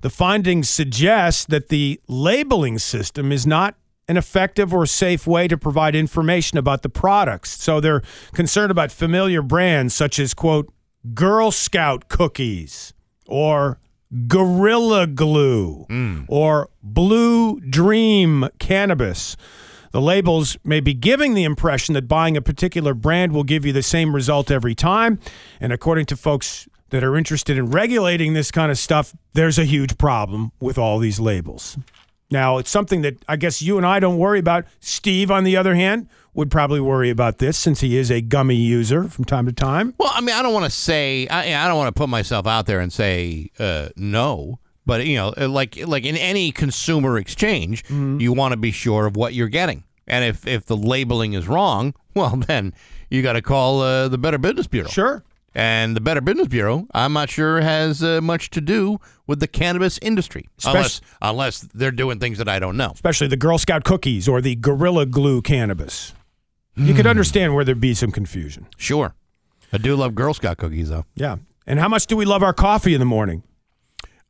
The 0.00 0.10
findings 0.10 0.68
suggest 0.68 1.50
that 1.50 1.68
the 1.68 2.00
labeling 2.06 2.78
system 2.78 3.32
is 3.32 3.46
not 3.46 3.76
an 4.08 4.16
effective 4.16 4.72
or 4.72 4.86
safe 4.86 5.26
way 5.26 5.48
to 5.48 5.58
provide 5.58 5.96
information 5.96 6.58
about 6.58 6.82
the 6.82 6.88
products. 6.88 7.60
So 7.60 7.80
they're 7.80 8.02
concerned 8.32 8.70
about 8.70 8.92
familiar 8.92 9.42
brands 9.42 9.94
such 9.94 10.18
as, 10.18 10.32
quote, 10.32 10.72
Girl 11.14 11.50
Scout 11.50 12.08
cookies 12.08 12.92
or 13.26 13.78
Gorilla 14.28 15.06
Glue 15.06 15.86
hmm. 15.88 16.22
or 16.28 16.70
Blue 16.82 17.60
Dream 17.60 18.48
Cannabis. 18.58 19.36
The 19.96 20.02
labels 20.02 20.58
may 20.62 20.80
be 20.80 20.92
giving 20.92 21.32
the 21.32 21.44
impression 21.44 21.94
that 21.94 22.06
buying 22.06 22.36
a 22.36 22.42
particular 22.42 22.92
brand 22.92 23.32
will 23.32 23.44
give 23.44 23.64
you 23.64 23.72
the 23.72 23.82
same 23.82 24.14
result 24.14 24.50
every 24.50 24.74
time. 24.74 25.18
And 25.58 25.72
according 25.72 26.04
to 26.12 26.18
folks 26.18 26.68
that 26.90 27.02
are 27.02 27.16
interested 27.16 27.56
in 27.56 27.70
regulating 27.70 28.34
this 28.34 28.50
kind 28.50 28.70
of 28.70 28.76
stuff, 28.76 29.14
there's 29.32 29.58
a 29.58 29.64
huge 29.64 29.96
problem 29.96 30.52
with 30.60 30.76
all 30.76 30.98
these 30.98 31.18
labels. 31.18 31.78
Now, 32.30 32.58
it's 32.58 32.68
something 32.68 33.00
that 33.00 33.24
I 33.26 33.36
guess 33.36 33.62
you 33.62 33.78
and 33.78 33.86
I 33.86 33.98
don't 33.98 34.18
worry 34.18 34.38
about. 34.38 34.66
Steve, 34.80 35.30
on 35.30 35.44
the 35.44 35.56
other 35.56 35.74
hand, 35.74 36.10
would 36.34 36.50
probably 36.50 36.80
worry 36.82 37.08
about 37.08 37.38
this 37.38 37.56
since 37.56 37.80
he 37.80 37.96
is 37.96 38.10
a 38.10 38.20
gummy 38.20 38.56
user 38.56 39.04
from 39.08 39.24
time 39.24 39.46
to 39.46 39.52
time. 39.52 39.94
Well, 39.96 40.12
I 40.12 40.20
mean, 40.20 40.36
I 40.36 40.42
don't 40.42 40.52
want 40.52 40.66
to 40.66 40.70
say 40.70 41.26
I, 41.28 41.64
I 41.64 41.68
don't 41.68 41.78
want 41.78 41.88
to 41.88 41.98
put 41.98 42.10
myself 42.10 42.46
out 42.46 42.66
there 42.66 42.80
and 42.80 42.92
say 42.92 43.50
uh, 43.58 43.88
no, 43.96 44.58
but 44.84 45.06
you 45.06 45.16
know, 45.16 45.32
like 45.48 45.78
like 45.86 46.04
in 46.04 46.16
any 46.18 46.52
consumer 46.52 47.16
exchange, 47.16 47.82
Mm-hmm. 47.84 48.20
you 48.20 48.34
want 48.34 48.52
to 48.52 48.58
be 48.58 48.72
sure 48.72 49.06
of 49.06 49.16
what 49.16 49.32
you're 49.34 49.48
getting, 49.48 49.84
and 50.06 50.24
if 50.24 50.46
if 50.46 50.66
the 50.66 50.76
labeling 50.76 51.32
is 51.32 51.48
wrong, 51.48 51.94
well, 52.14 52.36
then 52.36 52.74
you 53.10 53.22
got 53.22 53.34
to 53.34 53.42
call 53.42 53.80
uh, 53.80 54.08
the 54.08 54.18
Better 54.18 54.38
Business 54.38 54.66
Bureau. 54.66 54.88
Sure. 54.88 55.24
And 55.54 55.96
the 55.96 56.02
Better 56.02 56.20
Business 56.20 56.48
Bureau, 56.48 56.86
I'm 56.92 57.14
not 57.14 57.30
sure 57.30 57.62
has 57.62 58.02
uh, 58.02 58.20
much 58.20 58.50
to 58.50 58.60
do 58.60 58.98
with 59.26 59.40
the 59.40 59.46
cannabis 59.46 59.98
industry, 60.02 60.48
unless 60.66 61.00
unless 61.22 61.60
they're 61.60 61.90
doing 61.90 62.18
things 62.18 62.36
that 62.38 62.48
I 62.48 62.58
don't 62.58 62.76
know. 62.76 62.90
Especially 62.92 63.26
the 63.26 63.38
Girl 63.38 63.56
Scout 63.56 63.82
cookies 63.82 64.28
or 64.28 64.42
the 64.42 64.54
Gorilla 64.54 65.06
Glue 65.06 65.40
cannabis. 65.40 66.12
You 66.78 66.92
could 66.92 67.06
understand 67.06 67.54
where 67.54 67.64
there'd 67.64 67.80
be 67.80 67.94
some 67.94 68.12
confusion. 68.12 68.66
Sure, 68.76 69.14
I 69.72 69.78
do 69.78 69.96
love 69.96 70.14
Girl 70.14 70.34
Scout 70.34 70.58
cookies 70.58 70.90
though. 70.90 71.06
Yeah. 71.14 71.36
And 71.66 71.80
how 71.80 71.88
much 71.88 72.06
do 72.06 72.18
we 72.18 72.26
love 72.26 72.42
our 72.42 72.52
coffee 72.52 72.92
in 72.92 73.00
the 73.00 73.06
morning? 73.06 73.42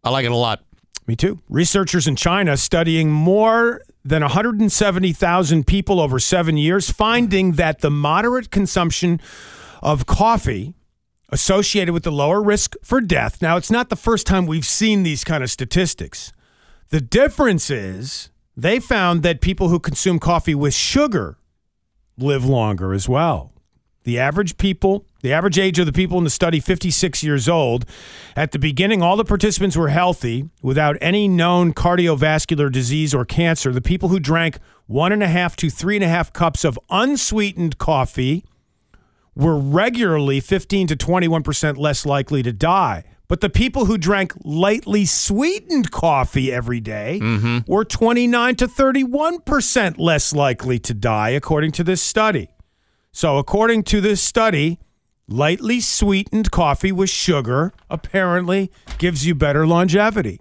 I 0.05 0.11
like 0.11 0.25
it 0.25 0.31
a 0.31 0.37
lot. 0.37 0.65
Me 1.07 1.17
too. 1.17 1.41
Researchers 1.49 2.07
in 2.07 2.15
China 2.15 2.57
studying 2.57 3.11
more 3.11 3.83
than 4.07 4.23
170,000 4.23 5.67
people 5.67 6.01
over 6.01 6.19
seven 6.19 6.57
years, 6.57 6.91
finding 6.91 7.53
that 7.53 7.81
the 7.81 7.91
moderate 7.91 8.51
consumption 8.51 9.21
of 9.83 10.07
coffee 10.07 10.75
associated 11.31 11.93
with 11.93 12.05
the 12.05 12.13
lower 12.13 12.41
risk 12.41 12.75
for 12.83 13.01
death. 13.01 13.43
Now, 13.43 13.57
it's 13.57 13.71
not 13.71 13.89
the 13.89 13.97
first 13.97 14.27
time 14.27 14.47
we've 14.47 14.65
seen 14.65 15.03
these 15.03 15.25
kind 15.25 15.43
of 15.43 15.51
statistics. 15.51 16.33
The 16.91 17.01
difference 17.01 17.69
is 17.69 18.31
they 18.57 18.79
found 18.79 19.23
that 19.25 19.41
people 19.41 19.69
who 19.69 19.81
consume 19.81 20.21
coffee 20.21 20.55
with 20.55 20.73
sugar 20.73 21.39
live 22.17 22.45
longer 22.45 22.95
as 22.95 23.09
well. 23.09 23.53
The 24.07 24.21
average 24.21 24.57
people, 24.57 25.05
the 25.23 25.33
average 25.33 25.59
age 25.59 25.81
of 25.81 25.87
the 25.87 25.93
people 25.93 26.17
in 26.17 26.23
the 26.23 26.31
study, 26.31 26.61
56 26.61 27.25
years 27.25 27.49
old. 27.49 27.85
At 28.37 28.53
the 28.53 28.59
beginning, 28.59 29.03
all 29.03 29.17
the 29.17 29.25
participants 29.25 29.77
were 29.77 29.89
healthy 29.89 30.49
without 30.63 30.97
any 31.01 31.27
known 31.27 31.75
cardiovascular 31.75 32.71
disease 32.71 33.13
or 33.13 33.25
cancer. 33.25 33.73
The 33.73 33.81
people 33.81 34.09
who 34.09 34.21
drank 34.21 34.61
one 34.87 35.11
and 35.11 35.25
a 35.25 35.27
half 35.27 35.57
to 35.57 35.71
three 35.71 35.97
and 35.97 36.05
a 36.05 36.09
half 36.09 36.33
cups 36.33 36.65
of 36.65 36.79
unsweetened 36.89 37.79
coffee 37.79 38.45
were 39.35 39.59
regularly 39.59 40.39
15 40.39 40.87
to 40.87 40.97
21% 40.97 41.77
less 41.77 42.07
likely 42.07 42.45
to 42.45 42.53
die. 42.53 43.03
But 43.27 43.41
the 43.41 43.51
people 43.51 43.87
who 43.87 43.99
drank 43.99 44.35
lightly 44.45 45.05
sweetened 45.05 45.91
coffee 45.91 46.53
every 46.53 46.79
day 46.79 47.19
mm-hmm. 47.21 47.59
were 47.67 47.85
29 47.85 48.55
to 48.55 48.69
31% 48.69 49.99
less 49.99 50.33
likely 50.33 50.79
to 50.79 50.95
die, 50.95 51.31
according 51.31 51.73
to 51.73 51.83
this 51.83 52.01
study. 52.01 52.51
So, 53.17 53.39
according 53.39 53.85
to 53.85 54.03
this 54.03 54.21
study, 54.21 54.79
lightly 55.27 55.81
sweetened 55.81 56.51
coffee 56.51 56.93
with 56.93 57.09
sugar 57.09 57.73
apparently 57.89 58.71
gives 58.99 59.25
you 59.27 59.35
better 59.35 59.67
longevity. 59.67 60.39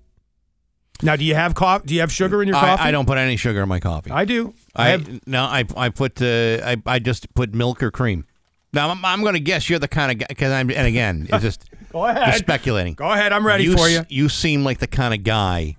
Now, 1.01 1.15
do 1.15 1.23
you 1.23 1.35
have 1.35 1.55
coffee? 1.55 1.87
Do 1.87 1.93
you 1.93 2.01
have 2.01 2.11
sugar 2.11 2.41
in 2.41 2.49
your 2.49 2.57
coffee? 2.57 2.83
I, 2.83 2.89
I 2.89 2.91
don't 2.91 3.05
put 3.05 3.17
any 3.17 3.37
sugar 3.37 3.61
in 3.63 3.69
my 3.69 3.79
coffee. 3.79 4.11
I 4.11 4.25
do. 4.25 4.53
I, 4.75 4.89
have 4.89 5.25
no, 5.25 5.43
I 5.45 5.63
I 5.77 5.87
put 5.87 6.21
uh, 6.21 6.25
I 6.65 6.75
I 6.85 6.99
just 6.99 7.33
put 7.33 7.53
milk 7.53 7.81
or 7.81 7.91
cream. 7.91 8.25
Now 8.73 8.89
I'm, 8.89 9.05
I'm 9.05 9.21
going 9.21 9.35
to 9.35 9.39
guess 9.39 9.69
you're 9.69 9.79
the 9.79 9.87
kind 9.87 10.11
of 10.11 10.17
guy 10.17 10.25
because 10.27 10.51
I'm 10.51 10.69
and 10.69 10.85
again 10.85 11.27
it's 11.29 11.43
just 11.43 11.69
Go 11.93 12.03
ahead. 12.05 12.25
just 12.25 12.39
speculating. 12.39 12.95
Go 12.95 13.09
ahead. 13.09 13.31
I'm 13.31 13.47
ready 13.47 13.63
you 13.63 13.77
for 13.77 13.85
s- 13.87 13.91
you. 13.93 14.01
You 14.23 14.27
seem 14.27 14.65
like 14.65 14.79
the 14.79 14.87
kind 14.87 15.13
of 15.13 15.23
guy 15.23 15.77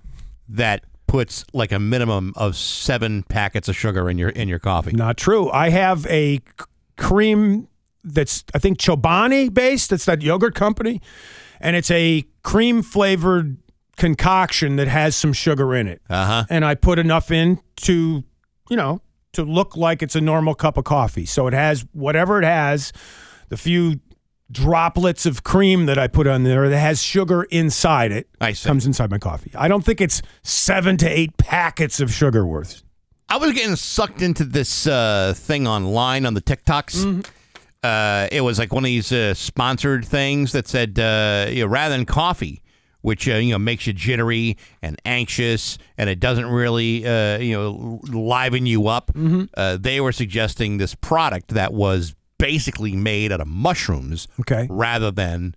that 0.49 0.83
puts 1.05 1.45
like 1.53 1.71
a 1.71 1.77
minimum 1.77 2.33
of 2.35 2.55
seven 2.57 3.21
packets 3.21 3.69
of 3.69 3.75
sugar 3.75 4.09
in 4.09 4.17
your 4.17 4.29
in 4.29 4.47
your 4.47 4.57
coffee. 4.57 4.93
Not 4.93 5.15
true. 5.17 5.47
I 5.51 5.69
have 5.69 6.07
a 6.07 6.37
c- 6.37 6.41
cream 6.97 7.67
that's 8.03 8.43
I 8.53 8.59
think 8.59 8.77
Chobani 8.77 9.53
based. 9.53 9.89
That's 9.89 10.05
that 10.05 10.21
yogurt 10.21 10.55
company, 10.55 11.01
and 11.59 11.75
it's 11.75 11.91
a 11.91 12.25
cream 12.43 12.81
flavored 12.81 13.57
concoction 13.97 14.75
that 14.77 14.87
has 14.87 15.15
some 15.15 15.33
sugar 15.33 15.75
in 15.75 15.87
it. 15.87 16.01
Uh 16.09 16.25
huh. 16.25 16.43
And 16.49 16.63
I 16.63 16.75
put 16.75 16.99
enough 16.99 17.31
in 17.31 17.59
to, 17.77 18.23
you 18.69 18.77
know, 18.77 19.01
to 19.33 19.43
look 19.43 19.75
like 19.75 20.01
it's 20.01 20.15
a 20.15 20.21
normal 20.21 20.55
cup 20.55 20.77
of 20.77 20.85
coffee. 20.85 21.25
So 21.25 21.47
it 21.47 21.53
has 21.53 21.85
whatever 21.93 22.39
it 22.39 22.45
has, 22.45 22.93
the 23.49 23.57
few 23.57 23.99
droplets 24.49 25.25
of 25.25 25.43
cream 25.43 25.87
that 25.87 25.97
I 25.97 26.07
put 26.07 26.25
on 26.25 26.43
there 26.43 26.69
that 26.69 26.77
has 26.79 27.01
sugar 27.01 27.43
inside 27.43 28.13
it 28.13 28.29
I 28.39 28.53
see. 28.53 28.67
comes 28.67 28.85
inside 28.85 29.11
my 29.11 29.17
coffee. 29.17 29.51
I 29.55 29.67
don't 29.67 29.83
think 29.83 29.99
it's 29.99 30.21
seven 30.43 30.95
to 30.97 31.07
eight 31.09 31.35
packets 31.37 31.99
of 31.99 32.13
sugar 32.13 32.45
worth. 32.45 32.83
I 33.29 33.37
was 33.37 33.51
getting 33.53 33.75
sucked 33.75 34.21
into 34.21 34.43
this 34.45 34.87
uh, 34.87 35.33
thing 35.35 35.67
online 35.67 36.25
on 36.25 36.33
the 36.33 36.41
TikToks. 36.41 37.03
Mm-hmm. 37.05 37.21
Uh, 37.83 38.27
it 38.31 38.41
was 38.41 38.57
like 38.57 38.73
one 38.73 38.83
of 38.83 38.87
these 38.87 39.11
uh, 39.11 39.33
sponsored 39.33 40.05
things 40.05 40.51
that 40.53 40.67
said, 40.67 40.97
uh, 40.97 41.47
you 41.49 41.61
know, 41.63 41.67
rather 41.67 41.95
than 41.95 42.05
coffee, 42.05 42.61
which 43.01 43.29
uh, 43.29 43.35
you 43.35 43.51
know 43.51 43.59
makes 43.59 43.85
you 43.85 43.93
jittery 43.93 44.57
and 44.81 44.99
anxious, 45.05 45.77
and 45.97 46.09
it 46.09 46.19
doesn't 46.19 46.47
really 46.47 47.05
uh, 47.05 47.37
you 47.37 47.53
know 47.53 47.99
liven 48.09 48.65
you 48.65 48.87
up. 48.87 49.11
Mm-hmm. 49.13 49.43
Uh, 49.55 49.77
they 49.79 50.01
were 50.01 50.11
suggesting 50.11 50.77
this 50.77 50.95
product 50.95 51.49
that 51.49 51.73
was 51.73 52.15
basically 52.39 52.95
made 52.95 53.31
out 53.31 53.41
of 53.41 53.47
mushrooms, 53.47 54.27
Okay. 54.39 54.67
rather 54.69 55.11
than 55.11 55.55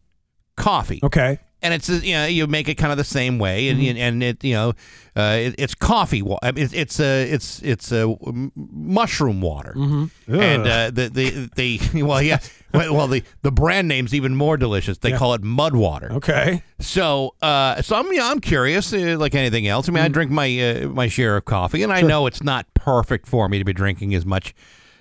coffee 0.57 1.01
Okay. 1.03 1.39
And 1.63 1.75
it's 1.75 1.89
uh, 1.91 2.01
you 2.03 2.15
know 2.15 2.27
you 2.27 2.47
make 2.47 2.69
it 2.69 2.75
kind 2.77 2.93
of 2.93 2.99
the 2.99 3.05
same 3.05 3.39
way, 3.39 3.69
and 3.69 3.79
Mm-hmm. 3.81 3.99
and 3.99 4.23
it 4.23 4.45
you 4.45 4.55
know 4.55 4.73
uh, 5.17 5.37
it, 5.41 5.55
it's 5.59 5.75
coffee. 5.75 6.23
Wa- 6.23 6.39
I 6.43 6.53
mean, 6.53 6.65
it's 6.65 6.73
it's 6.75 7.01
a 7.01 7.31
it's 7.31 7.63
it's 7.63 7.93
a 7.93 8.03
m- 8.27 8.53
mushroom 8.57 9.41
water, 9.41 9.75
Mm-hmm. 9.77 10.35
and 10.41 10.67
uh, 10.67 10.91
the 10.91 11.09
the 11.09 11.51
the 11.57 12.03
well 12.03 12.23
yeah 12.23 12.39
well 12.73 13.09
the 13.09 13.23
the 13.43 13.51
brand 13.51 13.89
name's 13.89 14.15
even 14.15 14.35
more 14.37 14.57
delicious. 14.57 14.99
They 14.99 15.13
call 15.13 15.35
it 15.35 15.43
mud 15.43 15.75
water. 15.75 16.13
Okay. 16.13 16.63
So 16.79 17.35
uh 17.43 17.83
so 17.83 17.97
I'm 17.97 18.07
you 18.07 18.17
know, 18.19 18.31
I'm 18.31 18.41
curious 18.41 18.93
uh, 18.93 19.17
like 19.19 19.35
anything 19.35 19.67
else. 19.67 19.89
I 19.89 19.93
mean 19.93 20.03
I 20.03 20.07
Mm-hmm. 20.07 20.13
drink 20.13 20.31
my 20.31 20.71
uh, 20.71 20.89
my 20.89 21.09
share 21.09 21.37
of 21.37 21.45
coffee, 21.45 21.83
and 21.83 21.93
I 21.93 22.01
know 22.03 22.27
it's 22.27 22.43
not 22.43 22.73
perfect 22.75 23.27
for 23.27 23.49
me 23.49 23.59
to 23.59 23.65
be 23.65 23.73
drinking 23.73 24.15
as 24.15 24.25
much. 24.25 24.55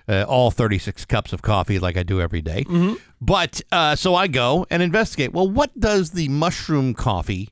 Uh, 0.09 0.25
all 0.27 0.49
36 0.49 1.05
cups 1.05 1.33
of 1.33 1.43
coffee 1.43 1.77
like 1.77 1.95
I 1.95 2.01
do 2.01 2.19
every 2.19 2.41
day. 2.41 2.63
Mm-hmm. 2.63 2.95
But 3.21 3.61
uh, 3.71 3.95
so 3.95 4.15
I 4.15 4.25
go 4.25 4.65
and 4.71 4.81
investigate. 4.81 5.33
Well, 5.33 5.47
what 5.47 5.79
does 5.79 6.09
the 6.11 6.27
mushroom 6.29 6.95
coffee 6.95 7.49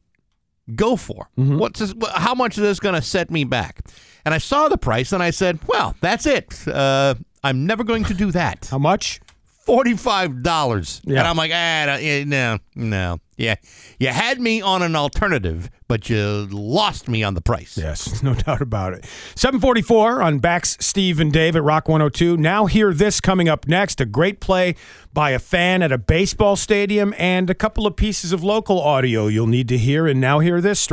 go 0.76 0.96
for? 0.96 1.30
Mm-hmm. 1.38 1.60
What's 1.60 1.80
this, 1.80 1.94
how 2.16 2.34
much 2.34 2.58
is 2.58 2.64
this 2.64 2.80
going 2.80 2.96
to 2.96 3.02
set 3.04 3.30
me 3.30 3.44
back? 3.44 3.82
And 4.26 4.34
I 4.34 4.40
saw 4.40 4.70
the 4.70 4.78
price 4.78 5.14
and 5.14 5.22
I 5.22 5.30
said, 5.30 5.60
well, 5.68 5.96
that's 6.02 6.26
it. 6.26 6.68
Uh, 6.68 7.14
I'm 7.44 7.68
never 7.68 7.84
going 7.84 8.04
to 8.06 8.16
do 8.16 8.32
that. 8.32 8.68
How 8.72 8.80
much? 8.80 9.22
Forty-five 9.66 10.42
dollars, 10.44 11.02
Yeah. 11.06 11.20
and 11.20 11.28
I'm 11.28 11.36
like, 11.38 11.52
ah, 11.54 11.98
no, 12.26 12.58
no, 12.76 13.20
yeah, 13.38 13.56
you 14.00 14.08
had 14.08 14.42
me 14.42 14.62
on 14.62 14.82
an 14.82 14.96
alternative, 14.96 15.70
but 15.88 16.10
you 16.10 16.48
lost 16.50 17.08
me 17.08 17.24
on 17.24 17.36
the 17.36 17.42
price. 17.42 17.78
Yes, 17.78 18.24
no 18.24 18.34
doubt 18.34 18.62
about 18.62 18.94
it. 18.94 19.06
744 19.36 20.22
on 20.24 20.40
Bax, 20.40 20.76
Steve 20.80 21.20
and 21.20 21.32
Dave 21.32 21.56
at 21.56 21.64
Rock 21.64 21.88
102. 21.88 22.36
Now 22.36 22.66
hear 22.66 22.94
this 22.94 23.22
coming 23.22 23.48
up 23.48 23.68
next. 23.68 24.02
A 24.02 24.06
great 24.06 24.40
play 24.40 24.76
by 25.14 25.32
a 25.32 25.40
fan 25.40 25.84
at 25.84 25.92
a 25.92 25.98
baseball 25.98 26.56
stadium 26.56 27.14
and 27.18 27.50
a 27.50 27.56
couple 27.56 27.86
of 27.86 27.96
pieces 27.96 28.32
of 28.32 28.44
local 28.44 28.82
audio 28.82 29.28
you'll 29.28 29.48
need 29.48 29.68
to 29.70 29.78
hear. 29.78 30.08
And 30.08 30.20
now 30.20 30.40
hear 30.40 30.60
this. 30.60 30.90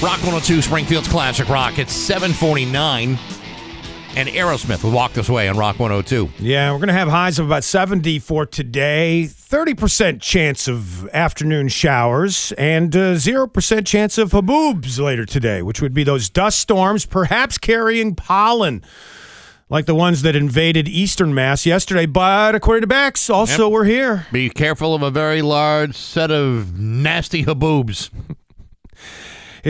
Rock 0.00 0.18
102, 0.22 0.62
Springfield's 0.62 1.08
Classic 1.08 1.48
Rock. 1.48 1.78
It's 1.78 1.92
749, 1.92 3.18
and 4.16 4.28
Aerosmith 4.28 4.82
will 4.82 4.90
walk 4.90 5.12
this 5.12 5.28
way 5.28 5.48
on 5.48 5.56
Rock 5.56 5.78
102. 5.78 6.30
Yeah, 6.38 6.72
we're 6.72 6.78
going 6.78 6.88
to 6.88 6.92
have 6.94 7.08
highs 7.08 7.38
of 7.38 7.46
about 7.46 7.62
70 7.64 8.18
for 8.18 8.46
today, 8.46 9.26
30% 9.28 10.20
chance 10.20 10.66
of 10.66 11.08
afternoon 11.10 11.68
showers, 11.68 12.52
and 12.58 12.94
uh, 12.96 13.14
0% 13.14 13.86
chance 13.86 14.18
of 14.18 14.32
haboobs 14.32 14.98
later 14.98 15.24
today, 15.24 15.62
which 15.62 15.80
would 15.80 15.94
be 15.94 16.02
those 16.04 16.28
dust 16.30 16.58
storms, 16.58 17.06
perhaps 17.06 17.58
carrying 17.58 18.14
pollen. 18.14 18.82
Like 19.70 19.84
the 19.84 19.94
ones 19.94 20.22
that 20.22 20.34
invaded 20.34 20.88
Eastern 20.88 21.34
Mass 21.34 21.66
yesterday, 21.66 22.06
but 22.06 22.54
according 22.54 22.80
to 22.80 22.86
Bax, 22.86 23.28
also 23.28 23.64
Yep. 23.64 23.72
we're 23.72 23.84
here. 23.84 24.26
Be 24.32 24.48
careful 24.48 24.94
of 24.94 25.02
a 25.02 25.10
very 25.10 25.42
large 25.42 25.94
set 25.94 26.30
of 26.30 26.78
nasty 26.78 27.44
haboobs. 27.44 28.08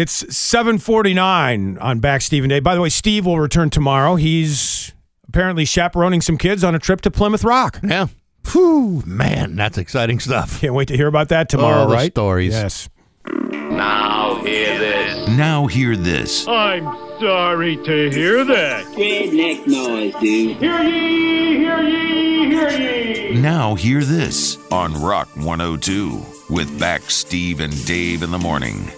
It's 0.00 0.36
749 0.36 1.76
on 1.78 1.98
Bax 1.98 2.26
Stephen 2.26 2.48
Day. 2.48 2.60
By 2.60 2.76
the 2.76 2.80
way, 2.80 2.88
Steve 2.88 3.26
will 3.26 3.40
return 3.40 3.68
tomorrow. 3.68 4.14
He's 4.14 4.92
apparently 5.26 5.64
chaperoning 5.64 6.20
some 6.20 6.38
kids 6.38 6.62
on 6.62 6.72
a 6.76 6.78
trip 6.78 7.00
to 7.00 7.10
Plymouth 7.10 7.42
Rock. 7.42 7.80
Yeah. 7.82 8.06
Whew, 8.52 9.02
man, 9.04 9.56
that's 9.56 9.76
exciting 9.76 10.20
stuff. 10.20 10.60
Can't 10.60 10.74
wait 10.74 10.86
to 10.86 10.96
hear 10.96 11.08
about 11.08 11.30
that 11.30 11.48
tomorrow, 11.48 11.82
Oh, 11.82 11.88
the 11.88 11.94
right? 11.96 12.12
stories. 12.12 12.52
Yes. 12.52 12.88
Now 13.26 14.36
hear 14.44 14.78
this. 14.78 15.28
Now 15.30 15.66
hear 15.66 15.96
this. 15.96 16.46
I'm 16.46 16.84
sorry 17.18 17.76
to 17.78 18.08
hear 18.10 18.44
that. 18.44 18.84
Redneck 18.94 19.66
noise, 19.66 20.14
dude. 20.20 20.58
Hear 20.58 20.80
ye, 20.84 21.56
hear 21.56 21.82
ye, 21.82 22.46
hear 22.50 22.70
ye. 22.70 23.40
Now 23.40 23.74
hear 23.74 24.04
this 24.04 24.58
on 24.70 24.94
Rock 25.02 25.28
102 25.34 26.22
with 26.50 26.78
Bax 26.78 27.16
Steve 27.16 27.58
and 27.58 27.84
Dave 27.84 28.22
in 28.22 28.30
the 28.30 28.38
morning. 28.38 28.88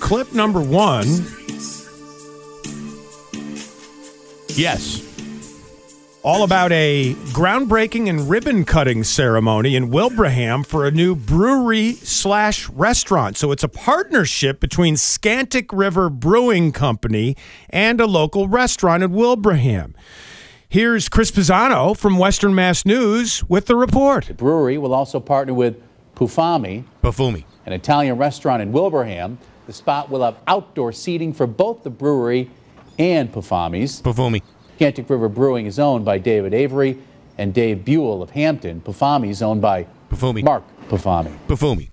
Clip 0.00 0.32
number 0.32 0.60
one. 0.60 1.06
Yes. 4.48 5.02
all 6.22 6.42
about 6.42 6.72
a 6.72 7.14
groundbreaking 7.32 8.08
and 8.08 8.28
ribbon 8.28 8.64
cutting 8.64 9.04
ceremony 9.04 9.76
in 9.76 9.90
Wilbraham 9.90 10.66
for 10.66 10.84
a 10.84 10.90
new 10.90 11.14
brewery 11.14 11.92
slash 11.92 12.68
restaurant. 12.70 13.36
So 13.36 13.52
it's 13.52 13.62
a 13.62 13.68
partnership 13.68 14.58
between 14.58 14.96
Scantic 14.96 15.66
River 15.72 16.10
Brewing 16.10 16.72
Company 16.72 17.36
and 17.70 18.00
a 18.00 18.06
local 18.06 18.48
restaurant 18.48 19.04
in 19.04 19.12
Wilbraham. 19.12 19.94
Here's 20.68 21.08
Chris 21.08 21.30
Pisano 21.30 21.96
from 21.96 22.18
Western 22.18 22.54
Mass 22.54 22.84
News 22.84 23.44
with 23.44 23.66
the 23.66 23.76
report. 23.76 24.26
The 24.26 24.34
brewery 24.34 24.78
will 24.78 24.94
also 24.94 25.20
partner 25.20 25.54
with 25.54 25.80
Pufami, 26.16 26.82
Bafumi. 27.04 27.44
an 27.66 27.72
Italian 27.72 28.16
restaurant 28.16 28.62
in 28.62 28.72
Wilbraham. 28.72 29.38
The 29.66 29.72
spot 29.72 30.10
will 30.10 30.22
have 30.22 30.36
outdoor 30.46 30.92
seating 30.92 31.32
for 31.32 31.46
both 31.46 31.82
the 31.82 31.90
brewery 31.90 32.50
and 32.98 33.32
Pufami's. 33.32 34.00
Bafumi. 34.00 34.42
Scantic 34.78 35.08
River 35.10 35.28
Brewing 35.28 35.66
is 35.66 35.78
owned 35.78 36.04
by 36.04 36.18
David 36.18 36.54
Avery 36.54 36.98
and 37.38 37.52
Dave 37.52 37.84
Buell 37.84 38.22
of 38.22 38.30
Hampden. 38.30 38.80
Pufami 38.80 39.30
is 39.30 39.42
owned 39.42 39.60
by 39.60 39.86
Pufumi. 40.10 40.44
Mark 40.44 40.62
Pufami. 40.88 41.36
Bafumi. 41.46 41.90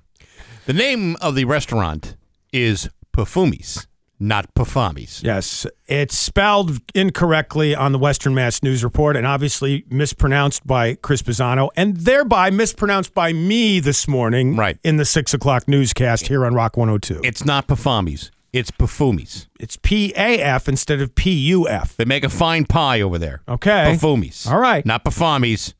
The 0.65 0.73
name 0.73 1.15
of 1.21 1.35
the 1.35 1.45
restaurant 1.45 2.15
is 2.51 2.89
Pafumi's. 3.11 3.87
Not 4.19 4.53
Pafamis. 4.53 5.21
Yes, 5.23 5.65
it's 5.87 6.17
spelled 6.17 6.79
incorrectly 6.95 7.75
on 7.75 7.91
the 7.91 7.99
Western 7.99 8.33
Mass 8.33 8.63
News 8.63 8.83
Report 8.83 9.15
and 9.17 9.27
obviously 9.27 9.83
mispronounced 9.89 10.65
by 10.65 10.95
Chris 10.95 11.21
Pisano 11.21 11.69
and 11.75 11.97
thereby 11.97 12.49
mispronounced 12.49 13.13
by 13.13 13.33
me 13.33 13.79
this 13.79 14.07
morning 14.07 14.55
Right. 14.55 14.77
in 14.83 14.97
the 14.97 15.05
6 15.05 15.33
o'clock 15.33 15.67
newscast 15.67 16.27
here 16.27 16.45
on 16.45 16.53
Rock 16.53 16.77
102. 16.77 17.21
It's 17.23 17.43
not 17.43 17.67
Pafamis. 17.67 18.29
It's 18.53 18.69
Pafumis. 18.69 19.47
It's 19.59 19.77
P-A-F 19.77 20.69
instead 20.69 21.01
of 21.01 21.15
P-U-F. 21.15 21.97
They 21.97 22.05
make 22.05 22.23
a 22.23 22.29
fine 22.29 22.65
pie 22.65 23.01
over 23.01 23.17
there. 23.17 23.41
Okay. 23.49 23.97
Pafumis. 23.97 24.47
All 24.49 24.59
right. 24.59 24.85
Not 24.85 25.03
Pafamis. 25.03 25.73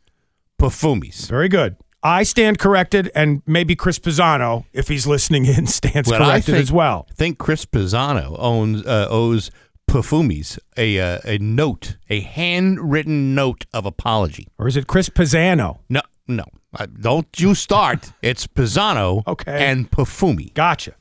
Pafumis. 0.60 1.30
Very 1.30 1.50
good. 1.50 1.76
I 2.04 2.24
stand 2.24 2.60
corrected, 2.60 3.10
and 3.16 3.42
maybe 3.48 3.76
Chris 3.76 3.98
Pisano, 3.98 4.66
if 4.74 4.90
he's 4.90 5.08
listening 5.08 5.46
in, 5.46 5.68
stands 5.80 6.12
I 6.12 6.18
corrected 6.18 6.56
think- 6.56 6.62
as 6.64 6.72
well. 6.72 7.08
I 7.10 7.14
think 7.14 7.38
Chris 7.38 7.66
Pisano 7.66 8.36
owns 8.38 8.86
uh, 8.86 9.08
owes 9.10 9.52
Pafumis 9.90 10.60
a 10.78 11.00
uh, 11.00 11.20
a 11.26 11.38
note, 11.38 11.98
a 12.10 12.22
handwritten 12.22 13.34
note 13.36 13.66
of 13.74 13.86
apology. 13.86 14.48
Or 14.58 14.68
is 14.68 14.76
it 14.78 14.88
Chris 14.88 15.10
Pisano? 15.10 15.80
No, 15.90 16.02
no, 16.28 16.46
uh, 16.78 16.88
don't 17.00 17.28
you 17.40 17.56
start. 17.56 18.12
it's 18.22 18.48
Pisano 18.48 19.24
Okay. 19.28 19.66
and 19.70 19.90
Pafumi. 19.92 20.54
Gotcha. 20.54 20.96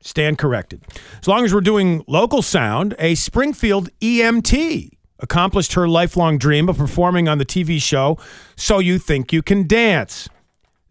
Stand 0.00 0.38
corrected. 0.38 0.82
As 1.20 1.26
long 1.26 1.44
as 1.44 1.52
we're 1.52 1.60
doing 1.60 2.04
local 2.06 2.40
sound, 2.42 2.94
a 3.00 3.16
Springfield 3.16 3.90
EMT 4.00 4.90
accomplished 5.18 5.74
her 5.74 5.88
lifelong 5.88 6.38
dream 6.38 6.68
of 6.68 6.78
performing 6.78 7.28
on 7.28 7.38
the 7.38 7.44
TV 7.44 7.80
show 7.80 8.18
So 8.56 8.78
You 8.78 8.98
Think 8.98 9.32
You 9.32 9.42
Can 9.42 9.66
Dance. 9.66 10.28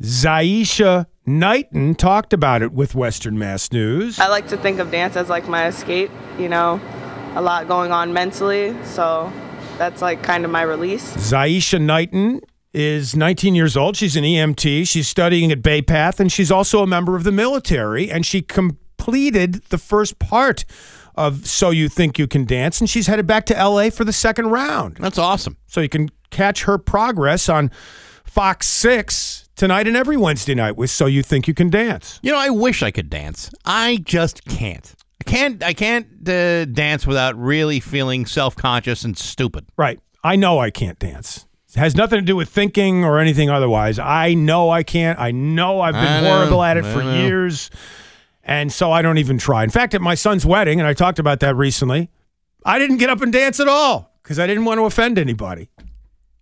Zaisha 0.02 1.08
Knighton 1.26 1.96
talked 1.96 2.34
about 2.34 2.62
it 2.62 2.72
with 2.72 2.96
Western 2.96 3.38
Mass 3.38 3.72
News. 3.72 4.20
I 4.20 4.28
like 4.28 4.48
to 4.50 4.58
think 4.58 4.80
of 4.80 4.92
dance 4.92 5.16
as 5.16 5.30
like 5.30 5.48
my 5.48 5.68
escape, 5.68 6.12
you 6.38 6.50
know, 6.50 6.80
a 7.36 7.42
lot 7.42 7.68
going 7.68 7.92
on 7.92 8.14
mentally. 8.14 8.76
So 8.84 9.32
that's 9.78 10.02
like 10.02 10.24
kind 10.24 10.46
of 10.46 10.52
my 10.52 10.62
release. 10.62 11.16
Zaisha 11.16 11.82
Knighton 11.82 12.42
is 12.74 13.16
19 13.16 13.56
years 13.56 13.76
old. 13.76 13.98
She's 13.98 14.16
an 14.16 14.24
EMT. 14.24 14.88
She's 14.88 15.08
studying 15.08 15.52
at 15.52 15.62
Bay 15.62 15.82
Path, 15.82 16.20
and 16.20 16.32
she's 16.32 16.52
also 16.52 16.84
a 16.84 16.88
member 16.88 17.16
of 17.16 17.24
the 17.24 17.32
military. 17.32 18.10
And 18.12 18.26
she 18.26 18.42
completed 18.42 19.64
the 19.70 19.78
first 19.78 20.20
part 20.20 20.64
of 21.18 21.46
So 21.48 21.72
You 21.72 21.90
Think 21.90 22.18
You 22.18 22.28
Can 22.28 22.46
Dance, 22.46 22.80
and 22.80 22.90
she's 22.90 23.08
headed 23.08 23.28
back 23.28 23.46
to 23.48 23.54
LA 23.54 23.90
for 23.90 24.04
the 24.04 24.14
second 24.14 24.48
round. 24.48 24.98
That's 24.98 25.18
awesome. 25.18 25.58
So 25.66 25.82
you 25.82 25.90
can 25.90 26.10
catch 26.30 26.64
her 26.64 26.78
progress 26.78 27.50
on 27.50 27.72
Fox 28.24 28.68
6 28.68 29.50
tonight 29.56 29.88
and 29.88 29.98
every 29.98 30.16
Wednesday 30.16 30.56
night 30.56 30.78
with 30.78 30.90
So 30.90 31.08
You 31.08 31.24
Think 31.24 31.48
You 31.48 31.54
Can 31.54 31.70
Dance. 31.70 32.20
You 32.22 32.32
know, 32.32 32.38
I 32.38 32.50
wish 32.50 32.84
I 32.84 32.92
could 32.92 33.10
dance. 33.10 33.50
I 33.66 33.98
just 34.04 34.46
can't. 34.46 34.94
I 35.20 35.24
can't. 35.24 35.64
I 35.64 35.74
can't 35.74 36.08
uh, 36.30 36.66
dance 36.66 37.08
without 37.08 37.36
really 37.38 37.80
feeling 37.80 38.26
self 38.26 38.56
conscious 38.56 39.04
and 39.04 39.18
stupid. 39.18 39.66
Right. 39.76 40.00
I 40.24 40.36
know 40.36 40.60
I 40.60 40.70
can't 40.70 41.00
dance. 41.00 41.46
It 41.70 41.80
has 41.80 41.96
nothing 41.96 42.20
to 42.20 42.26
do 42.26 42.36
with 42.36 42.50
thinking 42.50 43.04
or 43.04 43.20
anything 43.20 43.50
otherwise. 43.50 44.00
I 44.00 44.34
know 44.34 44.70
I 44.70 44.84
can't. 44.84 45.20
I 45.20 45.32
know 45.32 45.82
I've 45.82 45.96
been 45.96 46.24
know. 46.24 46.36
horrible 46.36 46.64
at 46.64 46.78
it 46.78 46.86
for 46.86 47.02
years. 47.02 47.70
And 48.48 48.72
so 48.72 48.92
I 48.92 49.02
don't 49.02 49.18
even 49.18 49.38
try. 49.38 49.64
In 49.64 49.70
fact, 49.70 49.94
at 49.94 50.02
my 50.02 50.16
son's 50.16 50.46
wedding, 50.46 50.80
and 50.80 50.88
I 50.88 50.94
talked 50.94 51.20
about 51.20 51.42
that 51.42 51.56
recently, 51.56 52.10
I 52.66 52.80
didn't 52.80 52.98
get 52.98 53.10
up 53.10 53.22
and 53.22 53.32
dance 53.32 53.60
at 53.60 53.68
all 53.68 54.18
because 54.24 54.40
I 54.40 54.48
didn't 54.48 54.64
want 54.64 54.80
to 54.80 54.86
offend 54.86 55.20
anybody. 55.20 55.70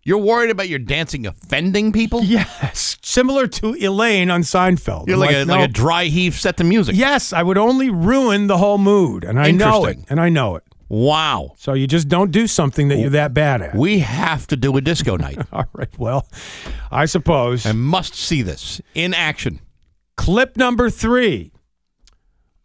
You're 0.03 0.19
worried 0.19 0.51
about 0.51 0.69
your 0.69 0.77
dancing 0.77 1.25
offending 1.25 1.91
people? 1.91 2.23
Yes. 2.23 2.97
Similar 3.01 3.47
to 3.47 3.73
Elaine 3.73 4.29
on 4.29 4.43
Seinfeld. 4.43 5.07
You're 5.07 5.15
I'm 5.15 5.19
like, 5.19 5.35
a, 5.35 5.45
no. 5.45 5.53
like 5.55 5.69
a 5.69 5.73
dry 5.73 6.05
heave 6.05 6.35
set 6.35 6.57
to 6.57 6.63
music. 6.63 6.95
Yes, 6.95 7.33
I 7.33 7.41
would 7.41 7.57
only 7.57 7.89
ruin 7.89 8.45
the 8.45 8.59
whole 8.59 8.77
mood. 8.77 9.23
And 9.23 9.39
I 9.39 9.49
know 9.49 9.85
it. 9.85 9.97
And 10.07 10.21
I 10.21 10.29
know 10.29 10.57
it. 10.57 10.63
Wow. 10.89 11.53
So 11.57 11.73
you 11.73 11.87
just 11.87 12.07
don't 12.07 12.29
do 12.29 12.45
something 12.45 12.89
that 12.89 12.99
you're 12.99 13.09
that 13.09 13.33
bad 13.33 13.63
at. 13.63 13.75
We 13.75 13.99
have 13.99 14.45
to 14.47 14.55
do 14.55 14.77
a 14.77 14.81
disco 14.81 15.17
night. 15.17 15.39
All 15.51 15.65
right. 15.73 15.97
Well, 15.97 16.27
I 16.91 17.05
suppose. 17.05 17.65
I 17.65 17.71
must 17.71 18.13
see 18.13 18.43
this 18.43 18.79
in 18.93 19.15
action. 19.15 19.59
Clip 20.17 20.55
number 20.55 20.91
three. 20.91 21.51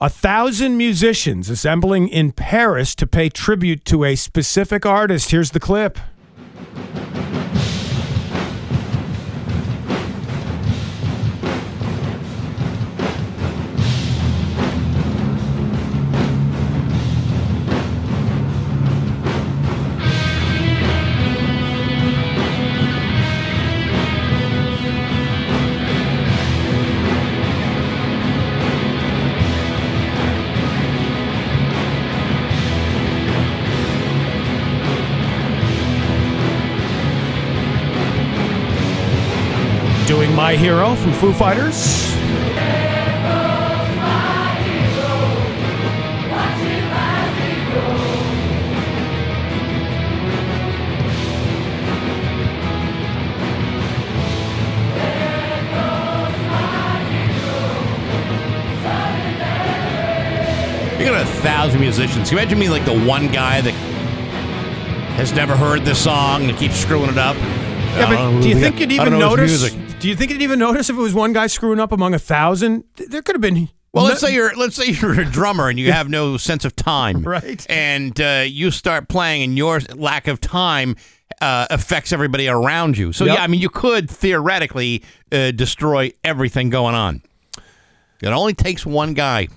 A 0.02 0.08
thousand 0.08 0.78
musicians 0.78 1.50
assembling 1.50 2.08
in 2.08 2.32
Paris 2.32 2.94
to 2.94 3.06
pay 3.06 3.28
tribute 3.28 3.84
to 3.84 4.06
a 4.06 4.16
specific 4.16 4.86
artist. 4.86 5.30
Here's 5.30 5.50
the 5.50 5.60
clip. 5.60 5.98
My 40.50 40.56
Hero 40.56 40.96
from 40.96 41.12
Foo 41.12 41.32
Fighters. 41.32 42.10
You 60.98 61.06
got 61.06 61.22
a 61.22 61.26
thousand 61.42 61.80
musicians. 61.80 62.28
Can 62.28 62.38
you 62.38 62.42
imagine 62.42 62.58
me 62.58 62.68
like 62.68 62.84
the 62.84 62.98
one 62.98 63.28
guy 63.28 63.60
that 63.60 63.70
has 65.14 65.32
never 65.32 65.54
heard 65.54 65.82
this 65.82 66.02
song 66.02 66.50
and 66.50 66.58
keeps 66.58 66.74
screwing 66.74 67.08
it 67.08 67.18
up? 67.18 67.36
Yeah, 67.36 68.10
don't 68.10 68.34
but 68.34 68.42
do 68.42 68.48
you 68.48 68.56
think 68.56 68.80
you'd 68.80 68.90
even 68.90 69.16
know 69.16 69.36
his 69.36 69.62
notice? 69.62 69.89
Do 70.00 70.08
you 70.08 70.16
think 70.16 70.30
you'd 70.30 70.40
even 70.40 70.58
notice 70.58 70.88
if 70.88 70.96
it 70.96 71.00
was 71.00 71.12
one 71.12 71.34
guy 71.34 71.46
screwing 71.46 71.78
up 71.78 71.92
among 71.92 72.14
a 72.14 72.18
thousand? 72.18 72.84
There 72.96 73.20
could 73.20 73.34
have 73.34 73.42
been. 73.42 73.68
Well, 73.92 74.04
let's 74.04 74.20
say 74.20 74.32
you're 74.32 74.54
let's 74.56 74.76
say 74.76 74.86
you're 74.86 75.20
a 75.20 75.24
drummer 75.26 75.68
and 75.68 75.78
you 75.78 75.92
have 75.92 76.08
no 76.08 76.36
sense 76.38 76.64
of 76.64 76.74
time, 76.74 77.22
Right. 77.26 77.66
And 77.68 78.18
uh, 78.18 78.44
you 78.46 78.70
start 78.70 79.08
playing, 79.08 79.42
and 79.42 79.58
your 79.58 79.80
lack 79.94 80.26
of 80.26 80.40
time 80.40 80.96
uh, 81.42 81.66
affects 81.68 82.12
everybody 82.12 82.48
around 82.48 82.96
you. 82.96 83.12
So 83.12 83.26
Yep. 83.26 83.34
yeah, 83.36 83.42
I 83.42 83.46
mean, 83.46 83.60
you 83.60 83.68
could 83.68 84.08
theoretically 84.08 85.02
uh, 85.32 85.50
destroy 85.50 86.12
everything 86.24 86.70
going 86.70 86.94
on. 86.94 87.20
It 88.22 88.28
only 88.28 88.54
takes 88.54 88.86
one 88.86 89.12
guy. 89.12 89.48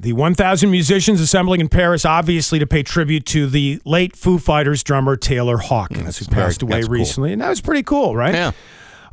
The 0.00 0.12
1,000 0.12 0.70
musicians 0.70 1.20
assembling 1.20 1.60
in 1.60 1.68
Paris, 1.68 2.04
obviously 2.04 2.58
to 2.60 2.66
pay 2.68 2.84
tribute 2.84 3.26
to 3.26 3.46
the 3.48 3.80
late 3.84 4.14
Foo 4.16 4.38
Fighters 4.38 4.82
drummer 4.84 5.16
Taylor 5.16 5.56
Hawkins, 5.58 6.18
who 6.18 6.24
very- 6.26 6.44
passed 6.46 6.62
away 6.62 6.76
that's 6.78 6.86
cool. 6.86 6.94
recently. 6.94 7.32
And 7.32 7.42
that 7.42 7.48
was 7.48 7.60
pretty 7.60 7.82
cool, 7.82 8.16
right? 8.16 8.34
Yeah. 8.34 8.52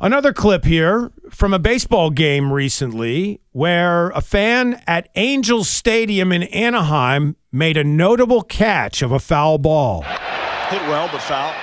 Another 0.00 0.32
clip 0.34 0.64
here 0.66 1.10
from 1.30 1.54
a 1.54 1.58
baseball 1.58 2.10
game 2.10 2.52
recently 2.52 3.40
where 3.52 4.10
a 4.10 4.20
fan 4.20 4.82
at 4.86 5.08
Angels 5.14 5.70
Stadium 5.70 6.32
in 6.32 6.42
Anaheim 6.44 7.36
made 7.50 7.78
a 7.78 7.84
notable 7.84 8.42
catch 8.42 9.00
of 9.00 9.10
a 9.10 9.18
foul 9.18 9.56
ball. 9.56 10.02
Hit 10.02 10.82
well, 10.82 11.08
but 11.10 11.22
foul. 11.22 11.54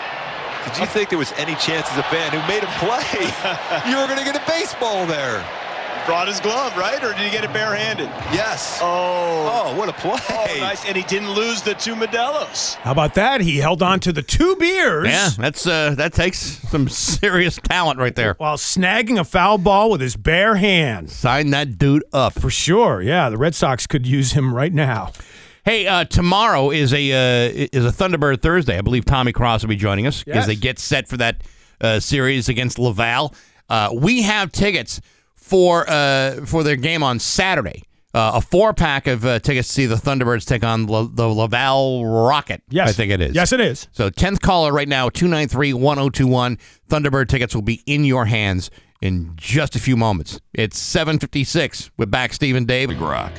Did 0.66 0.80
you 0.80 0.86
think 0.88 1.10
there 1.10 1.20
was 1.20 1.32
any 1.34 1.54
chance 1.56 1.92
as 1.92 1.98
a 1.98 2.04
fan 2.04 2.32
who 2.32 2.40
made 2.48 2.64
him 2.64 2.72
play? 2.80 3.06
you 3.92 3.98
were 3.98 4.08
going 4.08 4.18
to 4.18 4.26
get 4.26 4.36
a 4.36 4.44
baseball 4.50 5.06
there. 5.06 5.46
Brought 6.06 6.28
his 6.28 6.42
glove, 6.42 6.76
right? 6.76 7.02
Or 7.02 7.14
did 7.14 7.20
he 7.22 7.30
get 7.32 7.46
it 7.46 7.54
barehanded? 7.54 8.08
Yes. 8.34 8.80
Oh. 8.82 9.64
Oh, 9.66 9.78
what 9.78 9.88
a 9.88 9.94
play. 9.94 10.20
Oh, 10.32 10.56
nice. 10.60 10.84
And 10.86 10.98
he 10.98 11.04
didn't 11.04 11.32
lose 11.32 11.62
the 11.62 11.76
two 11.76 11.96
Modelos. 11.96 12.76
How 12.76 12.92
about 12.92 13.14
that? 13.14 13.40
He 13.40 13.58
held 13.60 13.82
on 13.82 14.02
to 14.02 14.12
the 14.12 14.22
two 14.22 14.58
beers. 14.58 15.08
Yeah, 15.08 15.30
that's 15.38 15.66
uh, 15.66 15.96
that 15.96 16.12
takes 16.14 16.38
some 16.40 16.90
serious 16.90 17.58
talent 17.64 18.00
right 18.00 18.14
there. 18.16 18.34
While 18.38 18.58
snagging 18.58 19.18
a 19.18 19.24
foul 19.24 19.58
ball 19.58 19.90
with 19.92 20.02
his 20.02 20.18
bare 20.18 20.56
hands. 20.56 21.14
Sign 21.14 21.52
that 21.52 21.78
dude 21.78 22.04
up. 22.12 22.34
For 22.34 22.50
sure. 22.50 23.02
Yeah, 23.02 23.30
the 23.30 23.38
Red 23.38 23.56
Sox 23.56 23.88
could 23.88 24.06
use 24.06 24.34
him 24.34 24.54
right 24.54 24.74
now. 24.74 25.14
Hey, 25.64 25.88
uh, 25.88 26.04
tomorrow 26.04 26.70
is 26.72 26.94
a 26.94 27.12
uh, 27.14 27.68
is 27.72 27.86
a 27.86 27.92
Thunderbird 27.92 28.42
Thursday. 28.42 28.78
I 28.78 28.82
believe 28.82 29.06
Tommy 29.06 29.32
Cross 29.32 29.62
will 29.64 29.70
be 29.70 29.78
joining 29.78 30.06
us 30.06 30.22
because 30.22 30.36
Yes. 30.40 30.48
they 30.48 30.56
get 30.58 30.80
set 30.80 31.08
for 31.08 31.16
that 31.16 31.38
uh, 31.80 32.02
series 32.02 32.50
against 32.50 32.78
Laval. 32.78 33.34
Uh, 33.70 33.90
we 33.94 34.24
have 34.24 34.52
tickets 34.52 35.00
for 35.44 35.86
uh, 35.90 36.46
for 36.46 36.64
their 36.64 36.78
game 36.78 37.04
on 37.04 37.20
Saturday. 37.20 37.84
Uh, 38.16 38.34
a 38.36 38.42
four 38.42 38.74
pack 38.74 39.08
of 39.08 39.26
uh, 39.26 39.40
tickets 39.40 39.68
to 39.68 39.74
see 39.74 39.86
the 39.88 39.96
Thunderbirds 39.96 40.46
take 40.46 40.64
on 40.64 40.86
La- 40.86 41.08
the 41.12 41.28
Laval 41.28 42.06
Rocket. 42.06 42.62
Yes. 42.70 42.90
I 42.90 42.92
think 42.92 43.12
it 43.12 43.20
is. 43.20 43.34
Yes, 43.34 43.52
it 43.52 43.60
is. 43.60 43.88
So 43.92 44.12
10th 44.12 44.40
caller 44.40 44.72
right 44.72 44.88
now, 44.88 45.10
293 45.10 45.74
1021. 45.74 46.60
Thunderbird 46.88 47.28
tickets 47.28 47.56
will 47.56 47.64
be 47.64 47.82
in 47.88 48.06
your 48.06 48.26
hands 48.26 48.70
in 49.02 49.34
just 49.36 49.76
a 49.76 49.80
few 49.80 49.98
moments. 49.98 50.40
It's 50.54 50.78
756 50.78 51.90
with 51.98 52.12
Bax 52.12 52.36
Steve 52.36 52.56
and 52.56 52.68
Dave. 52.68 52.90
Rock. 53.02 53.32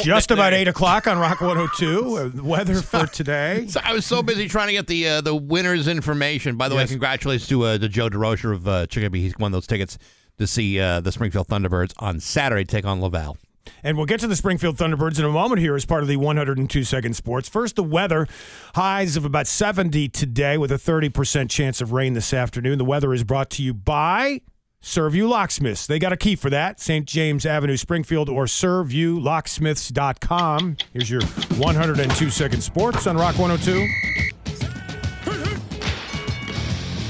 Just 0.00 0.30
about 0.30 0.52
8 0.52 0.68
o'clock 0.68 1.06
on 1.06 1.18
Rock 1.18 1.40
102. 1.40 2.16
Uh, 2.38 2.42
weather 2.42 2.74
for 2.82 3.06
today. 3.06 3.66
So 3.68 3.80
I 3.82 3.92
was 3.92 4.04
so 4.06 4.22
busy 4.22 4.48
trying 4.48 4.68
to 4.68 4.72
get 4.72 4.86
the 4.86 5.08
uh, 5.08 5.20
the 5.20 5.34
winners 5.34 5.88
information. 5.88 6.56
By 6.56 6.68
the 6.68 6.74
Yes. 6.76 6.88
way, 6.88 6.92
congratulations 6.94 7.48
to 7.48 7.64
uh, 7.64 7.78
to 7.78 7.88
Joe 7.88 8.08
DeRocher 8.08 8.52
of 8.52 8.68
uh, 8.68 8.86
Chicopee. 8.86 9.20
He's 9.20 9.36
won 9.38 9.52
those 9.52 9.66
tickets 9.66 9.98
to 10.38 10.46
see 10.46 10.80
uh, 10.80 11.00
the 11.00 11.12
Springfield 11.12 11.48
Thunderbirds 11.48 11.92
on 11.98 12.20
Saturday 12.20 12.64
take 12.64 12.84
on 12.84 13.00
Laval. 13.00 13.36
And 13.82 13.96
we'll 13.96 14.06
get 14.06 14.20
to 14.20 14.26
the 14.26 14.36
Springfield 14.36 14.76
Thunderbirds 14.78 15.18
in 15.18 15.24
a 15.24 15.28
moment 15.30 15.60
here 15.60 15.76
as 15.76 15.84
part 15.84 16.02
of 16.02 16.08
the 16.08 16.16
102 16.16 16.82
second 16.82 17.14
sports. 17.14 17.48
First, 17.48 17.76
the 17.76 17.82
weather 17.82 18.26
highs 18.74 19.16
of 19.16 19.24
about 19.24 19.46
70 19.46 20.08
today 20.08 20.56
with 20.58 20.72
a 20.72 20.76
30% 20.76 21.50
chance 21.50 21.80
of 21.80 21.92
rain 21.92 22.14
this 22.14 22.32
afternoon. 22.34 22.78
The 22.78 22.84
weather 22.84 23.12
is 23.12 23.22
brought 23.22 23.50
to 23.50 23.62
you 23.62 23.72
by 23.74 24.40
Servview 24.82 25.28
Locksmiths. 25.28 25.86
They 25.86 25.98
got 25.98 26.12
a 26.12 26.16
key 26.16 26.36
for 26.36 26.48
that. 26.50 26.80
St. 26.80 27.06
James 27.06 27.44
Avenue, 27.44 27.76
Springfield, 27.76 28.28
or 28.28 28.44
ServiewLocksmiths.com. 28.46 30.76
Here's 30.92 31.10
your 31.10 31.22
102 31.22 32.30
second 32.30 32.60
sports 32.62 33.06
on 33.06 33.16
Rock 33.16 33.38
102. 33.38 33.86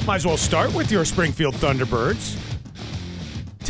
Might 0.07 0.17
as 0.17 0.27
well 0.27 0.37
start 0.37 0.75
with 0.75 0.91
your 0.91 1.05
Springfield 1.05 1.55
Thunderbirds 1.55 2.37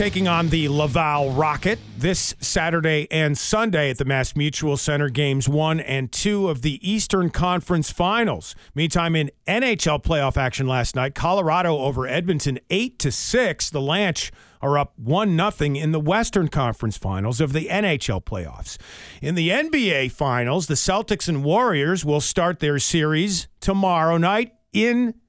taking 0.01 0.27
on 0.27 0.49
the 0.49 0.67
Laval 0.67 1.31
Rocket 1.33 1.79
this 1.99 2.35
Saturday 2.41 3.07
and 3.11 3.37
Sunday 3.37 3.91
at 3.91 3.99
the 3.99 4.07
Mass 4.07 4.35
Mutual 4.35 4.79
Center, 4.79 5.11
games 5.11 5.47
one 5.47 5.79
and 5.79 6.11
two 6.11 6.49
of 6.49 6.63
the 6.63 6.81
Eastern 6.81 7.29
Conference 7.29 7.93
Finals. 7.93 8.55
Meantime, 8.75 9.15
in 9.15 9.31
NHL 9.47 10.03
playoff 10.03 10.39
action 10.39 10.67
last 10.67 10.97
night, 10.97 11.15
Colorado 11.15 11.77
over 11.77 12.07
Edmonton 12.07 12.59
eight 12.71 12.99
to 13.01 13.13
six. 13.13 13.69
The 13.69 13.83
Lanch 13.83 14.31
are 14.63 14.79
up 14.79 14.99
one 14.99 15.37
nothing 15.37 15.77
in 15.77 15.93
the 15.93 16.01
Western 16.01 16.49
Conference 16.49 16.97
Finals 16.97 17.39
of 17.39 17.53
the 17.53 17.69
NHL 17.69 18.25
playoffs. 18.25 18.79
In 19.21 19.35
the 19.35 19.51
NBA 19.51 20.13
Finals, 20.13 20.67
the 20.67 20.77
Celtics 20.77 21.29
and 21.29 21.45
Warriors 21.45 22.07
will 22.07 22.23
start 22.23 22.61
their 22.61 22.79
series 22.79 23.49
tomorrow 23.61 24.17
night 24.17 24.55
in 24.73 25.20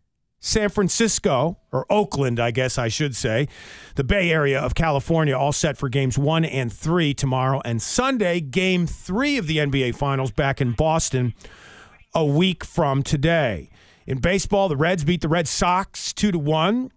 San 0.43 0.69
Francisco, 0.69 1.59
or 1.71 1.85
Oakland, 1.87 2.39
I 2.39 2.49
guess 2.49 2.79
I 2.79 2.87
should 2.87 3.15
say, 3.15 3.47
the 3.95 4.03
Bay 4.03 4.31
Area 4.31 4.59
of 4.59 4.73
California, 4.73 5.37
all 5.37 5.51
set 5.51 5.77
for 5.77 5.87
games 5.87 6.17
one 6.17 6.43
and 6.43 6.73
three 6.73 7.13
tomorrow 7.13 7.61
and 7.63 7.79
Sunday. 7.79 8.41
Game 8.41 8.87
three 8.87 9.37
of 9.37 9.45
the 9.45 9.57
NBA 9.57 9.93
Finals 9.93 10.31
back 10.31 10.59
in 10.59 10.71
Boston 10.71 11.35
a 12.15 12.25
week 12.25 12.63
from 12.65 13.03
today. 13.03 13.69
In 14.07 14.17
baseball, 14.17 14.67
the 14.67 14.75
Reds 14.75 15.03
beat 15.03 15.21
the 15.21 15.29
Red 15.29 15.47
Sox 15.47 16.11
two 16.11 16.31
to 16.31 16.39
one. 16.39 16.91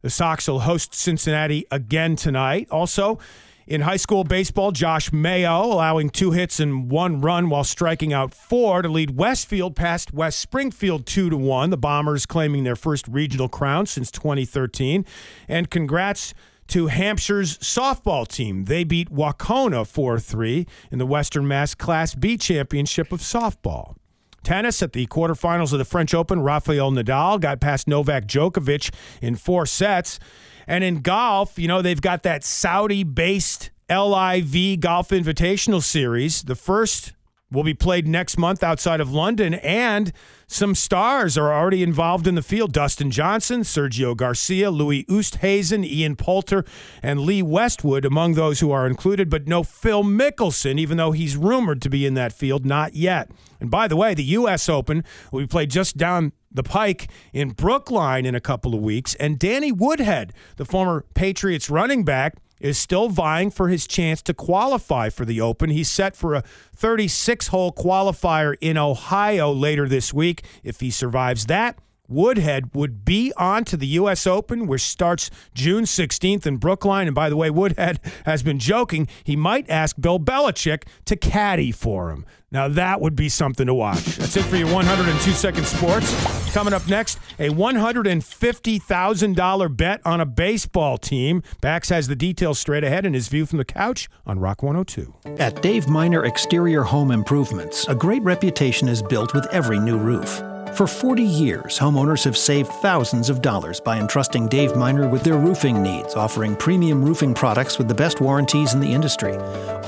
The 0.00 0.08
Sox 0.08 0.48
will 0.48 0.60
host 0.60 0.94
Cincinnati 0.94 1.66
again 1.70 2.16
tonight. 2.16 2.66
Also, 2.70 3.18
in 3.66 3.80
high 3.80 3.96
school 3.96 4.22
baseball, 4.22 4.70
Josh 4.70 5.12
Mayo 5.12 5.64
allowing 5.64 6.10
two 6.10 6.30
hits 6.30 6.60
and 6.60 6.90
one 6.90 7.20
run 7.20 7.48
while 7.48 7.64
striking 7.64 8.12
out 8.12 8.32
four 8.32 8.82
to 8.82 8.88
lead 8.88 9.16
Westfield 9.16 9.74
past 9.74 10.12
West 10.12 10.38
Springfield 10.38 11.04
two 11.04 11.28
to 11.30 11.36
one. 11.36 11.70
The 11.70 11.76
Bombers 11.76 12.26
claiming 12.26 12.64
their 12.64 12.76
first 12.76 13.08
regional 13.08 13.48
crown 13.48 13.86
since 13.86 14.10
2013. 14.12 15.04
And 15.48 15.68
congrats 15.68 16.32
to 16.68 16.86
Hampshire's 16.86 17.58
softball 17.58 18.26
team. 18.26 18.64
They 18.66 18.84
beat 18.84 19.10
Wahconah 19.10 19.86
4 19.86 20.20
3 20.20 20.66
in 20.90 20.98
the 20.98 21.06
Western 21.06 21.48
Mass 21.48 21.74
Class 21.74 22.14
B 22.14 22.36
Championship 22.36 23.12
of 23.12 23.20
Softball. 23.20 23.96
Tennis 24.42 24.80
at 24.80 24.92
the 24.92 25.08
quarterfinals 25.08 25.72
of 25.72 25.80
the 25.80 25.84
French 25.84 26.14
Open, 26.14 26.40
Rafael 26.40 26.92
Nadal 26.92 27.40
got 27.40 27.60
past 27.60 27.88
Novak 27.88 28.26
Djokovic 28.26 28.94
in 29.20 29.34
four 29.34 29.66
sets. 29.66 30.20
And 30.66 30.82
in 30.82 31.00
golf, 31.00 31.58
you 31.58 31.68
know, 31.68 31.82
they've 31.82 32.00
got 32.00 32.22
that 32.24 32.44
Saudi 32.44 33.04
based 33.04 33.70
LIV 33.88 34.80
Golf 34.80 35.10
Invitational 35.10 35.82
Series. 35.82 36.42
The 36.42 36.56
first 36.56 37.12
will 37.52 37.62
be 37.62 37.74
played 37.74 38.08
next 38.08 38.36
month 38.36 38.64
outside 38.64 39.00
of 39.00 39.12
London, 39.12 39.54
and 39.54 40.12
some 40.48 40.74
stars 40.74 41.38
are 41.38 41.52
already 41.52 41.82
involved 41.82 42.26
in 42.26 42.34
the 42.34 42.42
field. 42.42 42.72
Dustin 42.72 43.10
Johnson, 43.10 43.60
Sergio 43.60 44.16
Garcia, 44.16 44.70
Louis 44.70 45.04
Oosthuizen, 45.04 45.84
Ian 45.84 46.16
Poulter, 46.16 46.64
and 47.02 47.20
Lee 47.20 47.42
Westwood 47.42 48.04
among 48.04 48.34
those 48.34 48.60
who 48.60 48.72
are 48.72 48.86
included, 48.86 49.30
but 49.30 49.46
no 49.46 49.62
Phil 49.62 50.02
Mickelson, 50.02 50.78
even 50.78 50.96
though 50.96 51.12
he's 51.12 51.36
rumored 51.36 51.80
to 51.82 51.90
be 51.90 52.04
in 52.04 52.14
that 52.14 52.32
field, 52.32 52.66
not 52.66 52.94
yet. 52.94 53.30
And 53.60 53.70
by 53.70 53.86
the 53.86 53.96
way, 53.96 54.14
the 54.14 54.24
U.S. 54.24 54.68
Open 54.68 55.04
will 55.30 55.40
be 55.40 55.46
played 55.46 55.70
just 55.70 55.96
down 55.96 56.32
the 56.56 56.62
pike 56.62 57.08
in 57.32 57.50
Brookline 57.50 58.26
in 58.26 58.34
a 58.34 58.40
couple 58.40 58.74
of 58.74 58.80
weeks, 58.80 59.14
and 59.16 59.38
Danny 59.38 59.70
Woodhead, 59.70 60.32
the 60.56 60.64
former 60.64 61.04
Patriots 61.14 61.70
running 61.70 62.04
back, 62.04 62.36
is 62.58 62.78
still 62.78 63.08
vying 63.08 63.50
for 63.50 63.68
his 63.68 63.86
chance 63.86 64.22
to 64.22 64.34
qualify 64.34 65.10
for 65.10 65.24
the 65.24 65.40
Open. 65.40 65.70
He's 65.70 65.90
set 65.90 66.16
for 66.16 66.34
a 66.34 66.42
36 66.74 67.48
hole 67.48 67.72
qualifier 67.72 68.56
in 68.60 68.78
Ohio 68.78 69.52
later 69.52 69.86
this 69.88 70.12
week. 70.12 70.42
If 70.64 70.80
he 70.80 70.90
survives 70.90 71.46
that, 71.46 71.78
Woodhead 72.08 72.74
would 72.74 73.04
be 73.04 73.32
on 73.36 73.64
to 73.66 73.76
the 73.76 73.86
U.S. 73.88 74.26
Open, 74.26 74.66
which 74.66 74.82
starts 74.82 75.30
June 75.54 75.84
16th 75.84 76.46
in 76.46 76.56
Brookline. 76.56 77.06
And 77.06 77.14
by 77.14 77.28
the 77.28 77.36
way, 77.36 77.50
Woodhead 77.50 78.00
has 78.24 78.42
been 78.42 78.58
joking 78.58 79.06
he 79.24 79.36
might 79.36 79.68
ask 79.70 80.00
Bill 80.00 80.18
Belichick 80.18 80.84
to 81.04 81.16
caddy 81.16 81.72
for 81.72 82.10
him. 82.10 82.24
Now, 82.52 82.68
that 82.68 83.00
would 83.00 83.16
be 83.16 83.28
something 83.28 83.66
to 83.66 83.74
watch. 83.74 84.04
That's 84.04 84.36
it 84.36 84.44
for 84.44 84.54
your 84.56 84.72
102 84.72 85.32
second 85.32 85.66
sports. 85.66 86.54
Coming 86.54 86.72
up 86.72 86.88
next, 86.88 87.18
a 87.38 87.50
$150,000 87.50 89.76
bet 89.76 90.00
on 90.06 90.20
a 90.20 90.26
baseball 90.26 90.96
team. 90.96 91.42
Bax 91.60 91.88
has 91.88 92.06
the 92.06 92.14
details 92.16 92.60
straight 92.60 92.84
ahead 92.84 93.04
in 93.04 93.14
his 93.14 93.26
view 93.28 93.46
from 93.46 93.58
the 93.58 93.64
couch 93.64 94.08
on 94.24 94.38
Rock 94.38 94.62
102. 94.62 95.12
At 95.38 95.60
Dave 95.60 95.88
Miner 95.88 96.24
Exterior 96.24 96.82
Home 96.82 97.10
Improvements, 97.10 97.88
a 97.88 97.94
great 97.94 98.22
reputation 98.22 98.88
is 98.88 99.02
built 99.02 99.34
with 99.34 99.46
every 99.46 99.80
new 99.80 99.98
roof. 99.98 100.40
For 100.76 100.86
40 100.86 101.22
years, 101.22 101.78
homeowners 101.78 102.22
have 102.24 102.36
saved 102.36 102.70
thousands 102.70 103.30
of 103.30 103.40
dollars 103.40 103.80
by 103.80 103.98
entrusting 103.98 104.46
Dave 104.48 104.76
Miner 104.76 105.08
with 105.08 105.22
their 105.22 105.38
roofing 105.38 105.82
needs, 105.82 106.14
offering 106.14 106.54
premium 106.54 107.02
roofing 107.02 107.32
products 107.32 107.78
with 107.78 107.88
the 107.88 107.94
best 107.94 108.20
warranties 108.20 108.74
in 108.74 108.80
the 108.80 108.92
industry. 108.92 109.38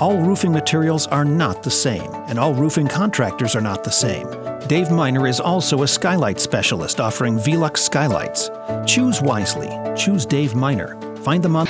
All 0.01 0.17
roofing 0.17 0.51
materials 0.51 1.07
are 1.09 1.27
not 1.27 1.63
the 1.63 1.71
same, 1.71 2.11
and 2.29 2.39
all 2.39 2.55
roofing 2.55 2.89
contractors 2.89 3.55
are 3.55 3.61
not 3.61 3.85
the 3.85 3.91
same. 3.91 4.27
Dave 4.67 4.91
Miner 4.91 5.27
is 5.27 5.41
also 5.41 5.83
a 5.83 5.87
skylight 5.87 6.41
specialist 6.41 7.01
offering 7.01 7.37
Velux 7.37 7.77
skylights. 7.77 8.49
Choose 8.87 9.21
wisely. 9.21 9.69
Choose 9.95 10.25
Dave 10.25 10.55
Miner. 10.55 10.99
Find 11.17 11.43
them 11.43 11.55
on. 11.55 11.69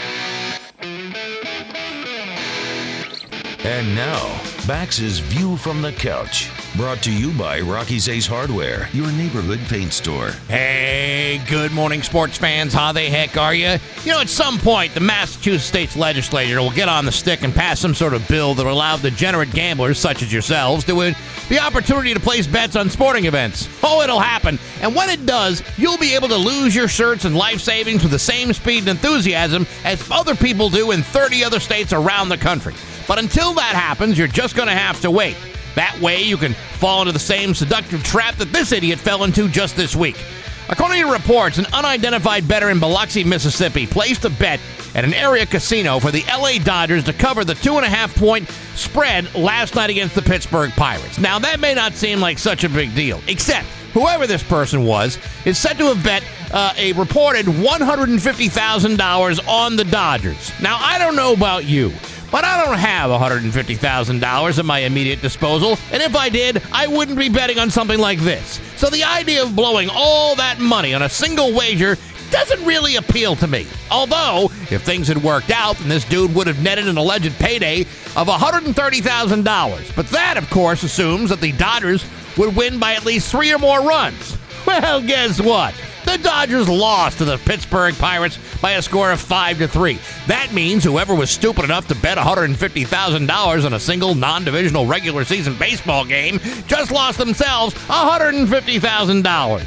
And 3.65 3.97
now, 3.97 4.41
Bax's 4.69 5.19
View 5.19 5.57
from 5.57 5.83
the 5.83 5.91
Couch. 5.91 6.53
Brought 6.79 7.03
to 7.03 7.13
you 7.13 7.33
by 7.33 7.59
Rocky's 7.59 8.09
Ace 8.09 8.29
Hardware, 8.29 8.89
your 8.93 9.11
neighborhood 9.11 9.59
paint 9.69 9.93
store. 9.93 10.31
Hey, 10.47 11.43
good 11.49 11.73
morning, 11.73 12.05
sports 12.05 12.39
fans. 12.39 12.73
How 12.73 12.93
the 12.93 13.01
heck 13.01 13.37
are 13.37 13.53
you? 13.53 13.79
You 14.05 14.13
know, 14.13 14.21
at 14.21 14.29
some 14.29 14.59
point, 14.59 14.95
the 14.95 15.01
Massachusetts 15.01 15.65
State's 15.65 15.97
legislature 15.97 16.63
will 16.63 16.71
get 16.71 16.89
on 16.89 17.05
the 17.05 17.11
stick 17.11 17.43
and 17.43 17.53
pass 17.53 17.81
some 17.81 17.97
sort 17.97 18.15
of 18.15 18.29
bill 18.29 18.55
that 18.55 18.65
will 18.65 18.75
allow 18.75 18.97
degenerate 18.97 19.51
gamblers, 19.51 19.99
such 19.99 20.23
as 20.23 20.33
yourselves, 20.33 20.85
to 20.85 20.95
win 20.95 21.17
the 21.49 21.59
opportunity 21.59 22.15
to 22.15 22.21
place 22.21 22.47
bets 22.47 22.77
on 22.77 22.89
sporting 22.89 23.25
events. 23.25 23.69
Oh, 23.83 24.01
it'll 24.03 24.21
happen. 24.21 24.57
And 24.81 24.95
when 24.95 25.11
it 25.11 25.27
does, 25.27 25.65
you'll 25.79 25.99
be 25.99 26.15
able 26.15 26.29
to 26.29 26.37
lose 26.37 26.77
your 26.77 26.87
shirts 26.87 27.25
and 27.25 27.35
life 27.35 27.61
savings 27.61 28.05
with 28.05 28.13
the 28.13 28.21
same 28.21 28.53
speed 28.53 28.83
and 28.87 28.91
enthusiasm 28.91 29.67
as 29.83 30.09
other 30.13 30.37
people 30.37 30.71
do 30.71 30.93
in 30.93 31.03
30 31.03 31.43
other 31.43 31.59
states 31.59 31.93
around 31.93 32.29
the 32.29 32.39
country. 32.39 32.75
But 33.09 33.19
until 33.19 33.53
that 33.55 33.75
happens, 33.75 34.17
you're 34.17 34.29
just 34.29 34.55
going 34.55 34.69
to 34.69 34.75
have 34.75 35.01
to 35.01 35.11
wait. 35.11 35.37
That 35.79 35.99
way, 36.01 36.23
you 36.23 36.37
can 36.37 36.55
fall 36.55 37.03
into 37.03 37.13
the 37.13 37.21
same 37.21 37.55
seductive 37.55 38.03
trap 38.03 38.35
that 38.39 38.53
this 38.53 38.73
idiot 38.73 38.99
fell 38.99 39.23
into 39.23 39.49
just 39.49 39.77
this 39.77 39.95
week. 39.95 40.21
According 40.69 41.03
to 41.03 41.13
reports, 41.13 41.59
an 41.59 41.67
unidentified 41.73 42.49
bettor 42.49 42.71
in 42.71 42.81
Biloxi, 42.81 43.23
Mississippi, 43.23 43.87
placed 43.87 44.25
a 44.25 44.31
bet 44.31 44.59
at 44.97 45.05
an 45.05 45.15
area 45.15 45.47
casino 45.47 46.01
for 46.01 46.11
the 46.11 46.25
LA 46.37 46.59
Dodgers 46.59 47.05
to 47.05 47.13
cover 47.13 47.45
the 47.45 47.55
two 47.55 47.77
and 47.77 47.87
a 47.87 47.89
half 47.89 48.13
point 48.17 48.51
spread 48.75 49.33
last 49.37 49.77
night 49.77 49.89
against 49.89 50.17
the 50.17 50.23
Pittsburgh 50.23 50.73
Pirates. 50.73 51.21
Now, 51.21 51.39
that 51.39 51.61
may 51.61 51.75
not 51.75 51.95
seem 51.95 52.19
like 52.19 52.41
such 52.41 52.65
a 52.65 52.69
big 52.69 52.93
deal, 52.97 53.23
except 53.29 53.69
whoever 53.95 54.27
this 54.27 54.43
person 54.43 54.85
was 54.85 55.17
is 55.45 55.59
said 55.59 55.79
to 55.79 55.95
have 55.95 56.03
bet 56.03 56.25
uh, 56.53 56.75
a 56.77 56.93
reported 56.95 57.47
$150,000 57.47 59.49
on 59.49 59.77
the 59.77 59.85
Dodgers. 59.85 60.51
Now, 60.61 60.77
I 60.81 60.99
don't 60.99 61.15
know 61.15 61.35
about 61.35 61.67
you. 61.67 61.93
But 62.31 62.45
I 62.45 62.65
don't 62.65 62.79
have 62.79 63.11
$150,000 63.11 64.59
at 64.59 64.65
my 64.65 64.81
immediate 64.81 65.23
disposal, 65.23 65.79
and 65.91 66.03
if 66.03 66.15
I 66.15 66.29
did, 66.29 66.63
I 66.73 66.87
wouldn't 66.87 67.19
be 67.19 67.29
betting 67.29 67.59
on 67.59 67.71
something 67.71 67.99
like 67.99 68.19
this. 68.21 68.61
So 68.77 68.91
the 68.91 69.05
idea 69.05 69.43
of 69.43 69.57
blowing 69.57 69.89
all 69.91 70.37
that 70.37 70.59
money 70.59 70.93
on 70.93 71.03
a 71.03 71.09
single 71.09 71.55
wager 71.55 71.97
doesn't 72.31 72.65
really 72.67 72.97
appeal 72.97 73.35
to 73.37 73.47
me. 73.47 73.67
Although, 73.91 74.51
if 74.71 74.83
things 74.83 75.09
had 75.09 75.23
worked 75.23 75.51
out, 75.51 75.77
then 75.79 75.89
this 75.89 76.05
dude 76.05 76.35
would 76.35 76.47
have 76.47 76.63
netted 76.63 76.87
an 76.87 76.99
alleged 76.99 77.33
payday 77.39 77.83
of 78.17 78.29
$130,000. 78.29 79.97
But 79.97 80.09
that, 80.09 80.37
of 80.37 80.51
course, 80.51 80.83
assumes 80.83 81.31
that 81.31 81.41
the 81.41 81.53
Dodgers 81.53 82.05
would 82.37 82.55
win 82.55 82.79
by 82.79 82.95
at 82.95 83.07
least 83.07 83.31
three 83.31 83.53
or 83.53 83.59
more 83.59 83.81
runs. 83.81 84.37
Well, 84.67 85.01
guess 85.01 85.41
what? 85.41 85.73
The 86.09 86.17
Dodgers 86.17 86.71
lost 86.71 87.19
to 87.19 87.27
the 87.27 87.37
Pittsburgh 87.37 87.95
Pirates 87.95 88.39
by 88.63 88.73
a 88.73 88.83
score 88.83 89.13
of 89.13 89.21
5 89.21 89.59
to 89.59 89.69
3. 89.69 89.99
That 90.27 90.55
means 90.55 90.83
whoever 90.83 91.15
was 91.15 91.29
stupid 91.29 91.65
enough 91.65 91.87
to 91.89 91.95
bet 91.95 92.17
$150,000 92.17 93.67
on 93.67 93.73
a 93.75 93.79
single 93.79 94.15
non-divisional 94.15 94.87
regular 94.87 95.27
season 95.27 95.55
baseball 95.59 96.07
game 96.07 96.41
just 96.67 96.91
lost 96.91 97.19
themselves 97.19 97.75
$150,000. 97.75 99.67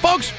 Folks, 0.00 0.32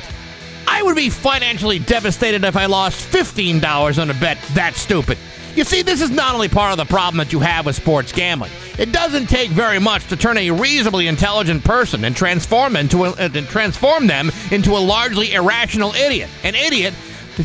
I 0.69 0.81
would 0.81 0.95
be 0.95 1.09
financially 1.09 1.79
devastated 1.79 2.45
if 2.45 2.55
I 2.55 2.67
lost 2.67 3.11
$15 3.11 4.01
on 4.01 4.11
a 4.11 4.13
bet 4.13 4.41
that 4.53 4.75
stupid. 4.75 5.17
You 5.55 5.63
see, 5.63 5.83
this 5.83 6.01
is 6.01 6.11
not 6.11 6.33
only 6.33 6.49
part 6.49 6.73
of 6.73 6.77
the 6.77 6.85
problem 6.85 7.17
that 7.19 7.31
you 7.31 7.39
have 7.39 7.65
with 7.65 7.77
sports 7.77 8.11
gambling. 8.11 8.51
It 8.77 8.91
doesn't 8.91 9.27
take 9.27 9.51
very 9.51 9.79
much 9.79 10.05
to 10.07 10.17
turn 10.17 10.37
a 10.37 10.51
reasonably 10.51 11.07
intelligent 11.07 11.63
person 11.63 12.03
and 12.03 12.13
transform 12.13 12.75
into 12.75 13.05
a, 13.05 13.11
uh, 13.11 13.29
transform 13.29 14.07
them 14.07 14.31
into 14.51 14.71
a 14.71 14.79
largely 14.79 15.33
irrational 15.33 15.93
idiot. 15.93 16.29
An 16.43 16.55
idiot 16.55 16.93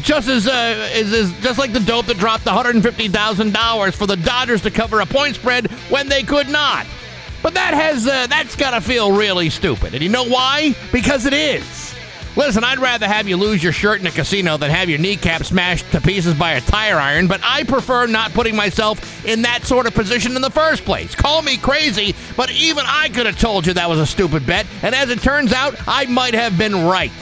just 0.02 0.28
as 0.28 0.48
uh, 0.48 0.90
is, 0.92 1.12
is 1.12 1.32
just 1.40 1.58
like 1.58 1.72
the 1.72 1.80
dope 1.80 2.06
that 2.06 2.18
dropped 2.18 2.44
$150,000 2.44 3.94
for 3.94 4.06
the 4.06 4.16
Dodgers 4.16 4.62
to 4.62 4.70
cover 4.72 5.00
a 5.00 5.06
point 5.06 5.36
spread 5.36 5.70
when 5.88 6.08
they 6.08 6.24
could 6.24 6.48
not. 6.48 6.86
But 7.42 7.54
that 7.54 7.74
has 7.74 8.06
uh, 8.06 8.26
that's 8.26 8.56
got 8.56 8.72
to 8.72 8.80
feel 8.80 9.12
really 9.12 9.50
stupid. 9.50 9.94
And 9.94 10.02
you 10.02 10.08
know 10.08 10.26
why? 10.26 10.74
Because 10.92 11.26
it 11.26 11.32
is. 11.32 11.94
Listen, 12.36 12.62
I'd 12.62 12.78
rather 12.78 13.08
have 13.08 13.28
you 13.28 13.36
lose 13.36 13.62
your 13.62 13.72
shirt 13.72 14.00
in 14.00 14.06
a 14.06 14.10
casino 14.10 14.56
than 14.56 14.70
have 14.70 14.88
your 14.88 15.00
kneecap 15.00 15.44
smashed 15.44 15.90
to 15.90 16.00
pieces 16.00 16.32
by 16.34 16.52
a 16.52 16.60
tire 16.60 16.96
iron, 16.96 17.26
but 17.26 17.40
I 17.42 17.64
prefer 17.64 18.06
not 18.06 18.32
putting 18.32 18.54
myself 18.54 19.26
in 19.26 19.42
that 19.42 19.64
sort 19.64 19.86
of 19.86 19.94
position 19.94 20.36
in 20.36 20.42
the 20.42 20.50
first 20.50 20.84
place. 20.84 21.14
Call 21.14 21.42
me 21.42 21.56
crazy, 21.56 22.14
but 22.36 22.50
even 22.52 22.84
I 22.86 23.08
could 23.08 23.26
have 23.26 23.38
told 23.38 23.66
you 23.66 23.74
that 23.74 23.88
was 23.88 23.98
a 23.98 24.06
stupid 24.06 24.46
bet, 24.46 24.66
and 24.82 24.94
as 24.94 25.10
it 25.10 25.20
turns 25.20 25.52
out, 25.52 25.74
I 25.88 26.06
might 26.06 26.34
have 26.34 26.56
been 26.56 26.86
right. 26.86 27.12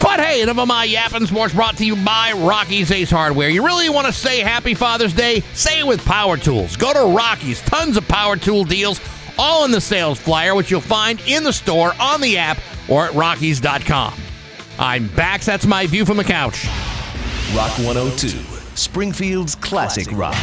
But 0.00 0.20
hey, 0.20 0.42
enough 0.42 0.58
of 0.58 0.68
my 0.68 0.84
yapping 0.84 1.24
sports 1.24 1.54
brought 1.54 1.78
to 1.78 1.86
you 1.86 1.96
by 1.96 2.32
Rocky's 2.36 2.90
Ace 2.90 3.10
Hardware. 3.10 3.48
You 3.48 3.64
really 3.64 3.88
want 3.88 4.06
to 4.06 4.12
say 4.12 4.40
Happy 4.40 4.74
Father's 4.74 5.14
Day? 5.14 5.40
Say 5.54 5.80
it 5.80 5.86
with 5.86 6.04
power 6.04 6.36
tools. 6.36 6.76
Go 6.76 6.92
to 6.92 7.16
Rocky's, 7.16 7.62
tons 7.62 7.96
of 7.96 8.06
power 8.06 8.36
tool 8.36 8.64
deals, 8.64 9.00
all 9.38 9.64
in 9.64 9.70
the 9.70 9.80
sales 9.80 10.18
flyer, 10.18 10.54
which 10.54 10.70
you'll 10.70 10.80
find 10.80 11.20
in 11.26 11.44
the 11.44 11.52
store, 11.52 11.92
on 12.00 12.20
the 12.20 12.38
app, 12.38 12.58
or 12.88 13.06
at 13.06 13.14
Rockies.com. 13.14 14.14
I'm 14.78 15.08
Bax. 15.08 15.46
That's 15.46 15.66
my 15.66 15.86
view 15.86 16.04
from 16.04 16.16
the 16.16 16.24
couch. 16.24 16.66
Rock 17.54 17.76
102, 17.78 18.28
Springfield's 18.74 19.54
classic 19.54 20.10
rock. 20.12 20.34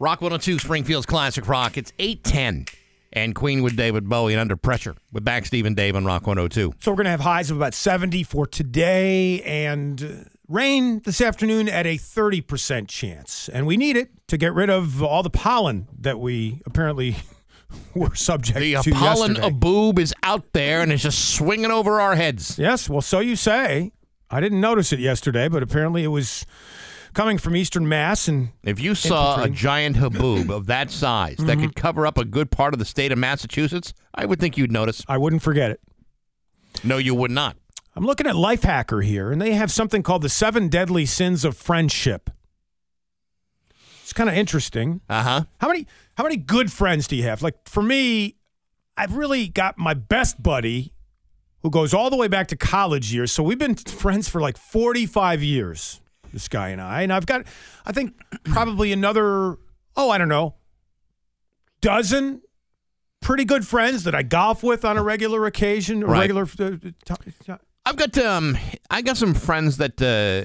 Rock 0.00 0.20
102, 0.20 0.60
Springfield's 0.60 1.06
classic 1.06 1.48
rock. 1.48 1.76
It's 1.76 1.92
810 1.98 2.66
and 3.12 3.34
Queen 3.34 3.62
with 3.62 3.76
David 3.76 4.08
Bowie 4.08 4.32
and 4.32 4.40
Under 4.40 4.56
Pressure 4.56 4.94
with 5.12 5.24
Bax 5.24 5.48
Steve 5.48 5.66
and 5.66 5.74
Dave 5.74 5.96
on 5.96 6.04
Rock 6.04 6.26
102. 6.26 6.74
So 6.78 6.90
we're 6.92 6.96
going 6.96 7.04
to 7.06 7.10
have 7.10 7.20
highs 7.20 7.50
of 7.50 7.56
about 7.56 7.74
70 7.74 8.22
for 8.22 8.46
today 8.46 9.42
and 9.42 10.02
uh, 10.02 10.28
rain 10.48 11.00
this 11.04 11.20
afternoon 11.20 11.68
at 11.68 11.86
a 11.86 11.96
30% 11.96 12.88
chance. 12.88 13.48
And 13.48 13.66
we 13.66 13.76
need 13.76 13.96
it 13.96 14.10
to 14.28 14.36
get 14.36 14.54
rid 14.54 14.70
of 14.70 15.02
all 15.02 15.22
the 15.22 15.30
pollen 15.30 15.88
that 15.98 16.18
we 16.18 16.60
apparently 16.66 17.16
were 17.94 18.14
subject 18.14 18.58
The 18.58 18.74
to 18.82 18.90
The 18.90 18.96
pollen 18.96 19.34
yesterday. 19.36 20.02
is 20.02 20.14
out 20.22 20.52
there 20.52 20.80
and 20.80 20.90
it's 20.92 21.02
just 21.02 21.34
swinging 21.34 21.70
over 21.70 22.00
our 22.00 22.16
heads. 22.16 22.58
Yes, 22.58 22.88
well, 22.88 23.02
so 23.02 23.20
you 23.20 23.36
say. 23.36 23.92
I 24.30 24.40
didn't 24.40 24.60
notice 24.60 24.92
it 24.92 25.00
yesterday, 25.00 25.48
but 25.48 25.62
apparently 25.62 26.04
it 26.04 26.08
was 26.08 26.44
coming 27.14 27.38
from 27.38 27.56
Eastern 27.56 27.88
Mass. 27.88 28.28
And 28.28 28.50
If 28.62 28.78
you 28.78 28.94
saw 28.94 29.42
a 29.42 29.48
giant 29.48 29.96
haboob 29.96 30.50
of 30.50 30.66
that 30.66 30.90
size 30.90 31.36
that 31.38 31.46
Mm-hmm. 31.56 31.60
could 31.62 31.74
cover 31.76 32.06
up 32.06 32.18
a 32.18 32.24
good 32.26 32.50
part 32.50 32.74
of 32.74 32.78
the 32.78 32.84
state 32.84 33.10
of 33.10 33.16
Massachusetts, 33.18 33.94
I 34.14 34.26
would 34.26 34.38
think 34.40 34.56
you'd 34.58 34.70
notice. 34.72 35.02
I 35.08 35.16
wouldn't 35.18 35.42
forget 35.42 35.70
it. 35.70 35.80
No, 36.84 36.98
you 36.98 37.14
would 37.14 37.30
not. 37.30 37.56
I'm 37.98 38.04
looking 38.06 38.28
at 38.28 38.36
Lifehacker 38.36 39.04
here, 39.04 39.32
and 39.32 39.42
they 39.42 39.54
have 39.54 39.72
something 39.72 40.04
called 40.04 40.22
the 40.22 40.28
Seven 40.28 40.68
Deadly 40.68 41.04
Sins 41.04 41.44
of 41.44 41.56
Friendship. 41.56 42.30
It's 44.04 44.12
kind 44.12 44.30
of 44.30 44.36
interesting. 44.36 45.00
Uh 45.08 45.22
huh. 45.24 45.44
How 45.60 45.66
many 45.66 45.88
how 46.16 46.22
many 46.22 46.36
good 46.36 46.70
friends 46.70 47.08
do 47.08 47.16
you 47.16 47.24
have? 47.24 47.42
Like 47.42 47.56
for 47.68 47.82
me, 47.82 48.36
I've 48.96 49.16
really 49.16 49.48
got 49.48 49.78
my 49.78 49.94
best 49.94 50.40
buddy 50.40 50.92
who 51.62 51.70
goes 51.70 51.92
all 51.92 52.08
the 52.08 52.16
way 52.16 52.28
back 52.28 52.46
to 52.48 52.56
college 52.56 53.12
years. 53.12 53.32
So 53.32 53.42
we've 53.42 53.58
been 53.58 53.74
friends 53.74 54.28
for 54.28 54.40
like 54.40 54.56
45 54.56 55.42
years, 55.42 56.00
this 56.32 56.46
guy 56.46 56.68
and 56.68 56.80
I. 56.80 57.02
And 57.02 57.12
I've 57.12 57.26
got 57.26 57.46
I 57.84 57.90
think 57.90 58.14
probably 58.44 58.92
another 58.92 59.56
oh, 59.96 60.08
I 60.08 60.18
don't 60.18 60.28
know, 60.28 60.54
dozen 61.80 62.42
pretty 63.20 63.44
good 63.44 63.66
friends 63.66 64.04
that 64.04 64.14
I 64.14 64.22
golf 64.22 64.62
with 64.62 64.84
on 64.84 64.96
a 64.96 65.02
regular 65.02 65.46
occasion, 65.46 66.04
Right. 66.04 66.20
regular 66.20 66.44
uh, 66.44 66.70
t- 66.80 66.94
t- 67.44 67.54
I've 67.88 67.96
got 67.96 68.18
um, 68.18 68.58
I 68.90 69.00
got 69.00 69.16
some 69.16 69.32
friends 69.32 69.78
that 69.78 70.02
uh, 70.02 70.44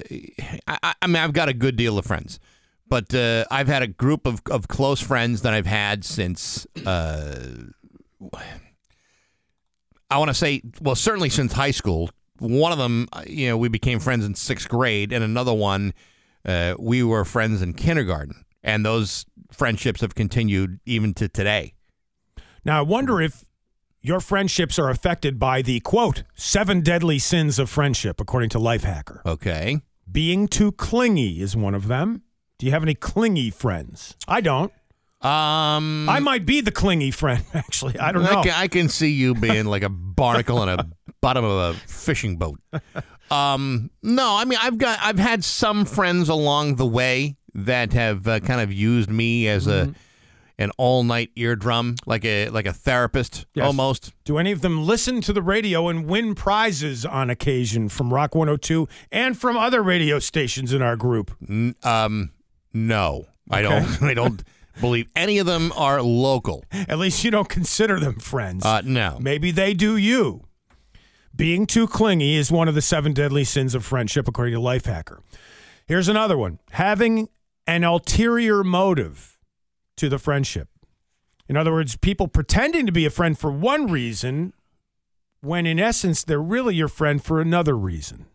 I, 0.66 0.94
I- 1.02 1.06
mean, 1.06 1.16
I've 1.16 1.34
got 1.34 1.50
a 1.50 1.52
good 1.52 1.76
deal 1.76 1.98
of 1.98 2.06
friends, 2.06 2.40
but 2.88 3.14
uh, 3.14 3.44
I've 3.50 3.68
had 3.68 3.82
a 3.82 3.86
group 3.86 4.26
of, 4.26 4.40
of 4.50 4.66
close 4.66 4.98
friends 5.02 5.42
that 5.42 5.52
I've 5.52 5.66
had 5.66 6.06
since 6.06 6.66
uh, 6.86 7.64
I 10.10 10.16
want 10.18 10.30
to 10.30 10.34
say, 10.34 10.62
well, 10.80 10.94
certainly 10.94 11.28
since 11.28 11.52
high 11.52 11.70
school. 11.72 12.08
One 12.38 12.72
of 12.72 12.78
them, 12.78 13.08
uh, 13.12 13.24
you 13.26 13.48
know, 13.48 13.58
we 13.58 13.68
became 13.68 14.00
friends 14.00 14.24
in 14.24 14.34
sixth 14.34 14.68
grade, 14.70 15.12
and 15.12 15.22
another 15.22 15.52
one, 15.52 15.92
uh, 16.46 16.74
we 16.78 17.02
were 17.02 17.26
friends 17.26 17.60
in 17.60 17.74
kindergarten, 17.74 18.46
and 18.62 18.86
those 18.86 19.26
friendships 19.52 20.00
have 20.00 20.14
continued 20.14 20.80
even 20.86 21.12
to 21.14 21.28
today. 21.28 21.74
Now, 22.64 22.78
I 22.78 22.82
wonder 22.82 23.20
if 23.20 23.44
your 24.04 24.20
friendships 24.20 24.78
are 24.78 24.90
affected 24.90 25.38
by 25.38 25.62
the 25.62 25.80
quote, 25.80 26.22
seven 26.34 26.82
deadly 26.82 27.18
sins 27.18 27.58
of 27.58 27.70
friendship, 27.70 28.20
according 28.20 28.50
to 28.50 28.58
Lifehacker. 28.58 29.24
Okay. 29.24 29.80
Being 30.10 30.46
too 30.46 30.70
clingy 30.72 31.40
is 31.40 31.56
one 31.56 31.74
of 31.74 31.88
them. 31.88 32.22
Do 32.58 32.66
you 32.66 32.72
have 32.72 32.82
any 32.82 32.94
clingy 32.94 33.50
friends? 33.50 34.14
I 34.28 34.42
don't. 34.42 34.70
Um, 35.22 36.06
I 36.08 36.20
might 36.20 36.44
be 36.44 36.60
the 36.60 36.70
clingy 36.70 37.10
friend, 37.10 37.42
actually. 37.54 37.98
I 37.98 38.12
don't 38.12 38.22
know. 38.24 38.40
I 38.40 38.42
can, 38.42 38.52
I 38.54 38.68
can 38.68 38.88
see 38.90 39.10
you 39.10 39.34
being 39.34 39.64
like 39.64 39.82
a 39.82 39.88
barnacle 39.88 40.62
in 40.62 40.68
a 40.68 40.86
bottom 41.22 41.44
of 41.46 41.74
a 41.74 41.78
fishing 41.88 42.36
boat. 42.36 42.60
Um, 43.30 43.90
no, 44.02 44.36
I 44.36 44.44
mean 44.44 44.58
I've 44.60 44.76
got 44.76 44.98
I've 45.00 45.18
had 45.18 45.42
some 45.42 45.86
friends 45.86 46.28
along 46.28 46.76
the 46.76 46.84
way 46.86 47.36
that 47.54 47.94
have 47.94 48.28
uh, 48.28 48.40
kind 48.40 48.60
of 48.60 48.70
used 48.70 49.08
me 49.08 49.48
as 49.48 49.66
Mm-hmm. 49.66 49.92
a 49.92 49.94
an 50.58 50.70
all 50.78 51.02
night 51.04 51.30
eardrum, 51.36 51.96
like 52.06 52.24
a 52.24 52.48
like 52.50 52.66
a 52.66 52.72
therapist 52.72 53.46
Yes. 53.54 53.66
almost. 53.66 54.12
Do 54.24 54.38
any 54.38 54.52
of 54.52 54.60
them 54.60 54.86
listen 54.86 55.20
to 55.22 55.32
the 55.32 55.42
radio 55.42 55.88
and 55.88 56.06
win 56.06 56.34
prizes 56.34 57.04
on 57.04 57.30
occasion 57.30 57.88
from 57.88 58.12
Rock 58.14 58.34
102 58.34 58.88
and 59.10 59.36
from 59.36 59.56
other 59.56 59.82
radio 59.82 60.18
stations 60.18 60.72
in 60.72 60.80
our 60.82 60.96
group? 60.96 61.34
N- 61.48 61.74
um, 61.82 62.30
no, 62.72 63.26
I 63.50 63.62
don't. 63.62 64.02
I 64.02 64.14
don't 64.14 64.42
believe 64.80 65.08
any 65.14 65.38
of 65.38 65.46
them 65.46 65.72
are 65.76 66.02
local. 66.02 66.64
At 66.72 66.98
least 66.98 67.22
you 67.24 67.30
don't 67.30 67.48
consider 67.48 67.98
them 68.00 68.18
friends. 68.18 68.64
Uh, 68.64 68.82
no. 68.84 69.18
Maybe 69.20 69.50
they 69.50 69.74
do 69.74 69.96
you. 69.96 70.44
Being 71.36 71.66
too 71.66 71.88
clingy 71.88 72.36
is 72.36 72.52
one 72.52 72.68
of 72.68 72.74
the 72.76 72.82
seven 72.82 73.12
deadly 73.12 73.42
sins 73.44 73.74
of 73.74 73.84
friendship, 73.84 74.28
according 74.28 74.54
to 74.54 74.60
Lifehacker. 74.60 75.18
Here's 75.86 76.08
another 76.08 76.36
one 76.38 76.60
having 76.70 77.28
an 77.66 77.82
ulterior 77.84 78.62
motive 78.62 79.33
to 79.96 80.08
the 80.08 80.18
friendship. 80.18 80.68
In 81.48 81.56
other 81.56 81.72
words, 81.72 81.96
people 81.96 82.26
pretending 82.28 82.86
to 82.86 82.92
be 82.92 83.04
a 83.04 83.10
friend 83.10 83.38
for 83.38 83.50
one 83.50 83.86
reason, 83.90 84.52
when 85.40 85.66
in 85.66 85.78
essence, 85.78 86.24
they're 86.24 86.42
really 86.42 86.74
your 86.74 86.88
friend 86.88 87.22
for 87.22 87.40
another 87.40 87.76
reason. 87.76 88.26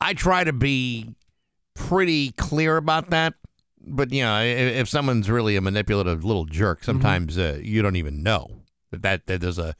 I 0.00 0.14
try 0.14 0.44
to 0.44 0.52
be 0.52 1.14
pretty 1.74 2.32
clear 2.32 2.76
about 2.76 3.10
that. 3.10 3.34
But 3.82 4.12
you 4.12 4.22
know, 4.22 4.32
i- 4.34 4.44
if 4.44 4.88
someone's 4.88 5.28
really 5.30 5.56
a 5.56 5.60
manipulative 5.60 6.24
little 6.24 6.44
jerk, 6.44 6.84
sometimes 6.84 7.36
uh, 7.38 7.58
you 7.62 7.82
don't 7.82 7.96
even 7.96 8.22
know 8.22 8.62
that, 8.90 9.02
that 9.02 9.26
that 9.26 9.40
there's 9.40 9.58
a 9.58 9.74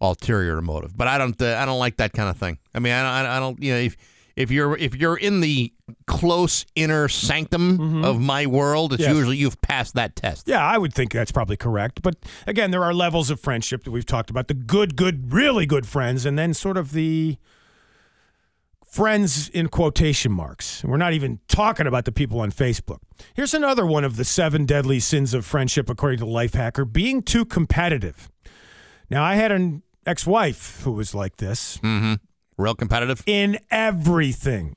ulterior 0.00 0.60
motive. 0.60 0.96
But 0.96 1.08
I 1.08 1.18
don't, 1.18 1.40
uh, 1.40 1.56
I 1.58 1.64
don't 1.64 1.78
like 1.78 1.96
that 1.96 2.12
kind 2.12 2.28
of 2.28 2.36
thing. 2.36 2.58
I 2.74 2.78
mean, 2.80 2.92
I 2.92 3.22
don't, 3.22 3.30
I 3.30 3.38
don't, 3.40 3.62
you 3.62 3.72
know, 3.72 3.78
if 3.78 3.96
if 4.36 4.50
you're 4.50 4.76
if 4.76 4.94
you're 4.96 5.16
in 5.16 5.40
the 5.40 5.72
close 6.06 6.64
inner 6.74 7.08
sanctum 7.08 8.04
of 8.04 8.20
my 8.20 8.46
world, 8.46 8.92
it's 8.92 9.02
Yes. 9.02 9.14
usually 9.14 9.36
you've 9.36 9.60
passed 9.60 9.94
that 9.94 10.16
test. 10.16 10.48
Yeah, 10.48 10.64
I 10.64 10.76
would 10.78 10.92
think 10.92 11.12
that's 11.12 11.30
probably 11.32 11.56
correct. 11.56 12.02
But 12.02 12.16
again, 12.46 12.70
there 12.70 12.82
are 12.82 12.92
levels 12.94 13.30
of 13.30 13.38
friendship 13.38 13.84
that 13.84 13.90
we've 13.90 14.06
talked 14.06 14.30
about 14.30 14.48
the 14.48 14.54
good, 14.54 14.96
good, 14.96 15.32
really 15.32 15.66
good 15.66 15.86
friends, 15.86 16.24
and 16.26 16.38
then 16.38 16.52
sort 16.54 16.76
of 16.76 16.92
the 16.92 17.36
friends 18.86 19.48
in 19.48 19.68
quotation 19.68 20.30
marks. 20.32 20.84
We're 20.84 20.96
not 20.96 21.12
even 21.12 21.40
talking 21.48 21.86
about 21.86 22.04
the 22.04 22.12
people 22.12 22.40
on 22.40 22.52
Facebook. 22.52 22.98
Here's 23.34 23.54
another 23.54 23.84
one 23.84 24.04
of 24.04 24.16
the 24.16 24.24
seven 24.24 24.66
deadly 24.66 25.00
sins 25.00 25.34
of 25.34 25.44
friendship, 25.44 25.90
according 25.90 26.20
to 26.20 26.26
Lifehacker 26.26 26.90
being 26.90 27.22
too 27.22 27.44
competitive. 27.44 28.30
Now, 29.10 29.22
I 29.24 29.34
had 29.34 29.50
an 29.52 29.82
ex 30.06 30.26
wife 30.26 30.80
who 30.84 30.92
was 30.92 31.14
like 31.14 31.36
this 31.38 31.78
Mm-hmm. 31.78 32.14
Real 32.56 32.74
competitive. 32.74 33.22
in 33.26 33.58
everything. 33.70 34.76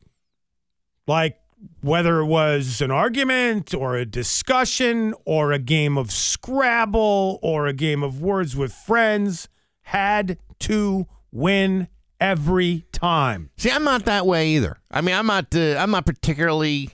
Like 1.05 1.37
whether 1.81 2.19
it 2.19 2.25
was 2.25 2.81
an 2.81 2.91
argument 2.91 3.73
or 3.73 3.95
a 3.95 4.05
discussion 4.05 5.13
or 5.25 5.51
a 5.51 5.59
game 5.59 5.97
of 5.97 6.11
Scrabble 6.11 7.39
or 7.41 7.67
a 7.67 7.73
game 7.73 8.03
of 8.03 8.21
words 8.21 8.55
with 8.55 8.73
friends, 8.73 9.47
had 9.81 10.37
to 10.59 11.07
win 11.31 11.87
every 12.19 12.85
time. 12.91 13.49
See, 13.57 13.71
I'm 13.71 13.83
not 13.83 14.05
that 14.05 14.25
way 14.25 14.49
either. 14.49 14.77
I 14.91 15.01
mean, 15.01 15.15
I'm 15.15 15.27
not. 15.27 15.55
Uh, 15.55 15.77
I'm 15.77 15.91
not 15.91 16.05
particularly 16.05 16.91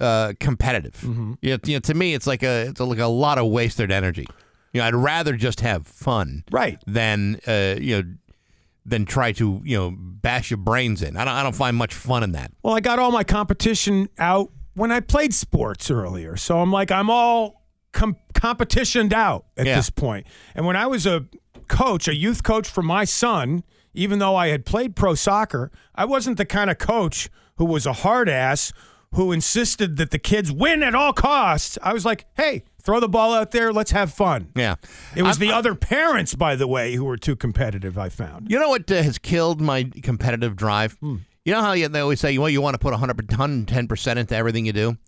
uh, 0.00 0.32
competitive. 0.40 0.94
Mm-hmm. 0.94 1.34
You, 1.42 1.50
know, 1.52 1.58
you 1.64 1.74
know, 1.74 1.80
to 1.80 1.94
me, 1.94 2.14
it's 2.14 2.26
like 2.26 2.42
a 2.42 2.68
it's 2.68 2.80
like 2.80 2.98
a 2.98 3.06
lot 3.06 3.38
of 3.38 3.46
wasted 3.48 3.90
energy. 3.90 4.26
You 4.72 4.80
know, 4.80 4.86
I'd 4.86 4.94
rather 4.94 5.34
just 5.34 5.60
have 5.60 5.86
fun, 5.86 6.44
right, 6.50 6.82
than 6.86 7.40
uh, 7.46 7.76
you 7.80 8.02
know, 8.02 8.14
than 8.88 9.04
try 9.04 9.32
to 9.32 9.60
you 9.64 9.76
know 9.76 9.94
bash 9.96 10.50
your 10.50 10.58
brains 10.58 11.02
in. 11.02 11.16
I 11.16 11.24
don't. 11.24 11.34
I 11.34 11.42
don't 11.42 11.54
find 11.54 11.76
much 11.76 11.94
fun 11.94 12.22
in 12.22 12.32
that. 12.32 12.52
Well, 12.62 12.74
I 12.74 12.80
got 12.80 12.98
all 12.98 13.10
my 13.12 13.24
competition 13.24 14.08
out 14.18 14.50
when 14.74 14.90
I 14.92 15.00
played 15.00 15.34
sports 15.34 15.90
earlier. 15.90 16.36
So 16.36 16.60
I'm 16.60 16.70
like, 16.72 16.90
I'm 16.90 17.10
all 17.10 17.64
com- 17.92 18.16
competitioned 18.34 19.12
out 19.12 19.46
at 19.56 19.66
Yeah. 19.66 19.76
this 19.76 19.90
point. 19.90 20.26
And 20.54 20.64
when 20.66 20.76
I 20.76 20.86
was 20.86 21.06
a 21.06 21.26
coach, 21.68 22.08
a 22.08 22.14
youth 22.14 22.42
coach 22.42 22.68
for 22.68 22.82
my 22.82 23.04
son, 23.04 23.62
even 23.94 24.18
though 24.20 24.36
I 24.36 24.48
had 24.48 24.64
played 24.64 24.94
pro 24.96 25.14
soccer, 25.14 25.70
I 25.94 26.04
wasn't 26.04 26.36
the 26.38 26.44
kind 26.46 26.70
of 26.70 26.78
coach 26.78 27.28
who 27.56 27.64
was 27.64 27.86
a 27.86 27.92
hard 27.92 28.28
ass 28.28 28.72
who 29.14 29.32
insisted 29.32 29.96
that 29.96 30.10
the 30.10 30.18
kids 30.18 30.52
win 30.52 30.82
at 30.82 30.94
all 30.94 31.12
costs. 31.12 31.76
I 31.82 31.92
was 31.92 32.04
like, 32.04 32.26
hey, 32.36 32.62
throw 32.82 33.00
the 33.00 33.08
ball 33.08 33.34
out 33.34 33.50
there. 33.50 33.72
Let's 33.72 33.90
have 33.90 34.12
fun. 34.12 34.50
Yeah, 34.54 34.76
It 35.16 35.22
was 35.22 35.38
the 35.38 35.52
other 35.52 35.74
parents, 35.74 36.34
by 36.34 36.56
the 36.56 36.66
way, 36.66 36.94
who 36.94 37.04
were 37.04 37.16
too 37.16 37.36
competitive, 37.36 37.98
I 37.98 38.08
found. 38.08 38.50
You 38.50 38.58
know 38.58 38.68
what 38.70 38.90
uh, 38.90 39.02
has 39.02 39.18
killed 39.18 39.60
my 39.60 39.84
competitive 40.02 40.56
drive? 40.56 40.92
Hmm. 41.00 41.16
You 41.44 41.54
know 41.54 41.62
how 41.62 41.72
you, 41.72 41.88
they 41.88 42.00
always 42.00 42.20
say, 42.20 42.36
well, 42.36 42.50
you 42.50 42.60
want 42.60 42.74
to 42.74 42.78
put 42.78 42.90
100, 42.90 43.16
110% 43.26 44.16
into 44.16 44.36
everything 44.36 44.66
you 44.66 44.72
do? 44.72 44.98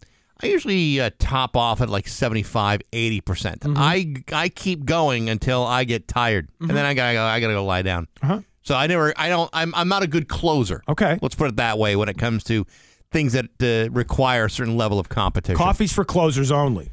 I 0.42 0.46
usually 0.46 1.00
uh, 1.00 1.10
top 1.18 1.56
off 1.56 1.80
at 1.80 1.90
like 1.90 2.08
75, 2.08 2.80
80%. 2.92 3.24
percent 3.24 3.60
Mm-hmm. 3.60 3.76
I 3.76 4.14
I 4.32 4.48
keep 4.48 4.84
going 4.86 5.28
until 5.28 5.66
I 5.66 5.84
get 5.84 6.08
tired. 6.08 6.48
And 6.60 6.70
then 6.70 6.86
I 6.86 6.94
got 6.94 7.08
to 7.08 7.12
go 7.14 7.24
I 7.24 7.40
got 7.40 7.48
to 7.48 7.52
go 7.52 7.64
lie 7.64 7.82
down. 7.82 8.08
Uh-huh. 8.22 8.40
So 8.62 8.74
I 8.74 8.86
never 8.86 9.12
I 9.18 9.28
don't 9.28 9.50
I'm 9.52 9.74
I'm 9.74 9.88
not 9.88 10.02
a 10.02 10.06
good 10.06 10.28
closer. 10.28 10.82
Okay. 10.88 11.18
Let's 11.20 11.34
put 11.34 11.48
it 11.48 11.56
that 11.56 11.78
way 11.78 11.94
when 11.96 12.08
it 12.08 12.16
comes 12.16 12.42
to 12.44 12.66
things 13.12 13.34
that 13.34 13.46
uh, 13.62 13.90
require 13.92 14.46
a 14.46 14.50
certain 14.50 14.76
level 14.76 14.98
of 14.98 15.08
competition. 15.08 15.56
Coffee's 15.56 15.92
for 15.92 16.04
closers 16.04 16.50
only. 16.50 16.90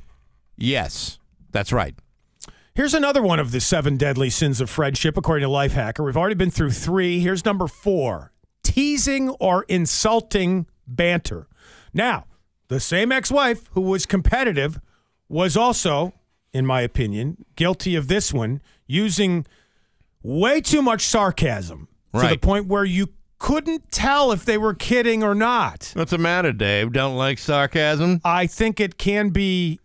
Yes. 0.57 1.19
That's 1.51 1.71
right. 1.71 1.95
Here's 2.75 2.93
another 2.93 3.23
one 3.23 3.39
of 3.39 3.51
the 3.51 3.59
seven 3.59 3.97
deadly 3.97 4.29
sins 4.29 4.61
of 4.61 4.69
friendship, 4.69 5.17
according 5.17 5.47
to 5.47 5.51
Lifehacker. 5.51 6.05
We've 6.05 6.17
already 6.17 6.35
been 6.35 6.51
through 6.51 6.71
three. 6.71 7.19
Here's 7.19 7.43
number 7.43 7.67
four 7.67 8.31
teasing 8.63 9.29
or 9.39 9.63
insulting 9.63 10.67
banter. 10.85 11.47
Now, 11.93 12.25
the 12.67 12.79
same 12.79 13.11
ex 13.11 13.31
wife 13.31 13.69
who 13.71 13.81
was 13.81 14.05
competitive 14.05 14.79
was 15.29 15.57
also, 15.57 16.13
in 16.53 16.65
my 16.65 16.81
opinion, 16.81 17.45
guilty 17.55 17.95
of 17.95 18.07
this 18.07 18.31
one, 18.33 18.61
using 18.85 19.45
way 20.21 20.61
too 20.61 20.81
much 20.81 21.01
sarcasm 21.01 21.87
to 22.13 22.27
the 22.27 22.37
point 22.37 22.67
where 22.67 22.85
you 22.85 23.09
couldn't 23.39 23.91
tell 23.91 24.31
if 24.31 24.45
they 24.45 24.57
were 24.57 24.73
kidding 24.73 25.23
or 25.23 25.33
not. 25.33 25.91
What's 25.95 26.11
the 26.11 26.17
matter, 26.17 26.51
Dave? 26.51 26.91
Don't 26.91 27.15
like 27.15 27.39
sarcasm? 27.39 28.21
I 28.23 28.47
think 28.47 28.79
it 28.79 28.97
can 28.97 29.29
be 29.29 29.79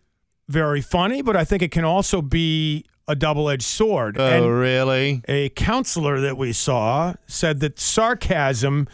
very 0.48 0.80
funny, 0.80 1.22
but 1.22 1.36
I 1.36 1.44
think 1.44 1.62
it 1.62 1.70
can 1.70 1.84
also 1.84 2.20
be 2.22 2.84
a 3.08 3.14
double 3.14 3.48
edged 3.50 3.62
sword. 3.64 4.16
Oh, 4.18 4.26
And 4.26 4.58
really? 4.58 5.22
a 5.28 5.48
counselor 5.50 6.20
that 6.20 6.36
we 6.36 6.52
saw 6.52 7.14
said 7.26 7.60
that 7.60 7.78
sarcasm, 7.78 8.86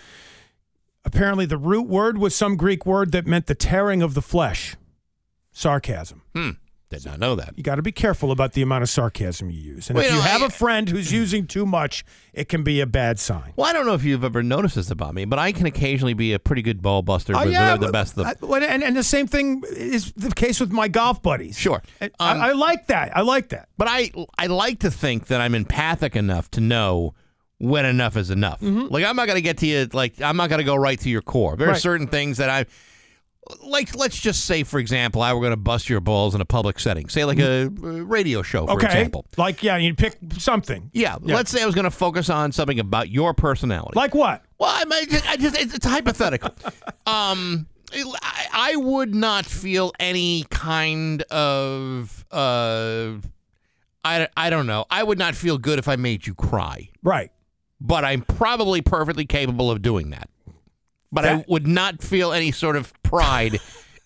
apparently, 1.05 1.47
the 1.47 1.59
root 1.59 1.89
word 1.89 2.19
was 2.19 2.35
some 2.35 2.57
Greek 2.57 2.87
word 2.87 3.13
that 3.13 3.27
meant 3.27 3.47
the 3.47 3.55
tearing 3.55 4.03
of 4.03 4.15
the 4.15 4.23
flesh. 4.23 4.77
Sarcasm. 5.53 6.23
Hmm. 6.35 6.51
Did 6.91 7.05
not 7.05 7.19
know 7.21 7.35
that. 7.35 7.53
You 7.55 7.63
got 7.63 7.75
to 7.75 7.83
be 7.83 7.93
careful 7.93 8.33
about 8.33 8.55
the 8.55 8.63
amount 8.63 8.83
of 8.83 8.89
sarcasm 8.89 9.51
you 9.51 9.61
use. 9.61 9.91
And 9.91 9.97
Well, 9.99 10.07
if 10.07 10.11
you 10.11 10.17
you 10.17 10.23
have 10.23 10.41
I- 10.43 10.47
a 10.47 10.49
friend 10.51 10.89
who's 10.89 11.13
using 11.13 11.47
too 11.47 11.67
much, 11.67 12.03
it 12.33 12.49
can 12.49 12.63
be 12.63 12.81
a 12.81 12.87
bad 12.87 13.19
sign. 13.19 13.53
Well, 13.57 13.67
I 13.69 13.75
don't 13.75 13.85
know 13.85 13.93
if 13.93 14.05
you've 14.05 14.25
ever 14.25 14.43
noticed 14.43 14.77
this 14.77 14.91
about 14.91 15.15
me, 15.15 15.27
but 15.27 15.39
I 15.39 15.53
can 15.53 15.67
occasionally 15.67 16.15
be 16.15 16.33
a 16.33 16.39
pretty 16.39 16.63
good 16.63 16.81
ball 16.81 17.03
buster 17.03 17.35
Oh, 17.37 17.41
with 17.45 17.53
yeah, 17.53 17.77
the 17.77 17.93
best 17.93 18.17
of 18.17 18.25
them. 18.41 18.53
I- 18.53 18.67
and, 18.67 18.83
and 18.83 18.97
the 18.97 19.03
same 19.03 19.27
thing 19.27 19.63
is 19.71 20.13
the 20.17 20.31
case 20.31 20.61
with 20.61 20.73
my 20.73 20.89
golf 20.89 21.23
buddies. 21.23 21.59
Sure. 21.59 21.83
Um, 22.01 22.11
I, 22.19 22.49
I 22.49 22.53
like 22.53 22.87
that. 22.87 23.15
I 23.15 23.21
like 23.21 23.51
that. 23.51 23.69
But 23.77 23.89
I 23.91 24.11
I 24.39 24.47
like 24.47 24.79
to 24.81 24.91
think 24.91 25.27
that 25.27 25.43
I'm 25.43 25.55
empathic 25.55 26.17
enough 26.17 26.51
to 26.53 26.63
know 26.63 27.13
when 27.59 27.85
enough 27.85 28.17
is 28.17 28.31
enough. 28.31 28.61
Like 28.63 29.05
I'm 29.05 29.17
not 29.17 29.27
gonna 29.29 29.41
get 29.43 29.59
to 29.59 29.67
you. 29.67 29.89
Like 29.93 30.23
I'm 30.23 30.37
not 30.39 30.49
gonna 30.49 30.65
go 30.65 30.77
right 30.77 30.99
to 31.01 31.11
your 31.11 31.23
core. 31.23 31.55
There 31.57 31.69
are 31.69 31.75
certain 31.75 32.07
things 32.07 32.39
that 32.39 32.49
I 32.49 32.65
like. 33.63 33.95
Let's 33.95 34.19
just 34.19 34.45
say, 34.45 34.63
for 34.63 34.79
example, 34.79 35.23
I 35.23 35.33
were 35.33 35.43
gonna 35.43 35.57
bust 35.57 35.89
your 35.89 36.01
balls 36.01 36.35
in 36.35 36.41
a 36.41 36.45
public 36.45 36.79
setting. 36.79 37.09
Say 37.09 37.25
like 37.25 37.39
a, 37.39 37.67
uh 37.67 37.69
radio 37.69 38.43
show, 38.43 38.67
for 38.67 38.73
okay. 38.73 38.87
example. 38.87 39.27
Like, 39.37 39.63
yeah, 39.63 39.77
you 39.77 39.95
pick 39.95 40.17
something. 40.39 40.91
Yeah, 40.93 41.17
Let's 41.21 41.51
say 41.51 41.63
I 41.63 41.67
was 41.67 41.75
gonna 41.75 41.91
focus 41.91 42.31
on 42.31 42.53
something 42.53 42.81
about 42.81 43.09
your 43.09 43.35
personality. 43.35 43.93
Like 43.97 44.15
what? 44.15 44.45
Well, 44.59 44.71
I, 44.73 44.85
might 44.85 45.09
just, 45.09 45.29
I 45.29 45.37
just 45.37 45.59
it's, 45.59 45.75
it's 45.75 45.87
hypothetical. 45.87 46.51
um, 47.07 47.67
I, 47.93 48.47
I 48.53 48.77
would 48.77 49.15
not 49.15 49.47
feel 49.47 49.93
any 49.99 50.45
kind 50.51 51.23
of 51.23 52.27
uh, 52.31 53.15
I, 54.05 54.29
I 54.37 54.51
don't 54.51 54.67
know. 54.67 54.87
I 54.91 55.03
would 55.03 55.19
not 55.19 55.35
feel 55.35 55.59
good 55.59 55.79
if 55.79 55.89
I 55.89 55.97
made 55.97 56.27
you 56.27 56.35
cry. 56.35 56.89
Right. 57.03 57.31
But 57.81 58.05
I'm 58.05 58.23
probably 58.23 58.81
perfectly 58.81 59.27
capable 59.27 59.71
of 59.71 59.83
doing 59.83 60.11
that. 60.11 60.29
But 61.11 61.25
I 61.25 61.45
would 61.49 61.67
not 61.67 62.03
feel 62.03 62.33
any 62.33 62.53
sort 62.53 62.77
of 62.77 62.93
pride 63.09 63.59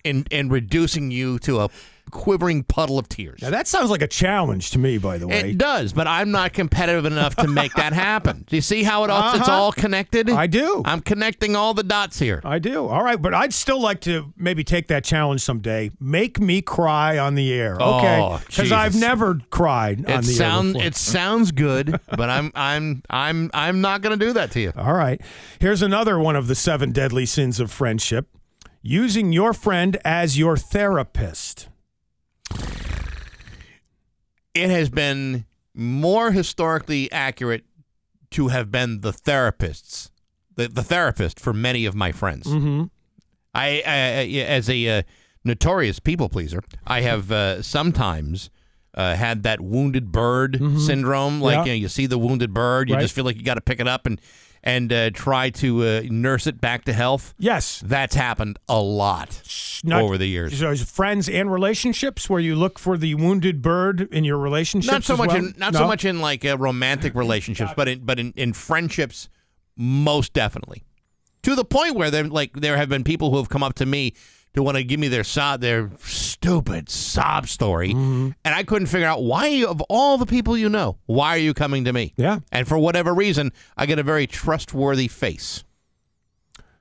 in 0.04 0.26
in 0.30 0.48
reducing 0.48 1.10
you 1.10 1.38
to 1.40 1.60
a 1.60 1.68
quivering 2.10 2.62
puddle 2.62 2.98
of 2.98 3.08
tears. 3.08 3.40
Now, 3.40 3.48
that 3.50 3.66
sounds 3.66 3.88
like 3.88 4.02
a 4.02 4.06
challenge 4.06 4.72
to 4.72 4.78
me, 4.78 4.98
by 4.98 5.16
the 5.16 5.26
way. 5.26 5.50
It 5.52 5.56
does, 5.56 5.94
but 5.94 6.06
I'm 6.06 6.30
not 6.30 6.52
competitive 6.52 7.06
enough 7.06 7.36
to 7.36 7.48
make 7.48 7.72
that 7.76 7.94
happen. 7.94 8.44
Do 8.46 8.54
you 8.56 8.60
see 8.60 8.82
how 8.82 9.04
it 9.04 9.08
all, 9.10 9.30
it's 9.34 9.48
Uh-huh. 9.48 9.52
all 9.58 9.72
connected? 9.72 10.28
I 10.28 10.46
do. 10.46 10.82
I'm 10.84 11.00
connecting 11.00 11.56
all 11.56 11.72
the 11.72 11.84
dots 11.84 12.18
here. 12.18 12.42
I 12.44 12.58
do. 12.58 12.86
All 12.86 13.02
right, 13.02 13.22
but 13.22 13.32
I'd 13.32 13.54
still 13.54 13.80
like 13.80 14.00
to 14.02 14.34
maybe 14.36 14.62
take 14.62 14.88
that 14.88 15.04
challenge 15.04 15.40
someday. 15.40 15.90
Make 16.00 16.38
me 16.38 16.60
cry 16.60 17.16
on 17.16 17.34
the 17.34 17.50
air, 17.50 17.76
okay? 17.80 18.20
Oh, 18.20 18.42
Because 18.46 18.72
I've 18.72 18.96
never 18.96 19.38
cried 19.48 20.04
on 20.04 20.18
It 20.18 20.22
the 20.26 20.32
sounds 20.34 20.66
air. 20.66 20.72
before. 20.74 20.86
it 20.88 20.96
sounds 20.96 21.50
good, 21.52 21.98
but 22.10 22.28
I'm 22.28 22.52
I'm 22.54 23.02
I'm 23.08 23.50
I'm 23.54 23.80
not 23.80 24.02
going 24.02 24.18
to 24.18 24.22
do 24.22 24.34
that 24.34 24.50
to 24.50 24.60
you. 24.60 24.72
All 24.76 24.92
right. 24.92 25.18
Here's 25.60 25.80
another 25.80 26.18
one 26.18 26.36
of 26.36 26.46
the 26.46 26.54
seven 26.56 26.92
deadly 26.92 27.24
sins 27.24 27.58
of 27.58 27.70
friendship: 27.70 28.28
using 28.82 29.32
your 29.32 29.52
friend 29.52 29.96
as 30.04 30.38
your 30.38 30.56
therapist. 30.56 31.68
It 34.54 34.68
has 34.70 34.90
been 34.90 35.46
more 35.74 36.32
historically 36.32 37.10
accurate 37.10 37.64
to 38.32 38.48
have 38.48 38.70
been 38.70 39.00
the 39.00 39.12
therapists, 39.12 40.10
the 40.56 40.68
the 40.68 40.82
therapist 40.82 41.40
for 41.40 41.52
many 41.52 41.86
of 41.86 41.94
my 41.94 42.12
friends. 42.12 42.46
Mm-hmm. 42.46 42.84
I, 43.54 43.82
I, 43.86 43.90
as 44.46 44.68
a 44.70 44.88
uh, 44.98 45.02
notorious 45.44 45.98
people 45.98 46.28
pleaser, 46.30 46.62
I 46.86 47.02
have 47.02 47.30
uh, 47.30 47.62
sometimes 47.62 48.48
uh, 48.94 49.14
had 49.14 49.42
that 49.42 49.60
wounded 49.60 50.10
bird 50.12 50.58
syndrome. 50.78 51.40
Like 51.40 51.58
Mm-hmm. 51.58 51.66
Yeah. 51.66 51.72
you, 51.74 51.78
know, 51.80 51.82
you 51.82 51.88
see 51.88 52.06
the 52.06 52.18
wounded 52.18 52.52
bird, 52.54 52.88
you 52.88 52.94
Right. 52.94 53.02
just 53.02 53.14
feel 53.14 53.24
like 53.24 53.36
you 53.36 53.42
got 53.42 53.54
to 53.54 53.60
pick 53.62 53.80
it 53.80 53.88
up 53.88 54.06
and 54.06 54.20
and 54.62 54.92
uh, 54.92 55.10
try 55.10 55.50
to 55.50 55.82
uh, 55.82 56.02
nurse 56.08 56.46
it 56.46 56.60
back 56.60 56.84
to 56.84 56.92
health. 56.92 57.34
Yes. 57.38 57.82
That's 57.84 58.14
happened 58.14 58.58
a 58.68 58.80
lot 58.80 59.42
Not- 59.84 60.02
over 60.02 60.16
the 60.16 60.26
years. 60.26 60.58
So 60.58 60.74
friends 60.76 61.28
and 61.28 61.52
relationships, 61.52 62.30
where 62.30 62.40
you 62.40 62.54
look 62.54 62.78
for 62.78 62.96
the 62.96 63.14
wounded 63.16 63.60
bird 63.62 64.02
in 64.12 64.24
your 64.24 64.38
relationships. 64.38 64.92
Not 64.92 65.04
so 65.04 65.16
much 65.16 65.28
well? 65.28 65.38
in 65.38 65.54
not 65.58 65.72
No? 65.72 65.80
so 65.80 65.86
much 65.86 66.04
in 66.04 66.20
like 66.20 66.44
uh, 66.44 66.56
romantic 66.58 67.14
relationships, 67.14 67.72
but 67.76 67.88
in 67.88 68.04
but 68.04 68.18
in, 68.18 68.32
in 68.36 68.52
friendships, 68.52 69.28
most 69.76 70.32
definitely. 70.32 70.84
To 71.42 71.56
the 71.56 71.64
point 71.64 71.96
where 71.96 72.10
there 72.10 72.24
like 72.24 72.52
there 72.54 72.76
have 72.76 72.88
been 72.88 73.02
people 73.02 73.30
who 73.30 73.38
have 73.38 73.48
come 73.48 73.64
up 73.64 73.74
to 73.74 73.86
me 73.86 74.14
to 74.54 74.62
want 74.62 74.76
to 74.76 74.84
give 74.84 75.00
me 75.00 75.08
their 75.08 75.24
sob 75.24 75.60
their 75.60 75.90
stupid 76.04 76.88
sob 76.90 77.48
story, 77.48 77.90
Mm-hmm. 77.94 78.30
and 78.44 78.54
I 78.54 78.62
couldn't 78.64 78.88
figure 78.88 79.06
out 79.06 79.22
why 79.22 79.64
of 79.66 79.80
all 79.88 80.18
the 80.18 80.26
people 80.26 80.56
you 80.58 80.68
know, 80.68 80.98
why 81.06 81.30
are 81.34 81.38
you 81.38 81.54
coming 81.54 81.84
to 81.84 81.92
me? 81.92 82.12
Yeah. 82.16 82.40
And 82.50 82.68
for 82.68 82.78
whatever 82.78 83.14
reason, 83.14 83.52
I 83.76 83.86
get 83.86 83.98
a 83.98 84.02
very 84.02 84.26
trustworthy 84.26 85.08
face. 85.08 85.64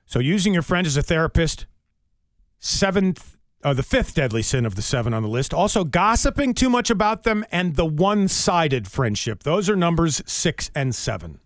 So 0.06 0.18
using 0.18 0.52
your 0.52 0.62
friend 0.62 0.86
as 0.86 0.96
a 0.96 1.02
therapist, 1.02 1.66
seventh, 2.58 3.36
uh, 3.64 3.72
the 3.72 3.82
fifth 3.82 4.14
deadly 4.14 4.42
sin 4.42 4.66
of 4.66 4.74
the 4.74 4.82
seven 4.82 5.14
on 5.14 5.22
the 5.22 5.28
list. 5.28 5.54
Also, 5.54 5.84
gossiping 5.84 6.52
too 6.52 6.68
much 6.68 6.90
about 6.90 7.22
them 7.22 7.44
and 7.52 7.76
the 7.76 7.86
one-sided 7.86 8.88
friendship. 8.88 9.42
Those 9.44 9.70
are 9.70 9.76
numbers 9.76 10.20
six 10.26 10.70
and 10.74 10.94
seven. 10.94 11.38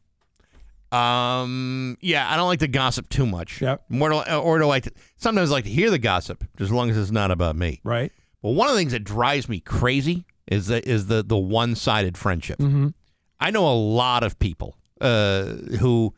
Um. 0.93 1.99
Yeah, 2.01 2.31
I 2.31 2.37
don't 2.37 2.47
like 2.47 2.61
to 2.61 2.69
gossip 2.69 3.09
too 3.09 3.27
much. 3.27 3.61
Yep. 3.61 3.85
More 3.89 4.11
do, 4.11 4.21
or 4.21 4.59
do 4.59 4.65
I 4.65 4.69
like 4.69 4.85
to, 4.85 4.93
sometimes 5.17 5.51
I 5.51 5.55
like 5.55 5.65
to 5.65 5.71
hear 5.71 5.91
the 5.91 5.99
gossip, 5.99 6.45
just 6.57 6.71
as 6.71 6.73
long 6.73 6.91
as 6.91 6.97
it's 6.97 7.11
not 7.11 7.31
about 7.31 7.57
me. 7.57 7.81
Right. 7.83 8.13
Well, 8.43 8.55
one 8.55 8.69
of 8.69 8.75
the 8.75 8.81
things 8.81 8.93
that 8.93 9.03
drives 9.03 9.49
me 9.49 9.59
crazy 9.61 10.27
is 10.47 10.69
the 10.69 10.89
is 10.89 11.09
the 11.09 11.25
the 11.25 11.37
one 11.37 11.75
sided 11.75 12.17
friendship. 12.17 12.59
Mm-hmm. 12.61 12.89
I 13.41 13.51
know 13.51 13.67
a 13.67 13.75
lot 13.75 14.23
of 14.23 14.39
people 14.39 14.79
uh, 15.01 15.45
who, 15.81 16.15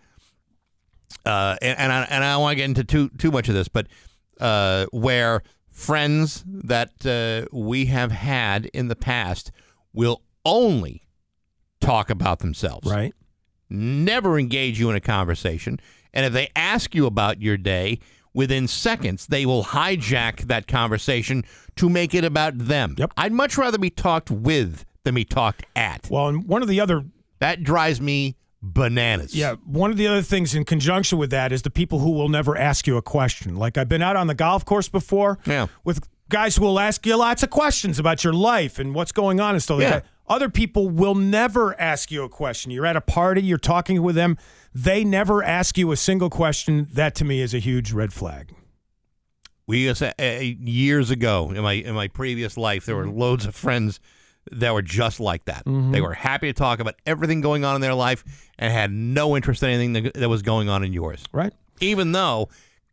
uh, 1.25 1.57
and 1.63 1.79
and 1.79 1.93
I, 1.93 2.03
and 2.11 2.23
I 2.23 2.33
don't 2.33 2.43
want 2.43 2.53
to 2.53 2.57
get 2.57 2.65
into 2.67 2.85
too 2.85 3.09
too 3.17 3.31
much 3.31 3.49
of 3.49 3.55
this, 3.55 3.69
but 3.69 3.87
uh, 4.41 4.87
where 4.91 5.43
friends 5.71 6.45
that 6.47 7.07
uh, 7.07 7.49
we 7.57 7.87
have 7.87 8.13
had 8.13 8.67
in 8.67 8.89
the 8.89 8.97
past 8.97 9.51
will 9.93 10.23
only 10.45 11.09
talk 11.81 12.11
about 12.11 12.41
themselves. 12.41 12.91
Right. 12.91 13.15
Never 13.71 14.39
engage 14.39 14.79
you 14.79 14.91
in 14.91 14.97
a 14.97 15.01
conversation. 15.01 15.79
And 16.15 16.25
if 16.27 16.33
they 16.33 16.51
ask 16.57 16.95
you 16.95 17.07
about 17.07 17.43
your 17.43 17.57
day, 17.57 17.99
within 18.33 18.67
seconds, 18.69 19.27
they 19.27 19.45
will 19.45 19.65
hijack 19.65 20.43
that 20.43 20.67
conversation 20.67 21.45
to 21.77 21.89
make 21.89 22.15
it 22.15 22.25
about 22.25 22.57
them. 22.59 22.95
Yep. 22.99 23.13
I'd 23.17 23.33
much 23.33 23.59
rather 23.59 23.79
be 23.79 23.91
talked 23.91 24.31
with 24.31 24.85
than 25.05 25.15
be 25.15 25.25
talked 25.25 25.65
at. 25.77 26.09
Well, 26.11 26.29
and 26.29 26.45
one 26.47 26.63
of 26.63 26.69
the 26.69 26.81
other 26.81 27.05
That 27.41 27.63
drives 27.63 28.01
me 28.01 28.37
bananas. 28.61 29.33
Yeah, 29.35 29.55
one 29.65 29.91
of 29.93 29.97
the 29.97 30.09
other 30.09 30.23
things 30.23 30.55
in 30.55 30.65
conjunction 30.65 31.19
with 31.19 31.31
that 31.31 31.53
is 31.53 31.63
the 31.63 31.71
people 31.71 32.01
who 32.01 32.11
will 32.11 32.29
never 32.29 32.57
ask 32.57 32.87
you 32.89 32.97
a 32.97 33.03
question. 33.03 33.55
Like 33.55 33.79
I've 33.79 33.89
been 33.89 34.03
out 34.03 34.17
on 34.17 34.27
the 34.27 34.35
golf 34.35 34.65
course 34.65 34.89
before 34.89 35.39
Yeah. 35.47 35.69
with 35.85 36.09
guys 36.29 36.59
will 36.59 36.79
ask 36.79 37.05
you 37.07 37.17
lots 37.17 37.43
of 37.43 37.51
questions 37.51 37.99
about 37.99 38.25
your 38.25 38.33
life 38.33 38.79
and 38.79 38.95
what's 38.95 39.13
going 39.13 39.41
on 39.41 39.55
and 39.55 39.63
stuff 39.63 39.79
like 39.79 39.89
that. 39.89 40.07
Other 40.27 40.51
people 40.51 40.91
will 40.91 41.15
never 41.15 41.79
ask 41.81 42.11
you 42.11 42.23
a 42.23 42.29
question. 42.29 42.71
You're 42.71 42.85
at 42.85 42.97
a 42.97 43.01
party, 43.01 43.43
you're 43.43 43.57
talking 43.57 44.03
with 44.03 44.15
them, 44.15 44.37
they 44.75 45.03
never 45.03 45.43
ask 45.43 45.79
you 45.79 45.91
a 45.91 45.97
single 45.97 46.29
question. 46.29 46.87
That 46.93 47.15
to 47.17 47.25
me 47.25 47.41
is 47.41 47.55
a 47.55 47.59
huge 47.59 47.93
red 47.93 48.13
flag. 48.13 48.55
We 49.67 49.89
uh, 49.89 49.95
uh, 50.19 50.23
years 50.23 51.11
ago 51.11 51.51
in 51.55 51.63
my 51.63 51.73
in 51.73 51.95
my 51.95 52.09
previous 52.09 52.57
life, 52.57 52.87
there 52.87 52.97
were 52.97 53.09
loads 53.09 53.45
of 53.45 53.55
friends 53.55 54.01
that 54.51 54.73
were 54.73 54.83
just 54.83 55.21
like 55.21 55.45
that. 55.47 55.63
They 55.67 56.01
were 56.01 56.15
happy 56.15 56.47
to 56.47 56.53
talk 56.55 56.81
about 56.81 56.95
everything 57.05 57.43
going 57.43 57.65
on 57.65 57.75
in 57.75 57.81
their 57.83 57.95
life 57.95 58.25
and 58.59 58.73
had 58.73 58.91
no 58.91 59.37
interest 59.37 59.63
in 59.63 59.69
anything 59.69 60.11
that 60.15 60.29
was 60.29 60.43
going 60.43 60.69
on 60.71 60.85
in 60.85 60.93
yours. 60.93 61.23
Right. 61.33 61.53
Even 61.81 62.13
though, 62.13 62.49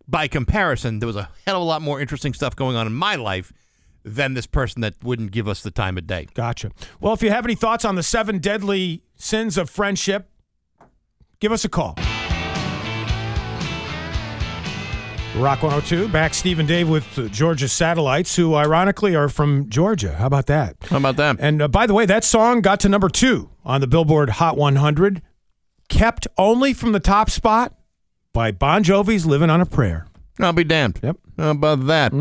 by 0.08 0.28
comparison, 0.28 1.00
there 1.00 1.08
was 1.08 1.16
a 1.16 1.30
hell 1.46 1.58
of 1.58 1.62
a 1.62 1.66
lot 1.66 1.82
more 1.82 2.00
interesting 2.00 2.34
stuff 2.34 2.56
going 2.56 2.76
on 2.76 2.88
in 2.88 2.94
my 2.94 3.16
life 3.16 3.52
than 4.04 4.36
this 4.36 4.46
person 4.46 4.82
that 4.82 4.94
wouldn't 5.04 5.32
give 5.32 5.48
us 5.48 5.62
the 5.64 5.72
time 5.72 5.98
of 5.98 6.06
day. 6.06 6.28
Gotcha. 6.34 6.72
Well, 7.00 7.14
if 7.14 7.24
you 7.24 7.32
have 7.32 7.46
any 7.46 7.56
thoughts 7.56 7.84
on 7.84 7.96
the 7.96 8.04
seven 8.04 8.38
deadly 8.38 9.04
sins 9.16 9.58
of 9.58 9.70
friendship, 9.70 10.30
give 11.40 11.52
us 11.52 11.66
a 11.66 11.70
call. 11.70 11.96
Rock 15.36 15.64
102, 15.64 16.08
Bax 16.08 16.38
Steve 16.38 16.60
and 16.60 16.68
Dave 16.68 16.88
with 16.88 17.30
Georgia 17.34 17.68
Satellites, 17.68 18.38
who 18.38 18.56
ironically 18.56 19.16
are 19.16 19.28
from 19.28 19.70
Georgia. 19.70 20.14
How 20.14 20.28
about 20.28 20.46
that? 20.46 20.78
How 20.90 20.96
about 20.96 21.18
that? 21.18 21.36
And 21.40 21.62
uh, 21.62 21.68
by 21.68 21.88
the 21.88 21.94
way, 21.94 22.06
that 22.06 22.24
song 22.24 22.62
got 22.62 22.80
to 22.82 22.90
number 22.90 23.10
two 23.10 23.50
on 23.66 23.82
the 23.82 23.88
Billboard 23.88 24.30
Hot 24.30 24.56
100, 24.56 25.22
kept 25.90 26.26
only 26.38 26.74
from 26.74 26.94
the 26.94 27.02
top 27.02 27.30
spot 27.30 27.74
by 28.36 28.52
Bon 28.52 28.84
Jovi's 28.84 29.26
Living 29.26 29.50
on 29.50 29.62
a 29.62 29.66
Prayer. 29.66 30.08
I'll 30.42 30.52
be 30.52 30.66
damned. 30.66 31.00
Yep. 31.02 31.18
How 31.38 31.52
about 31.52 31.88
that? 31.88 32.12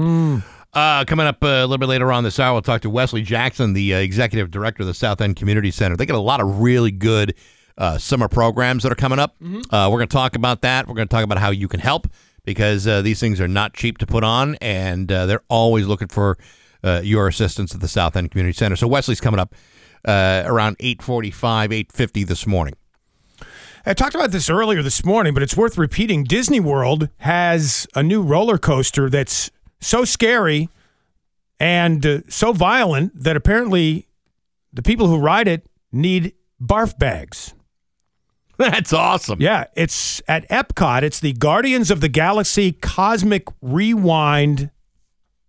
Uh, 0.72 1.04
coming 1.04 1.26
up 1.26 1.42
uh, 1.42 1.48
a 1.48 1.66
little 1.66 1.78
bit 1.78 1.88
later 1.88 2.12
on 2.12 2.22
this 2.22 2.38
hour, 2.38 2.52
we'll 2.52 2.62
talk 2.62 2.82
to 2.82 2.90
Wesley 2.90 3.20
Jackson, 3.20 3.72
the 3.72 3.94
uh, 3.94 3.98
executive 3.98 4.52
director 4.52 4.84
of 4.84 4.86
the 4.86 4.94
South 4.94 5.20
End 5.20 5.34
Community 5.34 5.72
Center. 5.72 5.96
They 5.96 6.06
got 6.06 6.14
a 6.14 6.20
lot 6.20 6.40
of 6.40 6.60
really 6.60 6.92
good 6.92 7.34
uh, 7.76 7.98
summer 7.98 8.28
programs 8.28 8.84
that 8.84 8.92
are 8.92 8.96
coming 8.96 9.18
up. 9.18 9.34
Uh, 9.42 9.88
we're 9.90 9.98
going 9.98 10.08
to 10.08 10.14
talk 10.14 10.36
about 10.36 10.62
that. 10.62 10.86
We're 10.86 10.94
going 10.94 11.08
to 11.08 11.12
talk 11.12 11.24
about 11.24 11.38
how 11.38 11.50
you 11.50 11.66
can 11.66 11.80
help 11.80 12.06
because 12.44 12.86
uh, 12.86 13.02
these 13.02 13.18
things 13.18 13.40
are 13.40 13.48
not 13.48 13.74
cheap 13.74 13.98
to 13.98 14.06
put 14.06 14.22
on, 14.22 14.54
and 14.60 15.10
uh, 15.10 15.26
they're 15.26 15.42
always 15.48 15.88
looking 15.88 16.08
for 16.08 16.38
uh, 16.84 17.00
your 17.02 17.26
assistance 17.26 17.74
at 17.74 17.80
the 17.80 17.88
South 17.88 18.14
End 18.14 18.30
Community 18.30 18.56
Center. 18.56 18.76
So 18.76 18.86
Wesley's 18.86 19.20
coming 19.20 19.40
up 19.40 19.52
uh, 20.04 20.44
around 20.46 20.76
845, 20.78 21.72
850 21.72 22.22
this 22.22 22.46
morning. 22.46 22.74
I 23.86 23.92
talked 23.92 24.14
about 24.14 24.30
this 24.30 24.48
earlier 24.48 24.80
this 24.80 25.04
morning, 25.04 25.34
but 25.34 25.42
it's 25.42 25.58
worth 25.58 25.76
repeating. 25.76 26.24
Disney 26.24 26.58
World 26.58 27.10
has 27.18 27.86
a 27.94 28.02
new 28.02 28.22
roller 28.22 28.56
coaster 28.56 29.10
that's 29.10 29.50
so 29.78 30.06
scary 30.06 30.70
and 31.60 32.04
uh, 32.06 32.20
so 32.30 32.54
violent 32.54 33.12
that 33.14 33.36
apparently 33.36 34.08
the 34.72 34.80
people 34.80 35.08
who 35.08 35.18
ride 35.18 35.46
it 35.46 35.66
need 35.92 36.32
barf 36.62 36.98
bags. 36.98 37.52
That's 38.56 38.92
awesome. 38.92 39.40
Yeah, 39.40 39.64
it's 39.76 40.22
at 40.28 40.48
Epcot. 40.48 41.02
It's 41.02 41.20
the 41.20 41.32
Guardians 41.32 41.90
of 41.90 42.00
the 42.00 42.08
Galaxy 42.08 42.72
Cosmic 42.72 43.48
Rewind 43.60 44.70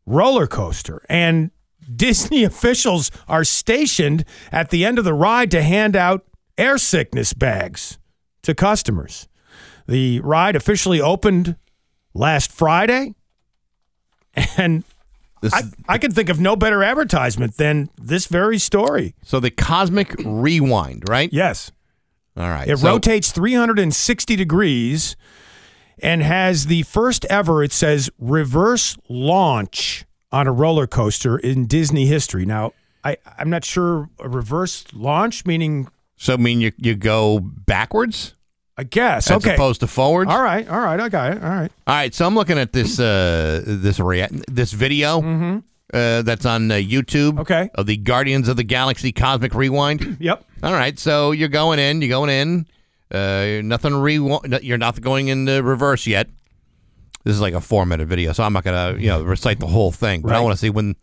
roller 0.05 0.47
coaster. 0.47 1.05
And 1.07 1.51
Disney 1.95 2.43
officials 2.43 3.11
are 3.27 3.43
stationed 3.43 4.25
at 4.51 4.71
the 4.71 4.83
end 4.83 4.99
of 4.99 5.05
the 5.05 5.13
ride 5.13 5.51
to 5.51 5.61
hand 5.61 5.95
out 5.95 6.25
air 6.57 6.77
sickness 6.77 7.31
bags 7.31 7.97
to 8.45 8.55
customers. 8.55 9.27
The 9.87 10.19
ride 10.21 10.55
officially 10.55 10.99
opened 11.01 11.55
last 12.13 12.51
Friday. 12.51 13.13
And 14.57 14.83
I, 15.43 15.61
I 15.87 15.97
can 15.97 16.11
think 16.11 16.29
of 16.29 16.39
no 16.39 16.55
better 16.55 16.83
advertisement 16.83 17.57
than 17.57 17.89
this 18.01 18.25
very 18.25 18.57
story. 18.57 19.15
So 19.23 19.39
the 19.39 19.51
Cosmic 19.51 20.13
Rewind, 20.25 21.03
right? 21.07 21.31
Yes. 21.31 21.71
All 22.35 22.49
right. 22.49 22.67
It 22.67 22.77
So- 22.79 22.87
rotates 22.87 23.31
360 23.31 24.35
degrees 24.35 25.15
and 25.99 26.21
has 26.21 26.65
the 26.65 26.83
first 26.83 27.23
ever, 27.29 27.63
it 27.63 27.71
says, 27.71 28.09
reverse 28.19 28.97
launch 29.07 30.03
on 30.31 30.47
a 30.47 30.51
roller 30.51 30.87
coaster 30.87 31.37
in 31.37 31.65
Disney 31.67 32.07
history. 32.07 32.45
Now, 32.45 32.73
I, 33.05 33.17
I'm 33.37 33.49
not 33.49 33.63
sure 33.63 34.09
a 34.19 34.27
reverse 34.27 34.83
launch, 34.93 35.45
meaning, 35.45 35.87
So, 36.17 36.33
I 36.33 36.37
mean, 36.37 36.61
you, 36.61 36.71
you 36.77 36.95
go 36.95 37.39
backwards 37.39 38.35
I 38.77 38.83
guess. 38.83 39.29
as 39.29 39.37
okay. 39.37 39.53
opposed 39.53 39.81
to 39.81 39.87
forwards? 39.87 40.29
all 40.31 40.41
right. 40.41 40.67
All 40.67 40.79
right. 40.79 40.99
I 40.99 41.09
got 41.09 41.33
it. 41.33 41.43
All 41.43 41.49
right. 41.49 41.71
All 41.87 41.95
right, 41.95 42.13
so 42.13 42.25
I'm 42.25 42.35
looking 42.35 42.57
at 42.57 42.73
this 42.73 42.99
uh, 42.99 43.63
this 43.65 43.99
rea- 43.99 44.27
this 44.47 44.73
video 44.73 45.61
uh, 45.93 46.21
that's 46.23 46.45
on 46.45 46.71
uh, 46.71 46.75
YouTube. 46.75 47.31
Mm-hmm. 47.31 47.39
Okay. 47.39 47.69
Of 47.75 47.85
the 47.85 47.97
Guardians 47.97 48.47
of 48.47 48.57
the 48.57 48.63
Galaxy 48.63 49.11
Cosmic 49.11 49.53
Rewind. 49.53 50.17
Yep. 50.25 50.45
All 50.63 50.73
right, 50.73 50.97
so 50.97 51.31
you're 51.31 51.49
going 51.49 51.77
in. 51.79 52.01
You're 52.01 52.09
going 52.09 52.29
in. 52.29 52.65
Uh, 53.11 53.61
nothing 53.63 53.93
re- 53.93 54.39
You're 54.61 54.77
not 54.79 54.99
going 54.99 55.27
in 55.27 55.45
the 55.45 55.61
reverse 55.61 56.07
yet. 56.07 56.27
This 57.23 57.35
is 57.35 57.41
like 57.41 57.53
a 57.53 57.61
four 57.61 57.85
minute 57.85 58.07
video, 58.07 58.33
so 58.33 58.43
I'm 58.43 58.53
not 58.53 58.63
gonna 58.63 58.97
you 58.99 59.07
know 59.07 59.23
recite 59.23 59.59
the 59.59 59.67
whole 59.67 59.91
thing. 59.91 60.21
But 60.21 60.33
I 60.33 60.39
want 60.39 60.53
to 60.53 60.57
see 60.57 60.69
when 60.69 60.95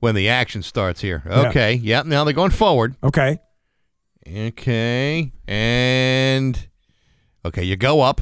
when 0.00 0.14
the 0.14 0.28
action 0.28 0.62
starts 0.62 1.00
here. 1.00 1.22
Yeah. 1.26 1.48
Okay. 1.48 1.74
Yep. 1.74 2.06
Now 2.06 2.24
they're 2.24 2.34
going 2.34 2.50
forward. 2.50 2.96
Okay. 3.02 3.38
Okay. 4.26 5.32
And 5.46 6.68
okay, 7.44 7.64
you 7.64 7.76
go 7.76 8.00
up. 8.00 8.20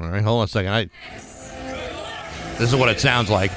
All 0.00 0.08
right, 0.08 0.22
hold 0.22 0.40
on 0.40 0.44
a 0.44 0.48
second. 0.48 0.72
I 0.72 0.84
This 2.58 2.72
is 2.72 2.76
what 2.76 2.88
it 2.88 3.00
sounds 3.00 3.30
like. 3.30 3.50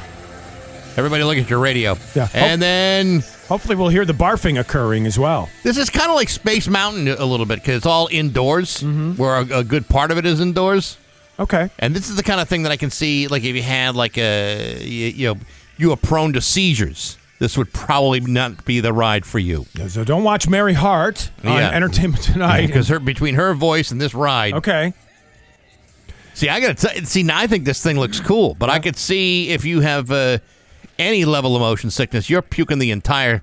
Everybody 0.98 1.24
look 1.24 1.38
at 1.38 1.50
your 1.50 1.60
radio. 1.60 1.98
Yeah. 2.16 2.28
And 2.34 2.62
then 2.62 3.24
Hopefully, 3.52 3.76
we'll 3.76 3.90
hear 3.90 4.06
the 4.06 4.14
barfing 4.14 4.58
occurring 4.58 5.06
as 5.06 5.20
well. 5.20 5.50
this 5.64 5.78
is 5.78 5.90
kind 5.90 6.10
of 6.10 6.16
like 6.16 6.30
Space 6.30 6.70
Mountain 6.70 7.10
a 7.10 7.26
little 7.26 7.46
bit 7.46 7.60
because 7.60 7.76
it's 7.76 7.86
all 7.86 8.08
indoors, 8.10 8.78
mm-hmm. 8.78 9.16
where 9.16 9.42
a, 9.42 9.60
a 9.60 9.64
good 9.66 9.90
part 9.90 10.10
of 10.10 10.18
it 10.18 10.26
is 10.26 10.40
indoors. 10.40 10.98
Okay. 11.38 11.70
And 11.78 11.94
this 11.94 12.10
is 12.10 12.16
the 12.16 12.24
kind 12.24 12.40
of 12.40 12.48
thing 12.48 12.64
that 12.64 12.72
I 12.72 12.78
can 12.78 12.90
see, 12.92 13.28
like 13.28 13.44
if 13.44 13.54
you 13.54 13.62
had 13.62 13.94
like 13.94 14.18
a, 14.18 14.82
you, 14.82 15.08
you 15.08 15.28
know, 15.28 15.40
you 15.76 15.92
are 15.92 15.98
prone 15.98 16.32
to 16.32 16.40
seizures, 16.40 17.18
this 17.42 17.58
would 17.58 17.74
probably 17.74 18.20
not 18.20 18.64
be 18.66 18.82
the 18.82 18.94
ride 18.94 19.26
for 19.26 19.40
you. 19.40 19.66
So 19.88 20.04
don't 20.04 20.24
watch 20.24 20.48
Mary 20.48 20.74
Hart 20.76 21.32
on 21.44 21.58
Yeah. 21.58 21.72
Entertainment 21.72 22.22
Tonight. 22.22 22.68
Because 22.68 22.88
her 22.90 23.00
between 23.00 23.34
her 23.34 23.56
voice 23.56 23.90
and 23.90 24.00
this 24.00 24.14
ride, 24.14 24.54
okay. 24.54 24.94
See, 26.36 26.50
I 26.50 26.60
gotta 26.60 26.76
t- 26.76 27.04
see 27.06 27.24
now. 27.24 27.40
I 27.40 27.48
think 27.48 27.66
this 27.66 27.82
thing 27.82 27.98
looks 28.00 28.20
cool, 28.20 28.54
but 28.54 28.70
I 28.70 28.78
could 28.78 28.96
see 28.96 29.50
if 29.50 29.66
you 29.66 29.80
have 29.82 30.12
uh, 30.12 30.38
any 31.00 31.26
level 31.26 31.56
of 31.56 31.62
motion 31.62 31.90
sickness, 31.90 32.30
you're 32.30 32.44
puking 32.44 32.78
the 32.78 32.92
entire, 32.92 33.42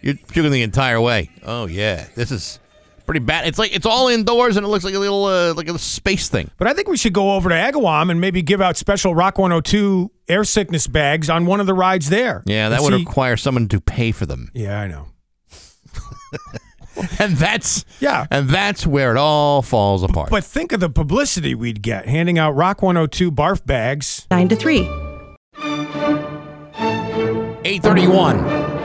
you're 0.00 0.14
puking 0.14 0.50
the 0.50 0.62
entire 0.62 0.98
way. 0.98 1.28
Oh 1.44 1.66
yeah, 1.66 2.06
this 2.14 2.30
is 2.32 2.58
pretty 3.06 3.20
bad. 3.20 3.46
It's 3.46 3.58
like 3.58 3.74
it's 3.74 3.86
all 3.86 4.08
indoors 4.08 4.56
and 4.56 4.66
it 4.66 4.68
looks 4.68 4.84
like 4.84 4.94
a 4.94 4.98
little 4.98 5.24
uh, 5.24 5.54
like 5.54 5.68
a 5.68 5.78
space 5.78 6.28
thing. 6.28 6.50
But 6.58 6.68
I 6.68 6.74
think 6.74 6.88
we 6.88 6.96
should 6.96 7.12
go 7.12 7.34
over 7.34 7.48
to 7.48 7.54
Agawam 7.54 8.10
and 8.10 8.20
maybe 8.20 8.42
give 8.42 8.60
out 8.60 8.76
special 8.76 9.14
Rock 9.14 9.38
102 9.38 10.10
air 10.28 10.44
sickness 10.44 10.86
bags 10.86 11.30
on 11.30 11.46
one 11.46 11.60
of 11.60 11.66
the 11.66 11.74
rides 11.74 12.08
there. 12.10 12.42
Yeah, 12.46 12.68
that 12.70 12.82
would 12.82 12.92
see- 12.92 12.98
require 13.04 13.36
someone 13.36 13.68
to 13.68 13.80
pay 13.80 14.12
for 14.12 14.26
them, 14.26 14.50
Yeah, 14.54 14.78
I 14.80 14.86
know. 14.88 15.06
and 17.18 17.36
that's 17.36 17.84
Yeah. 18.00 18.26
and 18.30 18.48
that's 18.48 18.86
where 18.86 19.12
it 19.12 19.16
all 19.18 19.62
falls 19.62 20.02
apart. 20.02 20.30
But 20.30 20.44
think 20.44 20.72
of 20.72 20.80
the 20.80 20.90
publicity 20.90 21.54
we'd 21.54 21.82
get 21.82 22.06
handing 22.08 22.38
out 22.38 22.52
Rock 22.56 22.82
102 22.82 23.30
barf 23.30 23.64
bags. 23.64 24.26
9 24.30 24.48
to 24.48 24.56
3. 24.56 24.80
831. 27.64 28.75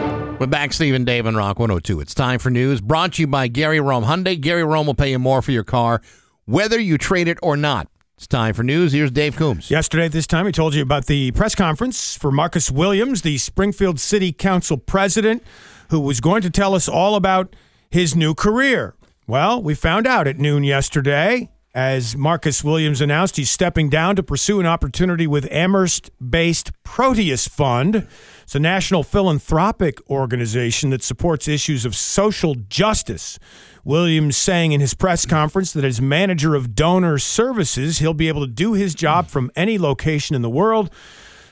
We're 0.42 0.48
back, 0.48 0.74
Stephen 0.74 1.06
Dave 1.06 1.28
and 1.28 1.38
Rock 1.38 1.60
102. 1.60 2.00
It's 2.00 2.16
time 2.16 2.40
for 2.40 2.50
news 2.50 2.82
brought 2.82 3.14
to 3.14 3.22
you 3.22 3.28
by 3.28 3.48
Gary 3.48 3.80
Rome 3.80 4.06
Hyundai. 4.06 4.42
Gary 4.42 4.64
Rome 4.64 4.88
will 4.88 4.96
pay 4.96 5.12
you 5.12 5.20
more 5.20 5.40
for 5.44 5.52
your 5.52 5.64
car, 5.64 6.02
whether 6.46 6.80
you 6.80 6.98
trade 6.98 7.28
it 7.28 7.38
or 7.44 7.56
not. 7.56 7.90
It's 8.18 8.26
time 8.26 8.56
for 8.56 8.64
news. 8.64 8.92
Here's 8.92 9.12
Dave 9.12 9.36
Coombs. 9.36 9.70
Yesterday 9.70 10.06
at 10.06 10.14
this 10.14 10.26
time, 10.26 10.48
he 10.48 10.52
told 10.52 10.74
you 10.74 10.82
about 10.82 11.06
the 11.06 11.30
press 11.34 11.54
conference 11.54 12.18
for 12.18 12.32
Marcus 12.32 12.72
Williams, 12.72 13.22
the 13.22 13.38
Springfield 13.38 14.00
City 14.00 14.32
Council 14.32 14.78
president, 14.78 15.44
who 15.92 16.00
was 16.00 16.20
going 16.20 16.42
to 16.42 16.50
tell 16.50 16.74
us 16.74 16.90
all 16.90 17.14
about 17.14 17.56
his 17.92 18.16
new 18.16 18.34
career. 18.34 18.96
Well, 19.28 19.62
we 19.62 19.76
found 19.76 20.08
out 20.08 20.26
at 20.26 20.40
noon 20.40 20.64
yesterday 20.64 21.51
as 21.74 22.18
Marcus 22.18 22.64
Williams 22.64 23.00
announced 23.00 23.38
he's 23.38 23.50
stepping 23.50 23.90
down 23.90 24.16
to 24.18 24.24
pursue 24.24 24.60
an 24.60 24.66
opportunity 24.66 25.26
with 25.26 25.50
Amherst 25.52 26.12
based 26.20 26.72
Proteus 26.84 27.48
Fund. 27.48 28.08
It's 28.44 28.56
a 28.56 28.60
national 28.60 29.04
philanthropic 29.04 29.98
organization 30.10 30.90
that 30.90 31.02
supports 31.02 31.48
issues 31.48 31.86
of 31.86 31.96
social 31.96 32.56
justice. 32.56 33.40
Williams 33.84 34.36
saying 34.36 34.74
in 34.74 34.82
his 34.82 34.94
press 34.94 35.26
conference 35.26 35.72
that 35.74 35.86
as 35.86 36.02
manager 36.02 36.56
of 36.56 36.76
donor 36.76 37.18
services, 37.18 38.00
he'll 38.00 38.14
be 38.14 38.28
able 38.28 38.42
to 38.42 38.52
do 38.52 38.74
his 38.74 38.94
job 38.94 39.28
from 39.28 39.50
any 39.56 39.78
location 39.78 40.36
in 40.36 40.42
the 40.42 40.50
world. 40.50 40.92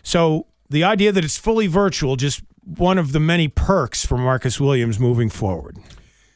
So 0.03 0.47
the 0.69 0.83
idea 0.83 1.11
that 1.11 1.23
it's 1.23 1.37
fully 1.37 1.67
virtual, 1.67 2.17
just 2.17 2.43
one 2.63 2.97
of 2.97 3.13
the 3.13 3.19
many 3.19 3.47
perks 3.47 4.05
for 4.05 4.17
Marcus 4.17 4.59
Williams 4.59 4.99
moving 4.99 5.29
forward. 5.29 5.77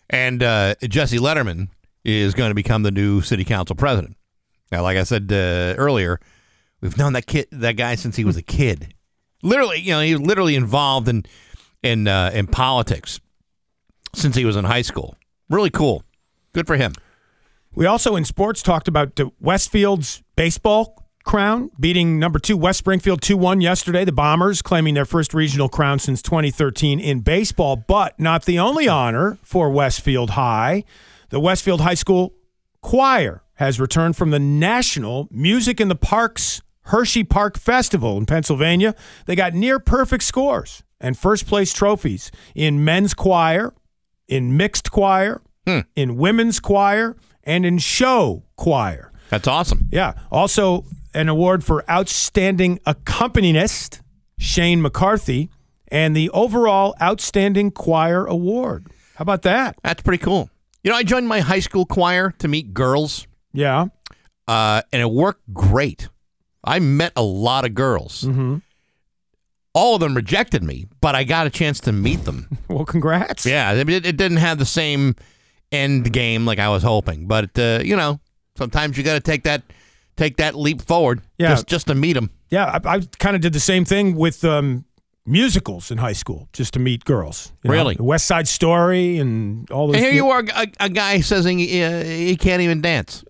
And 0.10 0.41
uh, 0.41 0.76
Jesse 0.81 1.19
Lederman 1.19 1.68
is 2.03 2.34
going 2.34 2.49
to 2.49 2.55
become 2.55 2.84
the 2.84 2.91
new 2.91 3.21
city 3.21 3.43
council 3.43 3.75
president. 3.75 4.17
Now, 4.71 4.84
like 4.84 4.97
I 4.97 5.03
said 5.03 5.31
uh, 5.31 5.75
earlier, 5.77 6.19
we've 6.81 6.97
known 6.97 7.13
that 7.13 7.27
kid, 7.27 7.47
that 7.51 7.73
guy 7.73 7.95
since 7.95 8.15
he 8.15 8.25
was 8.25 8.38
a 8.38 8.41
kid. 8.41 8.93
Literally, 9.41 9.80
you 9.80 9.91
know, 9.91 10.01
he 10.01 10.13
was 10.15 10.21
literally 10.21 10.55
involved 10.55 11.07
in 11.07 11.25
in 11.81 12.07
uh, 12.07 12.31
in 12.34 12.47
politics 12.47 13.19
since 14.15 14.35
he 14.35 14.45
was 14.45 14.55
in 14.55 14.65
high 14.65 14.81
school. 14.81 15.15
Really 15.49 15.69
cool. 15.69 16.03
Good 16.53 16.67
for 16.67 16.75
him. 16.75 16.93
We 17.75 17.85
also 17.85 18.15
in 18.15 18.25
sports 18.25 18.61
talked 18.61 18.88
about 18.88 19.19
Westfield's 19.39 20.23
baseball 20.35 21.03
crown, 21.23 21.71
beating 21.80 22.19
number 22.19 22.38
two 22.38 22.57
West 22.57 22.80
Springfield 22.80 23.21
2 23.21 23.35
1 23.38 23.61
yesterday. 23.61 24.05
The 24.05 24.11
Bombers 24.11 24.61
claiming 24.61 24.93
their 24.93 25.05
first 25.05 25.34
regional 25.34 25.69
crown 25.69 25.99
since 25.99 26.21
2013 26.21 26.99
in 26.99 27.21
baseball, 27.21 27.75
but 27.75 28.19
not 28.19 28.45
the 28.45 28.59
only 28.59 28.88
honor 28.88 29.38
for 29.41 29.69
Westfield 29.69 30.31
High. 30.31 30.84
The 31.34 31.39
Westfield 31.39 31.81
High 31.81 31.95
School 31.95 32.35
Choir 32.81 33.41
has 33.55 33.80
returned 33.80 34.15
from 34.15 34.30
the 34.30 34.38
National 34.38 35.27
Music 35.31 35.81
in 35.81 35.88
the 35.88 35.95
Parks 35.95 36.61
Hershey 36.84 37.23
Park 37.23 37.57
Festival 37.57 38.19
in 38.19 38.27
Pennsylvania. 38.27 38.93
They 39.26 39.35
got 39.35 39.55
near 39.55 39.80
perfect 39.80 40.26
scores 40.26 40.84
and 41.01 41.18
first 41.18 41.47
place 41.47 41.73
trophies 41.73 42.30
in 42.53 42.85
men's 42.85 43.15
choir, 43.15 43.73
in 44.27 44.55
mixed 44.55 44.91
choir, 44.91 45.41
hmm. 45.65 45.80
in 45.95 46.18
women's 46.18 46.60
choir, 46.60 47.18
and 47.43 47.65
in 47.65 47.80
show 47.80 48.43
choir. 48.55 49.11
That's 49.31 49.47
awesome. 49.47 49.89
Yeah. 49.91 50.14
Also, 50.31 50.85
an 51.15 51.30
award 51.30 51.64
for 51.64 51.84
Outstanding 51.89 52.80
Accompanist, 52.85 54.01
Shane 54.38 54.84
McCarthy, 54.84 55.49
and 55.88 56.15
the 56.15 56.30
overall 56.30 56.93
Outstanding 57.01 57.72
Choir 57.72 58.23
Award. 58.23 58.85
How 59.15 59.23
about 59.23 59.41
that? 59.41 59.77
That's 59.84 60.03
pretty 60.03 60.23
cool. 60.23 60.51
You 60.84 60.91
know, 60.91 60.97
I 60.97 61.03
joined 61.03 61.27
my 61.27 61.39
high 61.39 61.60
school 61.60 61.85
choir 61.85 62.31
to 62.39 62.47
meet 62.47 62.73
girls. 62.73 63.26
Yeah. 63.53 63.88
Uh, 64.47 64.81
and 64.91 65.01
it 65.01 65.10
worked 65.10 65.53
great. 65.53 66.10
I 66.64 66.80
met 66.80 67.14
a 67.15 67.23
lot 67.23 67.65
of 67.65 67.73
girls. 67.73 68.23
Mm-hmm. 68.23 68.57
All 69.73 69.95
of 69.95 70.01
them 70.01 70.14
rejected 70.14 70.64
me, 70.64 70.85
but 71.01 71.15
I 71.15 71.23
got 71.23 71.47
a 71.47 71.49
chance 71.49 71.80
to 71.81 71.91
meet 71.91 72.26
them. 72.26 72.57
well, 72.68 72.85
congrats. 72.85 73.45
Yeah, 73.45 73.73
it, 73.73 73.89
it 73.89 74.18
didn't 74.18 74.38
have 74.38 74.60
the 74.60 74.65
same 74.65 75.15
end 75.72 76.11
game 76.14 76.45
like 76.45 76.60
I 76.60 76.69
was 76.69 76.84
hoping, 76.84 77.27
but 77.27 77.57
uh, 77.57 77.80
you 77.84 77.95
know, 77.95 78.19
sometimes 78.57 78.97
you 78.97 79.03
got 79.03 79.15
to 79.15 79.19
take 79.19 79.43
that 79.43 79.64
take 80.15 80.38
that 80.38 80.55
leap 80.55 80.81
forward. 80.81 81.22
Yeah. 81.39 81.49
just 81.49 81.68
just 81.68 81.88
to 81.88 81.95
meet 81.95 82.14
them. 82.14 82.30
Yeah, 82.49 82.80
I, 82.85 82.97
I 82.97 82.99
kind 83.18 83.35
of 83.35 83.41
did 83.41 83.53
the 83.53 83.60
same 83.60 83.84
thing 83.84 84.15
with 84.15 84.43
um, 84.45 84.85
musicals 85.25 85.89
in 85.91 85.97
high 85.97 86.13
school, 86.13 86.49
just 86.53 86.73
to 86.73 86.79
meet 86.79 87.05
girls. 87.05 87.53
You 87.63 87.69
know, 87.69 87.73
Really? 87.75 87.95
the 87.95 88.03
West 88.03 88.25
Side 88.27 88.47
Story 88.47 89.17
and 89.19 89.69
all 89.71 89.87
those. 89.87 89.95
And 89.95 90.05
here 90.05 90.13
you 90.13 90.29
are, 90.29 90.43
a, 90.55 90.67
a 90.79 90.89
guy 90.89 91.21
says 91.21 91.45
he, 91.45 91.81
uh, 91.83 92.03
he 92.03 92.35
can't 92.35 92.61
even 92.61 92.81
dance. 92.81 93.23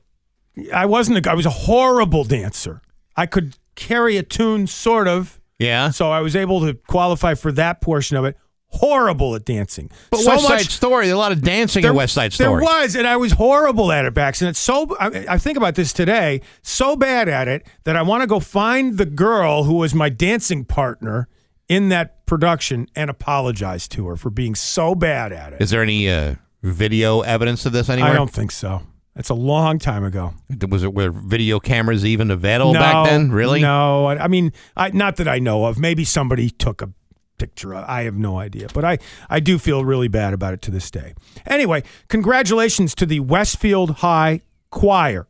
I 0.73 0.85
wasn't 0.85 1.17
a 1.17 1.21
guy. 1.21 1.31
I 1.31 1.35
was 1.35 1.45
a 1.45 1.51
horrible 1.51 2.23
dancer. 2.23 2.81
I 3.15 3.25
could 3.25 3.57
carry 3.75 4.17
a 4.17 4.23
tune, 4.23 4.67
sort 4.67 5.07
of. 5.07 5.39
Yeah. 5.59 5.91
So 5.91 6.11
I 6.11 6.21
was 6.21 6.35
able 6.35 6.61
to 6.61 6.73
qualify 6.73 7.35
for 7.35 7.51
that 7.53 7.81
portion 7.81 8.17
of 8.17 8.25
it. 8.25 8.37
Horrible 8.67 9.35
at 9.35 9.45
dancing. 9.45 9.91
But 10.09 10.21
so 10.21 10.31
West 10.31 10.49
much, 10.49 10.61
Side 10.63 10.71
Story, 10.71 11.09
a 11.09 11.17
lot 11.17 11.31
of 11.31 11.41
dancing 11.41 11.85
in 11.85 11.93
West 11.93 12.15
Side 12.15 12.33
Story. 12.33 12.49
There 12.49 12.59
was, 12.63 12.95
and 12.95 13.07
I 13.07 13.17
was 13.17 13.33
horrible 13.33 13.91
at 13.91 14.05
it, 14.05 14.15
Bax. 14.15 14.41
And 14.41 14.49
it's 14.49 14.57
so, 14.57 14.97
I, 14.99 15.25
I 15.29 15.37
think 15.37 15.57
about 15.57 15.75
this 15.75 15.93
today, 15.93 16.41
so 16.63 16.95
bad 16.95 17.29
at 17.29 17.47
it 17.47 17.67
that 17.83 17.95
I 17.95 18.01
want 18.01 18.21
to 18.21 18.27
go 18.27 18.39
find 18.39 18.97
the 18.97 19.05
girl 19.05 19.65
who 19.65 19.75
was 19.75 19.93
my 19.93 20.09
dancing 20.09 20.65
partner 20.65 21.27
in 21.73 21.89
that 21.89 22.25
production 22.27 22.87
and 22.95 23.09
apologize 23.09 23.87
to 23.87 24.07
her 24.07 24.15
for 24.15 24.29
being 24.29 24.53
so 24.53 24.93
bad 24.93 25.33
at 25.33 25.53
it. 25.53 25.61
Is 25.61 25.71
there 25.71 25.81
any 25.81 26.07
uh, 26.09 26.35
video 26.61 27.21
evidence 27.21 27.65
of 27.65 27.73
this 27.73 27.89
anywhere? 27.89 28.11
I 28.11 28.13
don't 28.13 28.29
think 28.29 28.51
so. 28.51 28.83
It's 29.15 29.29
a 29.29 29.35
long 29.35 29.79
time 29.79 30.03
ago. 30.03 30.33
Was 30.69 30.83
it 30.83 30.93
were 30.93 31.09
video 31.11 31.59
cameras 31.59 32.05
even 32.05 32.31
available 32.31 32.73
back 32.73 33.05
then? 33.05 33.31
Really? 33.31 33.61
No. 33.61 34.05
I, 34.05 34.25
I 34.25 34.27
mean, 34.27 34.53
I, 34.75 34.89
not 34.89 35.17
that 35.17 35.27
I 35.27 35.39
know 35.39 35.65
of. 35.65 35.79
Maybe 35.79 36.03
somebody 36.03 36.49
took 36.49 36.81
a 36.81 36.89
picture. 37.37 37.73
I 37.75 38.03
have 38.03 38.15
no 38.15 38.37
idea. 38.37 38.67
But 38.73 38.85
I, 38.85 38.97
I 39.29 39.39
do 39.39 39.57
feel 39.59 39.83
really 39.83 40.07
bad 40.07 40.33
about 40.33 40.53
it 40.53 40.61
to 40.63 40.71
this 40.71 40.89
day. 40.91 41.13
Anyway, 41.45 41.83
congratulations 42.07 42.95
to 42.95 43.05
the 43.05 43.19
Westfield 43.19 43.97
High 43.97 44.41
Choir. 44.69 45.27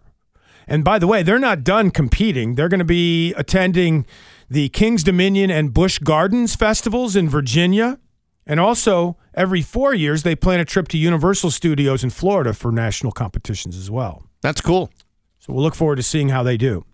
And 0.67 0.83
by 0.83 0.99
the 0.99 1.07
way, 1.07 1.23
they're 1.23 1.39
not 1.39 1.63
done 1.63 1.91
competing. 1.91 2.55
They're 2.55 2.69
going 2.69 2.79
to 2.79 2.85
be 2.85 3.33
attending 3.33 4.05
the 4.53 4.69
King's 4.69 5.03
Dominion 5.03 5.49
and 5.49 5.73
Busch 5.73 5.97
Gardens 5.97 6.55
festivals 6.55 7.15
in 7.15 7.27
Virginia. 7.27 7.97
And 8.45 8.59
also, 8.59 9.17
every 9.33 9.63
four 9.63 9.95
years, 9.95 10.21
they 10.21 10.35
plan 10.35 10.59
a 10.59 10.65
trip 10.65 10.87
to 10.89 10.97
Universal 10.97 11.49
Studios 11.49 12.03
in 12.03 12.11
Florida 12.11 12.53
for 12.53 12.71
national 12.71 13.13
competitions 13.13 13.75
as 13.75 13.89
well. 13.89 14.27
That's 14.41 14.61
cool. 14.61 14.91
So 15.39 15.53
we'll 15.53 15.63
look 15.63 15.73
forward 15.73 15.95
to 15.95 16.03
seeing 16.03 16.29
how 16.29 16.43
they 16.43 16.57
do. 16.57 16.85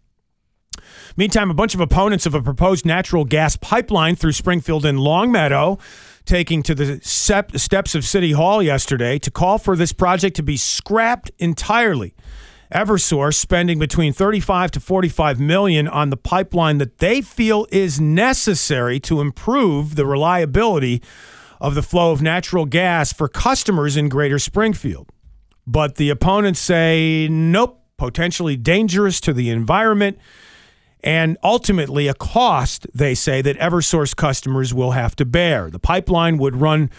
Meantime, 1.18 1.52
a 1.52 1.54
bunch 1.54 1.76
of 1.76 1.82
opponents 1.82 2.26
of 2.26 2.34
a 2.34 2.42
proposed 2.42 2.86
natural 2.86 3.26
gas 3.26 3.58
pipeline 3.58 4.16
through 4.16 4.32
Springfield 4.32 4.86
and 4.86 4.98
Longmeadow 4.98 5.80
taking 6.24 6.64
to 6.64 6.74
the 6.74 7.02
steps 7.04 7.94
of 7.94 8.06
City 8.06 8.32
Hall 8.32 8.64
yesterday 8.64 9.20
to 9.20 9.30
call 9.30 9.58
for 9.58 9.76
this 9.76 9.92
project 9.92 10.38
to 10.38 10.44
be 10.44 10.56
scrapped 10.56 11.30
entirely. 11.40 12.16
Eversource 12.74 13.36
spending 13.36 13.80
between 13.80 14.14
35 14.14 14.72
to 14.72 14.80
45 14.80 15.40
million 15.40 15.88
on 15.88 16.12
the 16.12 16.18
pipeline 16.18 16.78
that 16.78 17.00
they 17.00 17.22
feel 17.22 17.66
is 17.72 18.00
necessary 18.00 19.00
to 19.00 19.22
improve 19.22 19.96
the 19.96 20.06
reliability 20.06 21.02
of 21.60 21.74
the 21.74 21.82
flow 21.82 22.12
of 22.12 22.22
natural 22.22 22.66
gas 22.66 23.12
for 23.12 23.28
customers 23.28 23.98
in 23.98 24.08
Greater 24.08 24.38
Springfield. 24.38 25.10
But 25.66 25.96
the 25.96 26.10
opponents 26.10 26.60
say 26.60 27.28
nope, 27.30 27.82
potentially 27.98 28.56
dangerous 28.56 29.20
to 29.22 29.34
the 29.34 29.50
environment 29.50 30.20
and 31.04 31.38
ultimately 31.44 32.08
a 32.08 32.14
cost, 32.14 32.88
they 32.94 33.16
say, 33.16 33.42
that 33.42 33.58
Eversource 33.58 34.16
customers 34.16 34.74
will 34.74 34.92
have 34.92 35.16
to 35.16 35.26
bear. 35.26 35.70
The 35.70 35.80
pipeline 35.80 36.38
would 36.38 36.58
run 36.58 36.90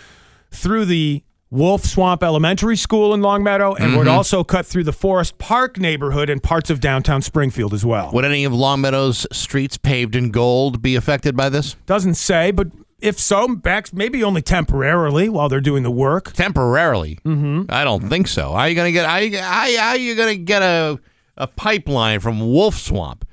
through 0.51 0.87
the 0.87 1.23
Wolf 1.51 1.85
Swamp 1.85 2.23
Elementary 2.23 2.77
School 2.77 3.13
in 3.13 3.23
Longmeadow 3.23 3.75
and 3.75 3.97
would 3.97 4.07
Mhm. 4.07 4.13
also 4.13 4.45
cut 4.45 4.67
through 4.67 4.85
the 4.85 4.93
Forest 4.93 5.39
Park 5.39 5.79
neighborhood 5.81 6.31
and 6.31 6.41
parts 6.43 6.71
of 6.71 6.79
downtown 6.81 7.23
Springfield 7.23 7.75
as 7.75 7.85
well. 7.85 8.11
Would 8.13 8.25
any 8.25 8.45
of 8.45 8.53
Longmeadow's 8.53 9.27
streets 9.33 9.77
paved 9.77 10.15
in 10.15 10.31
gold 10.31 10.81
be 10.81 10.95
affected 10.95 11.37
by 11.37 11.49
this? 11.49 11.75
Doesn't 11.87 12.15
say, 12.15 12.53
but 12.53 12.69
if 13.01 13.19
so, 13.19 13.49
back 13.57 13.93
maybe 13.93 14.23
only 14.23 14.43
temporarily 14.43 15.29
while 15.29 15.49
they're 15.49 15.61
doing 15.61 15.83
the 15.83 15.91
work. 15.91 16.33
Temporarily? 16.35 17.19
Mm-hmm. 17.27 17.63
I 17.69 17.83
don't 17.83 18.09
think 18.09 18.29
so. 18.29 18.53
How 18.53 18.59
are 18.59 18.69
you 18.69 18.77
gonna 18.77 18.93
get? 18.93 19.07
How, 19.07 19.17
you- 19.17 19.39
how, 19.39 19.77
how 19.77 19.89
are 19.91 19.97
you 19.99 20.15
gonna 20.15 20.37
get 20.37 20.63
a 20.63 20.99
a 21.37 21.47
pipeline 21.49 22.21
from 22.21 22.39
Wolf 22.41 22.77
Swamp 22.79 23.25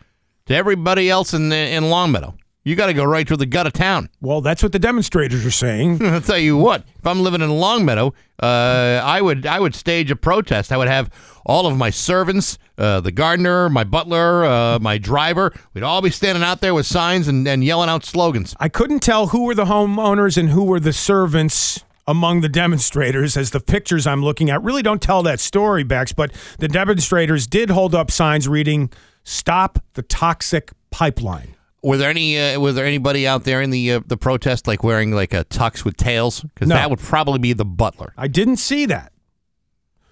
to 0.48 0.56
everybody 0.56 1.10
else 1.10 1.34
in 1.35 1.52
in 1.52 1.89
Longmeadow? 1.91 2.34
You 2.68 2.76
got 2.76 2.88
to 2.88 2.94
go 2.94 3.06
right 3.06 3.26
through 3.26 3.38
the 3.38 3.45
gut 3.45 3.65
of 3.65 3.72
town. 3.72 4.10
Well, 4.19 4.41
that's 4.41 4.61
what 4.61 4.73
the 4.73 4.80
demonstrators 4.80 5.45
are 5.45 5.52
saying. 5.52 6.06
I'll 6.06 6.19
tell 6.19 6.38
you 6.38 6.57
what. 6.57 6.84
If 6.98 7.07
I'm 7.07 7.22
living 7.22 7.39
in 7.39 7.49
Longmeadow, 7.49 8.14
uh, 8.44 9.02
I 9.06 9.22
would 9.22 9.45
I 9.45 9.61
would 9.61 9.73
stage 9.73 10.11
a 10.11 10.18
protest. 10.18 10.73
I 10.73 10.77
would 10.77 10.89
have 10.89 11.10
all 11.45 11.65
of 11.65 11.77
my 11.77 11.89
servants, 11.89 12.57
uh, 12.77 12.99
the 12.99 13.14
gardener, 13.14 13.69
my 13.69 13.85
butler, 13.85 14.44
uh, 14.44 14.80
my 14.80 14.98
driver. 14.98 15.53
We'd 15.73 15.85
all 15.85 16.02
be 16.02 16.10
standing 16.10 16.44
out 16.44 16.60
there 16.60 16.73
with 16.73 16.85
signs 16.85 17.30
and, 17.30 17.48
and 17.48 17.64
yelling 17.64 17.89
out 17.89 18.03
slogans. 18.03 18.53
I 18.60 18.68
couldn't 18.68 18.99
tell 18.99 19.27
who 19.27 19.45
were 19.45 19.56
the 19.56 19.65
homeowners 19.65 20.38
and 20.38 20.49
who 20.49 20.65
were 20.65 20.81
the 20.81 20.91
servants 20.91 21.85
among 22.06 22.41
the 22.41 22.49
demonstrators 22.49 23.38
as 23.38 23.52
the 23.52 23.61
pictures 23.61 24.06
I'm 24.06 24.22
looking 24.22 24.49
at 24.49 24.61
really 24.61 24.81
don't 24.81 25.02
tell 25.02 25.23
that 25.23 25.39
story, 25.39 25.84
Bax, 25.84 26.11
but 26.11 26.34
the 26.60 26.68
demonstrators 26.68 27.48
did 27.48 27.69
hold 27.69 27.95
up 27.95 28.11
signs 28.11 28.45
reading, 28.45 28.91
Stop 29.23 29.80
the 29.94 30.02
Toxic 30.02 30.73
Pipeline. 30.91 31.57
Were 31.84 31.98
there 31.98 32.10
any? 32.10 32.38
Uh, 32.40 32.60
was 32.60 32.76
there 32.76 32.86
anybody 32.86 33.28
out 33.28 33.44
there 33.44 33.62
in 33.62 33.70
the 33.70 33.94
uh, 33.94 33.99
the 34.06 34.18
protest 34.18 34.68
like 34.68 34.84
wearing 34.84 35.12
like 35.12 35.34
a 35.34 35.45
tux 35.45 35.86
with 35.86 35.95
tails? 35.98 36.41
Because 36.41 36.68
No. 36.68 36.76
that 36.76 36.90
would 36.90 36.99
probably 36.99 37.40
be 37.40 37.54
the 37.54 37.66
butler. 37.66 38.14
I 38.18 38.28
didn't 38.28 38.58
see 38.58 38.86
that. 38.88 39.12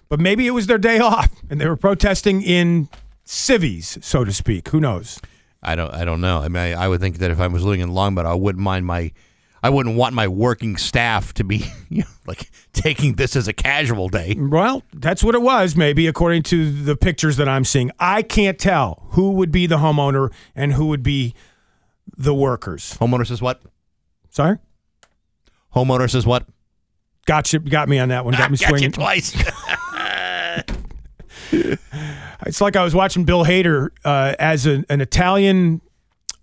But 0.08 0.20
maybe 0.20 0.46
it 0.46 0.52
was 0.52 0.68
their 0.68 0.78
day 0.78 1.00
off 1.12 1.32
and 1.50 1.60
they 1.60 1.68
were 1.68 1.76
protesting 1.76 2.42
in 2.44 2.88
civvies, 3.24 3.98
so 4.02 4.24
to 4.24 4.32
speak. 4.32 4.70
Who 4.70 4.80
knows? 4.80 5.20
I 5.64 5.76
don't. 5.76 5.92
I 5.94 6.06
don't 6.06 6.22
know. 6.22 6.40
I 6.40 6.48
mean, 6.48 6.58
I, 6.62 6.86
I 6.86 6.88
would 6.88 7.02
think 7.02 7.18
that 7.18 7.32
if 7.32 7.40
I 7.40 7.48
was 7.48 7.64
living 7.64 7.82
in 7.82 7.92
Longmeadow, 7.92 8.30
I 8.32 8.36
wouldn't 8.36 8.64
mind 8.64 8.86
my. 8.86 9.12
I 9.64 9.70
wouldn't 9.70 9.96
want 9.96 10.14
my 10.14 10.28
working 10.28 10.78
staff 10.78 11.34
to 11.34 11.44
be 11.44 11.66
you 11.90 12.02
know, 12.02 12.08
like 12.28 12.52
taking 12.74 13.16
this 13.16 13.36
as 13.36 13.48
a 13.48 13.54
casual 13.54 14.10
day. 14.10 14.36
Well, 14.38 14.84
that's 14.94 15.24
what 15.24 15.34
it 15.34 15.42
was, 15.42 15.76
maybe, 15.76 16.06
according 16.06 16.44
to 16.44 16.72
the 16.72 16.96
pictures 16.96 17.38
that 17.38 17.50
I'm 17.50 17.66
seeing. 17.66 17.90
I 18.00 18.22
can't 18.22 18.60
tell 18.60 19.08
who 19.14 19.32
would 19.32 19.52
be 19.52 19.66
the 19.66 19.78
homeowner 19.78 20.32
and 20.56 20.74
who 20.74 20.86
would 20.86 21.02
be 21.02 21.34
the 22.18 22.34
workers. 22.34 22.98
Homeowner 23.00 23.26
says 23.28 23.42
what? 23.42 23.62
Sorry? 24.30 24.58
Homeowner 25.76 26.10
says 26.10 26.26
what? 26.26 26.46
Got 27.26 27.52
you, 27.54 27.60
got 27.60 27.90
me 27.90 28.00
on 28.00 28.10
that 28.10 28.24
one. 28.26 28.34
Got 28.36 28.52
me 28.52 28.58
swinging 28.68 28.92
twice. 28.92 29.36
It's 32.46 32.62
like 32.62 32.76
I 32.76 32.84
was 32.84 32.94
watching 32.94 33.24
Bill 33.24 33.44
Hader 33.44 33.90
uh, 34.04 34.36
as 34.38 34.68
a, 34.68 34.84
an 34.90 35.02
Italian 35.02 35.82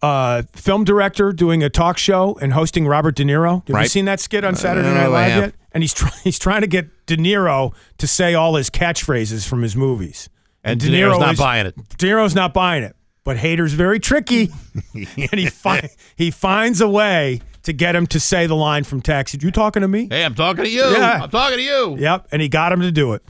uh, 0.00 0.42
film 0.52 0.82
director 0.84 1.32
doing 1.32 1.62
a 1.62 1.70
talk 1.70 1.96
show 1.96 2.36
and 2.42 2.52
hosting 2.52 2.86
Robert 2.88 3.14
De 3.14 3.22
Niro. 3.24 3.66
Have 3.68 3.82
you 3.82 3.88
seen 3.88 4.06
that 4.06 4.18
skit 4.18 4.42
on 4.44 4.56
Saturday 4.56 4.88
Uh, 4.88 4.94
Night 4.94 5.06
Live 5.08 5.36
yet? 5.36 5.54
And 5.72 5.82
he's 5.84 5.94
try- 5.94 6.10
he's 6.24 6.38
trying 6.40 6.62
to 6.62 6.66
get 6.66 7.06
De 7.06 7.16
Niro 7.16 7.72
to 7.98 8.06
say 8.08 8.34
all 8.34 8.56
his 8.56 8.68
catchphrases 8.68 9.46
from 9.46 9.62
his 9.62 9.76
movies. 9.76 10.28
And 10.64 10.80
De 10.80 10.88
Niro's 10.88 11.20
not 11.20 11.34
is- 11.34 11.38
buying 11.38 11.66
it. 11.66 11.76
De 11.98 12.06
Niro's 12.06 12.34
not 12.34 12.52
buying 12.52 12.82
it. 12.82 12.96
But 13.24 13.36
Hader's 13.36 13.72
very 13.74 14.00
tricky, 14.00 14.50
and 14.94 15.06
he 15.34 15.46
fi- 15.46 15.90
he 16.16 16.30
finds 16.30 16.80
a 16.80 16.88
way 16.88 17.40
to 17.62 17.72
get 17.72 17.94
him 17.94 18.06
to 18.08 18.18
say 18.18 18.46
the 18.46 18.56
line 18.56 18.82
from 18.84 19.00
Taxi. 19.00 19.38
You 19.40 19.50
talking 19.52 19.82
to 19.82 19.88
me? 19.88 20.08
hey, 20.10 20.24
I'm 20.24 20.34
talking 20.34 20.64
to 20.64 20.70
you. 20.70 20.82
Yeah. 20.82 21.20
I'm 21.22 21.30
talking 21.30 21.58
to 21.58 21.62
you. 21.62 21.96
Yep, 21.98 22.28
and 22.32 22.42
he 22.42 22.48
got 22.48 22.72
him 22.72 22.80
to 22.80 22.90
do 22.90 23.12
it. 23.12 23.22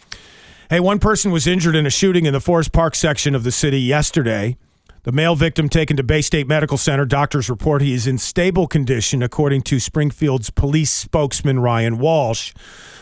Hey, 0.71 0.81
one 0.81 0.99
person 0.99 1.31
was 1.31 1.47
injured 1.47 1.77
in 1.77 1.85
a 1.85 1.91
shooting 1.91 2.25
in 2.25 2.33
the 2.33 2.41
Forest 2.41 2.73
Park 2.73 2.95
section 2.95 3.35
of 3.35 3.45
the 3.45 3.53
city 3.53 3.81
yesterday. 3.81 4.57
The 5.03 5.13
male 5.13 5.35
victim 5.35 5.69
taken 5.69 5.97
to 5.97 6.05
Baystate 6.05 6.47
Medical 6.47 6.79
Center. 6.79 7.05
Doctors 7.05 7.51
report 7.51 7.83
he 7.83 7.93
is 7.93 8.07
in 8.07 8.19
stable 8.19 8.69
condition, 8.69 9.21
according 9.23 9.63
to 9.63 9.81
Springfield's 9.81 10.49
police 10.51 10.91
spokesman 10.93 11.59
Ryan 11.59 11.99
Walsh. 11.99 12.55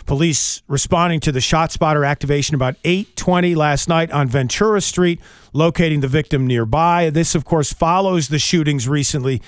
Police 0.06 0.62
responding 0.66 1.20
to 1.20 1.30
the 1.30 1.42
shot 1.42 1.70
spotter 1.70 2.04
activation 2.04 2.54
about 2.54 2.74
8:20 2.84 3.54
last 3.54 3.86
night 3.88 4.10
on 4.10 4.28
Ventura 4.28 4.80
Street, 4.80 5.20
locating 5.52 6.00
the 6.00 6.08
victim 6.08 6.46
nearby. 6.46 7.10
This, 7.10 7.34
of 7.34 7.44
course, 7.44 7.72
follows 7.72 8.28
the 8.28 8.38
shootings 8.38 8.88
recently 8.88 9.40